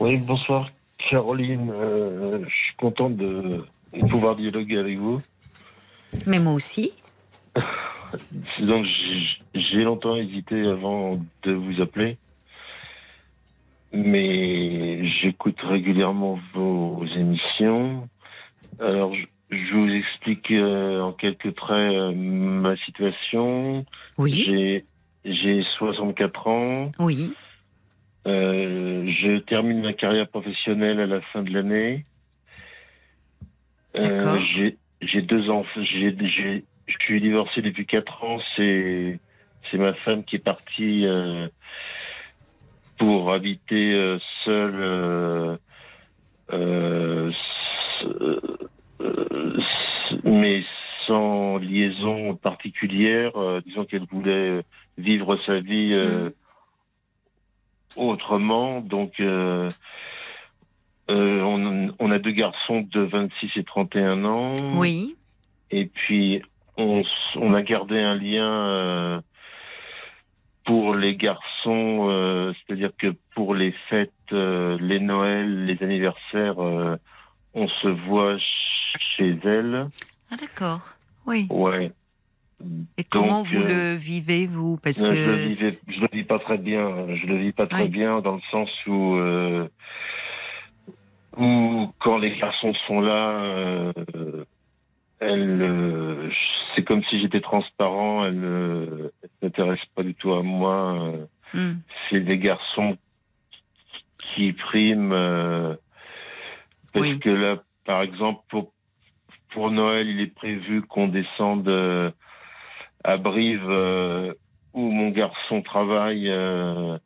Oui, 0.00 0.16
bonsoir 0.16 0.70
Caroline. 1.10 1.70
Euh, 1.72 2.40
je 2.48 2.54
suis 2.54 2.76
content 2.76 3.10
de, 3.10 3.64
pouvoir 4.10 4.36
dialoguer 4.36 4.78
avec 4.78 4.98
vous. 4.98 5.20
Mais 6.26 6.38
moi 6.38 6.52
aussi. 6.52 6.92
Donc 8.60 8.84
j'ai- 8.86 9.60
j'ai 9.60 9.82
longtemps 9.84 10.16
hésité 10.16 10.66
avant 10.66 11.20
de 11.44 11.52
vous 11.52 11.80
appeler, 11.80 12.16
mais 13.92 15.06
j'écoute 15.20 15.58
régulièrement 15.62 16.38
vos 16.54 17.04
émissions. 17.16 18.08
Alors 18.80 19.12
je, 19.50 19.74
vous 19.74 19.90
explique 19.90 20.50
euh, 20.50 21.00
en 21.00 21.12
quelques 21.12 21.54
traits 21.54 21.94
euh, 21.94 22.12
ma 22.12 22.76
situation. 22.78 23.84
Oui. 24.18 24.44
J'ai 24.46 24.84
j'ai 25.24 25.62
64 25.78 26.46
ans. 26.46 26.90
Oui. 26.98 27.32
Euh, 28.26 29.04
je 29.06 29.38
termine 29.38 29.82
ma 29.82 29.92
carrière 29.92 30.28
professionnelle 30.28 31.00
à 31.00 31.06
la 31.06 31.20
fin 31.20 31.42
de 31.42 31.50
l'année. 31.50 32.04
Euh, 33.96 34.38
j'ai 34.54 34.78
j'ai 35.00 35.22
deux 35.22 35.50
enfants. 35.50 35.82
J'ai 35.82 36.16
j'ai- 36.20 36.64
je 36.86 36.94
suis 37.00 37.20
divorcé 37.20 37.62
depuis 37.62 37.86
quatre 37.86 38.24
ans. 38.24 38.40
C'est 38.56 39.20
c'est 39.70 39.78
ma 39.78 39.94
femme 39.94 40.24
qui 40.24 40.36
est 40.36 40.40
partie 40.40 41.06
euh, 41.06 41.48
pour 42.98 43.32
habiter 43.32 43.92
euh, 43.92 44.18
seule, 44.44 45.58
euh, 49.04 49.58
mais 50.24 50.64
sans 51.06 51.58
liaison 51.58 52.34
particulière. 52.34 53.32
Euh, 53.36 53.60
disons 53.66 53.84
qu'elle 53.84 54.06
voulait 54.10 54.62
vivre 54.98 55.38
sa 55.46 55.60
vie. 55.60 55.92
euh, 55.92 56.30
autrement. 57.96 58.80
Donc, 58.80 59.20
euh, 59.20 59.68
on, 61.08 61.92
on 61.98 62.10
a 62.10 62.18
deux 62.18 62.32
garçons 62.32 62.86
de 62.90 63.00
26 63.00 63.50
et 63.56 63.64
31 63.64 64.24
ans. 64.24 64.54
Oui. 64.74 65.16
Et 65.70 65.86
puis, 65.86 66.42
on, 66.76 67.02
on 67.36 67.54
a 67.54 67.62
gardé 67.62 67.98
un 67.98 68.14
lien 68.16 68.66
euh, 68.68 69.20
pour 70.64 70.94
les 70.94 71.16
garçons, 71.16 72.08
euh, 72.10 72.52
c'est-à-dire 72.66 72.90
que 72.98 73.14
pour 73.34 73.54
les 73.54 73.72
fêtes, 73.88 74.10
les 74.30 74.98
Noëls, 75.00 75.66
les 75.66 75.82
anniversaires, 75.82 76.58
on 76.58 77.68
se 77.68 77.88
voit 78.08 78.36
chez 78.98 79.36
elle. 79.44 79.88
Ah 80.30 80.36
d'accord. 80.36 80.96
Oui. 81.26 81.46
Ouais. 81.50 81.92
Et 82.96 83.04
comment 83.04 83.38
Donc, 83.38 83.46
vous 83.48 83.62
euh, 83.62 83.92
le 83.92 83.96
vivez 83.98 84.46
vous? 84.46 84.76
Parce 84.78 85.00
Euh, 85.00 85.10
que 85.10 85.14
je, 85.16 85.30
le 85.30 85.36
vivais- 85.36 85.78
je 85.88 86.00
le 86.00 86.08
vis 86.12 86.24
pas 86.24 86.38
très 86.38 86.58
bien. 86.58 87.14
Je 87.14 87.26
le 87.26 87.36
vis 87.38 87.52
pas 87.52 87.66
très 87.66 87.82
Oui. 87.84 87.88
bien 87.88 88.20
dans 88.20 88.36
le 88.36 88.40
sens 88.50 88.70
où, 88.86 89.16
euh, 89.16 89.68
où 91.36 91.92
quand 91.98 92.18
les 92.18 92.36
garçons 92.38 92.72
sont 92.86 93.00
là, 93.00 93.92
elle, 95.20 96.30
c'est 96.74 96.84
comme 96.84 97.02
si 97.04 97.20
j'étais 97.20 97.40
transparent. 97.40 98.24
Elle 98.26 98.40
ne 98.40 99.10
s'intéresse 99.42 99.84
pas 99.94 100.02
du 100.02 100.14
tout 100.14 100.32
à 100.32 100.42
moi. 100.42 101.12
Hmm. 101.52 101.74
C'est 102.10 102.20
des 102.20 102.38
garçons 102.38 102.96
qui 104.34 104.52
priment. 104.52 105.76
parce 106.92 107.06
Oui. 107.06 107.18
que 107.18 107.30
là, 107.30 107.62
par 107.84 108.02
exemple, 108.02 108.40
pour, 108.48 108.72
pour 109.54 109.70
Noël, 109.70 110.08
il 110.08 110.20
est 110.20 110.34
prévu 110.34 110.82
qu'on 110.82 111.08
descende 111.08 111.68
euh, 111.68 112.10
à 113.04 113.16
Brive, 113.16 113.64
euh, 113.68 114.34
où 114.74 114.90
mon 114.90 115.10
garçon 115.10 115.62
travaille. 115.62 116.28
euh, 116.28 116.98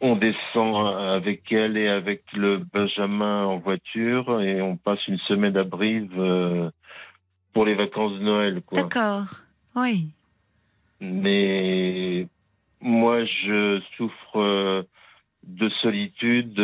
on 0.00 0.14
descend 0.14 0.96
avec 0.96 1.50
elle 1.50 1.76
et 1.76 1.88
avec 1.88 2.22
le 2.32 2.58
Benjamin 2.58 3.44
en 3.46 3.58
voiture 3.58 4.40
et 4.40 4.62
on 4.62 4.76
passe 4.76 5.04
une 5.08 5.18
semaine 5.18 5.56
à 5.56 5.64
Brive 5.64 6.70
pour 7.52 7.64
les 7.64 7.74
vacances 7.74 8.12
de 8.12 8.22
Noël. 8.22 8.62
D'accord. 8.70 9.26
Oui. 9.74 10.10
Mais 11.00 12.28
moi, 12.80 13.24
je 13.24 13.82
souffre 13.96 14.86
de 15.42 15.68
solitude. 15.82 16.54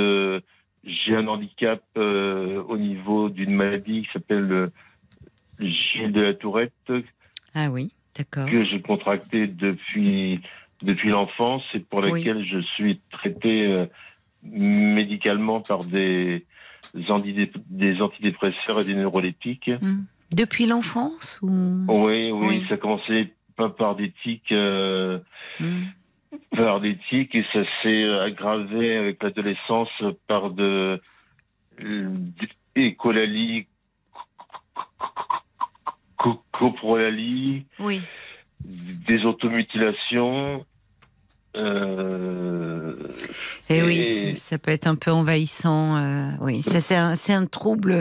Euh, 0.86 0.90
J'ai 1.04 1.16
un 1.16 1.26
handicap 1.26 1.82
euh, 1.96 2.62
au 2.68 2.76
niveau 2.76 3.28
d'une 3.28 3.52
maladie 3.54 4.02
qui 4.02 4.08
s'appelle 4.12 4.46
le 4.46 4.72
Gilles 5.60 6.12
de 6.12 6.20
la 6.20 6.34
Tourette, 6.34 6.72
Ah 7.54 7.68
oui. 7.70 7.92
D'accord. 8.16 8.48
que 8.48 8.62
j'ai 8.62 8.80
contracté 8.80 9.46
depuis 9.48 10.40
depuis 10.82 11.08
l'enfance 11.08 11.62
et 11.74 11.80
pour 11.80 12.00
Oui. 12.00 12.12
laquelle 12.12 12.44
je 12.44 12.60
suis 12.60 13.00
traité 13.10 13.66
euh, 13.66 13.86
médicalement 14.42 15.60
par 15.60 15.84
des 15.84 16.44
des 16.94 18.00
antidépresseurs 18.00 18.80
et 18.80 18.84
des 18.84 18.94
neuroleptiques. 18.94 19.70
Hmm. 19.80 20.02
Depuis 20.36 20.66
l'enfance 20.66 21.40
ou? 21.42 21.48
Oui, 21.88 22.30
oui, 22.30 22.46
Oui. 22.48 22.64
ça 22.68 22.74
a 22.74 22.76
commencé 22.76 23.32
pas 23.56 23.68
par 23.70 23.96
des 23.96 24.12
tics. 24.22 24.52
euh, 24.52 25.18
Hmm. 25.60 25.82
Par 26.56 26.80
des 26.80 26.96
tics 27.08 27.34
et 27.34 27.44
ça 27.52 27.60
s'est 27.82 28.04
aggravé 28.20 28.96
avec 28.96 29.22
l'adolescence 29.22 29.88
par 30.26 30.50
de 30.50 31.00
écolalie, 32.76 33.66
coprolalie, 36.52 37.66
Oui. 37.80 38.02
des 38.64 39.24
automutilations. 39.24 40.64
Euh, 41.56 42.96
Et, 43.70 43.82
oui, 43.82 43.98
Et- 43.98 44.04
c'est- 44.04 44.34
ça 44.34 44.58
peut 44.58 44.70
être 44.72 44.86
un 44.88 44.96
peu 44.96 45.10
envahissant. 45.12 45.96
euh, 45.96 46.30
oui, 46.40 46.62
ça 46.62 46.80
c'est 46.80 46.96
un, 46.96 47.46
trouble 47.46 47.92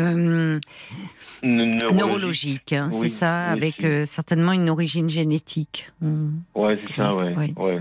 neurologique. 1.43 1.91
neurologique, 1.93 2.73
hein, 2.73 2.89
c'est 2.91 2.99
Oui, 3.01 3.10
ça, 3.10 3.45
oui, 3.47 3.51
avec 3.53 3.84
euh, 3.84 4.05
certainement 4.05 4.51
une 4.53 4.69
origine 4.69 5.10
génétique. 5.10 5.89
Hmm. 6.01 6.31
Ouais, 6.55 6.80
c'est 6.88 6.95
ça, 6.95 7.15
ouais. 7.15 7.34
Oui, 7.38 7.53
ouais. 7.57 7.80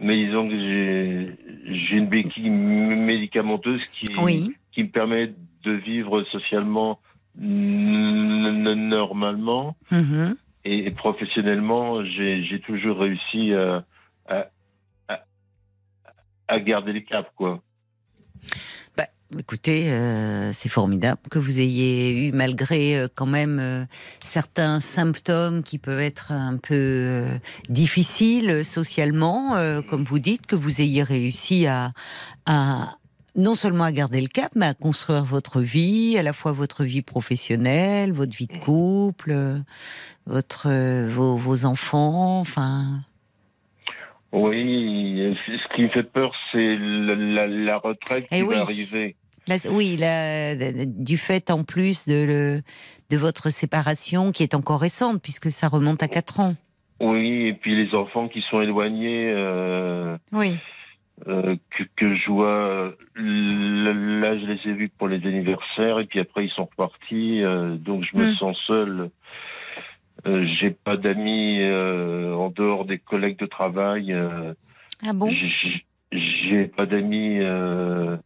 Mais 0.00 0.16
disons 0.26 0.48
que 0.48 0.58
j'ai 0.58 1.96
une 1.96 2.08
béquille 2.08 2.50
médicamenteuse 2.50 3.80
qui, 3.98 4.08
Oui. 4.18 4.52
qui 4.72 4.82
me 4.82 4.88
permet 4.88 5.32
de 5.62 5.72
vivre 5.72 6.22
socialement 6.24 6.98
normalement. 8.54 9.76
Mhm. 9.90 10.36
Et 10.64 10.90
professionnellement, 10.92 12.02
j'ai 12.04 12.42
j'ai 12.42 12.58
toujours 12.60 12.98
réussi 12.98 13.52
à, 13.52 13.84
à, 14.28 14.46
à- 15.08 15.24
à 16.48 16.60
garder 16.60 16.92
le 16.92 17.00
cap, 17.00 17.30
quoi. 17.36 17.62
Écoutez, 19.38 19.90
euh, 19.90 20.52
c'est 20.52 20.68
formidable 20.68 21.20
que 21.30 21.38
vous 21.38 21.58
ayez 21.58 22.28
eu, 22.28 22.32
malgré 22.32 22.96
euh, 22.96 23.08
quand 23.12 23.26
même 23.26 23.58
euh, 23.58 23.84
certains 24.22 24.80
symptômes 24.80 25.62
qui 25.62 25.78
peuvent 25.78 26.00
être 26.00 26.30
un 26.30 26.56
peu 26.56 27.26
difficiles 27.68 28.64
socialement, 28.64 29.56
comme 29.88 30.04
vous 30.04 30.18
dites, 30.18 30.46
que 30.46 30.56
vous 30.56 30.80
ayez 30.80 31.02
réussi 31.02 31.66
à, 31.66 31.92
à, 32.46 32.96
non 33.36 33.54
seulement 33.54 33.84
à 33.84 33.92
garder 33.92 34.20
le 34.20 34.28
cap, 34.28 34.52
mais 34.54 34.66
à 34.66 34.74
construire 34.74 35.24
votre 35.24 35.60
vie, 35.60 36.16
à 36.18 36.22
la 36.22 36.32
fois 36.32 36.52
votre 36.52 36.84
vie 36.84 37.02
professionnelle, 37.02 38.12
votre 38.12 38.36
vie 38.36 38.46
de 38.46 38.56
couple, 38.58 39.30
euh, 39.32 39.58
votre 40.26 40.68
vos, 41.08 41.36
vos 41.36 41.64
enfants, 41.64 42.40
enfin. 42.40 43.02
Oui, 44.34 45.34
ce 45.46 45.74
qui 45.74 45.82
me 45.82 45.88
fait 45.88 46.02
peur, 46.02 46.32
c'est 46.50 46.76
la, 46.76 47.14
la- 47.14 47.46
la 47.46 47.78
retraite 47.78 48.24
qui 48.28 48.36
Eh 48.38 48.42
oui. 48.42 48.56
va 48.56 48.62
arriver. 48.62 49.16
Là, 49.46 49.56
oui, 49.70 49.98
du 50.86 51.18
fait 51.18 51.50
en 51.50 51.64
plus 51.64 52.08
de, 52.08 52.24
le, 52.24 52.62
de 53.10 53.16
votre 53.16 53.50
séparation 53.50 54.32
qui 54.32 54.42
est 54.42 54.54
encore 54.54 54.80
récente, 54.80 55.22
puisque 55.22 55.50
ça 55.50 55.68
remonte 55.68 56.02
à 56.02 56.08
4 56.08 56.40
ans. 56.40 56.54
Oui, 57.00 57.48
et 57.48 57.52
puis 57.54 57.76
les 57.76 57.94
enfants 57.94 58.28
qui 58.28 58.40
sont 58.50 58.60
éloignés, 58.62 59.30
euh, 59.34 60.16
Oui. 60.32 60.56
euh, 61.28 61.56
que, 61.76 61.82
que 61.96 62.14
je 62.16 62.30
vois. 62.30 62.94
Là, 63.16 64.38
je 64.38 64.46
les 64.46 64.70
ai 64.70 64.74
vus 64.74 64.88
pour 64.88 65.08
les 65.08 65.24
anniversaires, 65.26 66.00
et 66.00 66.06
puis 66.06 66.20
après, 66.20 66.46
ils 66.46 66.50
sont 66.50 66.64
repartis. 66.64 67.42
euh, 67.42 67.76
donc, 67.76 68.02
je 68.10 68.16
me 68.16 68.24
Mm. 68.24 68.34
sens 68.36 68.56
seul. 68.66 69.10
Euh, 70.26 70.46
J'ai 70.58 70.70
pas 70.70 70.96
d'amis 70.96 71.58
euh, 71.60 72.32
en 72.34 72.50
dehors 72.50 72.84
des 72.84 72.98
collègues 72.98 73.38
de 73.38 73.46
travail. 73.46 74.12
euh, 74.12 74.54
Ah 75.06 75.12
bon? 75.12 75.28
J'ai- 75.30 75.84
J'ai 76.12 76.66
pas 76.68 76.86
d'amis. 76.86 77.38
Euh, 77.40 78.16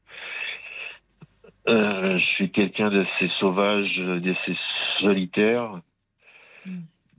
euh, 1.69 2.19
je 2.19 2.25
suis 2.35 2.51
quelqu'un 2.51 2.91
d'assez 2.91 3.29
sauvage, 3.41 3.97
d'assez 3.99 4.57
solitaire. 5.01 5.81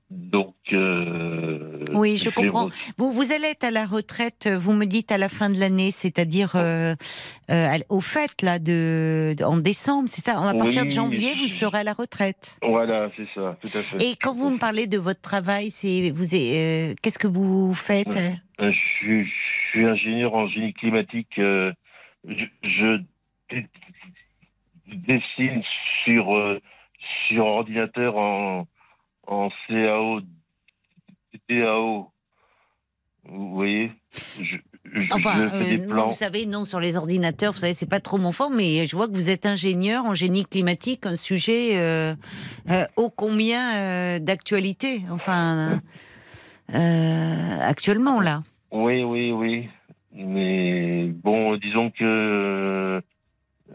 Donc. 0.10 0.56
euh, 0.74 1.86
Oui, 1.94 2.18
je 2.18 2.30
comprends. 2.32 2.68
Vous, 2.98 3.12
vous 3.14 3.32
allez 3.32 3.46
être 3.48 3.64
à 3.64 3.72
la 3.72 3.86
retraite, 3.86 4.48
euh, 4.48 4.58
vous 4.58 4.74
me 4.74 4.86
dites 4.86 5.12
à 5.12 5.18
la 5.20 5.30
fin 5.30 5.50
de 5.50 5.60
l'année, 5.60 5.92
c'est-à-dire 5.92 6.54
euh, 6.56 6.96
euh, 7.52 7.68
à- 7.68 7.78
au 7.90 8.02
fait 8.02 8.42
là 8.42 8.58
de, 8.58 9.36
en 9.44 9.58
décembre, 9.58 10.10
c'est 10.10 10.24
ça? 10.24 10.40
À 10.40 10.54
partir 10.56 10.86
de 10.86 10.90
janvier, 10.90 11.36
vous 11.36 11.48
je 11.48 11.66
à 11.76 11.84
la 11.84 11.94
retraite. 11.94 12.58
Voilà, 12.64 13.10
c'est 13.16 13.28
ça, 13.36 13.58
tout 13.62 13.70
à 13.78 13.82
fait. 13.82 14.04
Et 14.04 14.16
quand 14.20 14.34
vous 14.34 14.50
me 14.50 14.58
parlez 14.58 14.88
de 14.88 14.98
votre 14.98 15.22
travail, 15.22 15.70
c'est 15.70 16.10
vous, 16.12 16.34
euh, 16.34 16.96
qu'est-ce 17.02 17.20
que 17.20 17.28
vous 17.28 17.74
faites? 17.76 18.18
Euh, 18.18 18.72
Je 18.72 18.78
suis, 18.98 19.26
je 19.26 19.70
suis 19.70 19.86
ingénieur 19.86 20.34
en 20.34 20.48
génie 20.48 20.74
climatique. 20.74 21.38
euh, 21.38 21.72
je, 22.28 22.46
je 22.64 22.98
dessine 24.88 25.62
sur, 26.04 26.36
euh, 26.36 26.60
sur 27.28 27.46
ordinateur 27.46 28.18
en, 28.18 28.68
en 29.30 29.50
CAO, 29.68 30.22
DAO. 31.50 32.12
Vous 33.26 33.54
voyez 33.54 33.92
je, 34.42 34.56
je- 34.86 35.14
Enfin, 35.14 35.44
je 35.44 35.48
fais 35.50 35.78
des 35.78 35.84
euh, 35.84 36.04
vous 36.06 36.14
savez, 36.14 36.46
non, 36.48 36.64
sur 36.64 36.80
les 36.80 36.96
ordinateurs, 36.98 37.52
vous 37.54 37.60
savez, 37.60 37.74
c'est 37.74 37.86
pas 37.90 38.00
trop 38.00 38.18
mon 38.18 38.32
fort, 38.32 38.50
mais 38.50 38.88
je 38.88 38.96
vois 38.96 39.08
que 39.08 39.14
vous 39.14 39.30
êtes 39.30 39.46
ingénieur 39.46 40.06
en 40.06 40.16
génie 40.16 40.46
climatique, 40.46 41.06
un 41.06 41.16
sujet 41.16 41.78
euh, 41.78 42.16
euh, 42.72 42.86
ô 42.96 43.10
combien 43.12 44.20
d'actualité, 44.20 45.04
enfin, 45.12 45.80
actuellement 46.74 48.20
là. 48.20 48.42
Oui, 48.72 49.04
oui, 49.04 49.32
oui. 49.32 49.70
Mais 50.14 51.06
bon, 51.08 51.56
disons 51.58 51.92
que 51.92 53.02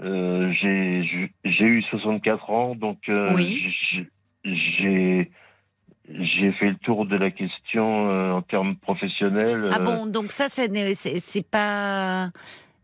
j'ai 0.03 1.65
eu 1.65 1.83
64 1.91 2.51
ans, 2.51 2.75
donc 2.75 2.99
Oui. 3.09 3.63
j'ai- 4.45 5.31
j'ai 6.09 6.53
fait 6.53 6.71
le 6.71 6.77
tour 6.77 7.07
de 7.07 7.17
la 7.17 7.31
question 7.31 8.11
euh, 8.11 8.33
en 8.33 8.43
termes 8.43 8.77
professionnels. 8.77 9.71
Ah 9.73 9.77
euh, 9.81 9.85
bon, 9.85 10.07
donc 10.07 10.33
ça, 10.33 10.49
c'est 10.49 10.69
pas. 11.51 12.31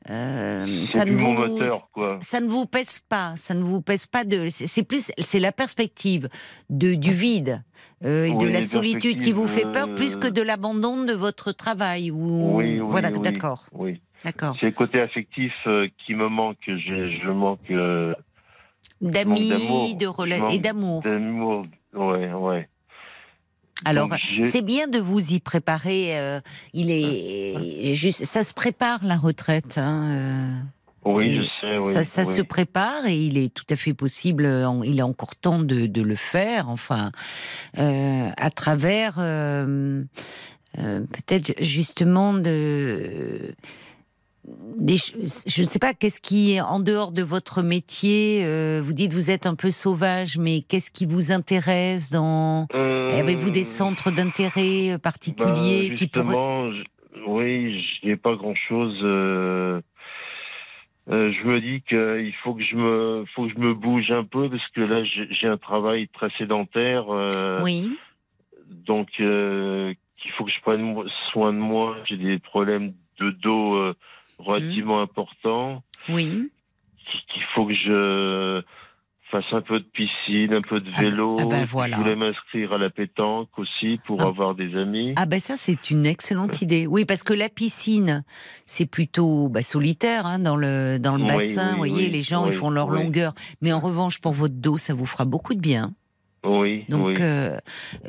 euh, 0.08 0.86
C'est 0.90 0.98
ça 0.98 1.04
ne 1.04 1.12
vous, 1.16 1.32
moteur, 1.32 1.90
quoi. 1.92 2.18
ça 2.22 2.40
ne 2.40 2.48
vous 2.48 2.64
pèse 2.66 3.00
pas, 3.00 3.34
ça 3.36 3.54
ne 3.54 3.62
vous 3.62 3.82
pèse 3.82 4.06
pas 4.06 4.24
de. 4.24 4.48
C'est 4.48 4.82
plus, 4.82 5.10
c'est 5.18 5.40
la 5.40 5.52
perspective 5.52 6.28
de 6.70 6.94
du 6.94 7.12
vide 7.12 7.62
euh, 8.04 8.24
et 8.24 8.32
de 8.32 8.46
la 8.46 8.62
solitude 8.62 9.20
qui 9.20 9.32
vous 9.32 9.46
fait 9.48 9.70
peur, 9.70 9.94
plus 9.94 10.16
que 10.16 10.28
de 10.28 10.40
l'abandon 10.40 11.04
de 11.04 11.12
votre 11.12 11.52
travail. 11.52 12.10
Ou 12.10 12.56
Oui, 12.56 12.80
oui, 12.80 12.88
voilà, 12.88 13.10
d'accord, 13.10 13.66
Oui. 13.72 14.00
d'accord. 14.24 14.56
C'est 14.60 14.66
le 14.66 14.72
côté 14.72 15.00
affectif 15.00 15.52
qui 16.06 16.14
me 16.14 16.28
manque. 16.28 16.58
J'ai- 16.66 17.20
Je 17.20 17.30
manque 17.30 17.70
D'amis, 19.00 19.94
de 19.94 20.52
et 20.52 20.58
d'amour. 20.58 21.02
d'amour. 21.02 21.66
Ouais, 21.94 22.32
ouais. 22.32 22.68
Alors, 23.84 24.08
c'est 24.44 24.62
bien 24.62 24.88
de 24.88 24.98
vous 24.98 25.32
y 25.32 25.40
préparer. 25.40 26.18
euh, 26.18 26.40
il 26.74 26.90
est 26.90 27.94
juste, 27.94 28.24
ça 28.24 28.42
se 28.44 28.52
prépare 28.54 29.04
la 29.04 29.16
retraite. 29.16 29.78
Hein, 29.78 30.04
euh. 30.10 30.60
Oui, 31.04 31.36
je 31.36 31.42
sais. 31.60 31.78
Oui, 31.78 31.92
ça, 31.92 32.04
ça 32.04 32.24
oui. 32.24 32.34
se 32.36 32.42
prépare 32.42 33.06
et 33.06 33.16
il 33.18 33.38
est 33.38 33.52
tout 33.54 33.64
à 33.70 33.76
fait 33.76 33.94
possible, 33.94 34.44
il 34.84 35.00
a 35.00 35.06
encore 35.06 35.34
temps 35.34 35.58
de, 35.60 35.86
de 35.86 36.02
le 36.02 36.14
faire, 36.16 36.68
enfin, 36.68 37.10
euh, 37.78 38.28
à 38.36 38.50
travers 38.50 39.14
peut-être 40.74 41.54
justement 41.62 42.34
de... 42.34 43.54
Des, 44.78 44.96
je 44.96 45.62
ne 45.62 45.66
sais 45.66 45.78
pas, 45.78 45.92
qu'est-ce 45.92 46.20
qui, 46.20 46.54
est 46.54 46.60
en 46.62 46.80
dehors 46.80 47.12
de 47.12 47.22
votre 47.22 47.60
métier, 47.62 48.40
euh, 48.44 48.80
vous 48.82 48.94
dites 48.94 49.12
vous 49.12 49.30
êtes 49.30 49.44
un 49.44 49.54
peu 49.54 49.70
sauvage, 49.70 50.38
mais 50.38 50.62
qu'est-ce 50.62 50.90
qui 50.90 51.04
vous 51.04 51.30
intéresse 51.30 52.10
dans... 52.10 52.66
Euh, 52.74 53.10
Avez-vous 53.18 53.50
des 53.50 53.64
centres 53.64 54.10
d'intérêt 54.10 54.92
euh, 54.92 54.92
bah, 54.94 54.98
particuliers 55.00 55.92
qui 55.94 56.06
pourraient... 56.06 56.24
justement, 56.24 56.72
je- 56.72 56.82
oui, 57.26 57.84
j'ai 58.02 58.16
pas 58.16 58.34
grand-chose. 58.34 58.98
euh, 59.02 59.80
je 61.08 61.46
me 61.46 61.60
dis 61.60 61.82
qu'il 61.82 62.34
faut 62.42 62.54
que 62.54 62.62
je 62.62 62.76
me, 62.76 63.24
faut 63.34 63.46
que 63.46 63.52
je 63.52 63.58
me 63.58 63.74
bouge 63.74 64.10
un 64.10 64.24
peu 64.24 64.48
parce 64.48 64.66
que 64.68 64.80
là, 64.80 65.02
j'ai 65.04 65.46
un 65.48 65.58
travail 65.58 66.08
très 66.08 66.30
sédentaire. 66.38 67.04
Oui, 67.62 67.90
donc 68.86 69.08
qu'il 69.10 70.30
faut 70.38 70.44
que 70.44 70.50
je 70.50 70.60
prenne 70.62 70.94
soin 71.32 71.52
de 71.52 71.58
moi. 71.58 71.96
J'ai 72.08 72.16
des 72.16 72.38
problèmes 72.38 72.94
de 73.18 73.30
dos 73.32 73.92
relativement 74.40 75.00
importants. 75.02 75.82
oui. 76.08 76.50
Qu'il 77.32 77.42
faut 77.54 77.66
que 77.66 77.74
je 77.74 78.62
fasse 79.32 79.44
un 79.52 79.60
peu 79.62 79.80
de 79.80 79.84
piscine, 79.84 80.52
un 80.54 80.60
peu 80.60 80.80
de 80.80 80.90
Ah 80.94 81.00
vélo. 81.02 81.36
ah 81.40 81.44
bah 81.46 81.64
voilà. 81.64 81.96
Je 81.96 82.02
voulais 82.02 82.14
m'inscrire 82.16 82.72
à 82.72 82.78
la 82.78 82.88
pétanque 82.90 83.48
aussi 83.58 83.98
pour 84.06 84.20
Ah. 84.22 84.26
avoir 84.28 84.54
des 84.54 84.76
amis. 84.76 85.12
Ah 85.16 85.26
ben 85.26 85.40
ça 85.40 85.56
c'est 85.56 85.90
une 85.90 86.06
excellente 86.06 86.62
idée. 86.62 86.86
Oui 86.86 87.04
parce 87.04 87.22
que 87.24 87.32
la 87.34 87.48
piscine 87.48 88.22
c'est 88.66 88.86
plutôt 88.86 89.48
bah, 89.48 89.62
solitaire 89.62 90.24
hein, 90.26 90.38
dans 90.38 90.56
le 90.56 90.98
dans 90.98 91.16
le 91.16 91.22
Oui, 91.22 91.28
bassin. 91.28 91.66
oui, 91.66 91.70
vous 91.72 91.76
voyez 91.78 92.06
oui, 92.06 92.10
les 92.10 92.22
gens 92.22 92.46
ils 92.46 92.52
font 92.52 92.70
leur 92.70 92.90
longueur. 92.90 93.32
Mais 93.60 93.72
en 93.72 93.80
revanche 93.80 94.20
pour 94.20 94.32
votre 94.32 94.54
dos 94.54 94.78
ça 94.78 94.94
vous 94.94 95.06
fera 95.06 95.24
beaucoup 95.24 95.54
de 95.54 95.60
bien. 95.60 95.92
Oui, 96.44 96.84
Donc 96.88 97.06
oui. 97.08 97.14
euh, 97.20 97.58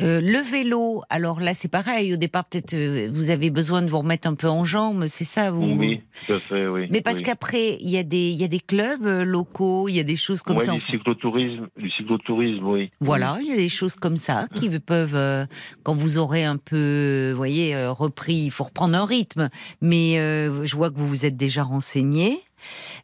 euh, 0.01 0.21
le 0.21 0.39
vélo 0.39 1.01
alors 1.09 1.39
là 1.41 1.53
c'est 1.53 1.67
pareil. 1.67 2.13
Au 2.13 2.17
départ 2.17 2.45
peut-être 2.45 2.73
euh, 2.73 3.09
vous 3.11 3.29
avez 3.29 3.49
besoin 3.49 3.81
de 3.81 3.89
vous 3.89 3.99
remettre 3.99 4.27
un 4.27 4.35
peu 4.35 4.47
en 4.47 4.63
jambes. 4.63 5.05
C'est 5.07 5.25
ça 5.25 5.51
vous? 5.51 5.63
Oui, 5.63 6.01
tout 6.27 6.33
à 6.33 6.39
fait, 6.39 6.67
oui. 6.67 6.87
Mais 6.91 7.01
parce 7.01 7.17
oui. 7.17 7.23
qu'après 7.23 7.77
il 7.81 7.89
y 7.89 7.97
a 7.97 8.03
des 8.03 8.29
il 8.29 8.37
y 8.37 8.43
a 8.43 8.47
des 8.47 8.59
clubs 8.61 9.05
euh, 9.05 9.23
locaux 9.25 9.87
il 9.89 9.95
y 9.95 9.99
a 9.99 10.03
des 10.03 10.15
choses 10.15 10.41
comme 10.41 10.57
Ouais, 10.57 10.65
ça. 10.65 10.71
du 10.73 10.79
cyclotourisme, 10.79 11.67
du 11.77 11.89
cyclotourisme, 11.91 12.65
oui. 12.65 12.91
Voilà, 13.01 13.37
il 13.41 13.47
y 13.47 13.51
a 13.51 13.55
des 13.57 13.69
choses 13.69 13.95
comme 13.95 14.17
ça 14.17 14.47
qui 14.55 14.69
peuvent, 14.79 15.15
euh, 15.15 15.45
quand 15.83 15.95
vous 15.95 16.17
aurez 16.17 16.45
un 16.45 16.57
peu, 16.57 17.29
vous 17.31 17.37
voyez, 17.37 17.75
euh, 17.75 17.91
repris, 17.91 18.35
il 18.45 18.51
faut 18.51 18.63
reprendre 18.63 18.97
un 18.97 19.05
rythme. 19.05 19.49
Mais 19.81 20.17
euh, 20.19 20.63
je 20.63 20.75
vois 20.75 20.89
que 20.89 20.97
vous 20.97 21.07
vous 21.07 21.25
êtes 21.25 21.35
déjà 21.37 21.63
renseigné. 21.63 22.39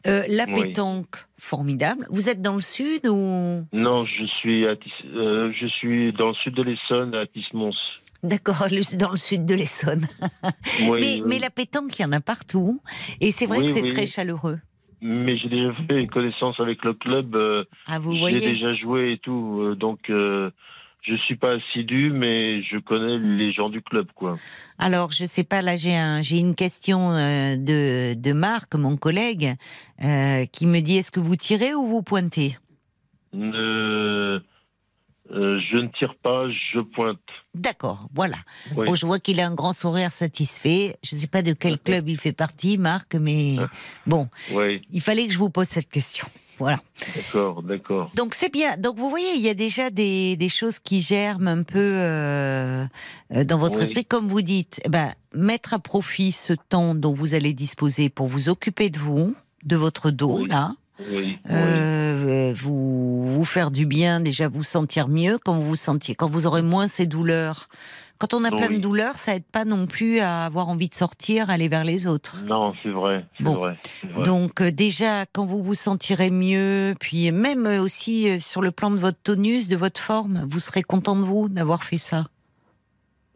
Euh, 0.06 0.24
la 0.28 0.44
Oui. 0.46 0.62
pétanque, 0.64 1.16
formidable. 1.38 2.06
Vous 2.10 2.28
êtes 2.28 2.40
dans 2.42 2.54
le 2.54 2.60
sud 2.60 3.06
ou? 3.06 3.64
Non, 3.72 4.04
je 4.04 4.24
suis 4.40 4.66
à 4.66 4.74
euh, 5.04 5.52
je 5.58 5.66
suis 5.66 6.12
dans 6.12 6.28
le 6.28 6.34
sud 6.34 6.54
de 6.54 6.62
l'Essonne, 6.62 7.14
à 7.14 7.26
Tismons. 7.26 7.70
D'accord, 8.22 8.66
dans 8.98 9.10
le 9.10 9.16
sud 9.16 9.46
de 9.46 9.54
l'Essonne. 9.54 10.06
Oui, 10.80 11.00
mais, 11.00 11.00
oui. 11.00 11.22
mais 11.26 11.38
la 11.38 11.50
pétanque, 11.50 11.98
il 11.98 12.02
y 12.02 12.04
en 12.04 12.12
a 12.12 12.20
partout. 12.20 12.80
Et 13.20 13.30
c'est 13.32 13.46
vrai 13.46 13.60
que 13.60 13.68
c'est 13.68 13.86
très 13.86 14.06
chaleureux. 14.06 14.58
Mais 15.00 15.36
j'ai 15.38 15.48
déjà 15.48 15.72
fait 15.88 16.06
connaissance 16.08 16.58
avec 16.58 16.84
le 16.84 16.94
club. 16.94 17.36
euh, 17.36 17.64
Ah, 17.86 17.98
vous 18.00 18.12
J'ai 18.14 18.18
voyez 18.18 18.40
déjà 18.40 18.74
joué 18.74 19.12
et 19.12 19.18
tout, 19.18 19.60
euh, 19.60 19.74
donc 19.76 20.10
euh, 20.10 20.50
je 21.08 21.16
suis 21.16 21.36
pas 21.36 21.52
assidu, 21.54 22.10
mais 22.12 22.62
je 22.62 22.78
connais 22.78 23.18
les 23.18 23.52
gens 23.52 23.70
du 23.70 23.80
club, 23.80 24.08
quoi. 24.14 24.38
Alors, 24.78 25.10
je 25.12 25.24
sais 25.24 25.44
pas, 25.44 25.62
là, 25.62 25.76
j'ai 25.76 25.96
un, 25.96 26.20
j'ai 26.22 26.38
une 26.38 26.54
question 26.54 27.12
euh, 27.12 27.56
de, 27.56 28.14
de 28.14 28.32
Marc, 28.32 28.74
mon 28.74 28.96
collègue, 28.96 29.54
euh, 30.04 30.44
qui 30.46 30.66
me 30.66 30.80
dit 30.80 30.98
est-ce 30.98 31.10
que 31.10 31.20
vous 31.20 31.36
tirez 31.36 31.74
ou 31.74 31.86
vous 31.86 32.02
pointez? 32.02 32.58
Euh, 33.34 34.40
je 35.30 35.76
ne 35.76 35.88
tire 35.98 36.14
pas, 36.22 36.46
je 36.50 36.80
pointe. 36.80 37.18
D'accord, 37.54 38.08
voilà. 38.14 38.36
Oui. 38.76 38.86
Bon, 38.86 38.94
je 38.94 39.06
vois 39.06 39.18
qu'il 39.18 39.40
a 39.40 39.46
un 39.46 39.54
grand 39.54 39.72
sourire 39.72 40.12
satisfait. 40.12 40.96
Je 41.02 41.16
ne 41.16 41.20
sais 41.20 41.26
pas 41.26 41.42
de 41.42 41.52
quel 41.52 41.78
club 41.78 42.08
il 42.08 42.18
fait 42.18 42.32
partie, 42.32 42.78
Marc, 42.78 43.14
mais 43.14 43.56
bon, 44.06 44.28
Oui, 44.52 44.82
il 44.90 45.00
fallait 45.00 45.26
que 45.26 45.32
je 45.32 45.38
vous 45.38 45.50
pose 45.50 45.66
cette 45.66 45.90
question. 45.90 46.26
Voilà. 46.58 46.80
d'accord, 47.14 47.62
d'accord. 47.62 48.10
Donc 48.14 48.34
c'est 48.34 48.52
bien. 48.52 48.76
Donc 48.76 48.96
vous 48.98 49.08
voyez, 49.10 49.34
il 49.36 49.40
y 49.42 49.48
a 49.48 49.54
déjà 49.54 49.90
des, 49.90 50.36
des 50.36 50.48
choses 50.48 50.78
qui 50.78 51.00
germent 51.00 51.48
un 51.48 51.62
peu 51.62 51.78
euh, 51.78 52.84
euh, 53.36 53.44
dans 53.44 53.58
votre 53.58 53.78
Oui. 53.78 53.84
esprit, 53.84 54.04
comme 54.04 54.28
vous 54.28 54.42
dites. 54.42 54.80
Eh 54.84 54.88
ben, 54.88 55.12
mettre 55.34 55.74
à 55.74 55.78
profit 55.78 56.32
ce 56.32 56.52
temps 56.68 56.94
dont 56.94 57.12
vous 57.12 57.34
allez 57.34 57.52
disposer 57.52 58.08
pour 58.10 58.26
vous 58.28 58.48
occuper 58.48 58.90
de 58.90 58.98
vous, 58.98 59.34
de 59.64 59.76
votre 59.76 60.10
dos, 60.10 60.40
Oui. 60.42 60.48
là. 60.48 60.72
Oui. 61.12 61.38
Euh, 61.50 62.52
vous, 62.56 63.32
vous 63.34 63.44
faire 63.44 63.70
du 63.70 63.86
bien, 63.86 64.18
déjà 64.18 64.48
vous 64.48 64.64
sentir 64.64 65.06
mieux 65.06 65.38
quand 65.38 65.54
vous 65.54 65.64
vous 65.64 65.76
sentiez, 65.76 66.16
quand 66.16 66.28
vous 66.28 66.46
aurez 66.46 66.62
moins 66.62 66.88
ces 66.88 67.06
douleurs. 67.06 67.68
Quand 68.18 68.34
on 68.34 68.42
a 68.44 68.50
plein 68.50 68.70
de 68.70 68.78
douleurs, 68.78 69.16
ça 69.16 69.36
aide 69.36 69.44
pas 69.44 69.64
non 69.64 69.86
plus 69.86 70.18
à 70.18 70.44
avoir 70.44 70.68
envie 70.68 70.88
de 70.88 70.94
sortir, 70.94 71.50
aller 71.50 71.68
vers 71.68 71.84
les 71.84 72.06
autres. 72.08 72.42
Non, 72.46 72.74
c'est 72.82 72.88
vrai. 72.90 73.24
C'est 73.36 73.44
Bon. 73.44 73.54
vrai. 73.54 73.76
vrai. 74.12 74.24
Donc 74.24 74.60
euh, 74.60 74.72
déjà, 74.72 75.24
quand 75.32 75.46
vous 75.46 75.62
vous 75.62 75.74
sentirez 75.74 76.30
mieux, 76.32 76.94
puis 76.98 77.30
même 77.30 77.66
euh, 77.66 77.80
aussi 77.80 78.28
euh, 78.28 78.38
sur 78.40 78.60
le 78.60 78.72
plan 78.72 78.90
de 78.90 78.98
votre 78.98 79.18
tonus, 79.22 79.68
de 79.68 79.76
votre 79.76 80.00
forme, 80.00 80.46
vous 80.50 80.58
serez 80.58 80.82
content 80.82 81.14
de 81.14 81.22
vous 81.22 81.48
d'avoir 81.48 81.84
fait 81.84 81.98
ça. 81.98 82.26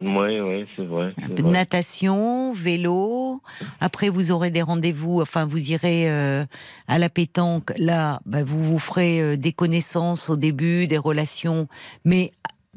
Oui, 0.01 0.41
oui, 0.41 0.65
c'est 0.75 0.83
vrai. 0.83 1.13
Un 1.17 1.21
c'est 1.21 1.27
peu 1.29 1.33
de 1.35 1.41
vrai. 1.43 1.51
natation, 1.51 2.51
vélo. 2.51 3.41
Après, 3.79 4.09
vous 4.09 4.31
aurez 4.31 4.49
des 4.51 4.61
rendez-vous. 4.61 5.21
Enfin, 5.21 5.45
vous 5.45 5.71
irez 5.71 6.09
euh, 6.11 6.43
à 6.89 6.99
la 6.99 7.07
pétanque. 7.07 7.71
Là, 7.77 8.19
bah, 8.25 8.43
vous 8.43 8.61
vous 8.65 8.79
ferez 8.79 9.21
euh, 9.21 9.37
des 9.37 9.53
connaissances 9.53 10.29
au 10.29 10.35
début, 10.35 10.87
des 10.87 10.97
relations, 10.97 11.69
mais 12.03 12.33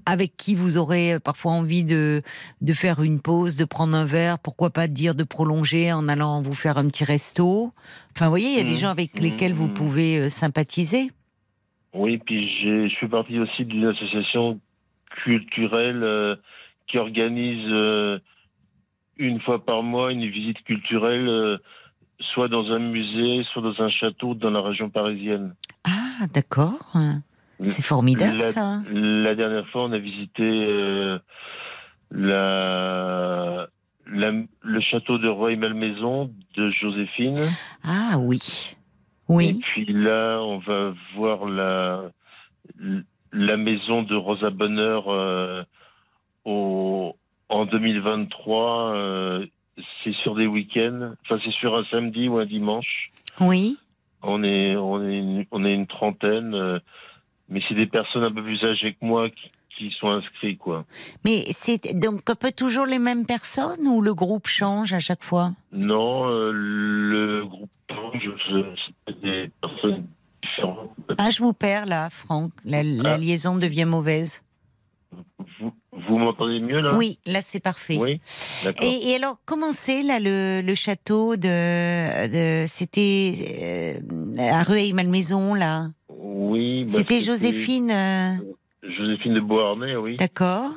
avec 0.06 0.36
qui 0.36 0.54
vous 0.54 0.78
aurez 0.78 1.14
euh, 1.14 1.18
parfois 1.20 1.52
envie 1.52 1.84
de 1.84 2.22
de 2.60 2.72
faire 2.72 3.02
une 3.02 3.20
pause, 3.20 3.56
de 3.56 3.64
prendre 3.64 3.96
un 3.96 4.04
verre. 4.06 4.38
Pourquoi 4.38 4.70
pas 4.70 4.86
dire 4.88 5.14
de 5.14 5.24
prolonger 5.24 5.92
en 5.92 6.08
allant 6.08 6.40
vous 6.40 6.54
faire 6.54 6.78
un 6.78 6.86
petit 6.88 7.04
resto. 7.04 7.72
Enfin, 8.14 8.26
vous 8.26 8.30
voyez, 8.32 8.48
il 8.48 8.56
y 8.56 8.60
a 8.60 8.64
des 8.64 8.72
Mhm. 8.74 8.78
gens 8.78 8.90
avec 8.90 9.18
lesquels 9.20 9.52
vous 9.54 9.66
Mhm. 9.68 9.74
pouvez 9.74 10.18
euh, 10.18 10.28
sympathiser. 10.30 11.10
Oui, 11.94 12.18
puis 12.18 12.48
je 12.62 12.94
fais 13.00 13.08
partie 13.08 13.38
aussi 13.38 13.64
d'une 13.64 13.86
association 13.86 14.60
culturelle 15.24 16.02
euh, 16.02 16.36
qui 16.88 16.98
organise 16.98 17.66
euh, 17.70 18.18
une 19.16 19.40
fois 19.40 19.64
par 19.64 19.82
mois 19.82 20.12
une 20.12 20.28
visite 20.28 20.62
culturelle, 20.64 21.26
euh, 21.28 21.56
soit 22.34 22.48
dans 22.48 22.66
un 22.70 22.78
musée, 22.78 23.44
soit 23.52 23.62
dans 23.62 23.80
un 23.82 23.88
château 23.88 24.34
dans 24.34 24.50
la 24.50 24.60
région 24.60 24.90
parisienne. 24.90 25.54
Ah, 25.84 26.26
d'accord. 26.32 26.92
C'est 27.68 27.82
formidable 27.84 28.38
la, 28.38 28.52
ça. 28.52 28.82
la 28.92 29.34
dernière 29.34 29.66
fois, 29.68 29.84
on 29.84 29.92
a 29.92 29.98
visité 29.98 30.42
euh, 30.42 31.18
la, 32.10 33.66
la- 34.06 34.42
le 34.62 34.80
château 34.80 35.18
de 35.18 35.28
Rueil-Malmaison 35.28 36.30
de 36.56 36.70
Joséphine. 36.70 37.36
Ah 37.84 38.16
oui, 38.18 38.74
Et 38.74 38.76
oui. 39.28 39.60
puis 39.60 39.86
là, 39.86 40.38
on 40.42 40.58
va 40.58 40.94
voir 41.14 41.46
la, 41.46 42.02
la 43.32 43.56
maison 43.56 44.02
de 44.02 44.14
Rosa 44.14 44.50
Bonheur 44.50 45.08
euh, 45.08 45.62
au, 46.44 47.16
en 47.48 47.66
2023. 47.66 48.94
euh, 48.94 49.46
c'est 50.04 50.14
sur 50.22 50.34
des 50.34 50.46
week-ends. 50.46 51.12
Enfin, 51.22 51.40
c'est 51.44 51.52
sur 51.52 51.76
un 51.76 51.84
samedi 51.90 52.28
ou 52.28 52.38
un 52.38 52.46
dimanche. 52.46 53.10
Oui. 53.40 53.76
On 54.22 54.42
est, 54.42 54.74
on 54.76 55.02
est, 55.06 55.18
une, 55.18 55.44
on 55.50 55.64
est 55.64 55.74
une 55.74 55.86
trentaine. 55.86 56.80
Euh, 57.48 57.52
mais 57.54 57.60
c'est 57.68 57.74
des 57.74 57.86
personnes 57.86 58.24
un 58.24 58.32
peu 58.32 58.42
plus 58.42 58.62
âgées 58.64 58.92
que 58.94 59.04
moi 59.04 59.28
qui, 59.30 59.50
qui 59.78 59.94
sont 60.00 60.08
inscrits, 60.08 60.56
quoi. 60.56 60.84
Mais 61.24 61.44
c'est 61.50 61.94
donc 61.98 62.28
un 62.30 62.34
peu 62.34 62.50
toujours 62.52 62.86
les 62.86 62.98
mêmes 62.98 63.26
personnes 63.26 63.86
ou 63.86 64.00
le 64.00 64.14
groupe 64.14 64.46
change 64.46 64.92
à 64.92 65.00
chaque 65.00 65.22
fois? 65.22 65.52
Non, 65.72 66.28
euh, 66.28 66.50
le 66.52 67.44
groupe, 67.44 67.70
je, 68.14 68.30
je, 68.50 68.64
c'est 69.06 69.20
des 69.20 69.50
personnes 69.60 70.06
différentes. 70.42 70.90
Ah, 71.18 71.30
je 71.30 71.38
vous 71.40 71.52
perds 71.52 71.86
là, 71.86 72.08
Franck. 72.10 72.52
La, 72.64 72.82
la 72.82 73.14
Ah. 73.14 73.18
liaison 73.18 73.56
devient 73.56 73.84
mauvaise. 73.84 74.42
Vous, 75.60 75.72
vous 75.92 76.18
m'entendez 76.18 76.60
mieux, 76.60 76.80
là? 76.80 76.94
Oui, 76.96 77.18
là 77.26 77.40
c'est 77.40 77.60
parfait. 77.60 77.96
Oui. 77.98 78.20
Et, 78.82 79.10
et 79.10 79.14
alors, 79.16 79.38
comment 79.46 79.72
c'est 79.72 80.02
là 80.02 80.18
le, 80.20 80.60
le 80.62 80.74
château 80.74 81.36
de, 81.36 82.62
de 82.62 82.66
c'était 82.66 83.32
euh, 83.62 84.38
à 84.38 84.62
Rueil-Malmaison 84.62 85.54
là? 85.54 85.88
Oui. 86.08 86.84
bah, 86.84 86.90
C'était 86.90 87.20
Joséphine, 87.20 87.90
euh, 87.90 88.32
Joséphine 88.82 89.34
de 89.34 89.40
Beauharnais, 89.40 89.96
oui. 89.96 90.16
d'accord. 90.16 90.72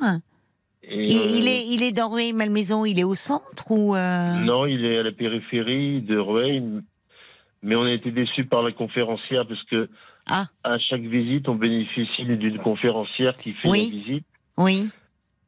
Et, 0.82 1.12
Et 1.12 1.16
euh, 1.16 1.36
il 1.38 1.48
est 1.48 1.66
il 1.68 1.82
est 1.82 1.92
dans 1.92 2.08
Rueil-Malmaison, 2.08 2.84
il 2.84 2.98
est 2.98 3.04
au 3.04 3.14
centre 3.14 3.70
ou 3.70 3.94
Non, 3.94 4.66
il 4.66 4.84
est 4.84 4.98
à 4.98 5.02
la 5.02 5.12
périphérie 5.12 6.00
de 6.00 6.16
Rueil, 6.18 6.62
mais 7.62 7.76
on 7.76 7.84
a 7.84 7.92
été 7.92 8.10
déçus 8.10 8.46
par 8.46 8.62
la 8.62 8.72
conférencière 8.72 9.46
parce 9.46 9.62
que 9.64 9.88
Ah. 10.30 10.46
à 10.64 10.78
chaque 10.78 11.02
visite, 11.02 11.48
on 11.48 11.54
bénéficie 11.54 12.24
d'une 12.24 12.58
conférencière 12.58 13.36
qui 13.36 13.52
fait 13.52 13.68
Oui. 13.68 13.90
la 13.92 13.98
visite. 14.00 14.26
Oui. 14.60 14.88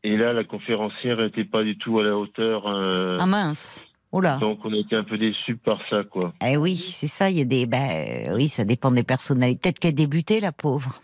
Et 0.04 0.16
là, 0.16 0.32
la 0.32 0.42
conférencière 0.44 1.18
n'était 1.18 1.44
pas 1.44 1.62
du 1.62 1.78
tout 1.78 2.00
à 2.00 2.02
la 2.02 2.16
hauteur. 2.16 2.66
euh, 2.66 3.18
Ah 3.20 3.26
mince. 3.26 3.86
Oh 4.10 4.20
là. 4.20 4.36
Donc, 4.38 4.58
on 4.64 4.72
a 4.72 4.76
été 4.76 4.94
un 4.96 5.04
peu 5.04 5.16
déçus 5.16 5.56
par 5.56 5.78
ça, 5.88 6.02
quoi. 6.02 6.34
Eh 6.46 6.56
oui, 6.56 6.76
c'est 6.76 7.06
ça. 7.06 7.30
Il 7.30 7.38
y 7.38 7.40
a 7.40 7.44
des, 7.44 7.64
ben, 7.66 8.24
oui, 8.34 8.48
ça 8.48 8.64
dépend 8.64 8.90
des 8.90 9.04
personnalités. 9.04 9.60
Peut-être 9.62 9.78
qu'elle 9.78 9.94
débutait, 9.94 10.40
la 10.40 10.52
pauvre. 10.52 11.00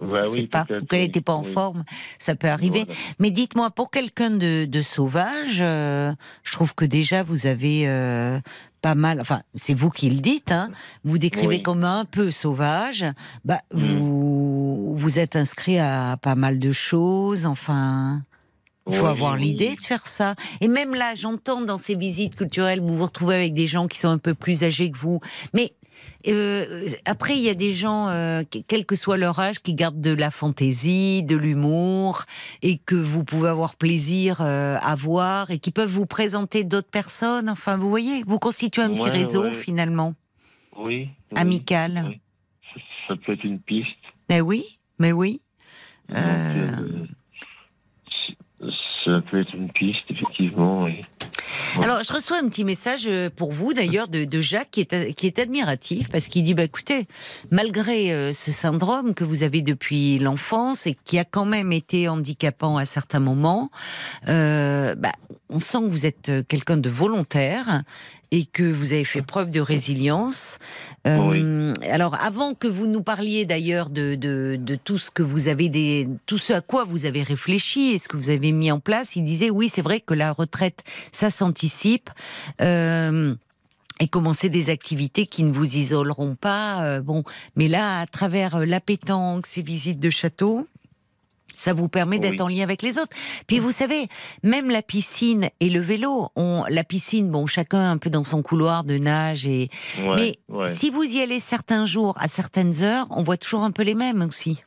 Bah 0.00 0.22
Je 0.24 0.30
sais 0.30 0.40
oui, 0.40 0.46
pas. 0.46 0.64
Ou 0.80 0.84
qu'elle 0.86 1.00
n'était 1.02 1.20
pas 1.20 1.34
en 1.34 1.44
Oui. 1.44 1.52
forme. 1.52 1.84
Ça 2.18 2.34
peut 2.34 2.48
arriver. 2.48 2.84
Voilà. 2.86 3.00
Mais 3.18 3.30
dites-moi, 3.30 3.70
pour 3.70 3.90
quelqu'un 3.90 4.30
de, 4.30 4.64
de 4.64 4.82
sauvage, 4.82 5.58
euh, 5.60 6.12
je 6.42 6.52
trouve 6.52 6.74
que 6.74 6.86
déjà 6.86 7.22
vous 7.22 7.46
avez 7.46 7.86
euh, 7.86 8.40
pas 8.80 8.94
mal. 8.94 9.20
Enfin, 9.20 9.42
c'est 9.54 9.74
vous 9.74 9.90
qui 9.90 10.08
le 10.08 10.20
dites. 10.20 10.50
Hein, 10.52 10.70
vous 11.04 11.18
décrivez 11.18 11.56
Oui. 11.56 11.62
comme 11.62 11.84
un 11.84 12.06
peu 12.06 12.30
sauvage. 12.30 13.04
Bah, 13.44 13.58
Mm. 13.74 13.78
vous 13.78 14.29
vous 15.00 15.18
êtes 15.18 15.34
inscrit 15.36 15.78
à 15.78 16.16
pas 16.20 16.34
mal 16.34 16.58
de 16.58 16.72
choses. 16.72 17.46
Enfin. 17.46 18.22
Il 18.88 18.94
faut 18.96 19.04
Oui, 19.04 19.10
avoir 19.10 19.34
oui. 19.34 19.42
l'idée 19.42 19.76
de 19.76 19.84
faire 19.84 20.06
ça. 20.06 20.34
Et 20.60 20.66
même 20.68 20.94
là, 20.94 21.14
j'entends 21.14 21.60
dans 21.60 21.78
ces 21.78 21.94
visites 21.94 22.34
culturelles, 22.34 22.80
vous 22.80 22.96
vous 22.96 23.04
retrouvez 23.04 23.34
avec 23.36 23.54
des 23.54 23.66
gens 23.66 23.86
qui 23.86 23.98
sont 23.98 24.08
un 24.08 24.18
peu 24.18 24.34
plus 24.34 24.64
âgés 24.64 24.90
que 24.90 24.98
vous. 24.98 25.20
Mais 25.54 25.74
euh, 26.28 26.88
après, 27.04 27.36
il 27.36 27.42
y 27.42 27.50
a 27.50 27.54
des 27.54 27.72
gens, 27.72 28.08
euh, 28.08 28.42
quel 28.66 28.86
que 28.86 28.96
soit 28.96 29.18
leur 29.18 29.38
âge, 29.38 29.60
qui 29.60 29.74
gardent 29.74 30.00
de 30.00 30.12
la 30.12 30.30
fantaisie, 30.30 31.22
de 31.22 31.36
l'humour, 31.36 32.24
et 32.62 32.78
que 32.78 32.94
vous 32.96 33.22
pouvez 33.22 33.50
avoir 33.50 33.76
plaisir 33.76 34.38
euh, 34.40 34.76
à 34.82 34.94
voir, 34.96 35.50
et 35.50 35.58
qui 35.58 35.70
peuvent 35.70 35.90
vous 35.92 36.06
présenter 36.06 36.64
d'autres 36.64 36.90
personnes. 36.90 37.48
Enfin, 37.50 37.76
vous 37.76 37.90
voyez, 37.90 38.24
vous 38.26 38.38
constituez 38.38 38.82
un 38.82 38.94
petit 38.94 39.10
réseau 39.10 39.42
ouais. 39.44 39.52
finalement, 39.52 40.14
Oui. 40.76 41.10
oui, 41.32 41.38
amical. 41.38 42.18
ça 43.06 43.14
peut 43.24 43.34
être 43.34 43.44
une 43.44 43.60
piste. 43.60 43.86
Eh 44.30 44.40
oui, 44.40 44.79
mais 45.00 45.12
oui. 45.12 45.42
Euh. 46.12 46.16
euh, 48.62 48.68
ça 49.04 49.20
peut 49.30 49.40
être 49.40 49.54
une 49.54 49.72
piste, 49.72 50.10
effectivement, 50.10 50.84
oui. 50.84 51.00
Ouais. 51.78 51.84
Alors, 51.84 52.02
je 52.02 52.12
reçois 52.12 52.38
un 52.38 52.48
petit 52.48 52.64
message 52.64 53.06
euh, 53.06 53.30
pour 53.34 53.52
vous, 53.52 53.72
d'ailleurs, 53.72 54.08
de, 54.08 54.24
de 54.24 54.40
Jacques, 54.40 54.70
qui 54.70 54.80
est, 54.80 55.14
qui 55.14 55.26
est 55.26 55.38
admiratif, 55.38 56.08
parce 56.10 56.26
qu'il 56.26 56.42
dit, 56.42 56.54
bah, 56.54 56.64
écoutez, 56.64 57.06
malgré 57.50 58.12
euh, 58.12 58.32
ce 58.32 58.52
syndrome 58.52 59.14
que 59.14 59.24
vous 59.24 59.42
avez 59.42 59.62
depuis 59.62 60.18
l'enfance 60.18 60.86
et 60.86 60.96
qui 61.04 61.18
a 61.18 61.24
quand 61.24 61.44
même 61.44 61.72
été 61.72 62.08
handicapant 62.08 62.76
à 62.76 62.84
certains 62.84 63.20
moments, 63.20 63.70
euh, 64.28 64.94
bah, 64.96 65.12
on 65.48 65.60
sent 65.60 65.78
que 65.78 65.90
vous 65.90 66.06
êtes 66.06 66.30
quelqu'un 66.48 66.76
de 66.76 66.90
volontaire 66.90 67.82
et 68.30 68.44
que 68.44 68.62
vous 68.62 68.92
avez 68.92 69.04
fait 69.04 69.22
preuve 69.22 69.50
de 69.50 69.60
résilience. 69.60 70.58
Euh, 71.06 71.72
Alors, 71.90 72.14
avant 72.22 72.54
que 72.54 72.68
vous 72.68 72.86
nous 72.86 73.02
parliez 73.02 73.44
d'ailleurs 73.44 73.90
de, 73.90 74.14
de, 74.14 74.56
de 74.60 74.74
tout 74.76 74.98
ce 74.98 75.10
que 75.10 75.22
vous 75.22 75.48
avez, 75.48 75.68
des, 75.68 76.08
tout 76.26 76.38
ce 76.38 76.52
à 76.52 76.60
quoi 76.60 76.84
vous 76.84 77.06
avez 77.06 77.22
réfléchi 77.22 77.92
et 77.92 77.98
ce 77.98 78.08
que 78.08 78.16
vous 78.16 78.28
avez 78.30 78.52
mis 78.52 78.70
en 78.70 78.80
place, 78.80 79.16
il 79.16 79.24
disait 79.24 79.50
oui, 79.50 79.68
c'est 79.68 79.82
vrai 79.82 80.00
que 80.00 80.14
la 80.14 80.32
retraite, 80.32 80.84
ça 81.12 81.30
s'anticipe. 81.30 82.10
Euh, 82.60 83.34
et 84.02 84.08
commencer 84.08 84.48
des 84.48 84.70
activités 84.70 85.26
qui 85.26 85.44
ne 85.44 85.52
vous 85.52 85.76
isoleront 85.76 86.34
pas. 86.34 86.82
euh, 86.84 87.02
bon, 87.02 87.22
mais 87.54 87.68
là, 87.68 88.00
à 88.00 88.06
travers 88.06 88.64
la 88.64 88.80
pétanque, 88.80 89.46
ces 89.46 89.60
visites 89.60 90.00
de 90.00 90.08
château, 90.08 90.66
ça 91.60 91.74
vous 91.74 91.88
permet 91.88 92.18
d'être 92.18 92.40
Oui. 92.40 92.42
en 92.42 92.48
lien 92.48 92.62
avec 92.62 92.82
les 92.82 92.98
autres. 92.98 93.12
Puis 93.46 93.58
vous 93.58 93.70
savez, 93.70 94.08
même 94.42 94.70
la 94.70 94.82
piscine 94.82 95.50
et 95.60 95.68
le 95.70 95.80
vélo, 95.80 96.28
on, 96.36 96.64
la 96.68 96.84
piscine, 96.84 97.30
bon, 97.30 97.46
chacun 97.46 97.90
un 97.90 97.98
peu 97.98 98.10
dans 98.10 98.24
son 98.24 98.42
couloir 98.42 98.82
de 98.84 98.96
nage 98.96 99.46
et. 99.46 99.68
Ouais, 100.06 100.14
mais 100.16 100.38
ouais. 100.48 100.66
si 100.66 100.90
vous 100.90 101.02
y 101.02 101.20
allez 101.20 101.38
certains 101.40 101.84
jours, 101.84 102.14
à 102.18 102.28
certaines 102.28 102.82
heures, 102.82 103.06
on 103.10 103.22
voit 103.22 103.36
toujours 103.36 103.62
un 103.62 103.70
peu 103.70 103.82
les 103.82 103.94
mêmes 103.94 104.22
aussi. 104.22 104.62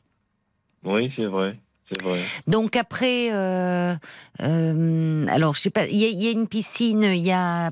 Oui, 0.84 1.10
c'est 1.16 1.26
vrai. 1.26 1.58
Vrai. 2.02 2.18
Donc 2.48 2.74
après, 2.76 3.30
euh, 3.32 3.94
euh, 4.40 5.26
alors 5.28 5.54
je 5.54 5.60
sais 5.60 5.70
pas, 5.70 5.86
il 5.86 5.96
y, 5.98 6.04
a- 6.04 6.08
il 6.08 6.22
y 6.22 6.28
a 6.28 6.30
une 6.32 6.48
piscine, 6.48 7.02
il 7.04 7.18
y 7.24 7.30
a 7.30 7.70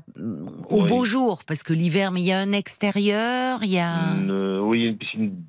au 0.69 0.81
Oui. 0.83 0.87
beau 0.87 1.03
jour 1.03 1.43
parce 1.45 1.63
que 1.63 1.73
l'hiver, 1.73 2.11
mais 2.11 2.21
il 2.21 2.25
y 2.27 2.31
a 2.31 2.39
un 2.39 2.51
extérieur, 2.53 3.59
il 3.63 3.71
y 3.71 3.79
a. 3.79 4.13
Une, 4.15 4.29
euh, 4.31 4.59
oui, 4.61 4.79
il 4.79 4.83
y 4.83 4.87
a 4.87 4.91
une 4.91 4.97
piscine 4.97 5.43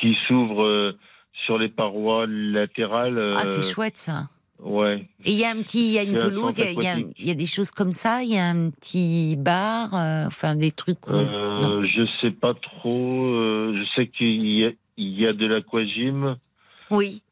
qui 0.00 0.16
s'ouvre 0.26 0.96
sur 1.44 1.58
les 1.58 1.68
parois 1.68 2.26
latérales. 2.26 3.18
euh, 3.18 3.34
Ah, 3.36 3.44
c'est 3.46 3.62
chouette 3.62 3.98
ça. 3.98 4.28
Ouais. 4.58 5.06
Et 5.26 5.32
il 5.32 5.38
y 5.38 5.44
a 5.44 5.50
un 5.50 5.56
petit, 5.62 5.86
il 5.88 5.92
y 5.92 5.98
a 5.98 6.02
une 6.02 6.16
pelouse, 6.18 6.56
il 6.58 6.64
y 6.64 6.66
a- 6.66 6.70
il 6.70 6.82
y, 6.82 6.86
a, 6.88 6.94
centre 6.94 7.08
il 7.18 7.26
y 7.26 7.30
a 7.30 7.34
des 7.34 7.44
choses 7.46 7.70
comme 7.70 7.92
ça, 7.92 8.22
il 8.22 8.30
y 8.32 8.38
a 8.38 8.46
un 8.46 8.70
petit 8.70 9.36
bar, 9.36 9.90
euh, 9.94 10.24
enfin 10.26 10.54
des 10.56 10.70
trucs. 10.70 11.06
où-. 11.08 11.12
Euh, 11.12 11.84
je 11.94 12.02
sais 12.22 12.30
pas 12.30 12.54
trop. 12.54 13.24
euh, 13.34 13.74
je 13.78 13.84
sais 13.94 14.06
qu'il 14.08 14.46
y 14.48 14.64
a, 14.64 14.70
il 14.96 15.20
y 15.20 15.26
a 15.26 15.34
de 15.34 15.46
l'aquagym 15.46 16.36
Oui. 16.90 17.22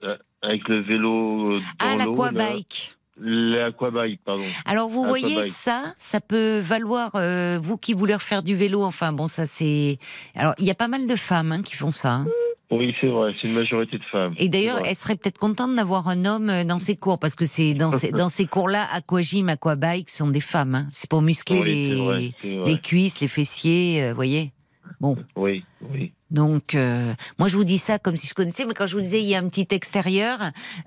avec 0.42 0.68
le 0.68 0.80
vélo 0.82 1.52
euh, 1.54 1.58
dans 1.80 1.86
Ah, 1.86 1.96
l'aquabike. 1.96 2.94
L'aquabike, 3.18 4.20
pardon. 4.24 4.42
Alors 4.66 4.88
vous 4.90 5.04
voyez 5.04 5.42
ça, 5.44 5.94
ça 5.98 6.20
peut 6.20 6.58
valoir 6.58 7.12
euh, 7.14 7.58
vous 7.62 7.78
qui 7.78 7.94
voulez 7.94 8.14
refaire 8.14 8.42
du 8.42 8.54
vélo. 8.54 8.82
Enfin 8.82 9.12
bon, 9.12 9.28
ça 9.28 9.46
c'est. 9.46 9.98
Alors 10.34 10.54
il 10.58 10.66
y 10.66 10.70
a 10.70 10.74
pas 10.74 10.88
mal 10.88 11.06
de 11.06 11.16
femmes 11.16 11.52
hein, 11.52 11.62
qui 11.62 11.74
font 11.76 11.90
ça. 11.92 12.12
hein. 12.12 12.26
Oui, 12.76 12.92
c'est 13.00 13.06
vrai, 13.06 13.32
c'est 13.40 13.46
une 13.46 13.54
majorité 13.54 13.98
de 13.98 14.04
femmes. 14.04 14.34
Et 14.36 14.48
d'ailleurs, 14.48 14.80
elle 14.84 14.96
serait 14.96 15.14
peut-être 15.14 15.38
contente 15.38 15.76
d'avoir 15.76 16.08
un 16.08 16.24
homme 16.24 16.50
euh, 16.50 16.64
dans 16.64 16.78
ses 16.78 16.96
cours 16.96 17.18
parce 17.20 17.34
que 17.36 17.46
c'est 17.46 17.72
dans 17.74 17.92
ces, 17.92 18.10
dans 18.10 18.28
ces 18.28 18.46
cours-là, 18.46 18.86
aquagym, 18.92 19.48
aquabike 19.48 20.10
sont 20.10 20.28
des 20.28 20.40
femmes. 20.40 20.74
hein. 20.74 20.88
C'est 20.90 21.08
pour 21.08 21.22
muscler 21.22 21.58
Oui, 21.60 21.64
les, 22.42 22.56
vrai, 22.56 22.66
les 22.66 22.78
cuisses, 22.78 23.20
les 23.20 23.28
fessiers, 23.28 24.02
euh, 24.02 24.08
vous 24.10 24.16
voyez. 24.16 24.52
Bon. 25.00 25.16
Oui, 25.36 25.64
oui. 25.90 26.12
Donc, 26.30 26.74
euh, 26.74 27.12
moi, 27.38 27.46
je 27.46 27.56
vous 27.56 27.64
dis 27.64 27.78
ça 27.78 27.98
comme 27.98 28.16
si 28.16 28.26
je 28.26 28.34
connaissais, 28.34 28.64
mais 28.64 28.74
quand 28.74 28.86
je 28.88 28.96
vous 28.96 29.02
disais, 29.02 29.20
il 29.22 29.28
y 29.28 29.34
a 29.36 29.38
un 29.38 29.48
petit 29.48 29.68
extérieur 29.70 30.38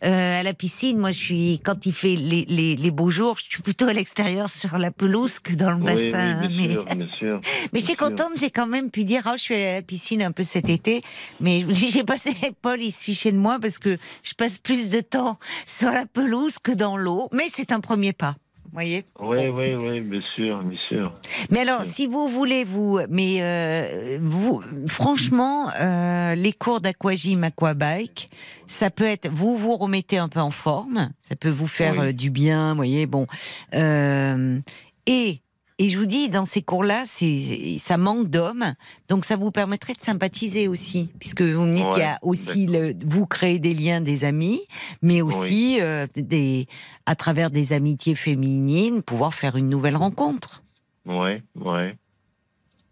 euh, 0.03 0.40
à 0.40 0.44
la 0.44 0.53
piscine. 0.53 0.98
Moi, 0.98 1.11
je 1.11 1.18
suis 1.19 1.61
quand 1.64 1.86
il 1.86 1.94
fait 1.94 2.15
les, 2.15 2.44
les, 2.49 2.76
les 2.76 2.91
beaux 2.91 3.10
jours, 3.10 3.38
je 3.38 3.44
suis 3.52 3.61
plutôt 3.61 3.86
à 3.88 3.94
l'extérieur 3.94 4.49
sur 4.49 4.78
la 4.78 4.91
pelouse 4.91 5.40
que 5.40 5.53
dans 5.53 5.72
le 5.72 5.78
Oui, 5.78 5.84
bassin. 5.86 6.02
oui, 6.02 6.14
hein, 6.18 6.48
bien 6.48 6.57
mais 6.57 6.72
sûr, 6.72 6.86
bien 6.86 7.07
sûr. 7.11 7.41
mais 7.74 7.80
j'étais 7.80 7.95
bien 7.95 8.07
contente, 8.10 8.32
j'ai 8.38 8.49
quand 8.52 8.68
même 8.68 8.91
pu 8.91 9.03
dire, 9.06 9.24
oh, 9.28 9.34
je 9.38 9.41
suis 9.41 9.53
allée 9.53 9.68
à 9.68 9.74
la 9.76 9.82
piscine 9.82 10.22
un 10.22 10.32
peu 10.32 10.44
cet 10.44 10.68
été, 10.69 11.02
mais 11.40 11.65
j'ai 11.69 12.03
passé, 12.03 12.34
Paul, 12.61 12.82
il 12.82 12.91
se 12.91 13.03
fichait 13.03 13.32
de 13.32 13.38
moi 13.38 13.57
parce 13.61 13.80
que 13.80 13.98
je 14.24 14.34
passe 14.34 14.57
plus 14.57 14.90
de 14.90 14.99
temps 14.99 15.40
sur 15.65 15.91
la 15.91 16.06
pelouse 16.06 16.57
que 16.61 16.72
dans 16.74 16.98
l'eau, 16.98 17.30
mais 17.32 17.45
c'est 17.49 17.72
un 17.72 17.80
premier 17.80 18.11
pas. 18.11 18.36
Voyez? 18.73 19.06
Oui, 19.19 19.48
oui, 19.48 19.73
oui, 19.76 20.02
bien 20.02 20.22
sûr, 20.35 20.64
bien 20.64 20.80
sûr. 20.88 21.14
Mais 21.49 21.61
alors, 21.61 21.84
si 21.85 22.06
vous 22.06 22.27
voulez, 22.27 22.64
vous, 22.64 22.99
mais 23.10 23.38
euh, 23.41 24.19
vous, 24.22 24.61
franchement, 24.88 25.69
euh, 25.80 26.35
les 26.35 26.53
cours 26.53 26.81
d'aquagym, 26.81 27.44
aquabike, 27.44 28.30
ça 28.68 28.89
peut 28.89 29.06
être, 29.06 29.30
vous 29.31 29.57
vous 29.57 29.76
remettez 29.77 30.18
un 30.18 30.30
peu 30.30 30.39
en 30.41 30.52
forme, 30.52 31.11
ça 31.22 31.35
peut 31.35 31.49
vous 31.49 31.68
faire 31.68 31.94
Oui. 31.94 32.07
euh, 32.07 32.11
du 32.11 32.30
bien, 32.30 32.72
vous 32.72 32.77
voyez, 32.77 33.06
bon, 33.07 33.26
et 33.73 35.41
et 35.80 35.90
je 35.90 35.98
vous 35.99 36.06
dis, 36.06 36.30
dans 36.30 36.45
ces 36.45 36.62
cours-là, 36.62 37.04
ça 37.06 37.98
manque 37.98 38.30
d'hommes, 38.30 38.74
donc 39.10 39.26
ça 39.26 39.36
vous 39.36 39.52
permettrait 39.52 39.94
de 39.94 40.02
sympathiser 40.02 40.68
aussi, 40.68 41.10
puisque 41.20 41.41
vous 41.41 41.66
me 41.66 41.74
dites 41.74 41.88
qu'il 41.90 41.99
y 41.99 42.04
a 42.04 42.18
Ouais, 42.24 42.30
aussi 42.30 42.66
le, 42.66 42.95
vous 43.06 43.26
créez 43.28 43.60
des 43.60 43.74
liens 43.74 44.02
des 44.02 44.24
amis, 44.24 44.62
mais 45.02 45.22
aussi 45.22 45.78
euh, 45.82 46.08
des 46.16 46.68
à 47.06 47.16
travers 47.16 47.52
des 47.52 47.74
amitiés 47.74 48.16
féminines, 48.16 49.02
pouvoir 49.04 49.34
faire 49.34 49.56
une 49.56 49.70
nouvelle 49.70 49.95
rencontre. 49.95 50.64
Oui, 51.06 51.41
oui. 51.56 51.82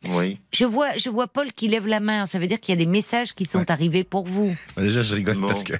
Oui. 0.09 0.39
Je 0.53 0.65
vois, 0.65 0.95
je 0.97 1.09
vois 1.09 1.25
Paul 1.27 1.51
qui 1.51 1.67
lève 1.67 1.87
la 1.87 1.99
main. 1.99 2.27
Ça 2.27 2.37
veut 2.37 2.45
dire 2.45 2.59
qu'il 2.59 2.73
y 2.73 2.77
a 2.77 2.79
des 2.79 2.85
messages 2.89 3.33
qui 3.33 3.45
sont 3.45 3.59
Ouais. 3.59 3.71
arrivés 3.71 4.03
pour 4.03 4.27
vous. 4.27 4.55
Bah, 4.75 4.83
Déjà, 4.83 5.01
je 5.01 5.15
rigole 5.15 5.39
Bon. 5.39 5.47
parce 5.47 5.63
que 5.63 5.73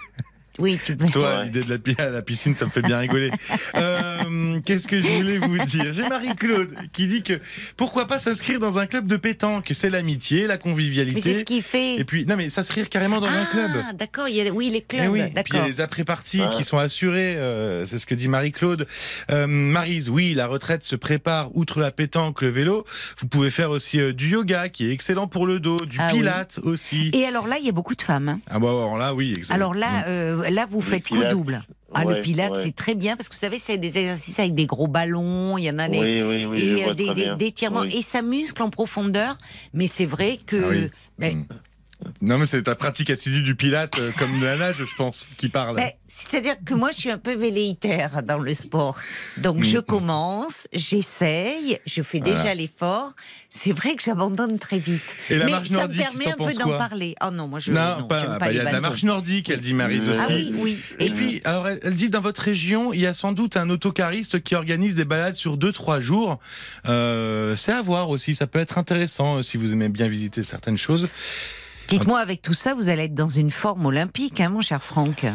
Oui, 0.59 0.79
tu 0.83 0.95
peux. 0.95 1.07
toi, 1.07 1.43
l'idée 1.43 1.63
de 1.63 1.69
la 1.69 1.77
pi- 1.77 1.95
à 1.97 2.09
la 2.09 2.21
piscine, 2.21 2.55
ça 2.55 2.65
me 2.65 2.69
fait 2.71 2.81
bien 2.81 2.99
rigoler. 2.99 3.31
Euh, 3.75 4.59
Qu'est-ce 4.65 4.87
que 4.87 5.01
je 5.01 5.07
voulais 5.07 5.37
vous 5.37 5.57
dire? 5.65 5.93
J'ai 5.93 6.07
Marie-Claude 6.07 6.69
qui 6.93 7.07
dit 7.07 7.23
que 7.23 7.39
pourquoi 7.77 8.07
pas 8.07 8.19
s'inscrire 8.19 8.59
dans 8.59 8.79
un 8.79 8.85
club 8.85 9.05
de 9.07 9.17
pétanque? 9.17 9.69
C'est 9.73 9.89
l'amitié, 9.89 10.41
la 10.41 10.47
Mais 10.47 10.49
c'est 10.53 10.57
ce 10.57 10.63
convivialité. 10.63 11.43
qui 11.43 11.61
fait. 11.61 11.95
Et 11.97 12.05
puis, 12.05 12.25
non, 12.25 12.35
mais 12.37 12.49
s'inscrire 12.49 12.89
carrément 12.89 13.19
dans 13.19 13.27
un 13.27 13.45
club. 13.45 13.71
Ah, 13.89 13.93
d'accord. 13.93 14.27
Il 14.29 14.35
y 14.35 14.41
a, 14.47 14.51
oui, 14.51 14.69
les 14.69 14.77
Eh 14.77 14.81
clubs. 14.81 15.11
oui, 15.11 15.21
puis 15.43 15.43
il 15.53 15.57
y 15.57 15.59
a 15.59 15.67
les 15.67 15.81
après-parties 15.81 16.41
qui 16.55 16.63
sont 16.63 16.77
assurées, 16.77 17.35
euh, 17.35 17.85
c'est 17.85 17.97
ce 17.99 18.05
que 18.05 18.15
dit 18.15 18.27
Marie-Claude. 18.27 18.87
Euh, 19.31 19.47
Marise, 19.47 20.09
oui, 20.09 20.33
la 20.33 20.47
retraite 20.47 20.83
se 20.83 20.95
prépare, 20.95 21.55
outre 21.55 21.79
la 21.79 21.91
pétanque, 21.91 22.41
le 22.41 22.49
vélo, 22.49 22.85
vous 23.19 23.27
pouvez 23.27 23.49
faire 23.49 23.71
aussi 23.71 23.99
euh, 23.99 24.13
du 24.13 24.29
yoga 24.29 24.69
qui 24.69 24.87
est 24.89 24.91
excellent 24.93 25.27
pour 25.27 25.47
le 25.47 25.59
dos, 25.59 25.77
du 25.85 25.97
Ah 25.99 26.09
oui. 26.13 26.19
pilate 26.19 26.59
aussi. 26.63 27.11
Et 27.13 27.25
alors 27.25 27.47
là, 27.47 27.57
il 27.59 27.65
y 27.65 27.69
a 27.69 27.73
beaucoup 27.73 27.95
de 27.95 28.01
femmes. 28.01 28.29
hein. 28.29 28.39
Ah 28.49 28.59
bon, 28.59 28.69
alors 28.69 28.97
là, 28.97 29.13
oui, 29.13 29.29
exactement. 29.35 29.55
Alors 29.55 29.73
là, 29.75 30.05
euh, 30.07 30.43
là, 30.49 30.67
vous 30.69 30.79
Le 30.79 30.85
faites 30.85 31.07
coup 31.07 31.23
double. 31.29 31.63
Ah, 31.93 32.03
le 32.03 32.19
pilate, 32.21 32.51
ouais. 32.53 32.61
c'est 32.61 32.75
très 32.75 32.93
bien 32.93 33.15
parce 33.15 33.29
que 33.29 33.35
vous 33.35 33.39
savez, 33.39 33.57
c'est 33.57 33.77
des 33.77 33.97
exercices 33.97 34.37
avec 34.39 34.53
des 34.53 34.65
gros 34.65 34.87
ballons. 34.87 35.57
Il 35.57 35.63
y 35.63 35.69
en 35.71 35.79
a 35.79 35.87
des. 35.87 35.99
Oui, 35.99 36.21
oui, 36.23 36.45
oui, 36.45 36.59
je 36.59 36.65
et 36.77 36.85
euh, 36.89 36.93
des, 36.93 37.13
des- 37.13 37.35
des 37.37 37.45
étirements 37.45 37.81
Oui. 37.81 37.95
et 37.97 38.01
ça 38.01 38.21
muscle 38.21 38.61
en 38.61 38.69
profondeur 38.69 39.37
mais 39.73 39.87
c'est 39.87 40.05
vrai 40.05 40.37
que 40.45 40.57
Ah 40.57 40.67
oui. 40.69 40.89
ben, 41.19 41.37
Mm. 41.37 41.45
Non, 42.21 42.37
mais 42.37 42.45
c'est 42.45 42.63
ta 42.63 42.75
pratique 42.75 43.09
assidue 43.09 43.41
du 43.41 43.55
pilate, 43.55 43.97
euh, 43.99 44.11
comme 44.17 44.39
de 44.39 44.45
la 44.45 44.57
nage, 44.57 44.75
je 44.79 44.95
pense, 44.97 45.27
qui 45.37 45.49
parle. 45.49 45.79
C'est-à-dire 46.07 46.55
que 46.65 46.73
moi, 46.73 46.91
je 46.91 46.97
suis 46.97 47.11
un 47.11 47.17
peu 47.17 47.33
velléitaire 47.35 48.21
dans 48.23 48.39
le 48.39 48.53
sport. 48.53 48.97
Donc, 49.37 49.63
je 49.63 49.77
Mm. 49.77 49.81
commence, 49.83 50.67
j'essaye, 50.73 51.79
je 51.85 52.01
fais 52.01 52.19
Voilà. 52.19 52.35
déjà 52.35 52.53
l'effort. 52.53 53.13
C'est 53.49 53.71
vrai 53.71 53.95
que 53.95 54.03
j'abandonne 54.03 54.59
très 54.59 54.77
vite. 54.79 55.01
Et 55.29 55.37
la 55.37 55.45
Mais 55.45 55.51
marche 55.51 55.67
ça 55.69 55.75
nordique, 55.79 55.97
me 55.99 56.03
permet 56.03 56.25
t'en 56.25 56.31
un 56.31 56.33
peu 56.33 56.43
penses 56.45 56.57
d'en 56.57 56.65
quoi 56.65 56.77
parler. 56.77 57.15
Oh 57.25 57.31
non, 57.31 57.47
moi, 57.47 57.59
je 57.59 57.71
non, 57.71 57.99
non, 57.99 58.07
pas. 58.07 58.19
j'aime 58.21 58.29
bah, 58.31 58.39
pas 58.39 58.51
Il 58.51 58.57
y 58.57 58.59
a 58.59 58.65
de 58.65 58.71
la 58.71 58.81
marche 58.81 59.03
nordique, 59.03 59.49
elle 59.49 59.61
dit 59.61 59.73
Marise 59.73 60.09
aussi. 60.09 60.19
Ah 60.21 60.27
oui, 60.29 60.51
oui. 60.55 60.77
Et 60.99 61.09
puis, 61.09 61.41
alors, 61.45 61.67
elle, 61.67 61.79
elle 61.83 61.95
dit 61.95 62.09
dans 62.09 62.21
votre 62.21 62.41
région, 62.41 62.93
il 62.93 62.99
y 63.01 63.07
a 63.07 63.13
sans 63.13 63.31
doute 63.31 63.57
un 63.57 63.69
autocariste 63.69 64.43
qui 64.43 64.55
organise 64.55 64.95
des 64.95 65.05
balades 65.05 65.33
sur 65.35 65.57
2-3 65.57 65.99
jours. 66.01 66.39
Euh, 66.87 67.55
c'est 67.55 67.71
à 67.71 67.81
voir 67.81 68.09
aussi, 68.09 68.35
ça 68.35 68.47
peut 68.47 68.59
être 68.59 68.77
intéressant 68.77 69.37
euh, 69.37 69.41
si 69.41 69.57
vous 69.57 69.71
aimez 69.73 69.89
bien 69.89 70.07
visiter 70.07 70.43
certaines 70.43 70.77
choses. 70.77 71.07
Dites-moi, 71.87 72.19
avec 72.19 72.41
tout 72.41 72.53
ça, 72.53 72.73
vous 72.73 72.89
allez 72.89 73.03
être 73.03 73.13
dans 73.13 73.27
une 73.27 73.51
forme 73.51 73.85
olympique, 73.85 74.39
hein, 74.41 74.49
mon 74.49 74.61
cher 74.61 74.81
Franck 74.81 75.25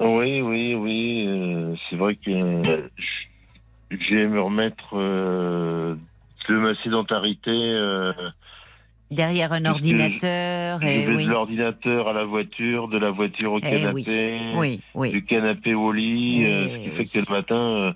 Oui, 0.00 0.40
oui, 0.40 0.74
oui. 0.74 1.24
euh, 1.28 1.74
c'est 1.88 1.96
vrai 1.96 2.16
que 2.16 2.30
euh, 2.30 2.88
j'ai 3.90 4.26
me 4.26 4.40
remettre 4.40 4.94
euh, 4.94 5.94
de 6.48 6.56
ma 6.56 6.74
sédentarité. 6.82 7.50
Euh, 7.52 8.12
Derrière 9.12 9.52
un 9.52 9.64
ordinateur. 9.66 10.80
je 10.82 10.86
Et 10.88 11.06
oui. 11.06 11.26
de 11.26 11.30
l'ordinateur 11.30 12.08
à 12.08 12.12
la 12.12 12.24
voiture, 12.24 12.88
de 12.88 12.98
la 12.98 13.10
voiture 13.10 13.52
au 13.52 13.58
Eh 13.58 13.60
canapé, 13.60 13.92
oui, 13.94 14.50
oui, 14.56 14.80
oui. 14.96 15.10
du 15.10 15.24
canapé 15.24 15.74
au 15.74 15.92
lit, 15.92 16.42
Eh 16.42 16.68
ce 16.68 16.76
qui 16.78 16.90
oui. 16.90 16.96
fait 17.06 17.20
que 17.20 17.30
le 17.30 17.32
matin, 17.36 17.94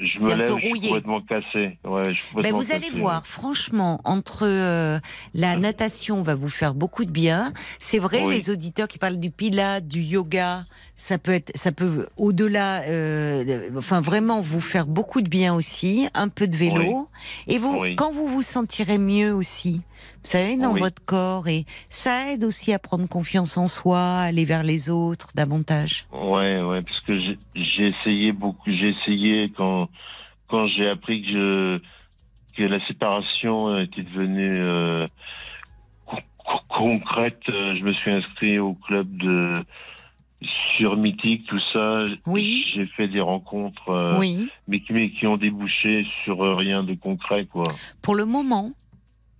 je 0.00 0.18
me 0.20 0.34
lève, 0.34 0.56
je 0.56 0.66
suis 0.66 0.80
complètement 0.88 1.20
cassé. 1.22 1.78
Ouais, 1.84 2.04
je 2.04 2.10
suis 2.22 2.36
Ben, 2.42 2.52
vous 2.54 2.72
allez 2.72 2.90
voir, 2.90 3.26
franchement, 3.26 4.00
entre 4.04 4.46
euh, 4.46 4.98
la 5.34 5.56
natation 5.56 6.22
va 6.22 6.34
vous 6.34 6.48
faire 6.48 6.74
beaucoup 6.74 7.04
de 7.04 7.10
bien. 7.10 7.52
C'est 7.78 7.98
vrai, 7.98 8.22
Oui. 8.24 8.34
les 8.34 8.50
auditeurs 8.50 8.88
qui 8.88 8.98
parlent 8.98 9.18
du 9.18 9.30
pilate, 9.30 9.86
du 9.86 10.00
yoga, 10.00 10.64
ça 10.96 11.18
peut 11.18 11.32
être, 11.32 11.52
ça 11.54 11.72
peut 11.72 12.08
au-delà, 12.16 12.82
euh, 12.82 13.70
enfin 13.76 14.00
vraiment 14.00 14.40
vous 14.40 14.60
faire 14.60 14.86
beaucoup 14.86 15.20
de 15.20 15.28
bien 15.28 15.54
aussi. 15.54 16.08
Un 16.14 16.28
peu 16.28 16.46
de 16.46 16.56
vélo 16.56 17.08
et 17.46 17.58
vous, 17.58 17.78
Oui. 17.80 17.96
quand 17.96 18.12
vous 18.12 18.26
vous 18.28 18.42
sentirez 18.42 18.98
mieux 18.98 19.32
aussi, 19.34 19.82
vous 20.22 20.30
savez, 20.30 20.56
dans 20.56 20.72
Oui. 20.72 20.80
votre 20.80 21.04
corps 21.04 21.48
et 21.48 21.64
ça 21.88 22.30
aide 22.32 22.44
aussi 22.44 22.72
à 22.72 22.78
prendre 22.78 23.08
confiance 23.08 23.56
en 23.56 23.68
soi, 23.68 24.00
à 24.00 24.20
aller 24.22 24.44
vers 24.44 24.62
les 24.62 24.90
autres 24.90 25.28
davantage. 25.34 26.06
Ouais, 26.12 26.62
ouais, 26.62 26.82
parce 26.82 27.00
que 27.00 27.18
j'ai- 27.18 27.38
essayé 27.88 28.32
beaucoup. 28.32 28.70
J'ai 28.70 28.90
essayé 28.90 29.50
quand 29.56 29.88
quand 30.48 30.66
j'ai 30.66 30.88
appris 30.88 31.22
que 31.22 31.28
je 31.28 31.80
que 32.56 32.62
la 32.64 32.84
séparation 32.86 33.78
était 33.78 34.02
devenue 34.02 34.60
euh, 34.60 35.06
co- 36.06 36.16
co- 36.38 36.60
concrète. 36.68 37.40
euh, 37.48 37.74
Je 37.76 37.84
me 37.84 37.92
suis 37.94 38.10
inscrit 38.10 38.58
au 38.58 38.74
club 38.74 39.06
de 39.16 39.64
sur 40.76 40.96
Mythique, 40.96 41.46
tout 41.46 41.60
ça. 41.72 42.00
Oui. 42.26 42.64
J'ai 42.74 42.86
fait 42.86 43.08
des 43.08 43.20
rencontres, 43.20 43.90
euh, 43.90 44.18
oui, 44.18 44.48
mais, 44.68 44.80
qui, 44.80 44.92
mais 44.94 45.10
qui 45.10 45.26
ont 45.26 45.36
débouché 45.36 46.06
sur 46.24 46.38
rien 46.56 46.82
de 46.82 46.94
concret, 46.94 47.44
quoi. 47.46 47.64
pour 48.02 48.14
le 48.14 48.24
moment. 48.24 48.72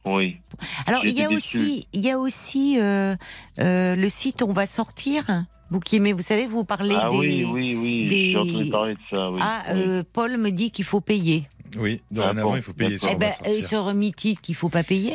Oui. 0.05 0.39
Alors, 0.87 1.05
il 1.05 1.13
y 1.13 1.23
a 1.23 1.31
aussi, 1.31 1.87
il 1.93 2.01
y 2.01 2.11
a 2.11 2.19
aussi 2.19 2.79
euh, 2.81 3.17
euh, 3.61 3.97
le 3.97 4.09
site 4.09 4.43
On 4.43 4.53
va 4.53 4.67
sortir. 4.67 5.25
Vous 5.71 5.79
qui 5.79 5.97
aimez, 5.97 6.13
vous 6.13 6.23
savez, 6.23 6.47
vous 6.49 6.65
parlez 6.65 6.97
ah 6.99 7.09
des. 7.11 7.17
oui, 7.17 7.45
oui, 7.45 7.77
oui. 7.77 8.09
des- 8.09 8.33
J'ai 8.33 8.39
entendu 8.39 8.71
parler 8.71 8.95
de 8.95 8.99
ça. 9.17 9.31
Oui. 9.31 9.39
Ah, 9.41 9.63
oui. 9.73 9.81
euh, 9.87 10.03
Paul 10.13 10.37
me 10.37 10.51
dit 10.51 10.73
qu'il 10.73 10.85
faut 10.85 11.01
payer. 11.01 11.49
Oui, 11.79 12.03
dorénavant, 12.11 12.49
Ah 12.49 12.53
bon, 12.53 12.57
il 12.57 12.63
faut 12.63 12.73
payer 12.73 12.99
sur 12.99 13.09
Eh 13.13 13.15
ben, 13.15 13.31
euh, 13.47 13.61
sur 13.61 13.95
Mythique, 13.95 14.43
qu'il 14.43 14.57
faut 14.57 14.69
pas 14.69 14.83
payer? 14.83 15.15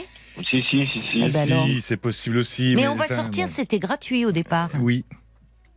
Si, 0.50 0.64
si, 0.70 0.86
si, 0.88 1.02
si. 1.12 1.24
Eh 1.24 1.30
ben 1.30 1.66
si, 1.66 1.82
c'est 1.82 1.98
possible 1.98 2.38
aussi. 2.38 2.74
Mais, 2.76 2.88
on 2.88 2.96
va 2.96 3.08
sortir, 3.08 3.48
bon. 3.48 3.54
c'était 3.54 3.80
gratuit 3.80 4.26
au 4.26 4.32
départ. 4.32 4.70
Oui. 4.80 5.04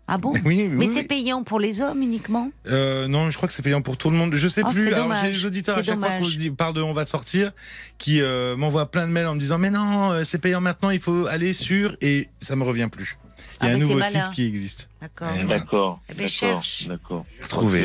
Ah 0.09 0.19
bon 0.19 0.33
Oui, 0.45 0.63
oui, 0.63 0.69
Mais 0.69 0.87
oui. 0.87 0.93
c'est 0.95 1.03
payant 1.05 1.43
pour 1.45 1.61
les 1.61 1.83
hommes 1.83 2.03
uniquement 2.03 2.51
Euh, 2.67 3.07
non, 3.09 3.31
je 3.31 3.37
crois 3.37 3.47
que 3.49 3.55
c'est 3.55 3.63
payant 3.63 3.83
pour 3.83 3.97
tout 3.97 4.11
le 4.11 4.17
monde. 4.17 4.35
Je 4.35 4.49
sais 4.49 4.63
Oh, 4.65 4.71
plus. 4.71 4.93
Alors 4.93 5.13
j'ai 5.23 5.33
des 5.33 5.45
auditeurs 5.45 5.77
à 5.79 5.83
chaque 5.83 5.99
fois 5.99 6.09
dommage. 6.09 6.23
qu'on 6.33 6.39
dit- 6.39 6.51
parle 6.51 6.75
de 6.75 6.81
on 6.83 6.93
va 6.95 7.05
sortir, 7.07 7.53
qui 7.99 8.21
euh, 8.23 8.57
m'envoient 8.57 8.91
plein 8.91 9.07
de 9.07 9.13
mails 9.13 9.27
en 9.27 9.35
me 9.35 9.41
disant 9.41 9.59
mais 9.59 9.71
non, 9.71 10.11
euh, 10.13 10.25
c'est 10.25 10.39
payant 10.39 10.61
maintenant, 10.61 10.91
il 10.91 11.01
faut 11.01 11.27
aller 11.27 11.53
sur 11.53 11.97
et 12.01 12.29
ça 12.41 12.57
me 12.57 12.65
revient 12.65 12.89
plus. 12.91 13.19
Il 13.61 13.67
y 13.67 13.71
a 13.71 13.73
Ah, 13.73 13.75
un 13.75 13.79
nouveau 13.79 13.95
malin. 13.99 14.25
site 14.27 14.33
qui 14.35 14.47
existe. 14.47 14.89
D'accord. 15.01 15.29
Eh 15.39 15.45
D'accord. 15.45 16.01
Eh 16.09 16.15
ben, 16.15 16.29
D'accord. 16.89 17.27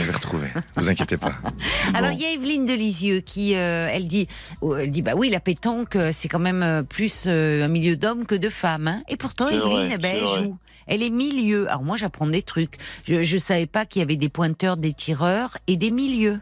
vais 0.06 0.12
retrouver. 0.12 0.48
Vous 0.76 0.88
inquiétez 0.88 1.18
pas. 1.18 1.34
Alors 1.96 2.12
Bon. 2.12 2.16
il 2.16 2.22
y 2.22 2.26
a 2.26 2.32
Evelyne 2.32 2.66
de 2.68 2.74
Lisieux 2.76 3.22
qui, 3.22 3.56
euh, 3.56 3.90
elle 3.92 4.08
dit, 4.08 4.28
oh, 4.62 4.76
elle 4.76 4.92
dit 4.92 5.02
bah 5.02 5.14
oui 5.16 5.30
la 5.30 5.40
pétanque 5.40 5.98
c'est 6.12 6.28
quand 6.30 6.40
même 6.40 6.86
plus 6.88 7.24
euh, 7.26 7.66
un 7.66 7.68
milieu 7.70 7.96
d'hommes 7.96 8.26
que 8.28 8.36
de 8.36 8.50
femmes. 8.50 8.88
hein. 8.88 9.04
Et 9.10 9.18
pourtant 9.18 9.50
Evelyne, 9.50 9.88
vrai, 9.88 9.88
eh 9.94 9.98
ben, 9.98 10.16
elle 10.16 10.24
vrai. 10.24 10.44
joue. 10.44 10.58
Elle 10.88 11.04
est 11.04 11.10
milieu. 11.10 11.68
Alors 11.70 11.84
moi 11.84 11.98
j'apprends 11.98 12.28
des 12.28 12.42
trucs. 12.42 12.78
Je, 13.08 13.24
je 13.24 13.38
savais 13.38 13.66
pas 13.66 13.86
qu'il 13.86 14.00
y 14.02 14.04
avait 14.04 14.16
des 14.16 14.30
pointeurs, 14.30 14.78
des 14.78 14.94
tireurs 14.94 15.58
et 15.68 15.78
des 15.78 15.92
milieux. 15.92 16.40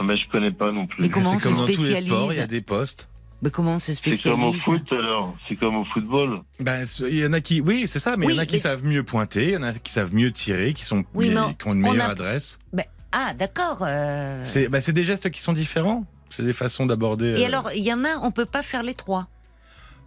Ah, 0.00 0.04
mais 0.04 0.16
je 0.16 0.28
connais 0.30 0.52
pas 0.52 0.70
non 0.70 0.86
plus. 0.86 1.02
Mais 1.02 1.08
comment 1.08 1.30
on 1.32 1.38
C'est 1.38 1.42
comme 1.42 1.54
se 1.54 1.58
dans 1.60 1.64
tous 1.66 1.70
les 1.70 1.74
spécialise 1.76 2.08
sports, 2.12 2.32
il 2.32 2.36
y 2.38 2.40
a 2.40 2.46
des 2.46 2.60
postes. 2.60 3.08
Mais 3.42 3.50
comment 3.50 3.74
on 3.74 3.78
se 3.78 3.92
C'est 3.94 4.00
comme 4.02 4.12
spécialise 4.12 4.44
au 4.44 4.52
foot 4.52 4.92
alors. 4.92 5.36
C'est 5.48 5.56
comme 5.56 5.76
au 5.76 5.84
football. 5.84 6.40
Ben, 6.60 6.84
il 7.08 7.18
y 7.18 7.26
en 7.26 7.32
a 7.32 7.40
qui, 7.40 7.60
oui, 7.60 7.84
c'est 7.88 7.98
ça, 7.98 8.16
mais 8.16 8.26
il 8.26 8.32
y 8.32 8.34
en 8.34 8.38
a 8.38 8.46
qui 8.46 8.54
mais- 8.56 8.60
savent 8.60 8.84
mieux 8.84 9.02
pointer, 9.02 9.44
il 9.44 9.50
y 9.52 9.56
en 9.56 9.62
a 9.62 9.72
qui 9.72 9.92
savent 9.92 10.14
mieux 10.14 10.32
tirer, 10.32 10.72
qui 10.74 10.84
sont, 10.84 11.04
Oui, 11.14 11.30
mais 11.30 11.54
qui 11.58 11.66
ont 11.68 11.74
une 11.74 11.84
on 11.84 11.90
meilleure 11.92 12.08
a- 12.08 12.12
adresse. 12.12 12.58
Ben, 12.72 12.84
Ah, 13.10 13.32
d'accord. 13.34 13.78
euh. 13.82 14.42
C'est 14.44 14.68
c'est 14.80 14.92
des 14.92 15.04
gestes 15.04 15.30
qui 15.30 15.40
sont 15.40 15.52
différents. 15.52 16.04
C'est 16.30 16.42
des 16.44 16.52
façons 16.52 16.84
d'aborder. 16.86 17.36
Et 17.38 17.44
euh, 17.44 17.46
alors, 17.46 17.70
il 17.74 17.82
y 17.82 17.92
en 17.92 18.04
a, 18.04 18.18
on 18.22 18.30
peut 18.30 18.44
pas 18.44 18.62
faire 18.62 18.82
les 18.82 18.94
trois. 18.94 19.28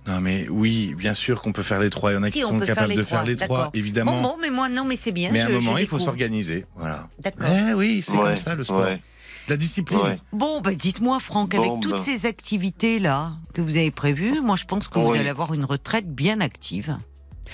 Non, 0.07 0.19
mais 0.19 0.47
oui, 0.49 0.95
bien 0.97 1.13
sûr 1.13 1.41
qu'on 1.41 1.51
peut 1.51 1.61
faire 1.63 1.79
les 1.79 1.89
trois. 1.91 2.11
Il 2.11 2.15
y 2.15 2.17
en 2.17 2.23
a 2.23 2.27
Si, 2.27 2.39
qui 2.39 2.45
on 2.45 2.49
sont 2.49 2.57
faire 2.59 2.67
capables 2.67 2.89
les 2.89 2.95
de 2.97 3.01
trois, 3.03 3.17
faire 3.19 3.27
les 3.27 3.35
trois, 3.35 3.69
évidemment. 3.73 4.21
Bon, 4.21 4.29
bon, 4.29 4.37
mais 4.41 4.49
moi, 4.49 4.67
non, 4.67 4.83
mais 4.85 4.95
c'est 4.95 5.11
bien. 5.11 5.29
mais 5.31 5.41
à 5.41 5.45
un 5.45 5.49
moment, 5.49 5.77
il 5.77 5.85
faut 5.87 5.99
s'organiser. 5.99 6.65
Voilà. 6.75 7.07
D'accord. 7.19 7.47
Eh 7.69 7.73
oui, 7.73 8.01
c'est 8.01 8.13
Ouais, 8.13 8.19
comme 8.23 8.35
ça 8.35 8.55
le 8.55 8.63
sport. 8.63 8.81
ouais. 8.81 8.99
La 9.47 9.57
discipline. 9.57 9.99
Ouais. 9.99 10.19
Bon, 10.33 10.61
bah, 10.61 10.73
dites-moi, 10.75 11.19
Franck, 11.19 11.55
Bon, 11.55 11.59
avec 11.61 11.81
toutes 11.81 11.91
ben. 11.95 11.97
ces 11.97 12.25
activités-là 12.25 13.33
que 13.53 13.61
vous 13.61 13.75
avez 13.77 13.91
prévues, 13.91 14.39
moi, 14.41 14.55
je 14.55 14.65
pense 14.65 14.87
que 14.87 14.99
vous 14.99 15.11
allez 15.13 15.29
avoir 15.29 15.53
une 15.53 15.65
retraite 15.65 16.07
bien 16.13 16.41
active. 16.41 16.95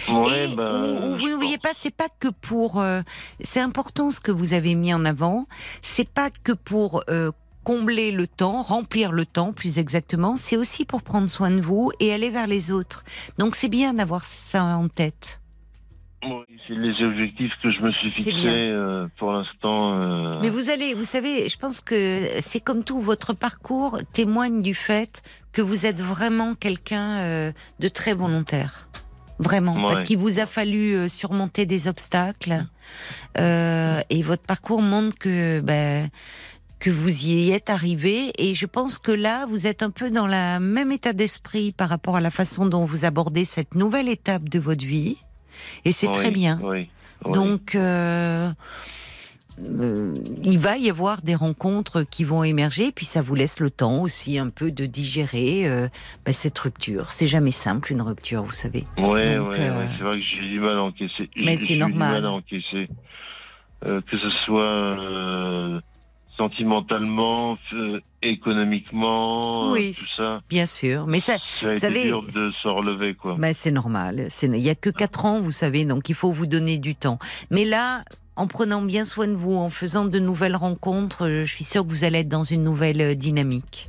Ouais, 0.09 0.49
Et 0.51 0.55
bah, 0.55 0.77
vous- 1.17 1.29
n'oubliez 1.29 1.57
pas, 1.57 1.71
c'est 1.73 1.93
pas 1.95 2.07
que 2.19 2.27
pour. 2.27 2.79
euh, 2.79 3.01
c'est 3.41 3.61
important 3.61 4.11
ce 4.11 4.19
que 4.19 4.31
vous 4.31 4.53
avez 4.53 4.75
mis 4.75 4.93
en 4.93 5.05
avant. 5.05 5.47
C'est 5.81 6.07
pas 6.07 6.29
que 6.43 6.51
pour 6.51 7.01
euh, 7.09 7.31
combler 7.71 8.11
le 8.13 8.27
temps, 8.27 8.61
remplir 8.63 9.11
le 9.11 9.25
temps, 9.25 9.51
plus 9.51 9.77
exactement. 9.77 10.37
C'est 10.37 10.55
aussi 10.55 10.85
pour 10.85 11.01
prendre 11.01 11.29
soin 11.29 11.51
de 11.51 11.59
vous 11.59 11.91
et 11.99 12.13
aller 12.13 12.29
vers 12.29 12.47
les 12.47 12.71
autres. 12.71 13.03
Donc 13.39 13.55
c'est 13.55 13.67
bien 13.67 13.93
d'avoir 13.93 14.23
ça 14.23 14.63
en 14.63 14.87
tête. 14.87 15.41
Oui, 16.23 16.45
c'est 16.65 16.75
les 16.75 16.95
objectifs 17.05 17.51
que 17.61 17.69
je 17.69 17.81
me 17.81 17.91
suis 17.91 18.09
fixés 18.09 18.47
euh, 18.47 19.07
pour 19.19 19.33
l'instant. 19.33 19.79
euh, 19.99 20.39
Mais 20.41 20.49
vous 20.49 20.69
allez, 20.69 20.93
vous 20.93 21.03
savez, 21.03 21.49
je 21.49 21.57
pense 21.57 21.81
que 21.81 22.27
c'est 22.39 22.61
comme 22.61 22.85
tout, 22.85 23.01
votre 23.01 23.33
parcours 23.33 23.99
témoigne 24.13 24.61
du 24.61 24.73
fait 24.73 25.21
que 25.51 25.61
vous 25.61 25.85
êtes 25.85 26.01
vraiment 26.01 26.55
quelqu'un 26.55 27.17
euh, 27.17 27.51
de 27.79 27.87
très 27.89 28.13
volontaire. 28.13 28.87
Vraiment, 29.39 29.73
Ouais. 29.75 29.81
parce 29.89 30.01
qu'il 30.03 30.17
vous 30.17 30.39
a 30.39 30.45
fallu 30.47 31.07
surmonter 31.09 31.65
des 31.67 31.87
obstacles. 31.87 32.65
Euh, 33.37 33.99
et 34.09 34.21
votre 34.23 34.43
parcours 34.43 34.81
montre 34.81 35.15
que, 35.17 35.59
ben, 35.59 36.09
que 36.79 36.89
vous 36.89 37.25
y 37.25 37.51
êtes 37.51 37.69
arrivé. 37.69 38.31
Et 38.37 38.53
je 38.53 38.65
pense 38.65 38.97
que 38.97 39.11
là, 39.11 39.45
vous 39.47 39.67
êtes 39.67 39.83
un 39.83 39.89
peu 39.89 40.11
dans 40.11 40.27
le 40.27 40.59
même 40.59 40.91
état 40.91 41.13
d'esprit 41.13 41.71
par 41.71 41.89
rapport 41.89 42.15
à 42.15 42.21
la 42.21 42.31
façon 42.31 42.65
dont 42.65 42.85
vous 42.85 43.05
abordez 43.05 43.45
cette 43.45 43.75
nouvelle 43.75 44.09
étape 44.09 44.49
de 44.49 44.59
votre 44.59 44.85
vie. 44.85 45.17
Et 45.85 45.91
c'est 45.91 46.07
oui, 46.07 46.13
très 46.13 46.31
bien. 46.31 46.59
Oui, 46.63 46.89
oui. 47.25 47.31
Donc, 47.33 47.73
euh, 47.73 48.51
euh, 49.59 50.15
il 50.43 50.59
va 50.59 50.77
y 50.77 50.89
avoir 50.89 51.21
des 51.21 51.33
rencontres 51.33 52.03
qui 52.03 52.23
vont 52.23 52.43
émerger, 52.43 52.91
puis 52.91 53.05
ça 53.05 53.21
vous 53.21 53.33
laisse 53.33 53.59
le 53.59 53.71
temps 53.71 54.01
aussi 54.01 54.37
un 54.37 54.49
peu 54.49 54.71
de 54.71 54.85
digérer 54.85 55.67
euh, 55.67 55.87
bah, 56.25 56.33
cette 56.33 56.57
rupture. 56.59 57.11
C'est 57.11 57.27
jamais 57.27 57.51
simple 57.51 57.91
une 57.91 58.01
rupture, 58.01 58.43
vous 58.43 58.53
savez. 58.53 58.83
Ouais, 58.97 59.35
euh, 59.35 59.47
ouais, 59.47 59.87
c'est 59.97 60.03
vrai 60.03 60.13
que 60.13 60.25
j'ai 60.25 60.47
du 60.47 60.59
mal 60.59 60.77
à 60.77 60.83
encaisser. 60.83 61.29
Mais 61.35 61.57
c'est 61.57 61.75
normal. 61.75 62.15
du 62.15 62.21
mal 62.21 62.25
à 62.25 62.31
encaisser. 62.31 62.89
Que 63.81 64.17
ce 64.17 64.29
soit 64.45 64.97
sentimentalement, 66.37 67.57
euh, 67.73 67.99
économiquement, 68.21 69.69
euh, 69.69 69.73
Oui. 69.73 69.95
tout 69.97 70.05
ça. 70.15 70.41
Bien 70.49 70.65
sûr, 70.65 71.07
mais 71.07 71.19
ça, 71.19 71.37
Ça 71.59 71.69
a 71.69 71.71
été 71.71 71.79
savez, 71.81 72.03
dur 72.05 72.23
de 72.23 72.51
se 72.61 72.67
relever, 72.67 73.15
quoi. 73.15 73.35
bah, 73.37 73.53
c'est 73.53 73.71
normal. 73.71 74.27
Il 74.43 74.57
y 74.57 74.69
a 74.69 74.75
que 74.75 74.89
quatre 74.89 75.25
ans, 75.25 75.41
vous 75.41 75.51
savez, 75.51 75.85
donc 75.85 76.09
il 76.09 76.15
faut 76.15 76.31
vous 76.31 76.45
donner 76.45 76.77
du 76.77 76.95
temps. 76.95 77.19
Mais 77.51 77.65
là, 77.65 78.03
en 78.35 78.47
prenant 78.47 78.81
bien 78.81 79.03
soin 79.03 79.27
de 79.27 79.33
vous, 79.33 79.55
en 79.55 79.69
faisant 79.69 80.05
de 80.05 80.19
nouvelles 80.19 80.55
rencontres, 80.55 81.25
euh, 81.25 81.43
je 81.43 81.53
suis 81.53 81.63
sûre 81.63 81.83
que 81.85 81.89
vous 81.89 82.03
allez 82.03 82.19
être 82.19 82.29
dans 82.29 82.43
une 82.43 82.63
nouvelle 82.63 83.15
dynamique. 83.15 83.87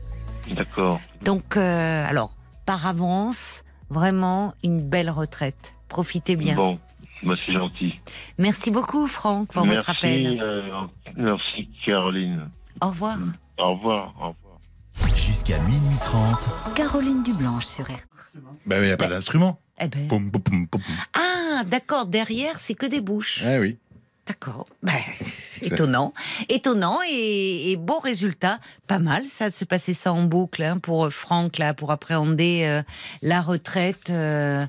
D'accord. 0.52 1.00
Donc, 1.24 1.56
euh, 1.56 2.06
alors, 2.08 2.30
par 2.64 2.86
avance, 2.86 3.62
vraiment 3.90 4.54
une 4.64 4.80
belle 4.80 5.10
retraite. 5.10 5.74
Profitez 5.88 6.36
bien. 6.36 6.54
Bon, 6.54 6.78
bah, 7.22 7.34
c'est 7.44 7.52
gentil. 7.52 7.94
Merci 8.38 8.70
beaucoup, 8.70 9.06
Franck, 9.08 9.52
pour 9.52 9.64
merci, 9.64 9.78
votre 9.78 9.90
appel. 9.90 10.38
euh, 10.40 10.62
merci, 11.16 11.68
Caroline. 11.84 12.48
Au 12.80 12.88
revoir. 12.88 13.18
Au 13.58 13.74
revoir. 13.74 14.14
Au 14.20 14.28
revoir. 14.28 15.16
Jusqu'à 15.16 15.58
minuit 15.60 15.96
30, 16.00 16.74
Caroline 16.74 17.22
Dublanche 17.22 17.66
sur 17.66 17.84
RTL. 17.84 17.98
Bah, 18.66 18.78
il 18.78 18.84
n'y 18.84 18.90
a 18.90 18.96
pas 18.96 19.08
d'instrument. 19.08 19.60
Eh 19.80 19.88
ben. 19.88 20.08
Ah, 21.14 21.62
d'accord, 21.64 22.06
derrière, 22.06 22.58
c'est 22.58 22.74
que 22.74 22.86
des 22.86 23.00
bouches. 23.00 23.42
Ah 23.44 23.58
oui. 23.60 23.78
D'accord. 24.28 24.66
Ben, 24.82 24.92
étonnant. 25.62 26.12
Étonnant 26.48 26.98
et, 27.10 27.72
et 27.72 27.76
beau 27.76 27.98
résultat. 27.98 28.60
Pas 28.86 28.98
mal, 28.98 29.24
ça, 29.26 29.48
de 29.48 29.54
se 29.54 29.64
passer 29.64 29.94
ça 29.94 30.12
en 30.12 30.22
boucle 30.22 30.62
hein, 30.62 30.78
pour 30.78 31.06
euh, 31.06 31.10
Franck, 31.10 31.58
là, 31.58 31.72
pour 31.72 31.90
appréhender 31.90 32.62
euh, 32.64 32.82
la 33.22 33.40
retraite 33.40 34.10
euh, 34.10 34.64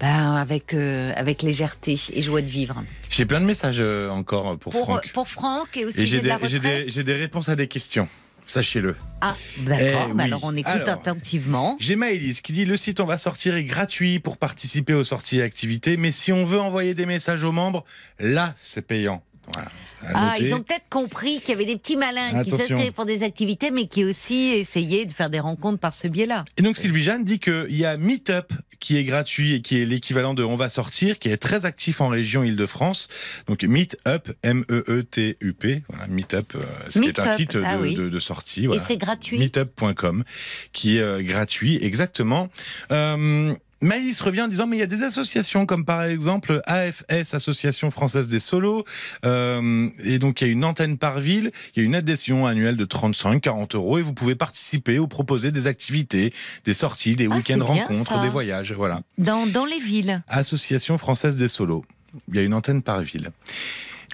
ben, 0.00 0.34
avec, 0.34 0.74
euh, 0.74 1.12
avec 1.16 1.42
légèreté 1.42 1.98
et 2.12 2.22
joie 2.22 2.42
de 2.42 2.46
vivre. 2.46 2.82
J'ai 3.08 3.24
plein 3.24 3.40
de 3.40 3.46
messages 3.46 3.80
encore 4.10 4.58
pour, 4.58 4.72
Pour, 4.72 4.84
Franck. 4.84 5.12
pour 5.12 5.28
Franck 5.28 5.76
et 5.76 5.84
au 5.84 5.90
Et 5.90 6.06
j'ai 6.06 6.20
de 6.20 6.58
des, 6.58 7.04
des 7.04 7.14
réponses 7.14 7.48
à 7.48 7.56
des 7.56 7.68
questions. 7.68 8.08
Sachez-le. 8.46 8.94
Ah, 9.20 9.34
d'accord. 9.60 10.08
Eh 10.10 10.12
oui. 10.12 10.22
Alors, 10.22 10.40
on 10.42 10.54
écoute 10.54 10.70
Alors. 10.70 10.88
attentivement. 10.88 11.76
J'ai 11.80 11.96
Maëlys 11.96 12.40
qui 12.40 12.52
dit 12.52 12.64
le 12.64 12.76
site 12.76 13.00
On 13.00 13.06
va 13.06 13.18
sortir 13.18 13.56
est 13.56 13.64
gratuit 13.64 14.18
pour 14.18 14.36
participer 14.36 14.94
aux 14.94 15.04
sorties 15.04 15.38
et 15.38 15.42
activités, 15.42 15.96
mais 15.96 16.10
si 16.10 16.32
on 16.32 16.44
veut 16.44 16.60
envoyer 16.60 16.94
des 16.94 17.06
messages 17.06 17.44
aux 17.44 17.52
membres, 17.52 17.84
là 18.18 18.54
c'est 18.58 18.86
payant. 18.86 19.22
Voilà. 19.52 19.70
Ah, 20.14 20.34
ils 20.38 20.52
ont 20.54 20.62
peut-être 20.62 20.84
compris 20.90 21.40
qu'il 21.40 21.50
y 21.50 21.52
avait 21.52 21.64
des 21.64 21.76
petits 21.76 21.96
malins 21.96 22.42
qui 22.42 22.50
s'inscrivaient 22.50 22.90
pour 22.90 23.06
des 23.06 23.22
activités, 23.22 23.70
mais 23.70 23.86
qui 23.86 24.04
aussi 24.04 24.50
essayaient 24.50 25.06
de 25.06 25.12
faire 25.12 25.30
des 25.30 25.40
rencontres 25.40 25.78
par 25.78 25.94
ce 25.94 26.08
biais-là. 26.08 26.44
Et 26.58 26.62
donc 26.62 26.76
Sylvie 26.76 27.02
Jeanne 27.02 27.24
dit 27.24 27.38
qu'il 27.38 27.66
y 27.76 27.84
a 27.86 27.96
Meetup 27.96 28.52
qui 28.80 28.98
est 28.98 29.04
gratuit 29.04 29.54
et 29.54 29.62
qui 29.62 29.80
est 29.80 29.86
l'équivalent 29.86 30.34
de 30.34 30.44
On 30.44 30.56
va 30.56 30.68
sortir, 30.68 31.18
qui 31.18 31.30
est 31.30 31.38
très 31.38 31.64
actif 31.64 32.02
en 32.02 32.08
région 32.08 32.42
Île-de-France. 32.44 33.08
Donc 33.46 33.62
Meetup, 33.62 34.30
M-E-E-T-U-P, 34.42 35.82
voilà, 35.88 36.06
Meetup, 36.06 36.54
euh, 36.56 36.60
ce 36.88 36.98
qui 36.98 37.08
est 37.08 37.18
un 37.18 37.36
site 37.36 37.52
ça, 37.58 37.76
de, 37.76 37.82
oui. 37.82 37.94
de- 37.94 38.08
de 38.10 38.18
sortie. 38.18 38.66
Et 38.66 38.78
c'est 38.78 38.96
gratuit. 38.98 39.38
Meetup.com, 39.38 40.24
qui 40.72 40.98
est 40.98 41.00
euh, 41.00 41.22
gratuit, 41.22 41.78
exactement. 41.82 42.48
Euh, 42.92 43.54
Maïs 43.80 44.20
revient 44.20 44.42
en 44.42 44.48
disant 44.48 44.66
mais 44.66 44.76
il 44.76 44.80
y 44.80 44.82
a 44.82 44.86
des 44.86 45.02
associations 45.02 45.66
comme 45.66 45.84
par 45.84 46.04
exemple 46.04 46.62
AFS 46.66 47.34
Association 47.34 47.90
française 47.90 48.28
des 48.28 48.38
solos. 48.40 48.84
Euh, 49.24 49.88
et 50.02 50.18
donc 50.18 50.40
il 50.40 50.46
y 50.46 50.50
a 50.50 50.52
une 50.52 50.64
antenne 50.64 50.96
par 50.98 51.20
ville. 51.20 51.50
Il 51.74 51.80
y 51.80 51.82
a 51.82 51.86
une 51.86 51.94
adhésion 51.94 52.46
annuelle 52.46 52.76
de 52.76 52.84
35-40 52.84 53.76
euros. 53.76 53.98
Et 53.98 54.02
vous 54.02 54.14
pouvez 54.14 54.34
participer 54.34 54.98
ou 54.98 55.06
proposer 55.08 55.50
des 55.52 55.66
activités 55.66 56.32
des 56.64 56.74
sorties 56.74 57.16
des 57.16 57.28
Ah, 57.30 57.36
week-ends 57.36 57.64
rencontres 57.64 58.12
ça. 58.12 58.22
des 58.22 58.28
voyages 58.28 58.72
voilà. 58.72 59.02
Dans, 59.18 59.46
dans 59.46 59.64
les 59.64 59.80
villes. 59.80 60.22
Association 60.28 60.96
française 60.98 61.36
des 61.36 61.48
solos. 61.48 61.84
Il 62.28 62.36
y 62.36 62.38
a 62.38 62.42
une 62.42 62.54
antenne 62.54 62.82
par 62.82 63.00
ville 63.00 63.30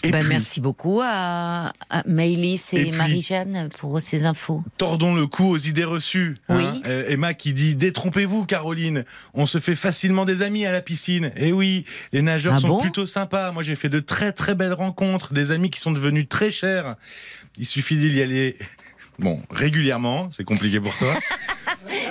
et 0.03 0.11
Ben, 0.11 0.21
puis, 0.21 0.29
merci 0.29 0.61
beaucoup 0.61 1.01
à, 1.03 1.73
à 1.91 2.03
Maëlys 2.07 2.73
et, 2.73 2.91
Marie-Jeanne 2.93 3.69
pour 3.79 4.01
ces 4.01 4.25
infos. 4.25 4.63
Tordons 4.79 5.15
le 5.15 5.27
cou 5.27 5.45
aux 5.51 5.59
idées 5.59 5.85
reçues. 5.85 6.37
hein. 6.49 6.57
Oui. 6.57 6.83
Euh, 6.87 7.05
Emma 7.09 7.35
qui 7.35 7.53
dit 7.53 7.75
Détrompez-vous, 7.75 8.47
Caroline. 8.47 9.05
On 9.35 9.47
se 9.47 9.59
fait 9.59 9.77
facilement 9.77 10.25
des 10.25 10.43
amis 10.43 10.65
à 10.67 10.73
la 10.73 10.81
piscine. 10.81 11.33
Et 11.37 11.53
oui, 11.53 11.85
les 12.13 12.23
nageurs 12.23 12.55
Ah 12.57 12.61
sont 12.61 12.69
bon? 12.69 12.81
plutôt 12.81 13.07
sympas. 13.07 13.51
Moi, 13.53 13.63
j'ai 13.63 13.77
fait 13.77 13.89
de 13.91 14.01
très 14.01 14.33
très 14.33 14.55
belles 14.55 14.73
rencontres, 14.73 15.33
des 15.35 15.51
amis 15.51 15.71
qui 15.71 15.81
sont 15.81 15.93
devenus 15.93 16.29
très 16.29 16.51
chers. 16.51 16.97
Il 17.59 17.67
suffit 17.67 17.97
d'y 17.97 18.23
aller. 18.23 18.57
Bon, 19.19 19.43
régulièrement, 19.51 20.29
c'est 20.33 20.45
compliqué 20.45 20.81
pour 20.81 20.97
toi. 20.97 21.13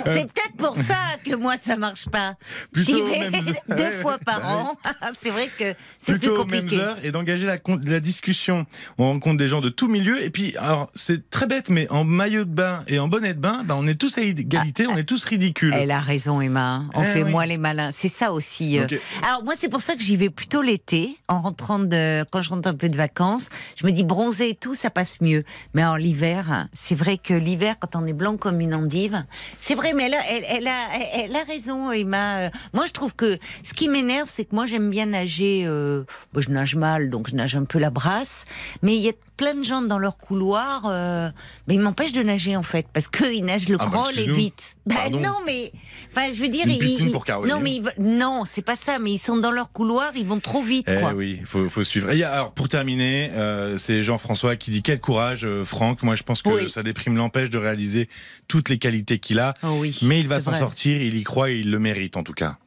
Euh, 0.06 0.16
C'est 0.16 0.24
peut-être 0.32 0.56
pour 0.56 0.76
ça 0.76 0.96
que 1.24 1.34
moi 1.34 1.54
ça 1.62 1.76
marche 1.76 2.08
pas. 2.08 2.34
J'y 2.74 3.00
vais 3.02 3.30
deux 3.76 3.90
fois 4.02 4.18
par 4.18 4.46
an. 4.48 4.76
c'est 5.14 5.30
vrai 5.30 5.48
que 5.58 5.74
c'est 5.98 6.12
plus 6.12 6.20
plutôt 6.20 6.42
aux 6.42 6.44
mêmes 6.44 6.62
compliqué. 6.62 6.82
heures 6.82 6.98
et 7.02 7.10
d'engager 7.12 7.46
la, 7.46 8.00
discussion. 8.00 8.66
On 8.98 9.04
rencontre 9.12 9.36
des 9.36 9.46
gens 9.48 9.60
de 9.60 9.68
tout 9.68 9.88
milieu 9.88 10.22
et 10.22 10.30
puis 10.30 10.56
alors 10.56 10.90
c'est 10.94 11.28
très 11.30 11.46
bête 11.46 11.68
mais 11.70 11.88
en 11.90 12.04
maillot 12.04 12.44
de 12.44 12.50
bain 12.50 12.84
et 12.88 12.98
en 12.98 13.08
bonnet 13.08 13.34
de 13.34 13.40
bain, 13.40 13.62
bah, 13.64 13.74
on 13.78 13.86
est 13.86 13.94
tous 13.94 14.18
à 14.18 14.22
égalité, 14.22 14.86
on 14.86 14.96
est 14.96 15.04
tous 15.04 15.24
ridicules. 15.24 15.74
Elle 15.74 15.90
a 15.90 16.00
raison, 16.00 16.40
Emma. 16.40 16.82
On 16.94 17.02
Eh 17.02 17.06
fait 17.06 17.22
oui. 17.22 17.30
moi 17.30 17.46
les 17.46 17.58
malins. 17.58 17.90
C'est 17.90 18.08
ça 18.08 18.32
aussi. 18.32 18.78
euh. 18.78 18.86
Alors 19.26 19.44
moi, 19.44 19.54
c'est 19.58 19.68
pour 19.68 19.82
ça 19.82 19.94
que 19.94 20.02
j'y 20.02 20.16
vais 20.16 20.30
plutôt 20.30 20.62
l'été, 20.62 21.16
en 21.28 21.40
rentrant 21.40 21.78
de, 21.78 22.24
quand 22.30 22.40
je 22.42 22.50
rentre 22.50 22.68
un 22.68 22.74
peu 22.74 22.88
de 22.88 22.96
vacances. 22.96 23.48
Je 23.76 23.86
me 23.86 23.92
dis 23.92 24.04
bronzer 24.04 24.50
et 24.50 24.54
tout, 24.54 24.74
ça 24.74 24.90
passe 24.90 25.20
mieux. 25.20 25.44
Mais 25.74 25.84
en 25.84 25.96
l'hiver, 25.96 26.66
c'est 26.72 26.94
vrai 26.94 27.18
que 27.18 27.34
l'hiver, 27.34 27.76
quand 27.80 27.96
on 27.96 28.06
est 28.06 28.12
blanc 28.12 28.36
comme 28.36 28.60
une 28.60 28.74
endive, 28.74 29.24
c'est 29.58 29.74
vrai. 29.74 29.89
Mais 29.94 30.04
elle, 30.04 30.14
a- 30.14 30.26
elle, 30.30 30.44
elle 30.48 30.68
a, 30.68 30.88
elle, 31.14 31.36
a 31.36 31.44
raison, 31.44 31.90
Emma. 31.90 32.38
Euh, 32.40 32.50
Moi, 32.72 32.86
je 32.86 32.92
trouve 32.92 33.14
que 33.14 33.38
ce 33.62 33.72
qui 33.72 33.88
m'énerve, 33.88 34.28
c'est 34.28 34.44
que 34.44 34.54
moi, 34.54 34.66
j'aime 34.66 34.90
bien 34.90 35.06
nager. 35.06 35.64
Euh, 35.66 36.04
bon, 36.32 36.40
je 36.40 36.50
nage 36.50 36.76
mal, 36.76 37.10
donc 37.10 37.28
je 37.30 37.34
nage 37.34 37.56
un 37.56 37.64
peu 37.64 37.78
la 37.78 37.90
brasse. 37.90 38.44
Mais 38.82 38.96
y 38.96 39.08
a 39.08 39.12
plein 39.40 39.54
de 39.54 39.64
gens 39.64 39.80
dans 39.80 39.98
leur 39.98 40.18
couloir, 40.18 40.82
euh, 40.84 41.30
mais 41.66 41.72
ils 41.74 41.80
m'empêchent 41.80 42.12
de 42.12 42.22
nager 42.22 42.56
en 42.56 42.62
fait, 42.62 42.86
parce 42.92 43.08
qu'ils 43.08 43.42
nagent 43.42 43.70
le 43.70 43.78
Ah 43.80 43.86
bah, 43.86 43.90
crawl 43.90 44.18
et 44.18 44.26
vite. 44.30 44.76
Ben 44.84 44.96
Pardon. 44.96 45.20
non, 45.20 45.36
mais 45.46 45.72
enfin, 46.14 46.30
je 46.30 46.42
veux 46.42 46.48
dire, 46.48 46.66
Une 46.66 46.72
ils- 46.72 46.78
piscine 46.78 47.06
ils- 47.06 47.10
pour 47.12 47.24
Caroline. 47.24 47.54
non, 47.54 47.58
mais 47.62 47.76
ils 47.76 47.88
non, 47.98 48.42
c'est 48.46 48.60
pas 48.60 48.76
ça. 48.76 48.98
Mais 48.98 49.12
ils 49.12 49.18
sont 49.18 49.38
dans 49.38 49.50
leur 49.50 49.72
couloir, 49.72 50.12
ils 50.14 50.26
vont 50.26 50.40
trop 50.40 50.62
vite, 50.62 50.88
Eh 50.94 51.00
quoi. 51.00 51.14
oui, 51.14 51.38
il 51.40 51.46
faut, 51.46 51.70
faut 51.70 51.84
suivre. 51.84 52.10
Et 52.10 52.22
alors 52.22 52.52
pour 52.52 52.68
terminer, 52.68 53.30
euh, 53.32 53.78
c'est 53.78 54.02
Jean-François 54.02 54.56
qui 54.56 54.70
dit 54.70 54.82
quel 54.82 55.00
courage, 55.00 55.46
euh, 55.46 55.64
Franck. 55.64 56.02
Moi, 56.02 56.16
je 56.16 56.22
pense 56.22 56.42
que 56.42 56.50
Oui. 56.50 56.68
sa 56.68 56.82
déprime 56.82 57.16
l'empêche 57.16 57.48
de 57.48 57.56
réaliser 57.56 58.10
toutes 58.46 58.68
les 58.68 58.76
qualités 58.78 59.18
qu'il 59.18 59.38
a, 59.38 59.54
Oh 59.62 59.78
oui. 59.78 59.98
mais 60.02 60.20
il 60.20 60.28
va 60.28 60.42
s'en 60.42 60.52
sortir. 60.52 61.00
Il 61.00 61.16
y 61.16 61.22
croit 61.22 61.50
et 61.50 61.60
il 61.60 61.70
le 61.70 61.78
mérite 61.78 62.18
en 62.18 62.22
tout 62.22 62.34
cas. 62.34 62.58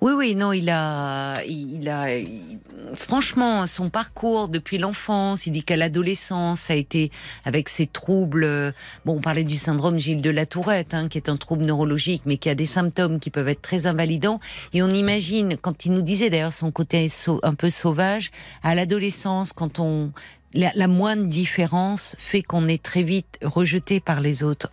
Oui, 0.00 0.12
oui, 0.16 0.34
non, 0.34 0.52
il 0.52 0.70
a, 0.70 1.42
il 1.44 1.88
a, 1.88 2.06
franchement, 2.94 3.66
son 3.66 3.90
parcours 3.90 4.48
depuis 4.48 4.78
l'enfance, 4.78 5.46
il 5.46 5.52
dit 5.52 5.62
qu'à 5.62 5.76
l'adolescence, 5.76 6.60
ça 6.60 6.72
a 6.72 6.76
été 6.76 7.10
avec 7.44 7.68
ses 7.68 7.86
troubles. 7.86 8.44
euh, 8.44 8.72
Bon, 9.04 9.16
on 9.16 9.20
parlait 9.20 9.44
du 9.44 9.56
syndrome 9.56 9.98
Gilles 9.98 10.22
de 10.22 10.30
la 10.30 10.46
Tourette, 10.46 10.94
hein, 10.94 11.08
qui 11.08 11.18
est 11.18 11.28
un 11.28 11.36
trouble 11.36 11.64
neurologique, 11.64 12.22
mais 12.26 12.36
qui 12.36 12.48
a 12.48 12.54
des 12.54 12.66
symptômes 12.66 13.20
qui 13.20 13.30
peuvent 13.30 13.48
être 13.48 13.62
très 13.62 13.86
invalidants. 13.86 14.40
Et 14.72 14.82
on 14.82 14.88
imagine, 14.90 15.56
quand 15.56 15.84
il 15.84 15.92
nous 15.92 16.02
disait 16.02 16.30
d'ailleurs 16.30 16.52
son 16.52 16.70
côté 16.70 17.08
un 17.42 17.54
peu 17.54 17.70
sauvage, 17.70 18.30
à 18.62 18.74
l'adolescence, 18.74 19.52
quand 19.52 19.78
on 19.78 20.12
la, 20.54 20.88
moindre 20.88 21.24
différence 21.24 22.16
fait 22.18 22.42
qu'on 22.42 22.68
est 22.68 22.82
très 22.82 23.02
vite 23.02 23.38
rejeté 23.42 24.00
par 24.00 24.20
les 24.20 24.42
autres, 24.42 24.70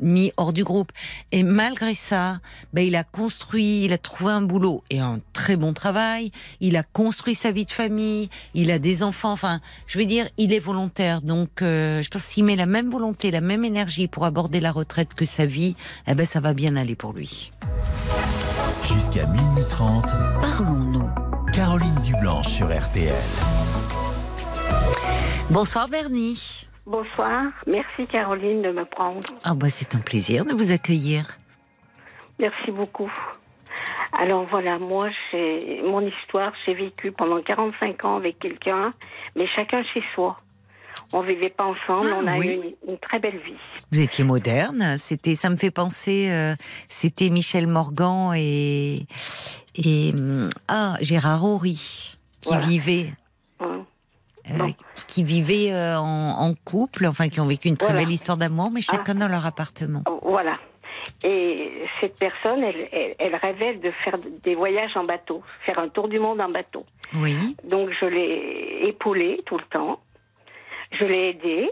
mis 0.00 0.32
hors 0.36 0.52
du 0.52 0.64
groupe. 0.64 0.90
Et 1.32 1.42
malgré 1.42 1.94
ça, 1.94 2.40
ben, 2.72 2.86
il 2.86 2.96
a 2.96 3.04
construit, 3.04 3.84
il 3.84 3.92
a 3.92 3.98
trouvé 3.98 4.32
un 4.32 4.42
boulot 4.42 4.82
et 4.90 5.00
un 5.00 5.20
très 5.32 5.56
bon 5.56 5.72
travail. 5.72 6.32
Il 6.60 6.76
a 6.76 6.82
construit 6.82 7.34
sa 7.34 7.52
vie 7.52 7.66
de 7.66 7.72
famille. 7.72 8.30
Il 8.54 8.70
a 8.70 8.78
des 8.78 9.02
enfants. 9.02 9.32
Enfin, 9.32 9.60
je 9.86 9.98
veux 9.98 10.06
dire, 10.06 10.28
il 10.38 10.52
est 10.52 10.58
volontaire. 10.58 11.20
Donc, 11.20 11.62
euh, 11.62 12.02
je 12.02 12.08
pense 12.08 12.26
qu'il 12.26 12.44
met 12.44 12.56
la 12.56 12.66
même 12.66 12.90
volonté, 12.90 13.30
la 13.30 13.40
même 13.40 13.64
énergie 13.64 14.08
pour 14.08 14.24
aborder 14.24 14.60
la 14.60 14.72
retraite 14.72 15.14
que 15.14 15.26
sa 15.26 15.46
vie. 15.46 15.76
Eh 16.06 16.14
ben, 16.14 16.24
ça 16.24 16.40
va 16.40 16.54
bien 16.54 16.76
aller 16.76 16.96
pour 16.96 17.12
lui. 17.12 17.50
Jusqu'à 18.92 19.26
minuit 19.26 19.64
30, 19.68 20.04
Parlons-nous. 20.40 21.10
Caroline 21.52 21.94
Dublanche 22.04 22.48
sur 22.48 22.66
RTL. 22.68 23.12
Bonsoir 25.50 25.88
Bernie. 25.88 26.66
Bonsoir, 26.86 27.44
merci 27.66 28.06
Caroline 28.06 28.62
de 28.62 28.70
me 28.70 28.84
prendre. 28.84 29.20
Ah 29.44 29.54
bah 29.54 29.68
c'est 29.70 29.94
un 29.94 29.98
plaisir 30.00 30.44
de 30.44 30.54
vous 30.54 30.70
accueillir. 30.70 31.38
Merci 32.38 32.70
beaucoup. 32.70 33.12
Alors 34.18 34.46
voilà, 34.50 34.78
moi, 34.78 35.08
j'ai 35.30 35.82
mon 35.82 36.00
histoire, 36.00 36.52
j'ai 36.64 36.74
vécu 36.74 37.12
pendant 37.12 37.42
45 37.42 38.04
ans 38.04 38.16
avec 38.16 38.38
quelqu'un, 38.38 38.94
mais 39.36 39.46
chacun 39.46 39.82
chez 39.92 40.02
soi. 40.14 40.40
On 41.12 41.20
vivait 41.22 41.50
pas 41.50 41.64
ensemble, 41.64 42.08
Ah, 42.12 42.18
on 42.22 42.26
a 42.26 42.36
oui. 42.38 42.48
eu 42.48 42.54
une, 42.88 42.92
une 42.92 42.98
très 42.98 43.18
belle 43.18 43.38
vie. 43.38 43.54
Vous 43.92 44.00
étiez 44.00 44.24
moderne. 44.24 44.96
C'était, 44.98 45.34
ça 45.34 45.48
me 45.50 45.56
fait 45.56 45.70
penser. 45.70 46.28
euh, 46.30 46.54
c'était 46.88 47.28
Michel 47.28 47.66
Morgan 47.66 48.32
et 48.34 49.06
et 49.74 50.12
hum, 50.14 50.48
ah 50.68 50.96
Gérard 51.00 51.44
Horry 51.44 52.16
qui 52.40 52.48
Voilà. 52.48 52.64
vivaient. 52.66 53.12
Hein. 53.60 53.84
Euh, 54.50 54.58
Bon. 54.58 54.70
qui 55.06 55.24
vivaient 55.24 55.72
euh, 55.72 55.98
en, 55.98 56.30
en 56.40 56.54
couple, 56.64 57.06
enfin 57.06 57.28
qui 57.28 57.40
ont 57.40 57.46
vécu 57.46 57.68
une 57.68 57.76
très 57.76 57.88
Voilà. 57.92 58.02
belle 58.04 58.12
histoire 58.12 58.36
d'amour, 58.36 58.70
mais 58.70 58.80
chacun 58.80 59.14
dans 59.14 59.28
leur 59.28 59.44
appartement. 59.46 60.02
Voilà. 60.22 60.58
Et 61.24 61.72
cette 62.00 62.16
personne, 62.18 62.62
elle, 62.62 62.88
elle, 62.92 63.14
elle 63.18 63.36
rêvait 63.36 63.74
de 63.76 63.90
faire 63.90 64.18
des 64.42 64.54
voyages 64.54 64.96
en 64.96 65.04
bateau, 65.04 65.42
faire 65.64 65.78
un 65.78 65.88
tour 65.88 66.08
du 66.08 66.18
monde 66.18 66.40
en 66.40 66.48
bateau. 66.50 66.84
Oui. 67.14 67.56
Donc 67.64 67.90
je 67.98 68.04
l'ai 68.06 68.88
épaulé 68.88 69.40
tout 69.46 69.56
le 69.56 69.64
temps. 69.64 70.00
Je 70.92 71.04
l'ai 71.04 71.30
aidé. 71.30 71.70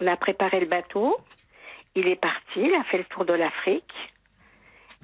On 0.00 0.06
a 0.06 0.16
préparé 0.16 0.60
le 0.60 0.66
bateau. 0.66 1.16
Il 1.94 2.08
est 2.08 2.16
parti. 2.20 2.40
Il 2.56 2.74
a 2.74 2.82
fait 2.84 2.98
le 2.98 3.04
tour 3.04 3.24
de 3.24 3.32
l'Afrique. 3.34 3.92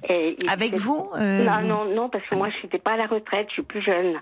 Et 0.08 0.36
Avec 0.48 0.74
vous 0.74 1.10
euh, 1.16 1.44
Non, 1.44 1.60
non, 1.60 1.84
non, 1.84 2.08
parce 2.08 2.24
que 2.26 2.34
moi, 2.34 2.48
je 2.50 2.62
n'étais 2.62 2.78
pas 2.78 2.92
à 2.92 2.96
la 2.96 3.06
retraite. 3.06 3.48
Je 3.48 3.54
suis 3.54 3.62
plus 3.62 3.82
jeune. 3.82 4.20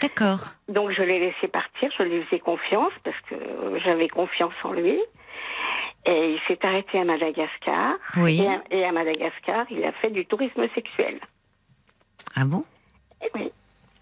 D'accord. 0.00 0.40
Donc 0.68 0.90
je 0.90 1.02
l'ai 1.02 1.20
laissé 1.20 1.48
partir. 1.48 1.90
Je 1.98 2.02
lui 2.02 2.22
faisais 2.24 2.40
confiance 2.40 2.92
parce 3.04 3.20
que 3.28 3.36
j'avais 3.84 4.08
confiance 4.08 4.54
en 4.64 4.72
lui. 4.72 4.98
Et 6.06 6.32
il 6.32 6.40
s'est 6.48 6.58
arrêté 6.64 6.98
à 6.98 7.04
Madagascar. 7.04 7.94
Oui. 8.16 8.42
Et 8.42 8.48
à, 8.48 8.62
et 8.70 8.84
à 8.84 8.92
Madagascar, 8.92 9.66
il 9.70 9.84
a 9.84 9.92
fait 9.92 10.10
du 10.10 10.26
tourisme 10.26 10.66
sexuel. 10.74 11.20
Ah 12.34 12.44
bon? 12.44 12.64
Et 13.22 13.30
oui. 13.34 13.52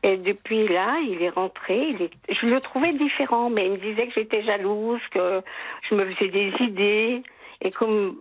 Et 0.05 0.17
depuis 0.17 0.69
là, 0.69 0.99
il 1.07 1.23
est 1.23 1.31
rentré. 1.31 1.89
Il 1.91 2.03
est... 2.03 2.11
Je 2.29 2.53
le 2.53 2.61
trouvais 2.61 2.93
différent, 2.93 3.51
mais 3.51 3.67
il 3.67 3.73
me 3.73 3.79
disait 3.79 4.07
que 4.07 4.15
j'étais 4.15 4.45
jalouse, 4.45 5.01
que 5.11 5.43
je 5.91 5.95
me 5.95 6.15
faisais 6.15 6.31
des 6.31 6.53
idées. 6.61 7.23
Et 7.61 7.71
comme, 7.71 8.21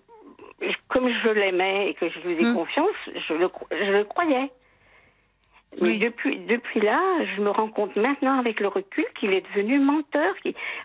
comme 0.88 1.10
je 1.10 1.30
l'aimais 1.30 1.90
et 1.90 1.94
que 1.94 2.10
je 2.10 2.20
lui 2.20 2.36
faisais 2.36 2.50
Hmm. 2.50 2.56
confiance, 2.56 2.96
je 3.28 3.34
le, 3.34 3.48
cro- 3.48 3.68
je 3.72 3.92
le 3.92 4.04
croyais. 4.04 4.52
Mais 5.82 5.90
Oui. 5.90 6.00
depuis, 6.00 6.40
depuis 6.40 6.80
là, 6.80 7.00
je 7.36 7.42
me 7.44 7.50
rends 7.50 7.68
compte 7.70 7.96
maintenant 7.98 8.40
avec 8.40 8.60
le 8.60 8.68
recul 8.70 9.06
qu'il 9.20 9.34
est 9.34 9.42
devenu 9.50 9.80
menteur. 9.80 10.34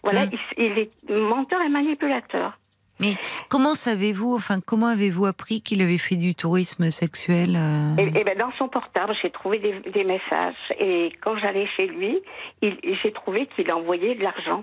Voilà, 0.02 0.26
Hmm. 0.26 0.30
il, 0.58 0.64
il 0.64 0.78
est 0.78 1.10
menteur 1.10 1.60
et 1.62 1.68
manipulateur. 1.68 2.58
Mais 3.00 3.14
comment 3.48 3.74
savez-vous, 3.74 4.34
enfin 4.34 4.60
comment 4.60 4.86
avez-vous 4.88 5.24
appris 5.26 5.60
qu'il 5.62 5.80
avait 5.82 5.98
fait 5.98 6.14
du 6.16 6.34
tourisme 6.34 6.90
sexuel 6.90 7.56
euh, 7.56 7.96
Et, 7.96 8.20
et 8.20 8.24
ben 8.24 8.36
dans 8.38 8.52
son 8.52 8.68
portable, 8.68 9.14
j'ai 9.22 9.30
trouvé 9.30 9.58
des, 9.58 9.80
des 9.90 10.04
messages. 10.04 10.54
Et 10.78 11.10
quand 11.22 11.36
j'allais 11.38 11.66
chez 11.76 11.86
lui, 11.86 12.20
j'ai 12.62 13.12
trouvé 13.12 13.46
qu'il 13.56 13.72
envoyait 13.72 14.14
de 14.14 14.22
l'argent. 14.22 14.62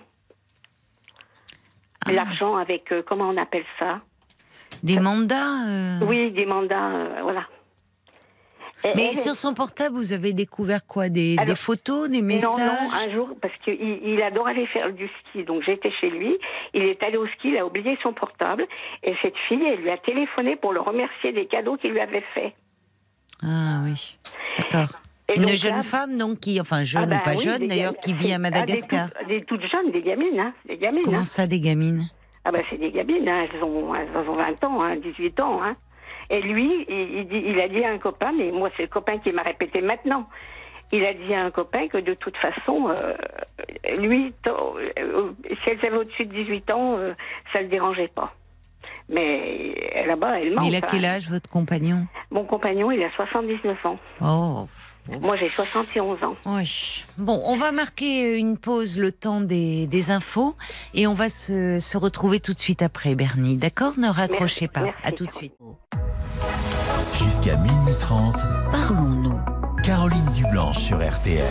Ah. 2.05 2.11
L'argent 2.11 2.55
avec, 2.55 2.91
euh, 2.91 3.01
comment 3.05 3.27
on 3.29 3.35
appelle 3.37 3.65
ça? 3.77 3.99
Des 4.83 4.99
mandats 4.99 5.65
euh, 5.67 5.99
Oui, 6.05 6.31
des 6.31 6.45
mandats, 6.45 6.89
euh, 6.91 7.19
voilà. 7.23 7.45
Mais 8.95 9.07
elle- 9.07 9.15
sur 9.17 9.35
son 9.35 9.53
portable, 9.53 9.95
vous 9.95 10.13
avez 10.13 10.31
découvert 10.31 10.85
quoi? 10.85 11.09
Des, 11.09 11.35
Alors, 11.37 11.47
des 11.47 11.55
photos, 11.55 12.09
des 12.09 12.21
messages 12.21 12.49
Non, 12.49 12.57
non, 12.65 12.93
un 12.93 13.13
jour, 13.13 13.29
parce 13.41 13.53
qu'il 13.65 13.73
il 13.75 14.21
adore 14.21 14.47
aller 14.47 14.65
faire 14.67 14.93
du 14.93 15.09
ski. 15.19 15.43
Donc 15.43 15.63
j'étais 15.65 15.91
chez 15.99 16.09
lui, 16.09 16.37
il 16.73 16.83
est 16.83 17.03
allé 17.03 17.17
au 17.17 17.27
ski, 17.27 17.49
il 17.49 17.57
a 17.57 17.65
oublié 17.65 17.97
son 18.01 18.13
portable. 18.13 18.65
Et 19.03 19.13
cette 19.21 19.35
fille, 19.49 19.61
elle 19.65 19.81
lui 19.81 19.89
a 19.89 19.97
téléphoné 19.97 20.55
pour 20.55 20.71
le 20.71 20.79
remercier 20.79 21.33
des 21.33 21.45
cadeaux 21.45 21.75
qu'il 21.75 21.91
lui 21.91 21.99
avait 21.99 22.23
faits. 22.33 22.53
Ah 23.43 23.81
oui, 23.83 24.17
d'accord. 24.57 24.97
Une 25.35 25.43
donc 25.45 25.55
jeune 25.55 25.75
là- 25.75 25.83
femme, 25.83 26.17
donc, 26.17 26.39
qui, 26.39 26.59
enfin 26.61 26.77
Ah 26.79 26.83
jeune 26.85 27.09
bah 27.09 27.17
ou 27.17 27.23
pas 27.23 27.31
oui, 27.35 27.43
jeune 27.43 27.67
d'ailleurs, 27.67 27.97
qui 28.01 28.13
vit 28.13 28.31
à 28.31 28.35
Ah, 28.35 28.39
Madagascar. 28.39 29.09
des, 29.09 29.13
toutes, 29.13 29.27
des 29.27 29.43
toutes 29.43 29.71
jeunes, 29.71 29.91
des 29.91 30.01
gamines, 30.01 30.39
hein, 30.39 30.53
des 30.65 30.77
gamines. 30.77 31.01
Comment 31.03 31.19
hein. 31.19 31.23
ça, 31.25 31.45
des 31.47 31.59
gamines? 31.59 32.09
Ah 32.45 32.51
ben 32.51 32.63
c'est 32.69 32.77
des 32.77 32.91
gamines, 32.91 33.27
hein, 33.27 33.45
elles, 33.53 33.63
ont, 33.63 33.93
elles 33.93 34.29
ont 34.29 34.35
20 34.35 34.63
ans, 34.63 34.81
hein, 34.81 34.95
18 34.95 35.39
ans. 35.41 35.61
Hein. 35.63 35.73
Et 36.29 36.41
lui, 36.41 36.85
il, 36.87 37.17
il 37.19 37.27
dit- 37.27 37.43
il 37.47 37.59
a 37.59 37.67
dit 37.67 37.83
à 37.83 37.89
un 37.91 37.97
copain, 37.97 38.31
mais 38.37 38.51
moi 38.51 38.69
c'est 38.77 38.83
le 38.83 38.89
copain 38.89 39.17
qui 39.17 39.31
m'a 39.31 39.41
répété 39.43 39.81
maintenant, 39.81 40.25
il 40.91 41.05
a 41.05 41.13
dit 41.13 41.33
à 41.33 41.43
un 41.45 41.51
copain 41.51 41.87
que 41.87 41.97
de 41.97 42.13
toute 42.13 42.37
façon, 42.37 42.89
euh, 42.89 43.13
lui, 43.97 44.33
euh, 44.47 45.31
si 45.63 45.69
elles 45.69 45.85
avaient 45.85 45.97
au-dessus 45.97 46.25
de 46.25 46.33
18 46.33 46.71
ans, 46.71 46.95
euh, 46.97 47.13
ça 47.51 47.59
ne 47.59 47.63
le 47.65 47.69
dérangeait 47.69 48.07
pas. 48.07 48.33
Mais 49.09 50.03
là-bas, 50.05 50.39
elle 50.39 50.53
ment. 50.55 50.61
Il 50.61 50.75
a 50.75 50.81
quel 50.81 51.05
âge, 51.05 51.29
votre 51.29 51.49
compagnon? 51.49 52.05
Mon 52.31 52.43
compagnon, 52.43 52.91
il 52.91 53.03
a 53.03 53.09
79 53.15 53.85
ans. 53.85 53.97
Oh, 54.21 54.67
Moi, 55.21 55.35
j'ai 55.37 55.49
71 55.49 56.23
ans. 56.23 56.35
oui. 56.45 57.03
Bon, 57.17 57.41
on 57.45 57.55
va 57.55 57.71
marquer 57.71 58.37
une 58.37 58.57
pause, 58.57 58.97
le 58.97 59.11
temps 59.11 59.41
des, 59.41 59.87
des 59.87 60.11
infos, 60.11 60.55
et 60.93 61.07
on 61.07 61.13
va 61.13 61.29
se, 61.29 61.79
se 61.79 61.97
retrouver 61.97 62.39
tout 62.39 62.53
de 62.53 62.59
suite 62.59 62.81
après, 62.81 63.15
Bernie. 63.15 63.55
D'accord? 63.57 63.93
Ne 63.97 64.07
raccrochez 64.07 64.65
Merci, 64.65 64.67
pas. 64.67 64.81
merci, 64.83 64.99
à 65.03 65.11
tout 65.11 65.25
de 65.25 65.31
suite. 65.33 65.53
Jusqu'à 67.23 67.57
minuit 67.57 67.93
30, 67.99 68.35
Parlons-nous. 68.71 69.39
Caroline 69.83 70.25
Dublanche 70.35 70.77
sur 70.79 70.97
RTL. 70.97 71.43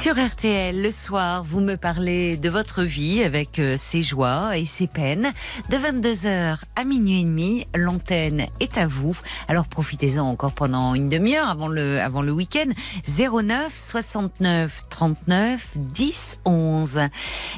Sur 0.00 0.14
RTL, 0.14 0.80
le 0.80 0.92
soir, 0.92 1.42
vous 1.42 1.58
me 1.58 1.74
parlez 1.74 2.36
de 2.36 2.48
votre 2.48 2.84
vie 2.84 3.24
avec 3.24 3.58
euh, 3.58 3.76
ses 3.76 4.04
joies 4.04 4.56
et 4.56 4.64
ses 4.64 4.86
peines. 4.86 5.32
De 5.70 5.76
22h 5.76 6.58
à 6.76 6.84
minuit 6.84 7.22
et 7.22 7.24
demi, 7.24 7.66
l'antenne 7.74 8.46
est 8.60 8.78
à 8.78 8.86
vous. 8.86 9.18
Alors 9.48 9.66
profitez-en 9.66 10.24
encore 10.24 10.52
pendant 10.52 10.94
une 10.94 11.08
demi-heure 11.08 11.48
avant 11.48 11.66
le, 11.66 12.00
avant 12.00 12.22
le 12.22 12.30
week-end. 12.30 12.70
09 13.08 13.76
69 13.76 14.84
39 14.88 15.66
10 15.74 16.38
11. 16.44 17.00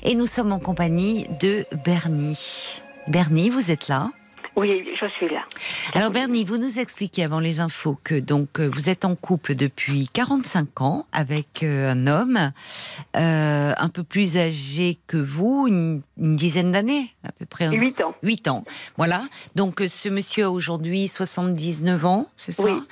Et 0.04 0.14
nous 0.14 0.26
sommes 0.26 0.52
en 0.52 0.60
compagnie 0.60 1.26
de 1.42 1.66
Bernie. 1.84 2.80
Bernie, 3.06 3.50
vous 3.50 3.70
êtes 3.70 3.88
là? 3.88 4.10
Oui, 4.60 4.84
je 5.00 5.06
suis 5.16 5.28
là. 5.30 5.42
alors 5.94 6.10
Bernie, 6.10 6.44
vous 6.44 6.58
nous 6.58 6.78
expliquez 6.78 7.24
avant 7.24 7.40
les 7.40 7.60
infos 7.60 7.98
que 8.04 8.14
donc 8.14 8.60
euh, 8.60 8.68
vous 8.74 8.90
êtes 8.90 9.06
en 9.06 9.14
couple 9.16 9.54
depuis 9.54 10.06
45 10.12 10.82
ans 10.82 11.06
avec 11.12 11.62
euh, 11.62 11.90
un 11.92 12.06
homme 12.06 12.52
euh, 13.16 13.72
un 13.74 13.88
peu 13.88 14.02
plus 14.02 14.36
âgé 14.36 14.98
que 15.06 15.16
vous, 15.16 15.66
une, 15.66 16.02
une 16.18 16.36
dizaine 16.36 16.72
d'années 16.72 17.14
à 17.24 17.32
peu 17.32 17.46
près. 17.46 17.68
8 17.70 18.00
ans. 18.02 18.14
8 18.22 18.48
ans. 18.48 18.64
Voilà. 18.98 19.22
Donc 19.54 19.82
ce 19.86 20.08
monsieur 20.10 20.44
a 20.44 20.50
aujourd'hui 20.50 21.08
79 21.08 22.04
ans, 22.04 22.28
c'est 22.36 22.52
ça? 22.52 22.64
Oui. 22.64 22.82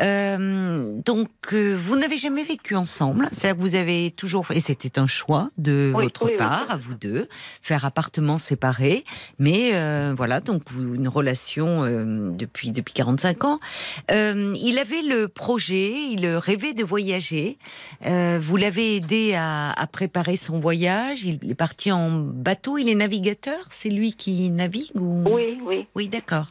Euh, 0.00 0.92
Donc 1.04 1.28
vous 1.52 1.96
n'avez 1.98 2.16
jamais 2.16 2.42
vécu 2.42 2.74
ensemble, 2.74 3.28
c'est-à-dire 3.32 3.56
que 3.56 3.62
vous 3.62 3.74
avez 3.74 4.12
toujours 4.12 4.46
et 4.52 4.60
c'était 4.60 4.98
un 4.98 5.06
choix 5.06 5.50
de 5.58 5.92
Oui, 5.94 6.04
votre 6.04 6.24
oui, 6.26 6.36
part 6.38 6.64
à 6.70 6.76
vous 6.78 6.94
deux, 6.94 7.28
faire 7.60 7.84
appartement 7.84 8.38
séparé, 8.38 9.04
mais 9.38 9.72
euh, 9.74 10.14
voilà, 10.16 10.40
donc 10.40 10.62
vous, 10.70 10.94
une 10.94 11.08
relation 11.18 11.84
euh, 11.84 12.30
depuis 12.32 12.70
depuis 12.70 12.94
45 12.94 13.44
ans. 13.44 13.60
Euh, 14.10 14.54
il 14.60 14.78
avait 14.78 15.02
le 15.02 15.28
projet, 15.28 15.92
il 16.10 16.26
rêvait 16.26 16.74
de 16.74 16.84
voyager. 16.84 17.58
Euh, 18.06 18.38
vous 18.42 18.56
l'avez 18.56 18.96
aidé 18.96 19.34
à, 19.34 19.72
à 19.72 19.86
préparer 19.86 20.36
son 20.36 20.58
voyage. 20.58 21.24
Il 21.24 21.50
est 21.50 21.54
parti 21.54 21.92
en 21.92 22.10
bateau. 22.10 22.78
Il 22.78 22.88
est 22.88 22.94
navigateur. 22.94 23.58
C'est 23.70 23.90
lui 23.90 24.14
qui 24.14 24.50
navigue 24.50 24.90
ou? 24.94 25.24
Oui, 25.30 25.58
oui. 25.64 25.86
Oui, 25.94 26.08
d'accord. 26.08 26.46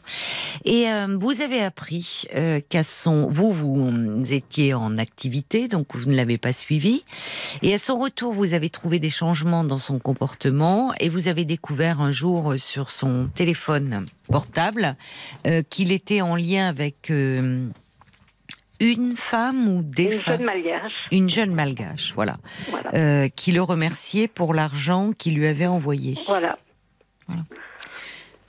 Et 0.64 0.88
euh, 0.88 1.16
vous 1.18 1.40
avez 1.40 1.62
appris 1.62 2.24
qu'à 2.68 2.82
son, 2.82 3.28
vous 3.30 3.52
vous 3.52 3.92
étiez 4.32 4.74
en 4.74 4.98
activité, 4.98 5.68
donc 5.68 5.96
vous 5.96 6.08
ne 6.08 6.14
l'avez 6.14 6.38
pas 6.38 6.52
suivi. 6.52 7.04
Et 7.62 7.74
à 7.74 7.78
son 7.78 7.98
retour, 7.98 8.32
vous 8.32 8.54
avez 8.54 8.70
trouvé 8.70 8.98
des 8.98 9.10
changements 9.10 9.64
dans 9.64 9.78
son 9.78 9.98
comportement 9.98 10.92
et 11.00 11.08
vous 11.08 11.28
avez 11.28 11.44
découvert 11.44 12.00
un 12.00 12.12
jour 12.12 12.54
sur 12.56 12.90
son 12.90 13.28
téléphone 13.34 14.06
portable 14.30 14.96
euh, 15.46 15.62
qu'il 15.68 15.90
était 15.92 16.20
en 16.20 16.36
lien 16.36 16.68
avec 16.68 17.10
euh, 17.10 17.68
une 18.80 19.16
femme 19.16 19.68
ou 19.68 19.82
des 19.82 20.04
Une 20.04 20.18
femmes, 20.20 20.36
jeune 20.36 20.44
malgache. 20.46 20.92
une 21.10 21.28
jeune 21.30 21.52
malgache, 21.54 22.12
voilà, 22.14 22.36
Voilà. 22.70 22.90
euh, 22.94 23.28
qui 23.28 23.50
le 23.52 23.62
remerciait 23.62 24.28
pour 24.28 24.54
l'argent 24.54 25.10
qu'il 25.18 25.34
lui 25.36 25.46
avait 25.46 25.66
envoyé. 25.66 26.14
Voilà. 26.26 26.56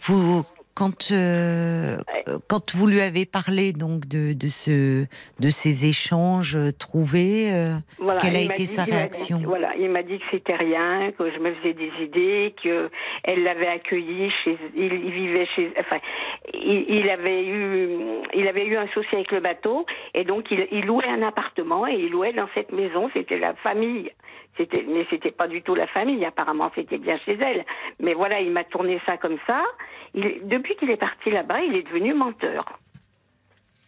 Vous, 0.03 0.43
quand, 0.79 1.11
euh, 1.11 1.97
quand 2.47 2.73
vous 2.73 2.87
lui 2.87 3.01
avez 3.01 3.25
parlé 3.25 3.73
donc 3.73 4.07
de, 4.07 4.31
de 4.31 4.47
ce, 4.47 5.05
de 5.39 5.49
ces 5.49 5.85
échanges 5.85 6.55
euh, 6.55 6.71
trouvés, 6.71 7.51
euh, 7.51 7.75
Voilà, 7.99 8.21
Quelle 8.21 8.37
a 8.37 8.39
été 8.41 8.65
sa 8.65 8.85
réaction? 8.85 9.41
Voilà, 9.43 9.75
il 9.77 9.89
m'a 9.89 10.03
dit 10.03 10.19
que 10.19 10.23
c'était 10.31 10.55
rien, 10.55 11.11
que 11.17 11.29
je 11.33 11.39
me 11.39 11.53
faisais 11.55 11.73
des 11.73 11.91
idées, 12.01 12.55
que 12.63 12.89
elle 13.25 13.43
l'avait 13.43 13.67
accueilli 13.67 14.31
chez, 14.43 14.57
il, 14.73 14.93
il 14.93 15.11
vivait 15.11 15.47
chez, 15.53 15.69
enfin, 15.81 15.97
il, 16.53 16.85
il 16.87 17.09
avait 17.09 17.43
eu, 17.45 17.89
il 18.33 18.47
avait 18.47 18.65
eu 18.65 18.77
un 18.77 18.87
souci 18.93 19.13
avec 19.15 19.31
le 19.33 19.41
bateau, 19.41 19.85
et 20.13 20.23
donc 20.23 20.45
il, 20.49 20.65
il 20.71 20.85
louait 20.85 21.09
un 21.09 21.23
appartement 21.23 21.87
et 21.87 21.95
il 21.95 22.11
louait 22.11 22.31
dans 22.31 22.47
cette 22.55 22.71
maison. 22.71 23.09
C'était 23.13 23.37
la 23.37 23.53
famille, 23.55 24.11
c'était, 24.59 24.83
mais 24.87 25.07
c'était 25.09 25.31
pas 25.31 25.47
du 25.47 25.61
tout 25.61 25.73
la 25.73 25.87
famille. 25.87 26.23
Apparemment, 26.25 26.69
c'était 26.75 26.97
bien 26.97 27.17
chez 27.19 27.37
elle. 27.39 27.65
Mais 27.99 28.13
voilà, 28.13 28.41
il 28.41 28.51
m'a 28.51 28.65
tourné 28.65 28.99
ça 29.05 29.17
comme 29.17 29.37
ça. 29.47 29.63
Il, 30.13 30.41
depuis 30.43 30.75
qu'il 30.75 30.91
est 30.91 30.97
parti 30.97 31.31
là-bas, 31.31 31.61
il 31.61 31.75
est 31.75 31.83
devenu 31.83 32.13
menteur. 32.13 32.65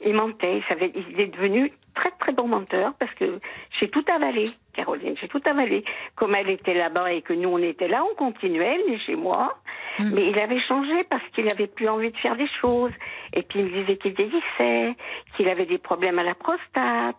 Il 0.04 0.16
mentait, 0.16 0.58
il, 0.58 0.64
savait, 0.64 0.92
il 0.96 1.20
est 1.20 1.28
devenu 1.28 1.72
très 1.94 2.10
très 2.12 2.32
bon 2.32 2.48
menteur 2.48 2.94
parce 2.98 3.14
que 3.16 3.40
j'ai 3.80 3.90
tout 3.90 4.04
avalé, 4.08 4.46
Caroline, 4.74 5.16
j'ai 5.20 5.28
tout 5.28 5.42
avalé. 5.46 5.84
Comme 6.16 6.34
elle 6.34 6.50
était 6.50 6.74
là-bas 6.74 7.12
et 7.12 7.22
que 7.22 7.34
nous 7.34 7.50
on 7.50 7.58
était 7.60 7.88
là, 7.88 8.04
on 8.10 8.16
continuait, 8.16 8.80
elle 8.80 8.94
est 8.94 9.00
chez 9.00 9.16
moi. 9.16 9.58
Mais 10.00 10.30
il 10.30 10.40
avait 10.40 10.62
changé 10.62 11.04
parce 11.04 11.24
qu'il 11.36 11.52
avait 11.52 11.68
plus 11.68 11.88
envie 11.88 12.12
de 12.12 12.18
faire 12.18 12.36
des 12.36 12.48
choses. 12.62 12.94
Et 13.34 13.44
puis 13.44 13.60
il 13.60 13.66
me 13.66 13.82
disait 13.82 13.98
qu'il 13.98 14.14
vieillissait, 14.14 14.96
qu'il 15.36 15.50
avait 15.50 15.66
des 15.66 15.78
problèmes 15.78 16.18
à 16.18 16.24
la 16.24 16.34
prostate. 16.34 17.16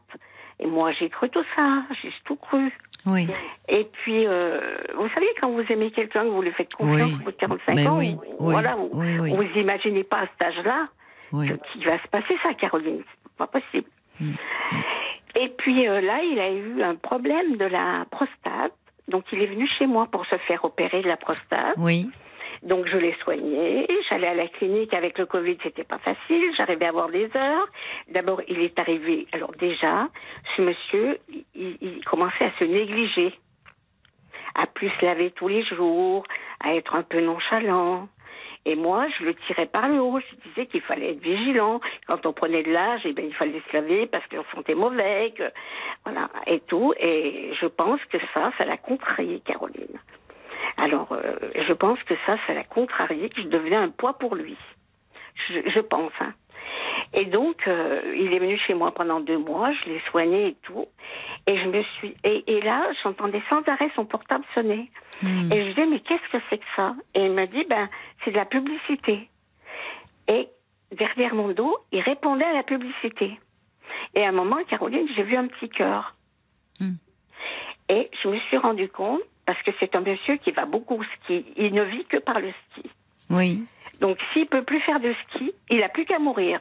Et 0.58 0.66
moi 0.66 0.90
j'ai 0.92 1.08
cru 1.08 1.28
tout 1.30 1.44
ça, 1.54 1.82
j'ai 2.02 2.12
tout 2.24 2.36
cru. 2.36 2.72
Oui, 3.06 3.28
Et 3.68 3.84
puis, 3.92 4.26
euh, 4.26 4.60
vous 4.96 5.08
savez, 5.14 5.26
quand 5.40 5.50
vous 5.50 5.64
aimez 5.70 5.90
quelqu'un, 5.90 6.22
que 6.24 6.28
vous 6.28 6.42
lui 6.42 6.52
faites 6.52 6.74
confiance 6.74 7.10
Oui. 7.10 7.16
au 7.20 7.24
bout 7.24 7.30
de 7.32 7.36
45 7.36 7.74
Mais 7.74 7.86
ans, 7.88 7.98
oui, 7.98 8.14
vous- 8.14 8.46
oui, 8.46 8.52
voilà, 8.52 8.74
vous, 8.76 8.90
vous 8.92 9.58
imaginez 9.58 10.04
pas 10.04 10.18
à 10.20 10.26
cet 10.26 10.42
âge-là 10.42 10.88
qu'il 11.72 11.84
va 11.86 11.98
se 12.02 12.08
passer 12.08 12.34
ça, 12.42 12.52
Caroline. 12.54 13.02
C'est 13.22 13.36
pas 13.38 13.46
possible. 13.46 13.88
Mm. 14.20 14.32
Et 15.36 15.48
puis 15.56 15.88
euh, 15.88 16.00
là, 16.00 16.20
il 16.22 16.38
a 16.38 16.50
eu 16.50 16.82
un 16.82 16.94
problème 16.94 17.56
de 17.56 17.64
la 17.64 18.04
prostate. 18.10 18.72
Donc 19.08 19.24
il 19.32 19.40
est 19.42 19.46
venu 19.46 19.66
chez 19.78 19.86
moi 19.86 20.06
pour 20.12 20.26
se 20.26 20.36
faire 20.36 20.64
opérer 20.64 21.02
de 21.02 21.08
la 21.08 21.16
prostate. 21.16 21.74
oui, 21.78 22.10
Donc 22.62 22.86
je 22.86 22.96
l'ai 22.96 23.14
soigné. 23.22 23.86
J'allais 24.08 24.28
à 24.28 24.34
la 24.34 24.46
clinique 24.46 24.94
avec 24.94 25.18
le 25.18 25.26
Covid, 25.26 25.58
c'était 25.62 25.84
pas 25.84 25.98
facile. 25.98 26.54
J'arrivais 26.56 26.86
à 26.86 26.90
avoir 26.90 27.08
des 27.08 27.28
heures. 27.36 27.68
D'abord, 28.08 28.40
il 28.46 28.60
est 28.60 28.78
arrivé. 28.78 29.26
Alors 29.32 29.52
déjà, 29.52 30.08
ce 30.56 30.62
monsieur, 30.62 31.18
il, 31.54 32.04
commençait 32.04 32.44
à 32.44 32.52
se 32.58 32.64
négliger, 32.64 33.34
à 34.54 34.66
plus 34.66 34.90
se 34.90 35.04
laver 35.04 35.32
tous 35.32 35.48
les 35.48 35.64
jours, 35.64 36.24
à 36.60 36.74
être 36.74 36.94
un 36.94 37.02
peu 37.02 37.20
nonchalant. 37.20 38.08
Et 38.64 38.76
moi, 38.76 39.08
je 39.18 39.24
le 39.24 39.34
tirais 39.34 39.66
par 39.66 39.88
le 39.88 40.00
haut. 40.00 40.20
Je 40.20 40.48
disais 40.48 40.66
qu'il 40.66 40.82
fallait 40.82 41.12
être 41.12 41.20
vigilant. 41.20 41.80
Quand 42.06 42.26
on 42.26 42.32
prenait 42.32 42.62
de 42.62 42.70
l'âge, 42.70 43.00
eh 43.04 43.12
ben, 43.12 43.26
il 43.26 43.34
fallait 43.34 43.60
se 43.68 43.76
laver 43.76 44.06
parce 44.06 44.24
qu'on 44.28 44.44
sentait 44.54 44.76
mauvais, 44.76 45.34
voilà, 46.04 46.30
et 46.46 46.60
tout. 46.60 46.94
Et 46.96 47.52
je 47.60 47.66
pense 47.66 48.00
que 48.04 48.18
ça, 48.32 48.52
ça 48.56 48.64
l'a 48.64 48.76
contrarié, 48.76 49.40
Caroline. 49.40 49.98
Alors, 50.76 51.12
euh, 51.12 51.36
je 51.54 51.72
pense 51.72 52.02
que 52.04 52.14
ça, 52.26 52.36
ça 52.46 52.54
l'a 52.54 52.64
contrarié, 52.64 53.28
que 53.28 53.42
je 53.42 53.48
devenais 53.48 53.76
un 53.76 53.90
poids 53.90 54.14
pour 54.18 54.34
lui. 54.34 54.56
Je, 55.48 55.68
je 55.68 55.80
pense. 55.80 56.12
Hein. 56.20 56.34
Et 57.14 57.26
donc, 57.26 57.66
euh, 57.66 58.00
il 58.16 58.32
est 58.32 58.38
venu 58.38 58.56
chez 58.56 58.74
moi 58.74 58.92
pendant 58.92 59.20
deux 59.20 59.38
mois, 59.38 59.72
je 59.72 59.90
l'ai 59.90 60.00
soigné 60.10 60.48
et 60.48 60.56
tout. 60.62 60.86
Et 61.46 61.58
je 61.58 61.68
me 61.68 61.82
suis. 61.98 62.14
Et, 62.24 62.44
et 62.46 62.60
là, 62.62 62.86
j'entendais 63.02 63.42
sans 63.48 63.62
arrêt 63.68 63.90
son 63.94 64.04
portable 64.04 64.44
sonner. 64.54 64.90
Hmm. 65.22 65.52
Et 65.52 65.62
je 65.62 65.68
disais, 65.70 65.86
mais 65.86 66.00
qu'est-ce 66.00 66.28
que 66.32 66.42
c'est 66.48 66.58
que 66.58 66.64
ça? 66.74 66.94
Et 67.14 67.26
il 67.26 67.32
m'a 67.32 67.46
dit, 67.46 67.64
ben, 67.68 67.88
c'est 68.24 68.30
de 68.30 68.36
la 68.36 68.44
publicité. 68.44 69.28
Et 70.28 70.48
derrière 70.92 71.34
mon 71.34 71.48
dos, 71.48 71.76
il 71.92 72.00
répondait 72.00 72.44
à 72.44 72.52
la 72.52 72.62
publicité. 72.62 73.38
Et 74.14 74.24
à 74.24 74.28
un 74.28 74.32
moment, 74.32 74.62
Caroline, 74.68 75.08
j'ai 75.14 75.22
vu 75.22 75.36
un 75.36 75.48
petit 75.48 75.68
cœur. 75.68 76.14
Hmm. 76.80 76.94
Et 77.88 78.10
je 78.22 78.28
me 78.28 78.38
suis 78.38 78.56
rendu 78.56 78.88
compte, 78.88 79.20
parce 79.46 79.60
que 79.62 79.70
c'est 79.80 79.94
un 79.96 80.00
monsieur 80.00 80.36
qui 80.38 80.50
va 80.52 80.64
beaucoup 80.66 80.94
au 80.96 81.02
ski, 81.04 81.44
il 81.56 81.74
ne 81.74 81.82
vit 81.84 82.04
que 82.06 82.18
par 82.18 82.40
le 82.40 82.52
ski. 82.70 82.88
oui. 83.30 83.64
Donc 84.00 84.18
s'il 84.32 84.46
peut 84.46 84.64
plus 84.64 84.80
faire 84.80 84.98
de 84.98 85.14
ski, 85.28 85.52
il 85.70 85.80
a 85.82 85.88
plus 85.88 86.04
qu'à 86.04 86.18
mourir 86.18 86.60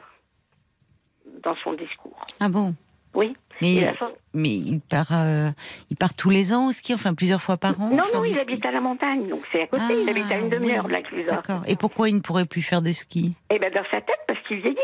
dans 1.42 1.56
son 1.56 1.72
discours. 1.72 2.24
Ah 2.38 2.48
bon? 2.48 2.74
Oui. 3.14 3.36
Mais, 3.60 3.74
Il 3.74 3.84
a 3.84 3.94
son- 3.94 4.12
mais 4.32 4.48
il 4.54 4.80
part, 4.80 5.12
euh, 5.12 5.50
il 5.90 5.96
part 5.96 6.14
tous 6.14 6.30
les 6.30 6.54
ans 6.54 6.68
au 6.68 6.72
ski, 6.72 6.94
enfin 6.94 7.14
plusieurs 7.14 7.42
fois 7.42 7.56
par 7.56 7.80
an. 7.80 7.88
Non, 7.90 8.02
non, 8.14 8.24
il 8.24 8.36
ski 8.36 8.42
habite 8.52 8.64
à 8.66 8.70
la 8.70 8.80
montagne, 8.80 9.28
donc 9.28 9.42
c'est 9.50 9.62
à 9.62 9.66
côté. 9.66 9.82
il 9.90 10.04
Ah, 10.08 10.10
habite 10.10 10.30
à 10.32 10.38
une 10.38 10.48
demi-heure 10.50 10.86
oui. 10.86 10.92
de 11.02 11.16
la. 11.26 11.36
D'accord. 11.36 11.62
Et 11.66 11.74
pourquoi 11.76 12.08
il 12.08 12.14
ne 12.16 12.20
pourrait 12.20 12.46
plus 12.46 12.62
faire 12.62 12.80
de 12.80 12.92
ski? 12.92 13.34
Eh 13.50 13.58
bien, 13.58 13.70
dans 13.70 13.84
sa 13.90 14.00
tête, 14.00 14.20
parce 14.26 14.40
qu'il 14.46 14.60
vieillit. 14.60 14.76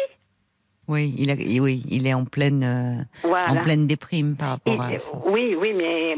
Oui, 0.88 1.14
il 1.18 1.30
a, 1.30 1.34
oui, 1.62 1.82
il 1.90 2.06
est 2.06 2.14
en 2.14 2.24
pleine, 2.24 2.64
euh, 2.64 3.02
Voilà. 3.28 3.52
en 3.52 3.62
pleine 3.62 3.86
déprime 3.86 4.36
par 4.36 4.50
rapport 4.50 4.74
Il- 4.74 4.94
à 4.94 4.98
ça. 4.98 5.12
oui, 5.26 5.54
oui, 5.54 5.72
mais 5.74 6.16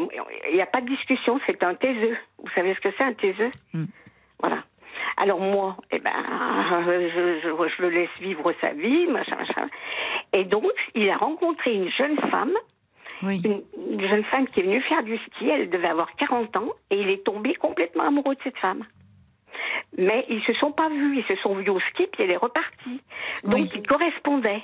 il 0.49 0.55
n'y 0.55 0.63
a 0.63 0.67
pas 0.67 0.81
de 0.81 0.87
discussion, 0.87 1.41
c'est 1.47 1.63
un 1.65 1.75
taiseux. 1.75 2.17
Vous 2.39 2.51
savez 2.55 2.75
ce 2.75 2.81
que 2.81 2.89
c'est 2.97 3.05
un 3.05 3.13
taiseux 3.15 3.51
Hmm. 3.75 3.87
Voilà. 4.41 4.63
Alors 5.17 5.41
moi, 5.41 5.77
eh 5.91 5.99
ben, 5.99 6.13
je, 6.87 7.41
je- 7.43 7.69
je 7.77 7.83
le 7.83 7.91
laisse 7.91 8.09
vivre 8.21 8.53
sa 8.61 8.73
vie, 8.73 9.07
machin, 9.09 9.37
machin. 9.37 9.69
Et 10.33 10.45
donc, 10.45 10.71
il 10.95 11.09
a 11.11 11.17
rencontré 11.17 11.75
une 11.75 11.91
jeune 11.91 12.17
femme, 12.31 12.53
Oui. 13.23 13.41
une, 13.45 13.63
une 13.93 14.09
jeune 14.09 14.25
femme 14.25 14.47
qui 14.49 14.61
est 14.61 14.63
venue 14.63 14.81
faire 14.83 15.03
du 15.03 15.17
ski, 15.19 15.49
elle 15.49 15.69
devait 15.69 15.89
avoir 15.89 16.15
40 16.17 16.57
ans, 16.57 16.71
et 16.91 17.01
il 17.01 17.09
est 17.11 17.25
tombé 17.25 17.55
complètement 17.55 18.05
amoureux 18.05 18.35
de 18.35 18.41
cette 18.45 18.57
femme. 18.59 18.85
Mais 19.99 20.25
ils 20.29 20.43
se 20.45 20.53
sont 20.55 20.73
pas 20.73 20.89
vus, 20.89 21.19
ils 21.19 21.25
se 21.25 21.41
sont 21.43 21.55
vus 21.57 21.69
au 21.71 21.81
ski, 21.81 22.07
puis 22.13 22.23
elle 22.25 22.31
est 22.31 22.37
repartie. 22.37 23.01
Donc, 23.45 23.55
Oui. 23.55 23.71
ils 23.75 23.87
correspondaient. 23.87 24.63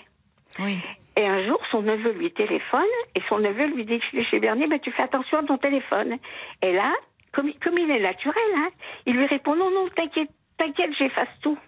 Oui. 0.61 0.79
Et 1.17 1.27
un 1.27 1.47
jour, 1.47 1.59
son 1.71 1.83
neveu 1.83 2.13
lui 2.13 2.31
téléphone 2.33 2.85
et 3.15 3.23
son 3.29 3.39
neveu 3.39 3.67
lui 3.67 3.85
dit 3.85 4.01
chez 4.31 4.39
Bernier, 4.39 4.67
ben, 4.69 4.79
tu 4.79 4.93
fais 4.93 5.03
attention 5.03 5.39
à 5.39 5.43
ton 5.45 5.59
téléphone. 5.59 6.17
Et 6.63 6.73
là, 6.73 6.93
comme, 7.33 7.51
comme 7.63 7.79
il 7.79 7.91
est 7.91 8.01
naturel, 8.01 8.37
hein, 8.57 8.69
il 9.07 9.15
lui 9.17 9.27
répond 9.27 9.57
non, 9.57 9.71
non, 9.71 9.89
t'inquiète, 9.97 10.31
t'inquiète, 10.59 10.91
j'efface 10.99 11.29
tout. 11.43 11.59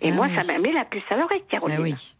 Et 0.00 0.10
Ah 0.10 0.14
moi, 0.14 0.26
oui. 0.26 0.32
ça 0.34 0.50
m'a 0.52 0.58
mis 0.58 0.72
la 0.72 0.84
puce 0.84 1.02
à 1.10 1.16
l'oreille, 1.16 1.44
Caroline. 1.48 1.76
Ah 1.78 1.82
oui. 1.82 2.14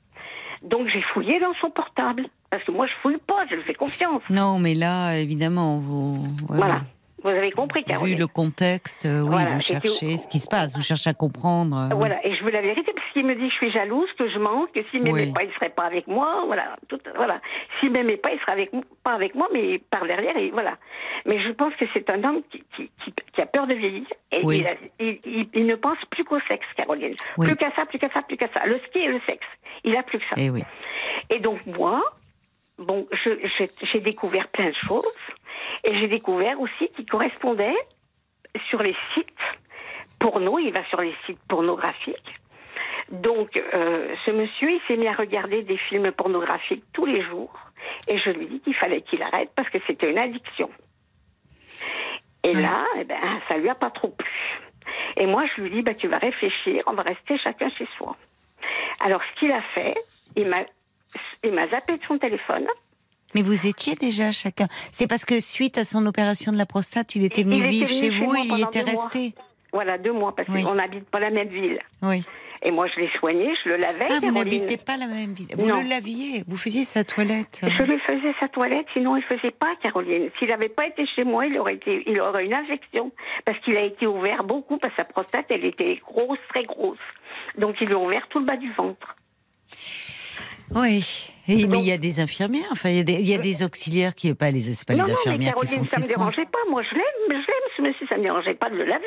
Donc 0.62 0.88
j'ai 0.88 1.02
fouillé 1.12 1.38
dans 1.40 1.54
son 1.60 1.70
portable. 1.70 2.26
Parce 2.50 2.62
que 2.64 2.70
moi, 2.72 2.86
je 2.86 2.92
fouille 3.02 3.18
pas, 3.26 3.46
je 3.50 3.56
lui 3.56 3.62
fais 3.64 3.74
confiance. 3.74 4.22
Non, 4.30 4.58
mais 4.58 4.74
là, 4.74 5.16
évidemment, 5.18 5.78
vous, 5.78 6.24
Voilà. 6.48 6.80
Vous 7.24 7.30
avez 7.30 7.50
compris, 7.52 7.80
Vu 7.80 7.86
Caroline. 7.86 8.18
le 8.18 8.26
contexte, 8.26 9.06
euh, 9.06 9.22
oui, 9.22 9.28
Voilà, 9.30 9.50
vous 9.52 9.56
que- 9.58 9.64
cherchez 9.64 10.16
ce 10.18 10.28
qui 10.28 10.38
se 10.38 10.46
passe, 10.46 10.76
vous 10.76 10.82
cherchez 10.82 11.08
à 11.10 11.14
comprendre. 11.14 11.88
euh. 11.90 11.94
Voilà, 11.96 12.24
et 12.26 12.36
je 12.36 12.44
veux 12.44 12.50
la 12.50 12.60
vérité, 12.60 12.92
parce 12.94 13.10
qu'il 13.14 13.24
me 13.26 13.34
dit 13.34 13.46
que 13.46 13.50
je 13.50 13.54
suis 13.56 13.72
jalouse, 13.72 14.08
que 14.18 14.28
je 14.28 14.38
manque, 14.38 14.70
que 14.72 14.82
s'il 14.90 15.02
m'aimait 15.02 15.24
Oui. 15.28 15.32
pas, 15.32 15.42
il 15.42 15.50
serait 15.54 15.70
pas 15.70 15.84
avec 15.84 16.06
moi, 16.06 16.44
voilà, 16.46 16.76
tout, 16.88 16.98
voilà. 17.16 17.40
S'il 17.80 17.90
m'aimait 17.92 18.18
pas, 18.18 18.30
il 18.30 18.38
serait 18.40 18.52
avec, 18.52 18.70
pas 19.02 19.12
avec 19.14 19.34
moi, 19.34 19.48
mais 19.54 19.78
par 19.90 20.04
derrière, 20.06 20.36
et 20.36 20.50
voilà. 20.50 20.76
Mais 21.24 21.42
je 21.42 21.50
pense 21.52 21.74
que 21.76 21.86
c'est 21.94 22.08
un 22.10 22.22
homme 22.24 22.42
qui, 22.50 22.62
qui, 22.76 22.90
qui- 23.02 23.14
qui 23.32 23.40
a 23.40 23.46
peur 23.46 23.66
de 23.66 23.72
vieillir, 23.74 24.04
et 24.30 24.40
Oui. 24.44 24.58
il, 24.58 24.66
a- 24.66 24.74
il- 25.00 25.20
il- 25.24 25.48
il 25.54 25.66
ne 25.66 25.76
pense 25.76 25.98
plus 26.10 26.24
qu'au 26.24 26.40
sexe, 26.46 26.66
Caroline. 26.76 27.14
Oui. 27.38 27.46
Plus 27.46 27.56
qu'à 27.56 27.72
ça, 27.74 27.86
plus 27.86 27.98
qu'à 27.98 28.10
ça, 28.10 28.20
plus 28.20 28.36
qu'à 28.36 28.48
ça. 28.52 28.66
Le 28.66 28.78
ski 28.88 28.98
et 28.98 29.08
le 29.08 29.20
sexe. 29.26 29.46
Il 29.82 29.96
a 29.96 30.02
plus 30.02 30.18
que 30.18 30.24
ça. 30.28 30.34
Eh 30.38 30.50
oui. 30.50 30.62
Et 31.30 31.40
donc 31.40 31.64
moi, 31.66 32.02
bon, 32.78 33.06
j'ai 33.82 34.00
découvert 34.00 34.48
plein 34.48 34.68
de 34.70 34.74
choses 34.74 35.06
et 35.84 35.98
j'ai 35.98 36.06
découvert 36.06 36.60
aussi 36.60 36.88
qu'il 36.88 37.06
correspondait 37.06 37.76
sur 38.68 38.82
les 38.82 38.96
sites 39.14 39.28
porno. 40.18 40.58
Il 40.58 40.72
va 40.72 40.84
sur 40.86 41.00
les 41.00 41.14
sites 41.26 41.40
pornographiques. 41.48 42.40
Donc 43.10 43.56
euh, 43.56 44.14
ce 44.24 44.30
monsieur, 44.30 44.70
il 44.70 44.80
s'est 44.88 44.96
mis 44.96 45.06
à 45.06 45.12
regarder 45.12 45.62
des 45.62 45.76
films 45.76 46.10
pornographiques 46.12 46.84
tous 46.92 47.04
les 47.04 47.22
jours 47.22 47.52
et 48.08 48.16
je 48.18 48.30
lui 48.30 48.46
dis 48.46 48.60
qu'il 48.60 48.74
fallait 48.74 49.02
qu'il 49.02 49.22
arrête 49.22 49.50
parce 49.54 49.68
que 49.68 49.78
c'était 49.86 50.10
une 50.10 50.18
addiction. 50.18 50.70
Et 52.42 52.52
là, 52.52 52.82
eh 52.98 53.04
ben, 53.04 53.40
ça 53.48 53.56
lui 53.56 53.68
a 53.68 53.74
pas 53.74 53.90
trop 53.90 54.08
plu. 54.08 54.30
Et 55.16 55.26
moi, 55.26 55.44
je 55.46 55.62
lui 55.62 55.70
dis, 55.70 55.82
bah, 55.82 55.94
tu 55.94 56.08
vas 56.08 56.18
réfléchir, 56.18 56.82
on 56.86 56.92
va 56.92 57.02
rester 57.02 57.38
chacun 57.38 57.70
chez 57.70 57.88
soi. 57.96 58.16
Alors, 59.00 59.22
ce 59.22 59.40
qu'il 59.40 59.50
a 59.50 59.62
fait, 59.62 59.94
il 60.36 60.46
m'a, 60.46 60.64
il 61.42 61.52
m'a 61.52 61.66
zappé 61.68 61.96
de 61.96 62.04
son 62.04 62.18
téléphone. 62.18 62.66
Mais 63.34 63.42
vous 63.42 63.66
étiez 63.66 63.94
déjà 63.96 64.32
chacun. 64.32 64.66
C'est 64.92 65.06
parce 65.06 65.24
que 65.24 65.40
suite 65.40 65.78
à 65.78 65.84
son 65.84 66.04
opération 66.06 66.52
de 66.52 66.58
la 66.58 66.66
prostate, 66.66 67.14
il 67.16 67.24
était 67.24 67.40
Il 67.42 67.46
venu 67.48 67.58
était 67.58 67.68
vivre 67.68 67.88
venu 67.88 68.00
chez 68.00 68.10
vous 68.24 68.34
et 68.34 68.40
il 68.40 68.60
était 68.62 68.82
mois. 68.82 68.90
resté. 69.04 69.34
Voilà, 69.72 69.98
deux 69.98 70.12
mois, 70.12 70.34
parce 70.34 70.48
Oui. 70.50 70.62
qu'on 70.62 70.74
n'habite 70.74 71.08
pas 71.10 71.18
la 71.18 71.30
même 71.30 71.48
ville. 71.48 71.78
Oui. 72.02 72.22
Et 72.66 72.70
moi, 72.70 72.86
je 72.86 72.98
l'ai 73.00 73.10
soigné, 73.18 73.52
je 73.62 73.68
le 73.70 73.76
lavais. 73.76 74.06
Ah, 74.08 74.20
vous 74.22 74.30
n'habitez 74.30 74.78
pas 74.78 74.96
la 74.96 75.06
même 75.06 75.32
ville. 75.34 75.48
Vous 75.54 75.66
Non. 75.66 75.82
le 75.82 75.88
laviez, 75.88 76.44
vous 76.48 76.56
faisiez 76.56 76.84
sa 76.84 77.04
toilette. 77.04 77.60
Je 77.62 77.82
lui 77.82 77.98
faisais 77.98 78.32
sa 78.40 78.48
toilette, 78.48 78.86
sinon 78.94 79.16
il 79.16 79.22
faisait 79.24 79.50
pas, 79.50 79.74
Caroline. 79.82 80.30
S'il 80.38 80.48
n'avait 80.48 80.70
pas 80.70 80.86
été 80.86 81.04
chez 81.14 81.24
moi, 81.24 81.44
il 81.44 81.58
aurait 81.58 81.74
été, 81.74 82.04
il 82.06 82.18
aurait 82.20 82.46
une 82.46 82.54
infection 82.54 83.12
parce 83.44 83.58
qu'il 83.58 83.76
a 83.76 83.82
été 83.82 84.06
ouvert 84.06 84.44
beaucoup 84.44 84.78
parce 84.78 84.94
que 84.94 85.02
sa 85.02 85.04
prostate, 85.04 85.46
elle 85.50 85.64
était 85.66 86.00
grosse, 86.06 86.38
très 86.48 86.62
grosse. 86.64 86.96
Donc 87.58 87.74
ils 87.82 87.86
lui 87.88 87.94
ont 87.96 88.06
ouvert 88.06 88.26
tout 88.30 88.38
le 88.38 88.46
bas 88.46 88.56
du 88.56 88.72
ventre. 88.72 89.14
Oui. 90.74 91.30
Et- 91.48 91.66
mais 91.66 91.78
il 91.78 91.86
y 91.86 91.92
a 91.92 91.98
des 91.98 92.20
infirmières, 92.20 92.68
enfin, 92.72 92.88
il 92.90 92.96
y 92.96 93.00
a 93.00 93.02
des, 93.02 93.12
il 93.14 93.28
y 93.28 93.34
a 93.34 93.38
des 93.38 93.62
auxiliaires 93.62 94.14
qui, 94.14 94.32
pas 94.34 94.50
les, 94.50 94.60
pas 94.86 94.94
non, 94.94 95.04
les 95.04 95.12
non, 95.12 95.18
mais 95.26 95.30
infirmières 95.30 95.54
qui 95.56 95.66
Caroline, 95.66 95.78
font 95.78 95.84
ça 95.84 96.00
me 96.00 96.08
dérangeait 96.08 96.46
pas. 96.46 96.58
Moi, 96.70 96.82
je 96.82 96.94
l'aime, 96.94 97.04
je 97.28 97.34
l'aime, 97.34 97.68
ce 97.76 97.82
monsieur, 97.82 98.06
ça 98.08 98.16
me 98.16 98.22
dérangeait 98.22 98.54
pas 98.54 98.70
de 98.70 98.76
le 98.76 98.84
laver. 98.84 99.04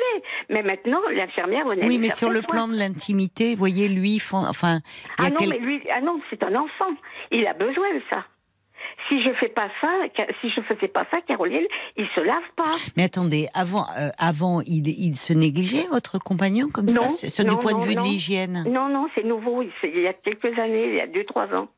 Mais 0.48 0.62
maintenant, 0.62 1.00
l'infirmière 1.12 1.66
venait 1.66 1.86
Oui, 1.86 1.98
mais 1.98 2.10
sur 2.10 2.30
le 2.30 2.42
plan 2.42 2.68
de 2.68 2.76
l'intimité, 2.76 3.50
vous 3.52 3.58
voyez, 3.58 3.88
lui, 3.88 4.18
font, 4.20 4.44
enfin, 4.46 4.78
il 5.18 5.24
y 5.24 5.26
Ah 5.26 5.30
non, 5.30 5.36
quel- 5.40 5.48
mais 5.50 5.58
lui, 5.58 5.80
ah 5.92 6.00
non, 6.00 6.20
c'est 6.30 6.42
un 6.44 6.54
enfant. 6.54 6.90
Il 7.32 7.46
a 7.46 7.54
besoin 7.54 7.92
de 7.94 8.02
ça. 8.10 8.24
Si 9.08 9.22
je 9.22 9.30
fais 9.40 9.48
pas 9.48 9.68
ça, 9.80 9.88
si 10.40 10.50
je 10.50 10.60
faisais 10.62 10.88
pas 10.88 11.06
ça, 11.10 11.18
Caroline, 11.26 11.66
il 11.96 12.06
se 12.14 12.20
lave 12.20 12.42
pas. 12.56 12.70
Mais 12.96 13.04
attendez, 13.04 13.48
avant, 13.54 13.84
euh, 13.98 14.10
avant, 14.18 14.60
il, 14.66 14.86
il 14.88 15.16
se 15.16 15.32
négligeait 15.32 15.86
votre 15.90 16.18
compagnon 16.18 16.68
comme 16.72 16.86
Non, 16.86 17.08
ça, 17.08 17.28
sur 17.30 17.44
non, 17.44 17.54
du 17.54 17.58
point 17.58 17.72
non, 17.72 17.80
de 17.80 17.84
vue 17.86 17.94
de 17.94 18.00
l'hygiène? 18.02 18.64
Non, 18.68 18.88
non, 18.88 19.08
c'est 19.14 19.24
nouveau. 19.24 19.62
Il 19.62 19.70
il 19.84 20.00
y 20.02 20.06
a 20.06 20.12
quelques 20.12 20.56
années, 20.58 20.88
il 20.88 20.94
y 20.94 21.00
a 21.00 21.06
deux, 21.06 21.24
trois 21.24 21.46
ans. 21.54 21.68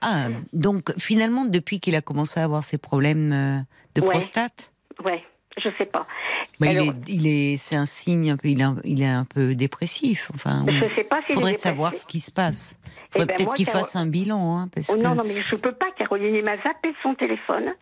Ah, 0.00 0.28
donc 0.52 0.92
finalement, 0.98 1.44
depuis 1.44 1.80
qu'il 1.80 1.94
a 1.96 2.00
commencé 2.00 2.38
à 2.40 2.44
avoir 2.44 2.64
ces 2.64 2.78
problèmes 2.78 3.32
euh, 3.32 3.58
de 3.94 4.00
Ouais. 4.02 4.10
prostate, 4.10 4.72
Ouais, 5.04 5.22
je 5.62 5.68
sais 5.78 5.86
pas. 5.86 6.06
bah, 6.60 6.66
il, 6.70 6.78
Alors- 6.78 6.94
est, 6.94 7.08
il 7.08 7.26
est, 7.26 7.56
c'est 7.56 7.76
un 7.76 7.86
signe 7.86 8.30
un 8.30 8.36
peu, 8.36 8.48
il 8.48 8.60
est 8.60 8.64
un, 8.64 8.76
il 8.84 9.02
est 9.02 9.06
un 9.06 9.24
peu 9.24 9.54
dépressif. 9.54 10.30
Enfin, 10.34 10.64
Je 10.68 10.94
sais 10.96 11.04
pas 11.04 11.22
faudrait 11.22 11.54
savoir 11.54 11.94
ce 11.94 12.04
qui 12.06 12.20
se 12.20 12.30
passe. 12.32 12.78
Eh 12.86 12.90
Faudrait 13.20 13.26
ben, 13.26 13.36
peut-être 13.36 13.54
qu'il 13.54 13.66
Caro- 13.66 13.78
fasse 13.78 13.96
un 13.96 14.06
bilan, 14.06 14.56
hein, 14.58 14.68
parce 14.74 14.88
Oh, 14.90 14.96
que. 14.96 15.02
non, 15.02 15.14
non, 15.14 15.22
mais 15.26 15.40
je 15.42 15.54
peux 15.56 15.72
pas, 15.72 15.86
Caroline. 15.96 16.34
Il 16.34 16.44
m'a 16.44 16.56
zappé 16.58 16.88
de 16.90 16.96
son 17.02 17.14
téléphone. 17.14 17.74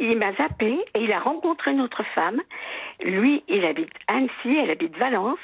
Il 0.00 0.16
m'a 0.18 0.32
zappé 0.34 0.72
et 0.94 1.00
il 1.02 1.12
a 1.12 1.20
rencontré 1.20 1.72
une 1.72 1.80
autre 1.80 2.02
femme. 2.14 2.40
Lui, 3.04 3.42
il 3.48 3.64
habite 3.64 3.90
Annecy, 4.08 4.56
elle 4.62 4.70
habite 4.70 4.96
Valence. 4.96 5.38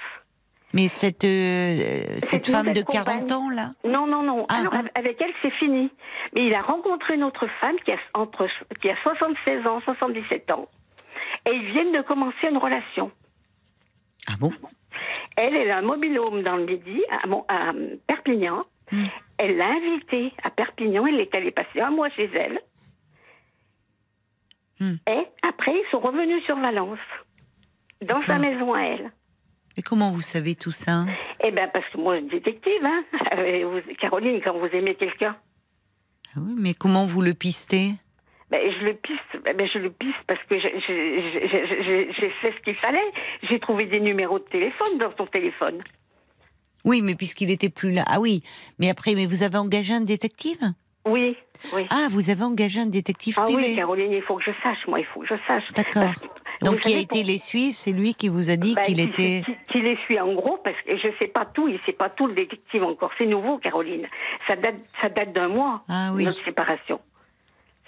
Mais 0.75 0.89
cette, 0.89 1.25
euh, 1.25 2.03
cette 2.21 2.45
Cette 2.45 2.47
femme 2.49 2.65
de 2.65 2.81
nouvelle 2.81 2.85
40 2.85 3.21
compagne. 3.23 3.33
ans 3.33 3.49
là. 3.51 3.71
Non, 3.85 4.07
non, 4.07 4.23
non. 4.23 4.47
Ah. 4.51 4.57
Alors, 4.61 4.75
avec 4.95 5.21
elle, 5.21 5.33
c'est 5.41 5.51
fini. 5.53 5.91
Mais 6.35 6.47
il 6.47 6.55
a 6.55 6.61
rencontré 6.63 7.15
une 7.15 7.25
autre 7.25 7.47
femme 7.61 7.77
qui 7.85 7.93
a, 7.93 7.97
entre, 8.15 8.47
qui 8.83 8.91
a 8.91 8.97
76 9.03 9.67
ans, 9.67 9.81
77 9.85 10.51
ans. 10.51 10.69
Et 11.47 11.53
ils 11.53 11.65
viennent 11.73 11.93
de 11.93 12.03
commencer 12.03 12.49
une 12.51 12.59
relation. 12.59 13.11
Ah 14.29 14.35
bon? 14.39 14.53
Elle, 15.37 15.57
elle 15.57 15.71
a 15.71 15.79
un 15.79 15.83
mobile-home 15.83 16.43
dans 16.43 16.57
le 16.57 16.67
Midi, 16.67 17.03
à, 17.23 17.27
Mon- 17.27 17.45
à 17.49 17.73
Perpignan. 18.07 18.65
Hmm. 18.93 19.05
Elle 19.39 19.57
l'a 19.57 19.69
invitée 19.69 20.33
à 20.43 20.51
Perpignan. 20.51 21.07
Elle 21.07 21.21
est 21.21 21.35
allée 21.35 21.51
passer 21.51 21.81
un 21.81 21.91
mois 21.91 22.11
chez 22.11 22.29
elle. 22.35 22.61
Hmm. 24.81 24.97
Et 25.11 25.27
après, 25.43 25.73
ils 25.73 25.91
sont 25.91 26.01
revenus 26.01 26.45
sur 26.45 26.57
Valence, 26.59 26.99
dans 28.03 28.21
sa 28.23 28.39
maison 28.39 28.75
à 28.75 28.83
elle. 28.83 29.13
Et 29.79 29.83
comment 29.83 30.11
vous 30.11 30.21
savez 30.21 30.55
tout 30.57 30.73
ça? 30.73 31.07
Eh 31.43 31.51
bien, 31.53 31.69
parce 31.69 31.89
que 31.91 31.99
moi, 31.99 32.17
je 32.17 32.23
suis 32.27 32.31
détective, 32.41 32.85
hein. 32.85 33.05
Vous- 33.65 33.95
Caroline, 33.95 34.41
quand 34.43 34.59
vous 34.59 34.67
aimez 34.67 34.97
quelqu'un, 34.97 35.37
Ah 36.35 36.41
oui, 36.43 36.55
mais 36.59 36.75
comment 36.75 37.07
vous 37.07 37.23
le 37.23 37.33
pistez? 37.33 37.93
Ben, 38.51 38.61
je 38.81 38.85
le 38.85 38.95
piste, 38.95 39.45
ben, 39.45 39.69
je 39.73 39.79
le 39.79 39.91
piste 39.91 40.19
parce 40.27 40.43
que 40.49 40.59
j'ai 40.59 42.31
fait 42.41 42.53
ce 42.59 42.63
qu'il 42.65 42.75
fallait. 42.77 42.99
J'ai 43.49 43.61
trouvé 43.61 43.87
des 43.87 44.01
numéros 44.01 44.39
de 44.41 44.45
téléphone 44.45 44.99
dans 44.99 45.15
son 45.17 45.27
téléphone. 45.27 45.83
Oui, 46.85 47.01
mais 47.03 47.15
puisqu'il 47.15 47.51
était 47.51 47.69
plus 47.69 47.93
là. 47.93 48.05
Ah 48.09 48.21
oui, 48.21 48.43
mais 48.79 48.89
après, 48.91 49.15
mais 49.15 49.27
vous 49.27 49.43
avez 49.43 49.59
engagé 49.59 49.95
un 49.95 50.01
détective? 50.01 50.59
Oui, 51.07 51.37
oui. 51.75 51.87
Ah, 51.91 52.09
vous 52.11 52.31
avez 52.31 52.43
engagé 52.43 52.81
un 52.81 52.87
détective 52.87 53.35
Ah 53.39 53.43
privé. 53.45 53.63
oui, 53.71 53.77
Caroline, 53.77 54.13
il 54.13 54.23
faut 54.23 54.37
que 54.37 54.45
je 54.45 54.51
sache, 54.63 54.79
moi, 54.87 55.01
il 55.01 55.07
faut 55.07 55.21
que 55.21 55.27
je 55.27 55.35
sache. 55.47 55.65
D'accord. 55.75 56.13
Donc, 56.63 56.81
qui 56.81 56.95
a 56.95 56.99
été 56.99 57.21
pour- 57.21 57.27
les 57.29 57.39
suivre 57.39 57.75
C'est 57.75 57.93
lui 57.93 58.15
qui 58.15 58.29
vous 58.29 58.51
a 58.51 58.57
dit 58.57 58.75
Bah, 58.75 58.83
qu'il 58.83 58.95
qui- 58.97 59.01
était. 59.03 59.43
Qui, 59.47 59.55
qui 59.73 59.81
les 59.81 59.97
suit 60.05 60.19
en 60.19 60.33
gros, 60.35 60.59
parce 60.65 60.77
que 60.87 60.97
je 60.97 61.09
sais 61.19 61.29
pas 61.29 61.45
tout, 61.47 61.69
il 61.69 61.79
sait 61.87 61.93
pas 61.93 62.11
tout 62.11 62.27
le 62.27 62.35
détective 62.35 62.83
encore. 62.83 63.11
C'est 63.19 63.27
nouveau, 63.27 63.59
Caroline. 63.59 64.07
Ça 64.47 64.57
date, 64.57 64.77
ça 65.01 65.09
date 65.09 65.33
d'un 65.33 65.49
mois, 65.49 65.83
Ah 65.89 66.11
oui. 66.15 66.25
notre 66.25 66.39
séparation. 66.45 67.01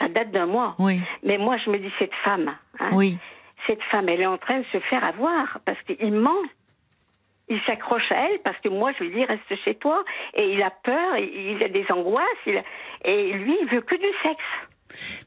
Ça 0.00 0.08
date 0.08 0.30
d'un 0.30 0.46
mois. 0.46 0.76
Oui, 0.78 1.00
Mais 1.24 1.36
moi, 1.36 1.56
je 1.64 1.70
me 1.70 1.78
dis, 1.78 1.90
cette 1.98 2.14
femme, 2.24 2.54
hein, 2.78 2.90
oui. 2.92 3.18
cette 3.66 3.82
femme, 3.90 4.08
elle 4.08 4.20
est 4.22 4.26
en 4.26 4.38
train 4.38 4.60
de 4.60 4.64
se 4.66 4.78
faire 4.78 5.04
avoir, 5.04 5.58
parce 5.64 5.78
qu'il 5.82 6.12
ment. 6.12 6.30
Il 7.50 7.60
s'accroche 7.62 8.10
à 8.10 8.30
elle, 8.30 8.38
parce 8.44 8.56
que 8.60 8.68
moi, 8.68 8.92
je 8.98 9.04
lui 9.04 9.10
dis, 9.12 9.24
reste 9.24 9.42
chez 9.64 9.74
toi. 9.74 10.02
Et 10.34 10.52
il 10.52 10.62
a 10.62 10.70
peur, 10.70 11.16
il 11.18 11.62
a 11.62 11.68
des 11.68 11.84
angoisses, 11.90 12.22
il 12.46 12.56
a- 12.58 12.62
et 13.04 13.32
lui, 13.32 13.56
il 13.60 13.68
veut 13.68 13.80
que 13.82 13.96
du 13.96 14.06
sexe. 14.22 14.38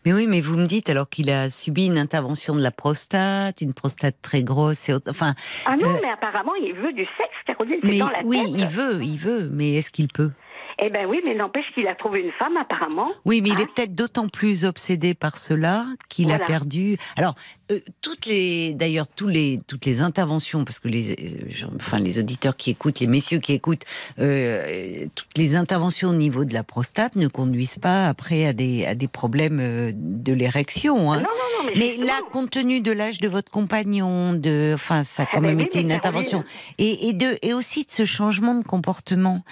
Mais 0.05 0.11
oui, 0.13 0.25
mais 0.27 0.41
vous 0.41 0.57
me 0.57 0.65
dites 0.65 0.89
alors 0.89 1.07
qu'il 1.09 1.29
a 1.29 1.49
subi 1.49 1.85
une 1.87 1.97
intervention 1.97 2.53
de 2.55 2.61
la 2.61 2.71
prostate, 2.71 3.61
une 3.61 3.73
prostate 3.73 4.15
très 4.21 4.43
grosse 4.43 4.89
et 4.89 4.93
autres- 4.93 5.09
enfin. 5.09 5.35
Ah 5.65 5.75
non, 5.81 5.89
Euh, 5.89 5.99
mais 6.03 6.09
apparemment, 6.11 6.53
il 6.55 6.73
veut 6.73 6.91
du 6.91 7.05
sexe, 7.05 7.31
Caroline, 7.47 7.79
Mais 7.83 7.97
dans 7.97 8.09
la 8.09 8.23
oui, 8.25 8.39
tête. 8.41 8.49
il 8.57 8.67
veut, 8.67 9.01
il 9.03 9.17
veut, 9.17 9.49
mais 9.51 9.75
est-ce 9.75 9.89
qu'il 9.91 10.07
peut? 10.09 10.31
Eh 10.79 10.89
ben 10.89 11.05
oui, 11.07 11.21
mais 11.23 11.35
n'empêche 11.35 11.65
qu'il 11.73 11.87
a 11.87 11.95
trouvé 11.95 12.21
une 12.21 12.31
femme, 12.31 12.57
apparemment. 12.57 13.09
Oui, 13.25 13.41
mais 13.41 13.49
il 13.49 13.59
est 13.59 13.67
peut-être 13.67 13.95
d'autant 13.95 14.27
plus 14.27 14.65
obsédé 14.65 15.13
par 15.13 15.37
cela 15.37 15.85
qu'il 16.09 16.31
a 16.31 16.39
perdu. 16.39 16.97
Alors, 17.15 17.35
euh, 17.71 17.79
toutes 18.01 18.25
les, 18.25 18.73
d'ailleurs, 18.73 19.07
tous 19.07 19.27
les, 19.27 19.59
toutes 19.67 19.85
les 19.85 20.01
interventions, 20.01 20.65
parce 20.65 20.79
que 20.79 20.87
les, 20.87 21.11
euh, 21.11 21.67
enfin, 21.75 21.97
les 21.99 22.19
auditeurs 22.19 22.55
qui 22.57 22.71
écoutent, 22.71 22.99
les 22.99 23.07
messieurs 23.07 23.39
qui 23.39 23.53
écoutent, 23.53 23.85
euh, 24.19 25.05
toutes 25.15 25.37
les 25.37 25.55
interventions 25.55 26.09
au 26.09 26.13
niveau 26.13 26.45
de 26.45 26.53
la 26.53 26.63
prostate 26.63 27.15
ne 27.15 27.27
conduisent 27.27 27.79
pas 27.79 28.07
après 28.07 28.45
à 28.45 28.53
des, 28.53 28.85
à 28.85 28.95
des 28.95 29.07
problèmes 29.07 29.91
de 29.93 30.33
l'érection. 30.33 31.11
Hein. 31.11 31.17
Non, 31.17 31.23
non, 31.23 31.65
non, 31.65 31.71
mais, 31.75 31.95
Mais 31.97 32.05
là, 32.05 32.19
compte 32.31 32.49
tenu 32.49 32.81
de 32.81 32.91
l'âge 32.91 33.19
de 33.19 33.27
votre 33.27 33.51
compagnon, 33.51 34.33
de, 34.33 34.71
enfin, 34.73 35.03
ça 35.03 35.23
a 35.23 35.25
quand 35.25 35.31
Ah 35.35 35.41
ben 35.41 35.47
même 35.47 35.57
oui, 35.57 35.63
été 35.63 35.81
une 35.81 35.91
intervention, 35.91 36.43
et, 36.77 37.09
et 37.09 37.13
de, 37.13 37.37
et 37.41 37.53
aussi 37.53 37.85
de 37.85 37.91
ce 37.91 38.05
changement 38.05 38.55
de 38.55 38.63
comportement. 38.63 39.43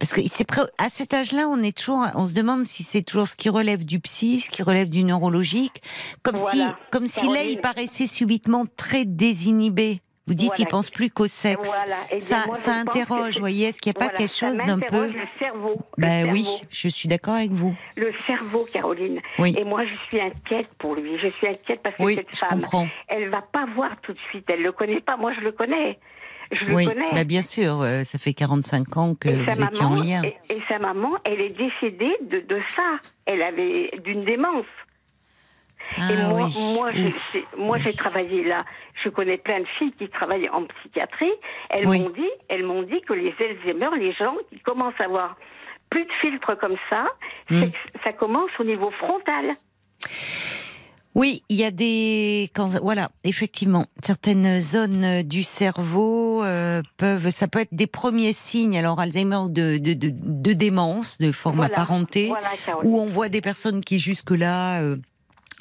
Parce 0.00 0.14
que 0.14 0.22
c'est 0.32 0.46
à 0.78 0.88
cet 0.88 1.12
âge-là, 1.12 1.46
on 1.48 1.62
est 1.62 1.76
toujours, 1.76 2.06
on 2.14 2.26
se 2.26 2.32
demande 2.32 2.66
si 2.66 2.82
c'est 2.82 3.02
toujours 3.02 3.28
ce 3.28 3.36
qui 3.36 3.50
relève 3.50 3.84
du 3.84 4.00
psy, 4.00 4.40
ce 4.40 4.48
qui 4.50 4.62
relève 4.62 4.88
du 4.88 5.04
neurologique, 5.04 5.82
comme 6.22 6.36
si, 6.36 6.56
Voilà. 6.56 6.78
si 7.04 7.28
là, 7.28 7.42
il 7.44 7.60
paraissait 7.60 8.06
subitement 8.06 8.64
très 8.78 9.04
désinhibé. 9.04 10.00
Vous 10.26 10.34
dites, 10.34 10.46
Voilà. 10.48 10.60
il 10.60 10.66
pense 10.68 10.90
plus 10.90 11.10
qu'au 11.10 11.26
sexe. 11.26 11.68
Voilà. 11.68 11.96
Eh 12.12 12.20
ça, 12.20 12.44
moi, 12.46 12.56
interroge, 12.68 13.34
c'est- 13.34 13.40
voyez, 13.40 13.66
est-ce 13.68 13.80
qu'il 13.80 13.92
n'y 13.92 13.96
a 14.02 14.08
pas 14.08 14.14
quelque 14.14 14.32
chose 14.32 14.56
d'un 14.64 14.78
peu, 14.78 15.06
Le 15.08 15.14
cerveau. 15.38 15.76
ben 15.98 16.30
oui, 16.32 16.46
je 16.70 16.88
suis 16.88 17.08
d'accord 17.08 17.34
avec 17.34 17.50
vous. 17.50 17.74
Le 17.96 18.12
cerveau, 18.26 18.66
Caroline. 18.72 19.20
Oui. 19.38 19.54
Et 19.58 19.64
moi, 19.64 19.84
je 19.84 19.94
suis 20.08 20.20
inquiète 20.20 20.70
pour 20.78 20.94
lui. 20.94 21.18
Je 21.18 21.28
suis 21.32 21.48
inquiète 21.48 21.80
parce 21.82 21.96
que 21.96 22.02
Oui, 22.04 22.14
cette 22.14 22.28
je 22.32 22.36
femme, 22.38 22.60
comprends. 22.60 22.88
elle 23.08 23.28
va 23.28 23.42
pas 23.42 23.66
voir 23.74 23.90
tout 24.02 24.12
de 24.12 24.18
suite. 24.30 24.44
Elle 24.48 24.62
le 24.62 24.72
connaît 24.72 25.00
pas. 25.00 25.16
Moi, 25.16 25.32
je 25.34 25.40
le 25.40 25.52
connais. 25.52 25.98
Je 26.52 26.64
le 26.64 26.74
Oui, 26.74 26.84
connais. 26.84 27.12
bah 27.14 27.24
bien 27.24 27.42
sûr, 27.42 27.80
euh, 27.82 28.02
ça 28.04 28.18
fait 28.18 28.32
45 28.34 28.96
ans 28.96 29.14
que 29.14 29.28
vous 29.28 29.44
sa 29.44 29.52
étiez 29.52 29.84
en 29.84 29.90
maman, 29.90 30.02
lien. 30.02 30.22
Et, 30.24 30.54
et 30.56 30.62
sa 30.68 30.78
maman, 30.78 31.12
elle 31.24 31.40
est 31.40 31.50
décédée 31.50 32.16
de, 32.22 32.40
de 32.40 32.60
ça. 32.74 32.96
Elle 33.26 33.42
avait 33.42 33.90
d'une 34.04 34.24
démence. 34.24 34.66
Ah 35.96 36.12
et 36.12 36.16
moi, 36.28 36.44
oui. 36.46 36.74
moi, 36.74 36.92
j'ai- 36.92 37.06
Ouf. 37.08 37.30
j'ai- 37.32 37.44
moi, 37.56 37.76
Oui. 37.78 37.82
j'ai 37.86 37.92
travaillé 37.94 38.44
là. 38.44 38.58
Je 39.04 39.08
connais 39.08 39.36
plein 39.38 39.60
de 39.60 39.66
filles 39.78 39.92
qui 39.98 40.08
travaillent 40.08 40.48
en 40.48 40.64
psychiatrie. 40.64 41.32
Elles 41.70 41.86
Oui. 41.86 42.00
m'ont 42.00 42.10
dit, 42.10 42.30
elles 42.48 42.64
m'ont 42.64 42.82
dit 42.82 43.00
que 43.02 43.12
les 43.12 43.34
Alzheimer, 43.40 43.88
les 43.98 44.12
gens 44.12 44.34
qui 44.50 44.58
commencent 44.60 45.00
à 45.00 45.04
avoir 45.04 45.36
plus 45.88 46.04
de 46.04 46.12
filtres 46.20 46.56
comme 46.58 46.76
ça, 46.88 47.06
Hmm. 47.48 47.60
c'est 47.62 47.70
que 47.70 47.76
ça 48.04 48.12
commence 48.12 48.50
au 48.60 48.64
niveau 48.64 48.90
frontal. 48.92 49.50
Oui, 51.16 51.42
il 51.48 51.56
y 51.56 51.64
a 51.64 51.72
des 51.72 52.50
quand 52.54 52.68
voilà, 52.80 53.10
effectivement, 53.24 53.86
certaines 54.04 54.60
zones 54.60 55.22
du 55.22 55.42
cerveau 55.42 56.44
euh, 56.44 56.82
peuvent 56.98 57.30
ça 57.30 57.48
peut 57.48 57.58
être 57.58 57.72
des 57.74 57.88
premiers 57.88 58.32
signes 58.32 58.78
alors 58.78 59.00
Alzheimer 59.00 59.40
de 59.48 59.78
de, 59.78 59.94
de, 59.94 60.12
de 60.14 60.52
démence 60.52 61.18
de 61.18 61.32
forme 61.32 61.56
Voilà. 61.56 61.72
apparentée 61.74 62.28
Voilà, 62.28 62.48
où 62.84 63.00
on 63.00 63.06
voit 63.06 63.28
des 63.28 63.40
personnes 63.40 63.80
qui 63.80 63.98
jusque-là 63.98 64.82
euh, 64.82 64.98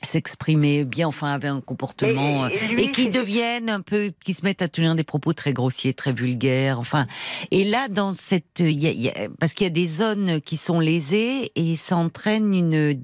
s'exprimaient 0.03 0.85
bien, 0.85 1.07
enfin 1.07 1.33
avaient 1.33 1.47
un 1.49 1.61
comportement 1.61 2.47
Et- 2.47 2.53
et 2.53 2.57
euh, 2.63 2.67
lui, 2.75 2.83
et 2.83 2.91
qui 2.91 3.09
deviennent 3.09 3.69
un 3.69 3.81
peu, 3.81 4.11
qui 4.23 4.33
se 4.33 4.45
mettent 4.45 4.61
à 4.61 4.67
tenir 4.69 4.95
des 4.95 5.03
propos 5.03 5.33
très 5.33 5.51
grossiers, 5.51 5.93
très 5.93 6.13
vulgaires, 6.13 6.79
enfin. 6.79 7.05
Et 7.51 7.65
là, 7.65 7.89
dans 7.89 8.13
cette, 8.13 8.59
il 8.61 8.81
y 8.81 8.87
a- 8.87 8.91
il 8.91 9.01
y 9.01 9.09
a- 9.09 9.27
parce 9.39 9.53
qu'il 9.53 9.65
y 9.65 9.67
a 9.67 9.71
des 9.71 9.87
zones 9.87 10.39
qui 10.41 10.55
sont 10.55 10.79
lésées 10.79 11.51
et 11.55 11.75
ça 11.75 11.97
entraîne 11.97 12.53
une 12.53 13.01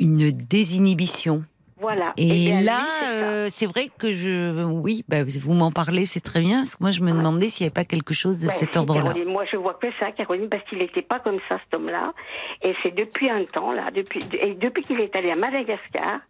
une 0.00 0.30
désinhibition. 0.30 1.44
Voilà. 1.78 2.14
Et, 2.16 2.56
lui, 2.56 2.64
là, 2.64 2.80
euh, 3.06 3.48
c'est 3.50 3.66
vrai 3.66 3.90
que 3.98 4.14
je, 4.14 4.64
oui, 4.64 5.04
bah, 5.08 5.18
vous 5.24 5.52
m'en 5.52 5.70
parlez, 5.70 6.06
c'est 6.06 6.20
très 6.20 6.40
bien, 6.40 6.60
parce 6.60 6.74
que 6.74 6.82
moi 6.82 6.90
je 6.90 7.02
me 7.02 7.12
demandais 7.12 7.50
s'il 7.50 7.64
n'y 7.64 7.66
avait 7.68 7.74
pas 7.74 7.84
quelque 7.84 8.14
chose 8.14 8.40
de 8.40 8.48
cet 8.48 8.72
si, 8.72 8.78
ordre-là. 8.78 9.12
Moi, 9.26 9.44
je 9.44 9.58
vois 9.58 9.74
que 9.74 9.88
ça, 10.00 10.10
Caroline, 10.12 10.48
parce 10.48 10.64
qu'il 10.64 10.78
n'était 10.78 11.02
pas 11.02 11.20
comme 11.20 11.38
ça, 11.50 11.60
cet 11.64 11.74
homme-là. 11.74 12.14
Et 12.62 12.74
c'est 12.82 12.94
depuis 12.94 13.28
un 13.28 13.44
temps, 13.44 13.72
là, 13.72 13.90
depuis, 13.94 14.20
et 14.40 14.54
depuis 14.54 14.84
qu'il 14.84 14.98
est 15.00 15.14
allé 15.14 15.30
à 15.30 15.36
Madagascar, 15.36 16.20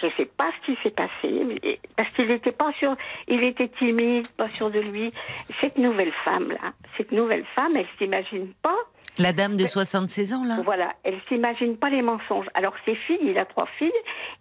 je 0.00 0.06
ne 0.06 0.10
sais 0.16 0.24
pas 0.24 0.50
ce 0.62 0.72
qui 0.72 0.78
s'est 0.82 0.90
passé, 0.90 1.44
mais- 1.46 1.78
parce 1.96 2.08
qu'il 2.14 2.28
n'était 2.28 2.52
pas 2.52 2.72
sûr, 2.78 2.96
il 3.28 3.44
était 3.44 3.68
timide, 3.68 4.26
pas 4.38 4.48
sûr 4.48 4.70
de 4.70 4.80
lui. 4.80 5.12
Cette 5.60 5.76
nouvelle 5.76 6.12
femme-là, 6.24 6.72
cette 6.96 7.12
nouvelle 7.12 7.44
femme, 7.54 7.76
elle 7.76 7.86
s'imagine 7.98 8.48
pas 8.62 8.78
La 9.18 9.32
dame 9.32 9.56
de 9.56 9.66
76 9.66 10.32
ans, 10.34 10.44
là 10.44 10.56
Voilà, 10.64 10.92
elle 11.04 11.18
s'imagine 11.28 11.76
pas 11.76 11.90
les 11.90 12.02
mensonges. 12.02 12.46
Alors 12.54 12.74
ses 12.84 12.94
filles, 12.96 13.18
il 13.22 13.38
a 13.38 13.44
trois 13.44 13.66
filles, 13.78 13.92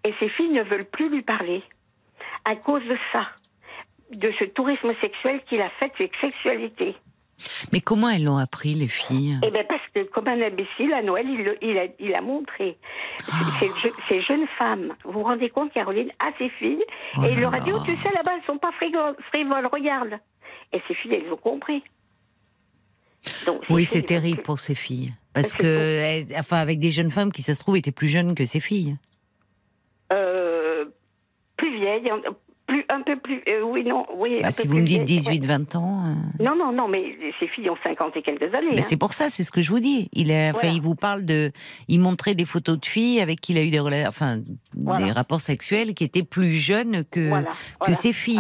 et 0.04 0.14
ses 0.20 0.30
filles 0.30 0.50
ne 0.50 0.64
veulent 0.64 0.86
plus 0.90 1.10
lui 1.10 1.22
parler 1.22 1.62
à 2.46 2.56
cause 2.56 2.84
de 2.86 2.98
ça, 3.12 3.28
de 4.12 4.32
ce 4.40 4.46
tourisme 4.46 4.94
sexuel 5.00 5.42
qu'il 5.48 5.62
a 5.62 5.70
fait 5.80 5.92
avec 6.00 6.14
sexualité. 6.20 6.96
Mais 7.74 7.82
comment 7.82 8.10
elles 8.10 8.24
l'ont 8.24 8.38
appris, 8.38 8.74
les 8.74 8.88
filles? 8.88 9.38
Eh 9.44 9.52
bien, 9.52 9.64
parce 9.68 9.82
que 9.94 10.04
comme 10.04 10.28
un 10.28 10.42
imbécile, 10.42 10.94
à 10.94 11.02
Noël, 11.02 11.26
il, 11.30 11.44
le- 11.44 11.58
il, 11.64 11.78
a, 11.78 11.86
il 12.00 12.14
a 12.16 12.22
montré 12.22 12.78
Ah. 13.32 13.34
ces, 13.60 13.68
je- 13.82 13.94
ces 14.08 14.22
jeunes 14.22 14.48
femmes. 14.58 14.94
Vous 15.04 15.14
vous 15.14 15.24
rendez 15.24 15.50
compte, 15.50 15.74
Caroline, 15.74 16.10
à 16.20 16.32
ses 16.38 16.50
filles, 16.50 16.84
Oh 17.18 17.24
et 17.26 17.32
il 17.34 17.40
leur 17.42 17.54
a 17.54 17.60
dit, 17.60 17.72
oh, 17.74 17.80
tu 17.86 17.96
sais, 17.98 18.10
là-bas, 18.16 18.32
elles 18.38 18.46
sont 18.46 18.60
pas 18.60 18.72
frivoles, 18.72 19.68
regarde. 19.68 20.20
Et 20.72 20.82
ces 20.88 20.94
filles, 20.94 21.16
elles 21.16 21.32
ont 21.34 21.38
compris. 21.38 21.84
Donc, 23.46 23.62
Oui, 23.70 23.86
ces 23.86 23.98
c'est 24.00 24.04
terrible 24.04 24.42
pour 24.42 24.60
ces 24.60 24.76
filles. 24.76 25.14
Parce 25.34 25.50
C'est 25.50 25.58
que, 25.58 25.66
elles- 25.68 26.28
enfin, 26.38 26.58
avec 26.58 26.80
des 26.80 26.92
jeunes 26.92 27.10
femmes 27.12 27.32
qui, 27.32 27.42
ça 27.42 27.56
se 27.56 27.60
trouve, 27.62 27.78
étaient 27.78 27.92
plus 27.92 28.08
jeunes 28.08 28.36
que 28.36 28.46
ces 28.46 28.60
filles. 28.60 28.98
Euh, 30.12 30.86
plus 31.58 31.76
vieille, 31.80 32.10
un- 32.10 32.22
plus, 32.68 32.86
un 32.90 33.02
peu 33.02 33.18
plus. 33.18 33.42
euh, 33.48 33.62
oui, 33.64 33.84
non, 33.84 34.06
oui. 34.16 34.40
Bah, 34.42 34.52
si 34.52 34.68
vous 34.68 34.78
me 34.78 34.84
dites 34.84 35.04
vieille, 35.04 35.20
18, 35.20 35.46
20 35.46 35.76
ans. 35.76 36.04
euh. 36.06 36.44
Non, 36.44 36.56
non, 36.56 36.72
non, 36.72 36.88
mais 36.88 37.18
ces 37.40 37.48
filles 37.48 37.70
ont 37.70 37.78
50 37.84 38.16
et 38.18 38.22
quelques 38.22 38.44
années. 38.56 38.70
bah, 38.72 38.76
hein. 38.80 38.82
c'est 38.82 38.98
pour 38.98 39.14
ça, 39.14 39.30
c'est 39.30 39.44
ce 39.44 39.52
que 39.52 39.62
je 39.62 39.70
vous 39.70 39.80
dis. 39.80 40.10
Il, 40.14 40.32
a, 40.32 40.54
Voilà. 40.54 40.70
il 40.70 40.82
vous 40.82 40.96
parle 40.96 41.26
de. 41.26 41.52
Il 41.88 42.00
montrait 42.00 42.36
des 42.36 42.46
photos 42.46 42.80
de 42.80 42.86
filles 42.86 43.20
avec 43.20 43.42
qui 43.42 43.52
il 43.54 43.58
a 43.58 43.64
eu 43.64 43.70
des, 43.70 43.80
rela- 43.80 44.08
enfin, 44.08 44.40
Voilà. 44.76 45.06
des 45.06 45.12
rapports 45.12 45.42
sexuels 45.42 45.94
qui 45.94 46.04
étaient 46.06 46.24
plus 46.24 46.54
jeunes 46.54 47.04
que, 47.12 47.28
Voilà, 47.30 47.50
que 47.86 47.94
ses 47.94 48.14
filles. 48.14 48.40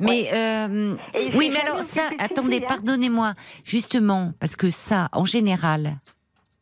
Mais 0.00 0.28
euh, 0.34 0.94
oui, 1.34 1.50
mais 1.52 1.60
alors 1.60 1.82
ça, 1.82 2.02
attendez, 2.18 2.58
hein. 2.62 2.66
pardonnez-moi, 2.68 3.34
justement, 3.64 4.32
parce 4.40 4.56
que 4.56 4.68
ça, 4.70 5.08
en 5.12 5.24
général, 5.24 5.96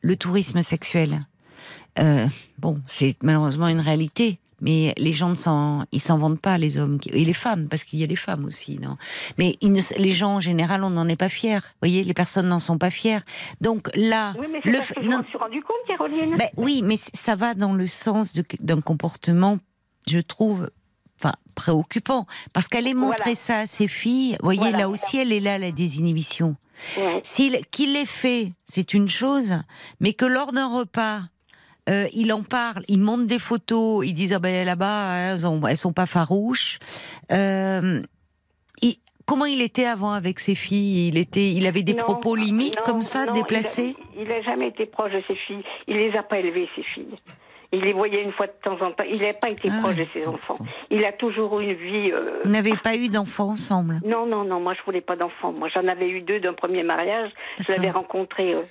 le 0.02 0.16
tourisme 0.16 0.62
sexuel, 0.62 1.26
euh, 1.98 2.26
bon, 2.58 2.80
c'est 2.86 3.22
malheureusement 3.22 3.68
une 3.68 3.80
réalité. 3.80 4.38
Mais 4.62 4.94
les 4.97 5.12
gens 5.12 5.28
ne 5.28 5.34
s'en, 5.34 5.84
ils 5.93 6.01
s'en 6.01 6.16
vendent 6.16 6.40
pas, 6.40 6.56
les 6.56 6.78
hommes 6.78 6.98
et 7.12 7.24
les 7.24 7.32
femmes, 7.34 7.68
parce 7.68 7.84
qu'il 7.84 7.98
y 7.98 8.05
a 8.05 8.06
des 8.06 8.16
femmes 8.16 8.44
aussi, 8.47 8.78
non 8.78 8.97
Mais 9.36 9.59
ils 9.60 9.72
ne- 9.72 9.80
les 9.98 10.12
gens 10.12 10.36
en 10.36 10.40
général, 10.40 10.84
on 10.84 10.90
n'en 10.90 11.06
est 11.09 11.16
pas 11.16 11.28
fiers. 11.28 11.56
Vous 11.59 11.78
voyez, 11.82 12.05
les 12.05 12.14
personnes 12.14 12.48
n'en 12.48 12.59
sont 12.60 12.78
pas 12.78 12.90
fières. 12.90 13.22
Donc 13.60 13.90
là, 13.97 14.32
Oui, 14.39 14.47
mais 14.51 14.60
le 14.64 14.78
parce 14.78 14.90
f- 14.90 14.94
que 14.94 15.02
je 15.02 15.09
non, 15.09 15.18
m'en 15.18 15.24
suis 15.24 15.36
rendu 15.39 15.62
compte, 15.62 15.76
Caroline. 15.86 16.36
ben 16.39 16.48
oui, 16.56 16.80
mais 16.84 16.97
ça 17.12 17.34
va 17.34 17.55
dans 17.55 17.72
le 17.74 17.86
sens 17.89 18.32
d'un 18.60 18.80
comportement, 18.80 19.59
je 20.09 20.20
trouve, 20.20 20.70
enfin, 21.20 21.34
préoccupant. 21.56 22.26
Parce 22.52 22.68
qu'aller 22.68 22.94
montrer 22.94 23.16
Voilà. 23.32 23.34
ça 23.36 23.59
à 23.60 23.66
ses 23.66 23.89
filles, 23.89 24.36
vous 24.40 24.44
voyez, 24.47 24.60
Voilà. 24.60 24.78
là 24.78 24.89
aussi, 24.89 25.16
elle 25.18 25.32
est 25.32 25.40
là, 25.40 25.59
la 25.59 25.72
désinhibition. 25.72 26.56
Ouais. 26.97 27.20
S'il, 27.24 27.60
qu'il 27.70 27.93
l'ait 27.93 28.06
fait, 28.06 28.52
c'est 28.68 28.94
une 28.94 29.09
chose, 29.09 29.55
mais 30.01 30.12
que 30.14 30.24
lors 30.24 30.52
d'un 30.52 30.68
repas, 30.72 31.20
euh, 31.88 32.06
il 32.12 32.32
en 32.32 32.42
parle, 32.42 32.84
il 32.88 32.98
montre 33.00 33.24
des 33.26 33.38
photos, 33.38 34.04
il 34.06 34.14
dit 34.14 34.32
ah 34.34 34.38
ben 34.38 34.64
là-bas 34.66 35.14
elles, 35.32 35.46
ont- 35.46 35.66
elles 35.66 35.76
sont 35.76 35.92
pas 35.92 36.06
farouches. 36.06 36.78
Euh, 37.32 38.02
comment 39.26 39.44
il 39.46 39.62
était 39.62 39.86
avant 39.86 40.12
avec 40.12 40.40
ses 40.40 40.54
filles? 40.54 41.09
Il 41.09 41.16
était, 41.18 41.50
il 41.52 41.66
avait 41.66 41.82
des 41.82 41.94
Non, 41.94 42.02
propos 42.02 42.34
limites 42.34 42.76
non, 42.76 42.84
comme 42.84 43.02
ça, 43.02 43.26
non, 43.26 43.32
déplacés? 43.32 43.96
Il 44.18 44.28
n'a 44.28 44.42
jamais 44.42 44.68
été 44.68 44.84
proche 44.86 45.12
de 45.12 45.22
ses 45.26 45.36
filles. 45.36 45.62
Il 45.86 45.96
les 45.96 46.14
a 46.16 46.22
pas 46.22 46.38
élevées, 46.38 46.68
ses 46.76 46.82
filles. 46.82 47.16
Il 47.74 47.80
les 47.80 47.94
voyait 47.94 48.22
une 48.22 48.32
fois 48.32 48.46
de 48.48 48.52
temps 48.62 48.76
en 48.82 48.90
temps. 48.90 49.04
Il 49.10 49.22
n'a 49.22 49.32
pas 49.32 49.48
été 49.48 49.70
Ah, 49.72 49.78
proche 49.80 49.96
de 49.96 50.06
ses 50.12 50.26
enfants. 50.26 50.59
Il 50.90 51.02
a 51.06 51.12
toujours 51.12 51.59
eu 51.60 51.64
une 51.64 51.72
vie. 51.74 52.10
euh, 52.12 52.40
Vous 52.44 52.50
n'avez 52.50 52.76
pas 52.76 52.96
eu 52.96 53.09
d'enfants 53.09 53.50
ensemble? 53.52 54.00
Non, 54.04 54.26
non, 54.26 54.44
non. 54.44 54.60
Moi, 54.60 54.74
je 54.74 54.82
voulais 54.84 55.00
pas 55.00 55.16
d'enfants. 55.16 55.52
Moi, 55.52 55.68
j'en 55.72 55.86
avais 55.88 56.10
eu 56.10 56.20
deux 56.20 56.38
d'un 56.38 56.52
premier 56.52 56.82
mariage. 56.82 57.30
Je 57.66 57.72
l'avais 57.72 57.90
rencontré. 57.90 58.52
euh, 58.52 58.62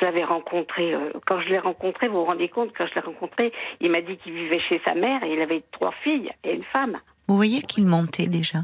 je 0.00 0.04
l'avais 0.04 0.24
rencontré. 0.24 0.94
euh, 0.94 1.12
quand 1.26 1.40
je 1.40 1.48
l'ai 1.48 1.58
rencontré, 1.58 2.08
vous 2.08 2.18
vous 2.18 2.24
rendez 2.24 2.48
compte, 2.48 2.70
quand 2.76 2.86
je 2.86 2.94
l'ai 2.94 3.00
rencontré, 3.00 3.52
il 3.80 3.90
m'a 3.90 4.00
dit 4.00 4.16
qu'il 4.16 4.32
vivait 4.32 4.60
chez 4.60 4.80
sa 4.84 4.94
mère 4.94 5.22
et 5.22 5.32
il 5.32 5.40
avait 5.40 5.62
trois 5.72 5.92
filles 6.02 6.30
et 6.44 6.54
une 6.54 6.64
femme. 6.64 6.98
Vous 7.28 7.36
voyez 7.36 7.62
qu'il 7.62 7.86
mentait 7.86 8.26
déjà. 8.26 8.60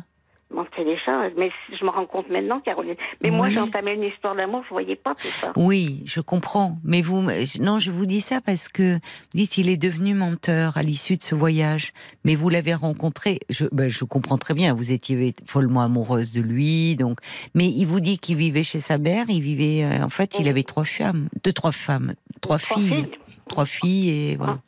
Mentait 0.48 0.85
déjà, 0.85 1.24
mais 1.36 1.51
je 1.77 1.85
me 1.85 1.90
rends 1.90 2.06
compte 2.06 2.31
maintenant, 2.31 2.60
Caroline. 2.60 2.94
Mais 3.20 3.31
moi, 3.31 3.51
j'ai 3.51 3.59
entamé 3.59 3.94
une 3.94 4.05
histoire 4.05 4.36
d'amour, 4.36 4.62
je 4.64 4.68
voyais 4.70 4.94
pas 4.94 5.16
tout 5.16 5.27
ça. 5.27 5.52
Oui, 5.56 6.05
je 6.06 6.20
comprends. 6.20 6.78
Mais 6.85 7.02
vous, 7.02 7.20
non, 7.60 7.78
je 7.81 7.90
vous 7.90 8.06
dis 8.06 8.20
ça 8.20 8.40
parce 8.40 8.68
que 8.68 8.94
vous 8.94 9.01
dites 9.35 9.59
il 9.59 9.68
est 9.68 9.77
devenu 9.77 10.14
menteur 10.14 10.77
à 10.77 10.85
l'issue 10.85 11.16
de 11.16 11.23
ce 11.24 11.35
voyage. 11.35 11.93
Mais 12.24 12.36
vous 12.36 12.48
l'avez 12.48 12.74
rencontré. 12.74 13.40
Je, 13.51 13.66
ben, 13.73 13.90
je 13.90 14.05
comprends 14.05 14.39
très 14.39 14.55
bien. 14.55 14.73
Vous 14.73 14.93
étiez 14.93 15.35
follement 15.47 15.82
amoureuse 15.82 16.32
de 16.32 16.40
lui, 16.43 16.94
donc. 16.94 17.18
Mais 17.55 17.66
il 17.66 17.86
vous 17.86 18.01
dit 18.01 18.16
qu'il 18.18 18.36
vivait 18.36 18.62
chez 18.62 18.78
sa 18.81 18.98
mère. 18.98 19.27
Il 19.28 19.43
vivait, 19.43 19.85
euh, 19.85 20.05
en 20.05 20.10
fait, 20.10 20.36
il 20.39 20.47
avait 20.47 20.62
trois 20.62 20.85
femmes, 20.85 21.28
deux, 21.43 21.52
trois 21.52 21.73
femmes, 21.73 22.14
trois, 22.40 22.59
Trois 22.59 22.77
filles, 22.78 22.89
filles. 22.89 23.10
trois 23.48 23.66
filles 23.66 24.10
et 24.10 24.36
voilà. 24.36 24.60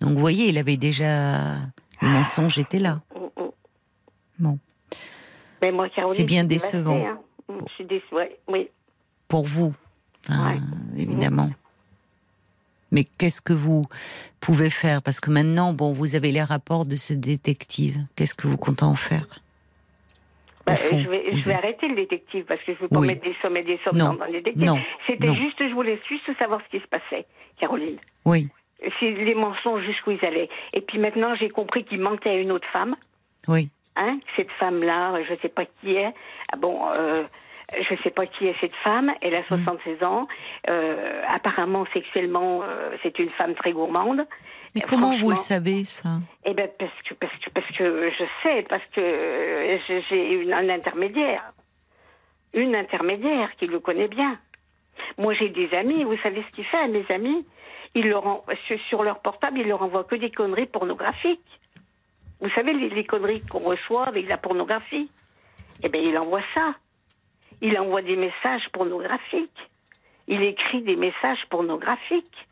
Donc 0.00 0.12
vous 0.12 0.20
voyez, 0.20 0.48
il 0.48 0.56
avait 0.56 0.76
déjà 0.76 1.56
le 2.00 2.08
mensonge 2.08 2.58
était 2.58 2.78
là. 2.78 3.00
Mm, 3.14 3.42
mm. 3.42 3.48
Bon. 4.38 4.58
Mais 5.62 5.72
moi, 5.72 5.88
Caroline, 5.88 6.14
C'est 6.16 6.24
bien 6.24 6.44
décevant. 6.44 6.96
hein. 7.06 7.18
Mm, 7.48 7.58
Je 7.68 7.72
suis 7.74 7.84
déçue, 7.84 8.14
ouais, 8.14 8.38
oui. 8.48 8.68
pour 9.28 9.46
vous, 9.46 9.74
Enfin, 10.28 10.52
Ouais. 10.54 10.60
évidemment. 10.98 11.50
Mais 12.92 13.04
qu'est-ce 13.04 13.40
que 13.40 13.52
vous 13.54 13.82
pouvez 14.40 14.68
faire? 14.68 15.00
Parce 15.02 15.20
que 15.20 15.30
maintenant, 15.30 15.72
bon, 15.72 15.92
vous 15.92 16.14
avez 16.16 16.30
les 16.32 16.42
rapports 16.42 16.84
de 16.84 16.96
ce 16.96 17.14
détective. 17.14 17.96
Qu'est-ce 18.16 18.34
que 18.34 18.46
vous 18.48 18.56
comptez 18.58 18.82
en 18.84 18.96
faire? 18.96 19.26
Bah, 20.66 20.76
fond, 20.76 21.00
je 21.02 21.08
vais, 21.08 21.36
je 21.38 21.50
arrêter 21.50 21.88
le 21.88 21.94
détective 21.96 22.44
parce 22.44 22.60
que 22.60 22.74
je 22.74 22.80
veux 22.80 22.88
pas 22.88 22.98
Oui. 22.98 23.06
mettre 23.06 23.22
des 23.22 23.34
sommes 23.40 23.56
et 23.56 23.62
des 23.62 23.78
sommes 23.84 23.96
Non. 23.96 24.12
dans, 24.14 24.24
le 24.26 24.32
détective. 24.32 24.62
Non. 24.64 24.78
C'était 25.06 25.26
Non. 25.26 25.34
juste, 25.36 25.56
je 25.58 25.72
voulais 25.72 25.98
juste 26.08 26.36
savoir 26.38 26.60
ce 26.66 26.76
qui 26.76 26.82
se 26.82 26.88
passait, 26.88 27.26
Caroline. 27.58 27.96
Oui, 28.24 28.48
Si 28.98 29.10
les 29.14 29.34
mensonges 29.34 29.84
jusqu'où 29.84 30.10
ils 30.10 30.24
allaient. 30.24 30.48
Et 30.74 30.80
puis 30.80 30.98
maintenant, 30.98 31.34
j'ai 31.36 31.48
compris 31.48 31.84
qu'il 31.84 32.00
mentait 32.00 32.30
à 32.30 32.34
une 32.36 32.52
autre 32.52 32.68
femme. 32.72 32.94
oui. 33.48 33.70
Hein, 33.96 34.18
cette 34.36 34.50
femme-là, 34.52 35.22
je 35.24 35.32
ne 35.32 35.38
sais 35.38 35.48
pas 35.48 35.64
qui 35.64 35.94
est. 35.96 36.12
Ah 36.52 36.56
bon, 36.56 36.80
euh, 36.92 37.24
je 37.72 37.94
ne 37.94 37.98
sais 37.98 38.10
pas 38.10 38.26
qui 38.26 38.46
est 38.46 38.54
cette 38.60 38.74
femme. 38.76 39.12
Elle 39.20 39.32
Mm. 39.32 39.36
a 39.36 39.44
76 39.44 40.02
ans. 40.04 40.28
Euh, 40.68 41.22
apparemment, 41.28 41.84
sexuellement, 41.92 42.62
euh, 42.62 42.96
c'est 43.02 43.18
une 43.18 43.30
femme 43.30 43.54
très 43.54 43.72
gourmande. 43.72 44.26
Mais 44.74 44.82
comment 44.82 45.16
vous 45.16 45.30
le 45.30 45.36
savez, 45.36 45.84
ça 45.84 46.20
Eh 46.44 46.54
ben 46.54 46.70
parce 46.78 46.92
que 47.04 47.14
parce 47.14 47.36
que 47.38 47.50
parce 47.50 47.66
que 47.76 48.10
je 48.10 48.24
sais 48.42 48.64
parce 48.68 48.84
que 48.94 49.78
j'ai- 50.08 50.52
un 50.52 50.68
intermédiaire, 50.68 51.52
une 52.54 52.76
intermédiaire 52.76 53.50
qui 53.56 53.66
le 53.66 53.80
connaît 53.80 54.06
bien. 54.08 54.38
Moi 55.18 55.34
j'ai 55.34 55.48
des 55.48 55.74
amis, 55.74 56.04
vous 56.04 56.16
savez 56.18 56.44
ce 56.48 56.52
qu'il 56.54 56.64
fait 56.64 56.78
à 56.78 56.86
mes 56.86 57.04
amis? 57.10 57.44
Il 57.96 58.08
leur 58.08 58.24
en- 58.24 58.44
sur, 58.68 58.78
sur 58.88 59.02
leur 59.02 59.18
portable, 59.18 59.58
il 59.58 59.66
leur 59.66 59.82
envoie 59.82 60.04
que 60.04 60.14
des 60.14 60.30
conneries 60.30 60.66
pornographiques. 60.66 61.59
Vous 62.40 62.50
savez 62.50 62.72
les, 62.72 62.88
les 62.90 63.04
conneries 63.04 63.42
qu'on 63.42 63.58
reçoit 63.60 64.06
avec 64.08 64.28
la 64.28 64.38
pornographie 64.38 65.08
Eh 65.82 65.88
ben 65.88 66.00
il 66.02 66.16
envoie 66.18 66.42
ça. 66.54 66.74
Il 67.62 67.78
envoie 67.78 68.02
des 68.02 68.16
messages 68.16 68.66
pornographiques. 68.72 69.50
Il 70.28 70.42
écrit 70.42 70.82
des 70.82 70.96
messages 70.96 71.44
pornographiques. 71.50 72.46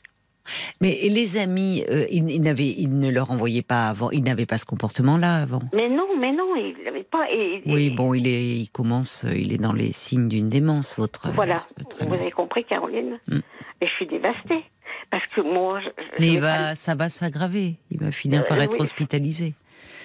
Mais 0.80 0.96
les 1.10 1.36
amis, 1.36 1.84
euh, 1.90 2.06
ils, 2.10 2.28
ils 2.30 2.40
n'avaient- 2.40 2.74
ils 2.78 2.98
ne 2.98 3.10
leur 3.10 3.30
envoyaient 3.30 3.62
pas 3.62 3.88
avant. 3.88 4.10
Ils 4.10 4.22
n'avaient 4.22 4.46
pas 4.46 4.56
ce 4.58 4.64
comportement-là 4.64 5.42
avant. 5.42 5.60
Mais 5.74 5.88
non, 5.90 6.06
mais 6.18 6.32
non, 6.32 6.56
il 6.56 6.74
n'avait 6.84 7.02
pas. 7.04 7.30
et- 7.30 7.62
Oui, 7.66 7.90
bon, 7.90 8.14
il 8.14 8.26
est, 8.26 8.56
il 8.56 8.68
commence, 8.70 9.24
euh, 9.24 9.34
il 9.36 9.52
est 9.52 9.58
dans 9.58 9.74
les 9.74 9.92
signes 9.92 10.28
d'une 10.28 10.48
démence, 10.48 10.98
votre. 10.98 11.30
Voilà, 11.32 11.66
votre 11.76 12.04
vous 12.06 12.14
avez 12.14 12.30
compris, 12.30 12.64
Caroline. 12.64 13.18
Mm. 13.28 13.38
Et 13.82 13.86
je 13.86 13.92
suis 13.92 14.06
dévastée. 14.06 14.64
Parce 15.10 15.26
que 15.26 15.42
moi. 15.42 15.80
Je, 15.80 15.88
Mais 16.18 16.28
il 16.28 16.40
pas 16.40 16.58
va, 16.68 16.74
ça 16.74 16.94
va 16.94 17.08
s'aggraver. 17.10 17.74
Il 17.90 17.98
va 18.00 18.10
finir 18.10 18.44
par 18.46 18.58
Euh, 18.58 18.62
être 18.62 18.76
oui. 18.78 18.82
hospitalisé. 18.84 19.52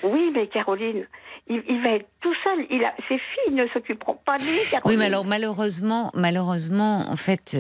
Oui, 0.04 0.32
mais 0.34 0.48
Caroline, 0.48 1.06
il, 1.48 1.64
il 1.68 1.82
va 1.82 1.92
être 1.96 2.08
tout 2.22 2.34
seul. 2.44 2.66
Il 2.70 2.84
a, 2.84 2.94
ses 3.08 3.18
filles 3.18 3.54
ne 3.54 3.68
s'occuperont 3.68 4.18
pas 4.26 4.38
de 4.38 4.44
lui, 4.44 4.60
Caroline. 4.70 4.82
Oui, 4.86 4.98
mais 4.98 5.06
alors 5.06 5.26
malheureusement, 5.26 6.12
malheureusement, 6.14 7.10
en 7.10 7.16
fait, 7.16 7.58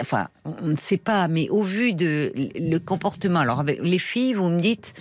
enfin, 0.00 0.28
on 0.44 0.66
ne 0.68 0.76
sait 0.76 0.96
pas, 0.98 1.28
mais 1.28 1.48
au 1.48 1.62
vu 1.62 1.92
de 1.92 2.32
le 2.54 2.78
comportement, 2.78 3.40
alors 3.40 3.60
avec 3.60 3.80
les 3.82 3.98
filles, 3.98 4.34
vous 4.34 4.48
me 4.48 4.60
dites. 4.60 4.94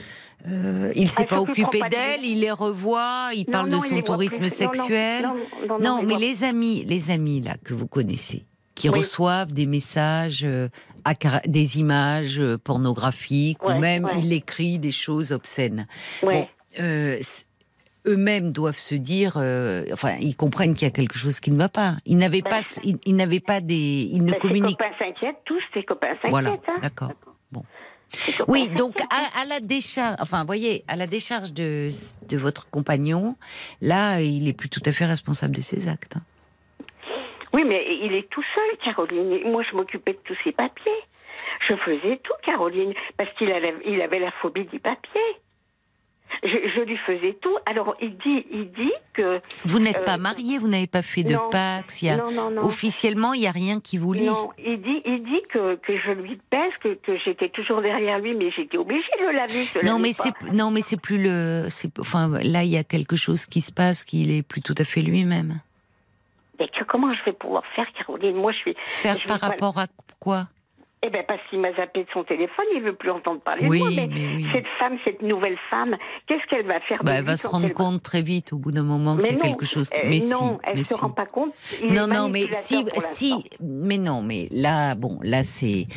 Euh, 0.48 0.94
il 0.96 1.10
s'est 1.10 1.24
Elle 1.24 1.28
pas 1.28 1.42
occupé 1.42 1.82
d'elles, 1.92 2.24
il 2.24 2.40
les 2.40 2.52
revoit, 2.52 3.32
il 3.34 3.40
Non, 3.48 3.52
parle 3.52 3.70
non, 3.70 3.80
de 3.80 3.86
son 3.88 4.02
tourisme 4.02 4.48
sexuel. 4.48 5.28
non, 5.82 6.02
mais 6.02 6.16
les 6.16 6.46
amis, 6.46 6.86
les 6.88 7.12
amis 7.12 7.42
là 7.42 7.56
que 7.62 7.74
vous 7.74 7.88
connaissez, 7.88 8.46
qui 8.74 8.88
Oui. 8.88 9.00
reçouvent 9.00 9.52
des 9.52 9.66
messages, 9.66 10.46
euh, 10.46 10.70
des 11.46 11.80
images 11.80 12.40
euh, 12.40 12.58
pornographiques, 12.58 13.62
Ouais, 13.66 13.76
ou 13.76 13.80
même 13.80 14.06
ouais. 14.06 14.14
il 14.20 14.32
écrit 14.32 14.80
des 14.80 14.92
choses 14.92 15.34
obscènes. 15.34 15.88
Ouais. 16.24 16.34
Bon, 16.44 16.48
euh, 16.80 17.18
eux-mêmes 18.08 18.52
doivent 18.54 18.78
se 18.78 18.96
dire, 18.96 19.34
euh, 19.38 19.86
enfin, 19.92 20.16
ils 20.22 20.36
comprennent 20.36 20.74
qu'il 20.74 20.84
y 20.88 20.92
a 20.92 20.94
quelque 20.94 21.18
chose 21.18 21.40
qui 21.40 21.52
ne 21.52 21.58
va 21.58 21.70
pas. 21.70 21.96
Ils 22.06 22.18
n'avaient 22.18 22.42
Ben, 22.42 22.50
pas, 22.50 22.62
ils, 22.84 22.98
ils 23.06 23.16
n'avaient 23.16 23.40
pas 23.40 23.62
des, 23.62 23.76
ils 24.12 24.22
ne 24.24 24.28
Ben, 24.28 24.34
ses 24.34 24.40
communiquent. 24.40 24.78
copains 24.80 24.96
s'inquiètent, 24.98 25.42
tous 25.46 25.62
ses 25.74 25.84
copains 25.84 26.14
s'inquiètent. 26.22 26.32
Voilà, 26.32 26.52
hein. 26.52 26.78
d'accord. 26.82 27.12
Bon. 27.52 27.64
Ses 28.12 28.44
Oui, 28.48 28.70
donc 28.70 29.00
à, 29.02 29.42
à 29.42 29.46
la 29.46 29.60
décharge, 29.60 30.16
enfin, 30.20 30.44
voyez, 30.46 30.84
à 30.88 30.96
la 30.96 31.06
décharge 31.08 31.54
de, 31.54 31.90
de 32.28 32.38
votre 32.38 32.70
compagnon, 32.70 33.36
là, 33.82 34.20
il 34.22 34.48
est 34.48 34.54
plus 34.54 34.70
tout 34.70 34.82
à 34.86 34.92
fait 34.92 35.06
responsable 35.06 35.56
de 35.56 35.62
ses 35.62 35.88
actes. 35.88 36.16
hein. 36.16 36.22
Oui, 37.54 37.64
mais 37.68 37.84
il 38.04 38.14
est 38.14 38.30
tout 38.30 38.44
seul, 38.56 38.78
Caroline. 38.86 39.52
Moi, 39.52 39.64
je 39.70 39.76
m'occupais 39.76 40.14
de 40.14 40.20
tous 40.24 40.38
ses 40.44 40.52
papiers. 40.52 40.92
Je 41.68 41.76
faisais 41.78 42.18
tout, 42.24 42.34
Caroline, 42.46 42.94
parce 43.18 43.30
qu'il 43.38 43.52
avait, 43.52 43.74
il 43.86 44.02
avait 44.02 44.20
la 44.20 44.32
phobie 44.42 44.66
du 44.66 44.80
papier. 44.80 45.22
Je, 46.44 46.48
je 46.50 46.82
lui 46.82 46.96
faisais 46.98 47.34
tout. 47.42 47.56
Alors, 47.66 47.96
il 48.02 48.16
dit, 48.18 48.46
il 48.52 48.72
dit 48.72 48.92
que. 49.14 49.42
Vous 49.66 49.80
n'êtes 49.80 49.98
Euh, 49.98 50.04
pas 50.04 50.18
marié, 50.18 50.58
vous 50.58 50.68
n'avez 50.68 50.88
pas 50.88 51.02
fait 51.02 51.24
de 51.24 51.34
non. 51.34 51.50
Pax, 51.52 52.02
il 52.02 52.06
y 52.06 52.10
a, 52.10 52.18
Non, 52.18 52.32
non, 52.32 52.52
non. 52.52 52.64
officiellement, 52.64 53.34
il 53.34 53.42
n'y 53.42 53.48
a 53.48 53.52
rien 53.52 53.80
qui 53.82 53.98
vous 53.98 54.14
lie. 54.14 54.26
Non, 54.28 54.50
il 54.58 54.82
dit, 54.82 55.02
il 55.06 55.24
dit 55.24 55.42
que, 55.50 55.76
que 55.76 55.98
je 55.98 56.12
lui 56.12 56.40
pèse, 56.50 56.72
que, 56.82 56.94
que 56.94 57.18
j'étais 57.26 57.50
toujours 57.50 57.82
derrière 57.82 58.20
lui, 58.20 58.36
mais 58.36 58.52
j'étais 58.52 58.78
obligée 58.78 59.04
de 59.20 59.26
le 59.26 59.32
laver. 59.34 59.64
je 59.66 59.86
Non, 59.86 60.00
mais 60.00 60.14
c'est 60.14 60.32
non, 60.54 60.72
mais 60.72 60.82
c'est 60.82 61.02
plus 61.02 61.22
le, 61.22 61.68
enfin 62.00 62.30
là 62.44 62.64
il 62.64 62.70
y 62.70 62.78
a 62.78 62.84
quelque 62.84 63.16
chose 63.16 63.46
qui 63.46 63.62
se 63.62 63.72
passe 63.72 64.04
qu'il 64.06 64.32
est 64.32 64.44
plus 64.44 64.62
tout 64.62 64.76
à 64.78 64.84
fait 64.86 65.02
lui-même. 65.02 65.60
Mais 66.60 66.68
que, 66.68 66.84
comment 66.84 67.10
je 67.10 67.24
vais 67.26 67.34
pouvoir 67.34 67.66
faire, 67.68 67.88
Caroline? 67.94 68.36
Moi, 68.38 68.52
je 68.52 68.58
suis. 68.58 68.76
Faire 68.86 69.18
je 69.20 69.26
par 69.28 69.40
pas- 69.40 69.48
rapport 69.48 69.78
à 69.80 69.88
quoi? 70.20 70.48
Eh 71.02 71.10
bien, 71.10 71.24
parce 71.26 71.40
qu'il 71.50 71.60
m'a 71.62 71.72
zappé 71.76 72.02
de 72.04 72.10
son 72.14 72.26
téléphone, 72.26 72.66
il 72.76 72.82
veut 72.82 72.94
plus 72.94 73.10
entendre 73.10 73.40
parler 73.40 73.66
Oui, 73.70 73.80
de 73.80 73.84
moi. 73.86 73.94
Mais, 73.96 74.08
mais 74.14 74.36
oui. 74.36 74.46
cette 74.52 74.66
femme, 74.78 74.98
cette 75.06 75.22
nouvelle 75.22 75.58
femme, 75.70 75.96
qu'est-ce 76.28 76.46
qu'elle 76.50 76.66
va 76.66 76.82
faire 76.82 77.00
de 77.00 77.06
bah, 77.06 77.14
Elle 77.20 77.24
va 77.26 77.38
se 77.38 77.48
rendre 77.48 77.68
va- 77.68 77.74
compte 77.74 78.04
très 78.04 78.22
vite 78.22 78.52
au 78.52 78.58
bout 78.58 78.72
d'un 78.72 78.84
moment 78.84 79.16
qu'il 79.16 79.28
y 79.28 79.30
a 79.30 79.34
non, 79.34 79.40
quelque 79.40 79.66
chose. 79.66 79.90
euh, 79.96 80.08
mais 80.10 80.20
non, 80.20 80.60
si, 80.62 80.68
elle 80.70 80.76
mais 80.76 80.84
se 80.84 80.94
si. 80.96 81.00
rend 81.00 81.10
pas 81.10 81.26
compte. 81.26 81.54
Il 81.82 81.94
Non, 81.94 82.06
non, 82.08 82.28
mais 82.28 82.52
si, 82.52 82.86
si, 83.00 83.34
mais 83.62 83.98
non, 83.98 84.22
mais 84.22 84.50
là, 84.52 84.96
bon, 84.96 85.20
là 85.24 85.44
c'est. 85.44 85.88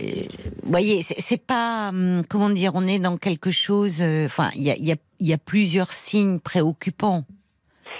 euh, 0.00 0.04
vous 0.62 0.70
voyez, 0.70 1.02
c'est 1.02 1.44
pas. 1.44 1.90
hum, 1.90 2.22
Comment 2.26 2.48
dire 2.48 2.72
On 2.74 2.86
est 2.86 2.98
dans 2.98 3.18
quelque 3.18 3.50
chose. 3.50 3.98
euh, 4.00 4.24
Enfin, 4.24 4.48
il 4.56 4.62
y 4.62 4.70
a, 4.70 4.76
y, 4.78 4.90
a, 4.92 4.96
il 5.20 5.28
y 5.28 5.34
a 5.34 5.38
plusieurs 5.38 5.92
signes 5.92 6.40
préoccupants. 6.40 7.24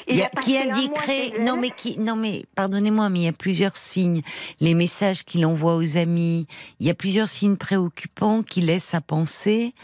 Il 0.09 0.23
qui 0.43 0.59
indiquerait 0.59 1.33
non 1.41 1.57
mais 1.57 1.71
qui 1.71 1.99
non 1.99 2.17
mais 2.17 2.45
pardonnez-moi 2.55 3.09
mais 3.11 3.21
il 3.21 3.25
y 3.25 3.29
a 3.29 3.33
plusieurs 3.33 3.77
signes. 3.77 4.23
Les 4.61 4.75
messages 4.75 5.25
qu'il 5.25 5.45
envoie 5.47 5.77
aux 5.77 5.97
amis. 5.97 6.47
Il 6.81 6.87
y 6.87 6.91
a 6.91 6.95
plusieurs 6.95 7.29
signes 7.29 7.57
préoccupants 7.57 8.43
qui 8.43 8.61
laissent 8.61 8.95
à 8.95 9.01
penser 9.01 9.75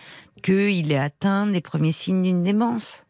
qu'il 0.42 0.92
est 0.92 0.98
atteint 0.98 1.46
des 1.46 1.60
premiers 1.60 1.92
signes 1.92 2.22
d'une 2.22 2.42
démence. 2.42 3.06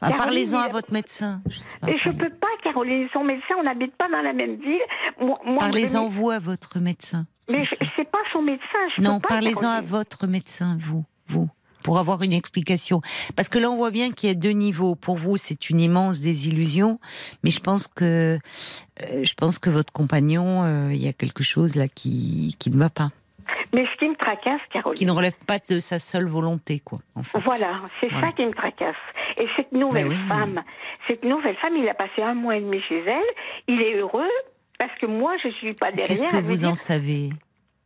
Ah, 0.00 0.10
parlez-en 0.12 0.58
à 0.58 0.68
votre 0.68 0.92
médecin. 0.92 1.40
Je 1.48 1.78
parlez- 1.80 2.18
peux 2.18 2.30
pas, 2.30 2.48
Caroline, 2.62 3.08
son 3.12 3.24
médecin, 3.24 3.54
on 3.58 3.62
n'habite 3.62 3.94
pas 3.96 4.08
dans 4.10 4.20
la 4.22 4.32
même 4.32 4.56
ville. 4.56 4.80
Moi, 5.20 5.38
parlez-en 5.58 6.08
vous 6.08 6.30
à 6.30 6.38
votre 6.38 6.78
médecin 6.78 7.26
Mais 7.50 7.64
c'est 7.64 8.10
pas 8.10 8.18
son 8.32 8.42
médecin. 8.42 8.64
Je 8.96 9.02
non 9.02 9.20
parlez-en 9.20 9.68
à 9.70 9.80
votre 9.80 10.26
médecin 10.26 10.76
vous 10.80 11.04
vous 11.28 11.48
pour 11.84 11.98
avoir 11.98 12.22
une 12.22 12.32
explication. 12.32 13.00
Parce 13.36 13.48
que 13.48 13.58
là, 13.60 13.70
on 13.70 13.76
voit 13.76 13.92
bien 13.92 14.10
qu'il 14.10 14.28
y 14.28 14.32
a 14.32 14.34
deux 14.34 14.50
niveaux. 14.50 14.96
Pour 14.96 15.16
vous, 15.18 15.36
c'est 15.36 15.70
une 15.70 15.78
immense 15.80 16.20
désillusion, 16.20 16.98
mais 17.44 17.50
je 17.52 17.60
pense 17.60 17.86
que 17.86 18.38
euh, 19.02 19.24
je 19.24 19.34
pense 19.34 19.60
que 19.60 19.70
votre 19.70 19.92
compagnon, 19.92 20.62
euh, 20.64 20.88
il 20.92 21.00
y 21.02 21.06
a 21.08 21.12
quelque 21.12 21.44
chose 21.44 21.76
là 21.76 21.86
qui 21.86 22.56
qui 22.58 22.70
ne 22.70 22.78
va 22.78 22.90
pas, 22.90 23.10
Mais 23.74 23.84
ce 23.92 23.98
qui 23.98 24.08
me 24.08 24.16
tracasse, 24.16 24.60
Caroline. 24.72 24.96
qui 24.98 25.04
ne 25.06 25.12
relève 25.12 25.36
pas 25.46 25.58
de 25.58 25.78
sa 25.78 25.98
seule 25.98 26.26
volonté, 26.26 26.80
quoi. 26.80 27.00
En 27.14 27.22
fait. 27.22 27.38
Voilà, 27.40 27.82
c'est 28.00 28.08
Voilà. 28.08 28.28
ça 28.28 28.32
qui 28.32 28.46
me 28.46 28.52
tracasse. 28.52 28.96
Et 29.36 29.46
cette 29.56 29.72
nouvelle 29.72 30.08
mais- 30.08 30.34
femme, 30.34 30.62
cette 31.06 31.22
nouvelle 31.24 31.56
femme, 31.56 31.76
il 31.76 31.86
a 31.88 31.94
passé 31.94 32.22
un 32.22 32.34
mois 32.34 32.56
et 32.56 32.60
demi 32.60 32.80
chez 32.88 33.00
elle. 33.06 33.30
Il 33.68 33.82
est 33.82 33.96
heureux 33.96 34.30
parce 34.78 34.96
que 34.98 35.06
moi, 35.06 35.32
je 35.42 35.50
suis 35.50 35.74
pas 35.74 35.90
derrière. 35.90 36.06
Qu'est-ce 36.06 36.24
que 36.24 36.36
vous 36.42 36.56
dire- 36.56 36.70
en 36.70 36.74
savez? 36.74 37.30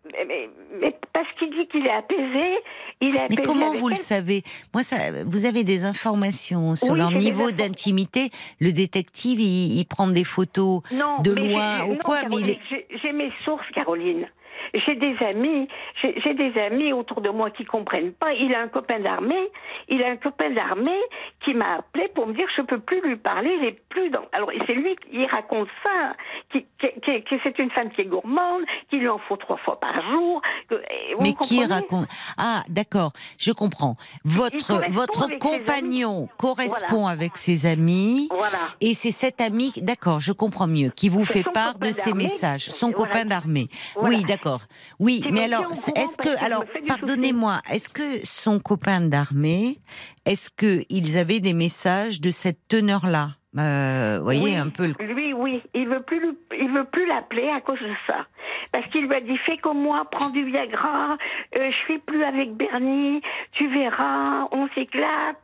Mais, 0.05 0.25
mais- 0.27 0.49
mais 0.81 0.97
parce 1.13 1.27
qu'il 1.39 1.51
dit 1.51 1.67
qu'il 1.69 1.87
est 1.87 1.91
apaisé, 1.93 2.59
il 3.01 3.09
est 3.09 3.13
Mais 3.13 3.21
apaisé. 3.25 3.43
comment 3.43 3.69
avec 3.71 3.81
vous 3.81 3.89
le 3.89 3.97
savez 3.97 4.43
Moi, 4.73 4.83
ça, 4.83 4.97
vous 5.27 5.45
avez 5.47 5.65
des 5.65 5.85
informations 5.85 6.75
sur 6.75 6.93
Oui, 6.93 6.99
leur 6.99 7.11
niveau 7.13 7.51
d'intimité. 7.51 8.31
Le 8.61 8.73
détective, 8.73 9.41
il, 9.41 9.79
il 9.79 9.85
prend 9.87 10.09
des 10.09 10.25
photos 10.25 10.83
Non, 10.93 11.21
de 11.23 11.33
mais 11.35 11.49
loin 11.49 11.85
ou 11.85 11.93
non, 11.95 11.99
quoi, 12.05 12.21
mais 12.31 12.37
il 12.37 12.51
est- 12.51 12.61
J'ai 13.03 13.13
mes 13.13 13.33
sources, 13.45 13.67
Caroline. 13.75 14.27
J'ai 14.75 14.95
des 14.97 15.17
amis, 15.25 15.69
j'ai 16.03 16.35
des 16.35 16.59
amis 16.61 16.93
autour 16.93 17.21
de 17.21 17.31
moi 17.31 17.51
qui 17.51 17.65
comprennent 17.65 18.13
pas. 18.13 18.33
Il 18.35 18.55
a 18.55 18.61
un 18.61 18.69
copain 18.69 19.01
d'armée, 19.01 19.49
il 19.89 20.03
a 20.03 20.09
un 20.11 20.17
copain 20.17 20.51
d'armée 20.51 21.01
qui 21.45 21.55
m'a 21.55 21.77
appelé 21.77 22.09
pour 22.15 22.27
me 22.27 22.35
dire 22.35 22.47
je 22.57 22.63
peux 22.63 22.79
plus 22.81 23.01
lui 23.01 23.17
parler, 23.17 23.51
il 23.61 23.65
est 23.67 23.81
plus 23.89 24.11
dans. 24.11 24.25
Alors 24.33 24.51
c'est 24.67 24.75
lui 24.75 24.97
qui 24.97 25.25
raconte 25.27 25.69
ça, 25.83 26.15
qui, 26.53 26.67
qui- 26.81 27.01
qui- 27.01 27.23
que 27.25 27.35
c'est 27.43 27.59
une 27.59 27.71
femme 27.71 27.91
qui 27.91 28.03
est 28.03 28.07
gourmande, 28.07 28.63
qu'il 28.91 29.01
lui 29.01 29.09
en 29.09 29.19
faut 29.19 29.37
trois 29.37 29.57
fois 29.59 29.79
par 29.81 30.01
jour. 30.11 30.41
que- 30.69 30.83
Mais 31.21 31.33
qui 31.35 31.65
raconte? 31.65 32.07
Ah, 32.37 32.63
d'accord, 32.69 33.13
je 33.39 33.53
comprends. 33.53 33.97
Votre 34.25 34.91
votre 34.91 35.29
compagnon 35.39 36.29
correspond 36.39 37.01
Voilà. 37.03 37.13
avec 37.13 37.37
ses 37.37 37.67
amis. 37.67 38.29
Voilà. 38.31 38.59
Et 38.81 38.95
c'est 38.95 39.13
cet 39.13 39.41
ami, 39.41 39.73
d'accord, 39.79 40.21
je 40.21 40.33
comprends 40.33 40.67
mieux, 40.67 40.91
qui 40.91 41.09
vous 41.09 41.25
fait 41.25 41.45
part 41.53 41.79
de 41.79 41.93
ses 41.93 42.13
messages, 42.13 42.69
son 42.71 42.91
Voilà. 42.91 43.07
copain 43.13 43.25
d'armée. 43.25 43.69
Oui, 44.03 44.25
d'accord. 44.25 44.58
Oui, 44.99 45.23
mais 45.31 45.45
alors, 45.45 45.71
est-ce 45.71 46.17
que, 46.17 46.45
alors, 46.45 46.65
pardonnez-moi, 46.87 47.61
est-ce 47.71 47.89
que 47.89 48.25
son 48.25 48.61
copain 48.61 49.01
d'armée, 49.01 49.79
est-ce 50.27 50.51
que 50.51 50.85
ils 50.89 51.19
avaient 51.19 51.41
des 51.41 51.55
messages 51.55 52.21
de 52.21 52.31
cette 52.31 52.69
teneur-là? 52.69 53.31
Euh, 53.59 54.21
voyez 54.23 54.43
Oui, 54.43 54.57
un 54.57 54.69
peu 54.69 54.87
le. 54.87 55.15
Lui, 55.15 55.33
oui, 55.33 55.63
il 55.75 55.89
veut 55.89 56.03
plus, 56.03 56.21
il 56.59 56.71
veut 56.71 56.85
plus 56.85 57.07
l'appeler 57.07 57.49
à 57.49 57.61
cause 57.61 57.81
de 57.81 57.95
ça, 58.07 58.27
parce 58.73 58.87
qu'il 58.89 59.07
lui 59.07 59.15
a 59.15 59.21
dit 59.21 59.37
fais 59.39 59.57
comme 59.57 59.81
moi, 59.81 60.07
prends 60.11 60.29
du 60.29 60.45
Viagra, 60.45 61.17
euh, 61.57 61.71
je 61.71 61.77
suis 61.87 61.99
plus 61.99 62.23
avec 62.25 62.55
Bernie, 62.55 63.23
tu 63.53 63.69
verras, 63.69 64.49
on 64.53 64.69
s'éclate. 64.75 65.41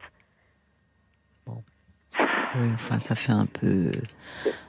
Oui, 2.57 2.69
enfin, 2.75 2.99
ça 2.99 3.15
fait 3.15 3.33
un 3.33 3.47
peu, 3.47 3.91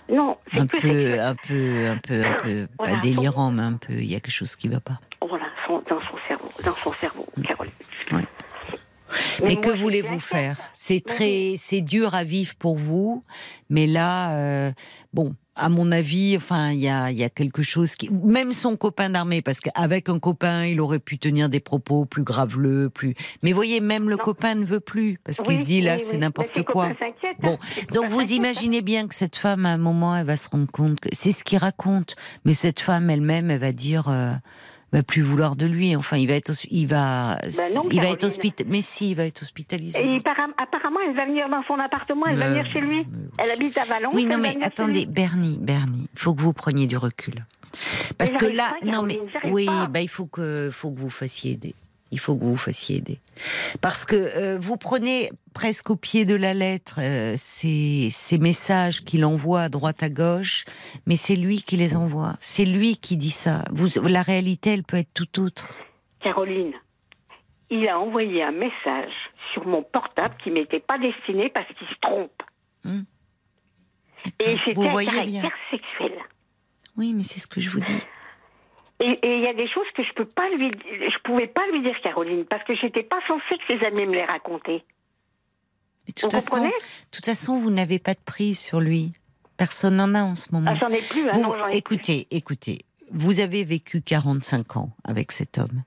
Non, 0.09 0.37
c'est 0.51 0.59
un 0.59 0.65
peu, 0.67 1.19
un 1.19 1.35
peu, 1.35 1.87
un 1.87 1.97
peu, 1.97 2.25
un 2.25 2.33
peu, 2.33 2.67
pas 2.77 2.83
Voilà. 2.85 2.99
délirant, 3.01 3.51
mais 3.51 3.61
un 3.63 3.73
peu. 3.73 3.93
Il 3.93 4.05
y 4.11 4.15
a 4.15 4.19
quelque 4.19 4.33
chose 4.33 4.55
qui 4.55 4.67
va 4.67 4.79
pas. 4.79 4.99
Voilà, 5.27 5.45
son- 5.67 5.83
dans 5.87 6.01
son 6.01 6.17
cerveau, 6.27 6.49
dans 6.63 6.75
son 6.75 6.93
cerveau, 6.93 7.25
Caroline. 7.43 7.71
Ouais. 8.11 8.25
Mais, 9.43 9.53
moi, 9.53 9.61
que 9.61 9.69
voulez-vous 9.69 10.19
faire? 10.19 10.57
C'est 10.73 10.95
Mais 11.07 11.13
très, 11.13 11.53
c'est 11.57 11.81
dur 11.81 12.15
à 12.15 12.23
vivre 12.23 12.55
pour 12.55 12.77
vous, 12.77 13.23
mais 13.69 13.85
là, 13.87 14.35
euh, 14.37 14.71
bon, 15.13 15.35
à 15.55 15.69
mon 15.69 15.91
avis, 15.91 16.35
enfin, 16.35 16.71
il 16.71 16.79
y 16.79 16.89
a, 16.89 17.11
y 17.11 17.23
a 17.23 17.29
quelque 17.29 17.63
chose 17.63 17.95
qui, 17.95 18.09
même 18.09 18.51
son 18.51 18.75
copain 18.75 19.09
d'armée, 19.09 19.41
parce 19.41 19.59
qu'avec 19.59 20.09
un 20.09 20.19
copain, 20.19 20.65
il 20.65 20.81
aurait 20.81 20.99
pu 20.99 21.17
tenir 21.17 21.47
des 21.49 21.59
propos 21.59 22.05
plus 22.05 22.23
graveleux, 22.23 22.89
plus. 22.89 23.15
Mais 23.41 23.51
voyez, 23.53 23.79
même 23.79 24.09
le 24.09 24.17
Non. 24.17 24.23
copain 24.23 24.55
ne 24.55 24.65
veut 24.65 24.79
plus, 24.81 25.17
parce 25.23 25.39
qu'il 25.39 25.57
se 25.57 25.63
dit 25.63 25.81
là, 25.81 25.95
oui, 25.95 26.01
c'est 26.03 26.13
oui. 26.13 26.17
n'importe 26.19 26.63
quoi. 26.63 26.89
Bon, 27.39 27.53
hein. 27.53 27.81
Donc 27.93 28.09
vous 28.09 28.19
hein. 28.19 28.25
imaginez 28.31 28.81
bien 28.81 29.07
que 29.07 29.15
cette 29.15 29.37
femme, 29.37 29.65
à 29.65 29.69
un 29.69 29.77
moment, 29.77 30.15
elle 30.15 30.25
va 30.25 30.37
se 30.37 30.49
rendre 30.49 30.69
compte 30.71 30.99
que 30.99 31.09
c'est 31.13 31.31
ce 31.31 31.43
qu'il 31.43 31.57
raconte, 31.57 32.15
mais 32.43 32.53
cette 32.53 32.79
femme 32.79 33.09
elle-même, 33.09 33.49
elle 33.49 33.59
va 33.59 33.71
dire. 33.71 34.09
euh, 34.09 34.33
va 34.95 35.03
plus 35.03 35.21
vouloir 35.21 35.55
de 35.55 35.65
lui. 35.65 35.95
Enfin, 35.95 36.17
il 36.17 36.27
va 36.27 36.33
être, 36.33 36.51
il 36.71 36.87
va, 36.87 37.37
Ben 37.41 37.73
non, 37.75 37.83
il 37.91 38.01
va 38.01 38.09
être 38.09 38.23
hospitalisé. 38.23 38.71
Mais 38.71 38.81
si, 38.81 39.11
il 39.11 39.15
va 39.15 39.25
être 39.25 39.41
hospitalisé. 39.41 39.99
Et 39.99 40.17
apparemment, 40.57 40.99
elle 41.07 41.15
va 41.15 41.25
venir 41.25 41.49
dans 41.49 41.63
son 41.63 41.79
appartement, 41.79 42.25
elle 42.27 42.37
va 42.37 42.45
Mais- 42.49 42.59
venir 42.61 42.71
chez 42.71 42.81
lui. 42.81 43.05
Elle 43.37 43.51
habite 43.51 43.77
à 43.77 43.85
Valence. 43.85 44.13
Oui, 44.15 44.25
non, 44.25 44.37
mais 44.37 44.57
attendez. 44.61 45.05
Bernie, 45.05 45.57
Bernie, 45.59 46.07
il 46.13 46.19
faut 46.19 46.33
que 46.33 46.41
vous 46.41 46.53
preniez 46.53 46.87
du 46.87 46.97
recul. 46.97 47.45
Parce 48.17 48.33
que 48.33 48.45
là, 48.45 48.73
non, 48.83 49.03
mais 49.03 49.19
oui, 49.45 49.67
bah, 49.89 50.01
il 50.01 50.09
faut 50.09 50.25
que, 50.25 50.69
faut 50.71 50.91
que 50.91 50.99
vous 50.99 51.09
fassiez 51.09 51.53
aider. 51.53 51.75
Il 52.15 52.17
faut 52.17 52.33
que 52.33 52.45
vous 52.45 52.51
vous 52.51 52.55
fassiez 52.55 52.95
aider. 52.95 53.19
Parce 53.81 54.05
que 54.05 54.15
euh, 54.15 54.57
vous 54.57 54.77
prenez 54.77 55.31
presque 55.53 55.89
au 55.89 55.97
pied 55.97 56.23
de 56.23 56.33
la 56.33 56.53
lettre 56.53 56.99
euh, 57.01 57.33
ces, 57.35 58.07
ces 58.09 58.37
messages 58.37 59.03
qu'il 59.03 59.25
envoie 59.25 59.63
à 59.63 59.69
droite 59.69 60.01
à 60.01 60.07
gauche, 60.09 60.63
mais 61.07 61.17
c'est 61.17 61.35
lui 61.35 61.61
qui 61.61 61.75
les 61.75 61.93
envoie. 61.93 62.37
C'est 62.39 62.63
lui 62.63 62.95
qui 62.95 63.17
dit 63.17 63.31
ça. 63.31 63.65
Vous, 63.73 63.89
la 64.07 64.21
réalité, 64.21 64.69
elle 64.69 64.83
peut 64.83 64.95
être 64.95 65.13
tout 65.13 65.41
autre. 65.41 65.77
Caroline, 66.21 66.71
il 67.69 67.85
a 67.89 67.99
envoyé 67.99 68.43
un 68.43 68.53
message 68.53 69.11
sur 69.51 69.67
mon 69.67 69.83
portable 69.83 70.35
qui 70.41 70.51
m'était 70.51 70.79
pas 70.79 70.97
destiné 70.97 71.49
parce 71.49 71.67
qu'il 71.77 71.87
se 71.87 71.99
trompe. 72.01 72.41
Et 74.39 74.55
c'était 74.63 74.87
un 74.87 75.03
caractère 75.03 75.25
bien. 75.25 75.51
sexuel. 75.69 76.13
Oui, 76.95 77.13
mais 77.13 77.23
c'est 77.23 77.41
ce 77.41 77.47
que 77.47 77.59
je 77.59 77.69
vous 77.69 77.81
dis. 77.81 78.01
Et 79.01 79.19
il 79.23 79.41
y 79.41 79.47
a 79.47 79.53
des 79.53 79.67
choses 79.67 79.85
que 79.95 80.03
je 80.03 80.13
peux 80.13 80.25
pas 80.25 80.47
lui, 80.49 80.71
je 80.89 81.17
pouvais 81.23 81.47
pas 81.47 81.61
lui 81.71 81.81
dire, 81.81 81.95
Caroline, 82.01 82.45
parce 82.45 82.63
que 82.63 82.73
j'étais 82.75 83.03
pas 83.03 83.19
censée 83.27 83.57
que 83.57 83.77
ses 83.77 83.85
amis 83.85 84.05
me 84.05 84.13
les 84.13 84.23
racontaient. 84.23 84.83
Mais 86.07 86.13
de 86.15 86.21
Vous 86.21 86.21
toute 86.21 86.31
façon, 86.31 86.71
toute 87.11 87.25
vous 87.59 87.71
n'avez 87.71 87.99
pas 87.99 88.13
de 88.13 88.19
prise 88.23 88.59
sur 88.59 88.79
lui. 88.79 89.11
Personne 89.57 89.95
n'en 89.97 90.13
a 90.15 90.21
en 90.23 90.35
ce 90.35 90.47
moment. 90.51 90.71
Ah, 90.73 90.77
j'en 90.79 90.89
ai 90.89 91.01
plus. 91.01 91.27
Hein, 91.27 91.33
Vous- 91.33 91.41
non, 91.41 91.51
plus. 91.53 91.73
écoutez, 91.77 92.27
écoutez. 92.31 92.79
Vous 93.11 93.39
avez 93.39 93.63
vécu 93.63 94.01
45 94.01 94.77
ans 94.77 94.89
avec 95.03 95.31
cet 95.31 95.57
homme. 95.57 95.83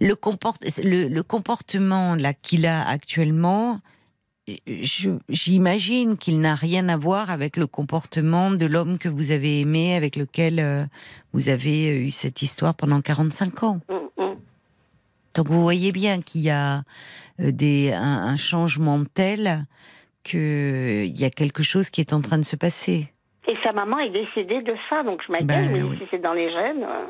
Le, 0.00 0.14
le, 0.82 1.08
le 1.08 1.22
comportement 1.22 2.14
là 2.14 2.32
qu'il 2.32 2.64
a 2.66 2.86
actuellement, 2.88 3.80
j'imagine 5.28 6.16
qu'il 6.16 6.40
n'a 6.40 6.54
rien 6.54 6.88
à 6.88 6.96
voir 6.96 7.30
avec 7.30 7.56
le 7.56 7.66
comportement 7.66 8.50
de 8.50 8.66
l'homme 8.66 8.98
que 8.98 9.08
vous 9.08 9.30
avez 9.30 9.60
aimé, 9.60 9.94
avec 9.94 10.16
lequel 10.16 10.58
euh, 10.60 10.84
vous 11.32 11.48
avez 11.48 12.06
eu 12.06 12.10
cette 12.10 12.42
histoire 12.42 12.74
pendant 12.74 13.00
45 13.00 13.62
ans. 13.64 13.80
Mm, 13.88 14.22
mm. 14.22 14.36
Donc 15.34 15.48
vous 15.48 15.62
voyez 15.62 15.92
bien 15.92 16.20
qu'il 16.20 16.40
y 16.42 16.50
a 16.50 16.82
euh, 17.40 17.50
des, 17.52 17.92
un, 17.92 18.26
un 18.28 18.36
changement 18.36 19.02
tel 19.14 19.66
qu'il 20.22 21.18
y 21.18 21.24
a 21.24 21.30
quelque 21.30 21.62
chose 21.62 21.88
qui 21.90 22.00
est 22.00 22.12
en 22.12 22.20
train 22.20 22.38
de 22.38 22.44
se 22.44 22.56
passer. 22.56 23.08
Et 23.48 23.54
sa 23.64 23.72
maman 23.72 23.98
est 23.98 24.10
décédée 24.10 24.62
de 24.62 24.74
ça, 24.88 25.02
donc 25.02 25.22
je 25.26 25.32
m'inquiète. 25.32 25.46
Ben, 25.48 25.82
oui. 25.84 25.96
si 25.98 26.04
c'est 26.10 26.20
dans 26.22 26.34
les 26.34 26.50
gènes. 26.50 26.84
euh, 26.84 27.06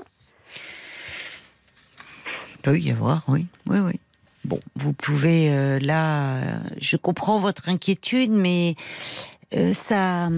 Il 2.54 2.60
peut 2.62 2.78
y 2.78 2.90
avoir, 2.90 3.24
oui, 3.28 3.46
oui, 3.66 3.78
oui. 3.80 3.98
Bon, 4.44 4.58
vous 4.76 4.92
pouvez 4.92 5.52
euh, 5.52 5.78
là, 5.80 6.60
je 6.78 6.96
comprends 6.96 7.40
votre 7.40 7.68
inquiétude, 7.68 8.30
mais 8.30 8.74
euh, 9.54 9.72
ça, 9.74 10.28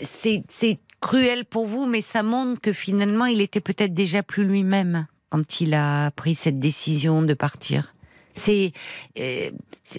c'est 0.00 0.78
cruel 1.00 1.44
pour 1.46 1.66
vous, 1.66 1.86
mais 1.86 2.00
ça 2.02 2.22
montre 2.22 2.60
que 2.60 2.72
finalement, 2.72 3.24
il 3.26 3.40
était 3.40 3.60
peut-être 3.60 3.94
déjà 3.94 4.22
plus 4.22 4.44
lui-même 4.44 5.06
quand 5.30 5.60
il 5.60 5.72
a 5.74 6.10
pris 6.10 6.34
cette 6.34 6.58
décision 6.58 7.22
de 7.22 7.32
partir. 7.34 7.94
C'est 8.34 8.72
euh, 9.18 9.50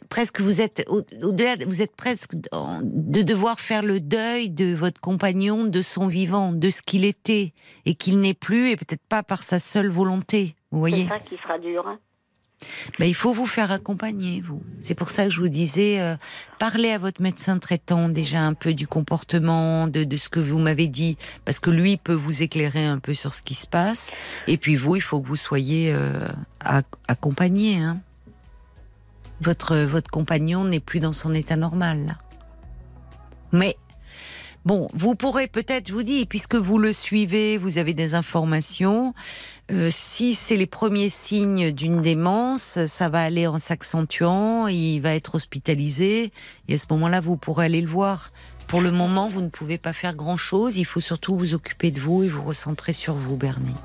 presque 0.09 0.39
vous 0.39 0.61
êtes 0.61 0.84
au- 0.88 1.01
au-delà, 1.23 1.57
de- 1.57 1.65
vous 1.65 1.81
êtes 1.81 1.95
presque 1.95 2.31
de 2.35 3.22
devoir 3.23 3.59
faire 3.59 3.81
le 3.81 3.99
deuil 3.99 4.49
de 4.49 4.73
votre 4.73 5.01
compagnon, 5.01 5.65
de 5.65 5.81
son 5.81 6.07
vivant, 6.07 6.51
de 6.53 6.69
ce 6.69 6.81
qu'il 6.81 7.05
était 7.05 7.53
et 7.85 7.95
qu'il 7.95 8.19
n'est 8.19 8.34
plus, 8.34 8.69
et 8.69 8.77
peut-être 8.77 9.05
pas 9.09 9.23
par 9.23 9.43
sa 9.43 9.59
seule 9.59 9.89
volonté. 9.89 10.55
Vous 10.72 10.80
voyez. 10.80 11.03
C'est 11.03 11.09
ça 11.09 11.19
qui 11.19 11.35
sera 11.43 11.57
dur. 11.59 11.88
hein. 11.88 11.99
Ben, 12.99 13.05
il 13.05 13.15
faut 13.15 13.33
vous 13.33 13.47
faire 13.47 13.71
accompagner, 13.71 14.41
vous. 14.41 14.61
C'est 14.81 14.95
pour 14.95 15.09
ça 15.09 15.25
que 15.25 15.29
je 15.31 15.41
vous 15.41 15.49
disais, 15.49 15.99
euh, 15.99 16.15
parlez 16.59 16.91
à 16.91 16.97
votre 16.97 17.21
médecin 17.21 17.57
traitant 17.59 18.09
déjà 18.09 18.41
un 18.41 18.53
peu 18.53 18.73
du 18.73 18.88
comportement, 18.88 19.88
de, 19.88 20.17
ce 20.17 20.29
que 20.29 20.39
vous 20.39 20.59
m'avez 20.59 20.88
dit, 20.88 21.17
parce 21.45 21.59
que 21.59 21.69
lui 21.69 21.97
peut 21.97 22.13
vous 22.13 22.43
éclairer 22.43 22.85
un 22.85 22.99
peu 22.99 23.13
sur 23.13 23.33
ce 23.33 23.41
qui 23.41 23.55
se 23.55 23.67
passe. 23.67 24.11
Et 24.47 24.57
puis 24.57 24.75
vous, 24.75 24.95
il 24.95 25.01
faut 25.01 25.21
que 25.21 25.27
vous 25.27 25.35
soyez 25.35 25.91
euh, 25.93 26.19
ac- 26.63 26.83
accompagné. 27.07 27.77
Hein. 27.77 27.99
Votre, 29.41 29.77
votre 29.77 30.11
compagnon 30.11 30.65
n'est 30.65 30.79
plus 30.79 30.99
dans 30.99 31.13
son 31.13 31.33
état 31.33 31.55
normal. 31.55 32.17
Mais 33.51 33.75
Bon, 34.63 34.89
vous 34.93 35.15
pourrez 35.15 35.47
peut-être, 35.47 35.88
je 35.88 35.93
vous 35.93 36.03
dis, 36.03 36.27
puisque 36.27 36.53
vous 36.53 36.77
le 36.77 36.93
suivez, 36.93 37.57
vous 37.57 37.79
avez 37.79 37.95
des 37.95 38.13
informations. 38.13 39.15
Euh, 39.72 39.89
si 39.91 40.35
c'est 40.35 40.57
les 40.57 40.65
premiers 40.65 41.10
signes 41.10 41.72
d'une 41.72 42.02
démence, 42.02 42.85
ça 42.85 43.10
va 43.10 43.23
aller 43.23 43.48
en 43.48 43.60
s'accentuant, 43.60 44.68
il 44.68 44.99
va 44.99 45.15
être 45.15 45.35
hospitalisé, 45.35 46.31
et 46.68 46.73
à 46.73 46.77
ce 46.77 46.88
moment-là, 46.89 47.22
vous 47.22 47.38
pourrez 47.38 47.65
aller 47.65 47.81
le 47.81 47.88
voir. 47.88 48.31
Pour 48.68 48.81
le 48.81 48.91
moment, 48.91 49.30
vous 49.30 49.41
ne 49.41 49.49
pouvez 49.49 49.77
pas 49.77 49.93
faire 49.93 50.15
grand-chose, 50.15 50.77
il 50.77 50.85
faut 50.85 50.99
surtout 50.99 51.38
vous 51.38 51.53
occuper 51.53 51.91
de 51.91 51.99
vous 51.99 52.23
et 52.23 52.27
vous 52.27 52.43
recentrer 52.43 52.93
sur 52.93 53.14
vous, 53.14 53.38
Bernie. 53.38 53.76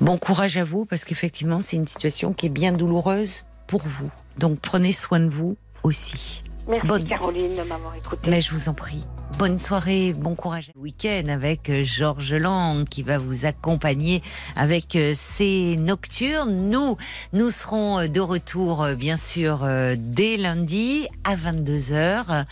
Bon 0.00 0.18
courage 0.18 0.56
à 0.56 0.64
vous, 0.64 0.84
parce 0.84 1.04
qu'effectivement, 1.04 1.60
c'est 1.60 1.76
une 1.76 1.88
situation 1.88 2.32
qui 2.32 2.46
est 2.46 2.50
bien 2.50 2.72
douloureuse 2.72 3.44
pour 3.66 3.82
vous. 3.82 4.10
Donc 4.38 4.60
prenez 4.60 4.92
soin 4.92 5.20
de 5.20 5.28
vous 5.28 5.56
aussi. 5.82 6.42
Merci 6.68 6.86
Bonne- 6.86 7.06
Caroline 7.06 7.52
de 7.54 7.62
m'avoir 7.62 7.94
écoutée. 7.94 8.28
Mais 8.28 8.40
je 8.40 8.52
vous 8.52 8.68
en 8.68 8.74
prie. 8.74 9.04
Bonne 9.38 9.58
soirée, 9.58 10.14
bon 10.14 10.34
courage 10.34 10.70
week-end 10.76 11.24
avec 11.28 11.68
euh, 11.68 11.82
Georges 11.84 12.32
Lang 12.34 12.88
qui 12.88 13.02
va 13.02 13.18
vous 13.18 13.44
accompagner 13.44 14.22
avec 14.54 14.96
euh, 14.96 15.12
ses 15.14 15.76
nocturnes. 15.76 16.70
Nous, 16.70 16.96
nous 17.32 17.50
serons 17.50 17.98
euh, 18.00 18.08
de 18.08 18.20
retour 18.20 18.86
bien 18.96 19.16
sûr 19.16 19.66
dès 19.96 20.36
lundi 20.36 21.06
à 21.24 21.36
22h. 21.36 22.44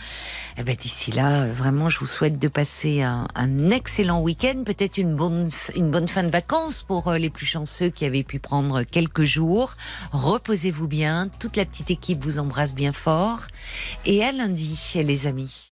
Eh 0.57 0.63
ben, 0.63 0.75
D'ici 0.75 1.11
là, 1.11 1.47
vraiment, 1.47 1.89
je 1.89 1.99
vous 1.99 2.07
souhaite 2.07 2.37
de 2.39 2.47
passer 2.47 3.01
un, 3.01 3.27
un 3.35 3.71
excellent 3.71 4.21
week-end, 4.21 4.63
peut-être 4.65 4.97
une 4.97 5.15
bonne, 5.15 5.49
une 5.75 5.89
bonne 5.89 6.07
fin 6.07 6.23
de 6.23 6.29
vacances 6.29 6.83
pour 6.83 7.11
les 7.13 7.29
plus 7.29 7.45
chanceux 7.45 7.89
qui 7.89 8.05
avaient 8.05 8.23
pu 8.23 8.39
prendre 8.39 8.83
quelques 8.83 9.23
jours. 9.23 9.75
Reposez-vous 10.11 10.87
bien, 10.87 11.29
toute 11.39 11.55
la 11.57 11.65
petite 11.65 11.89
équipe 11.89 12.23
vous 12.23 12.37
embrasse 12.37 12.73
bien 12.75 12.91
fort. 12.93 13.47
Et 14.07 14.23
à 14.23 14.31
lundi, 14.31 14.75
les 15.01 15.25
amis. 15.25 15.74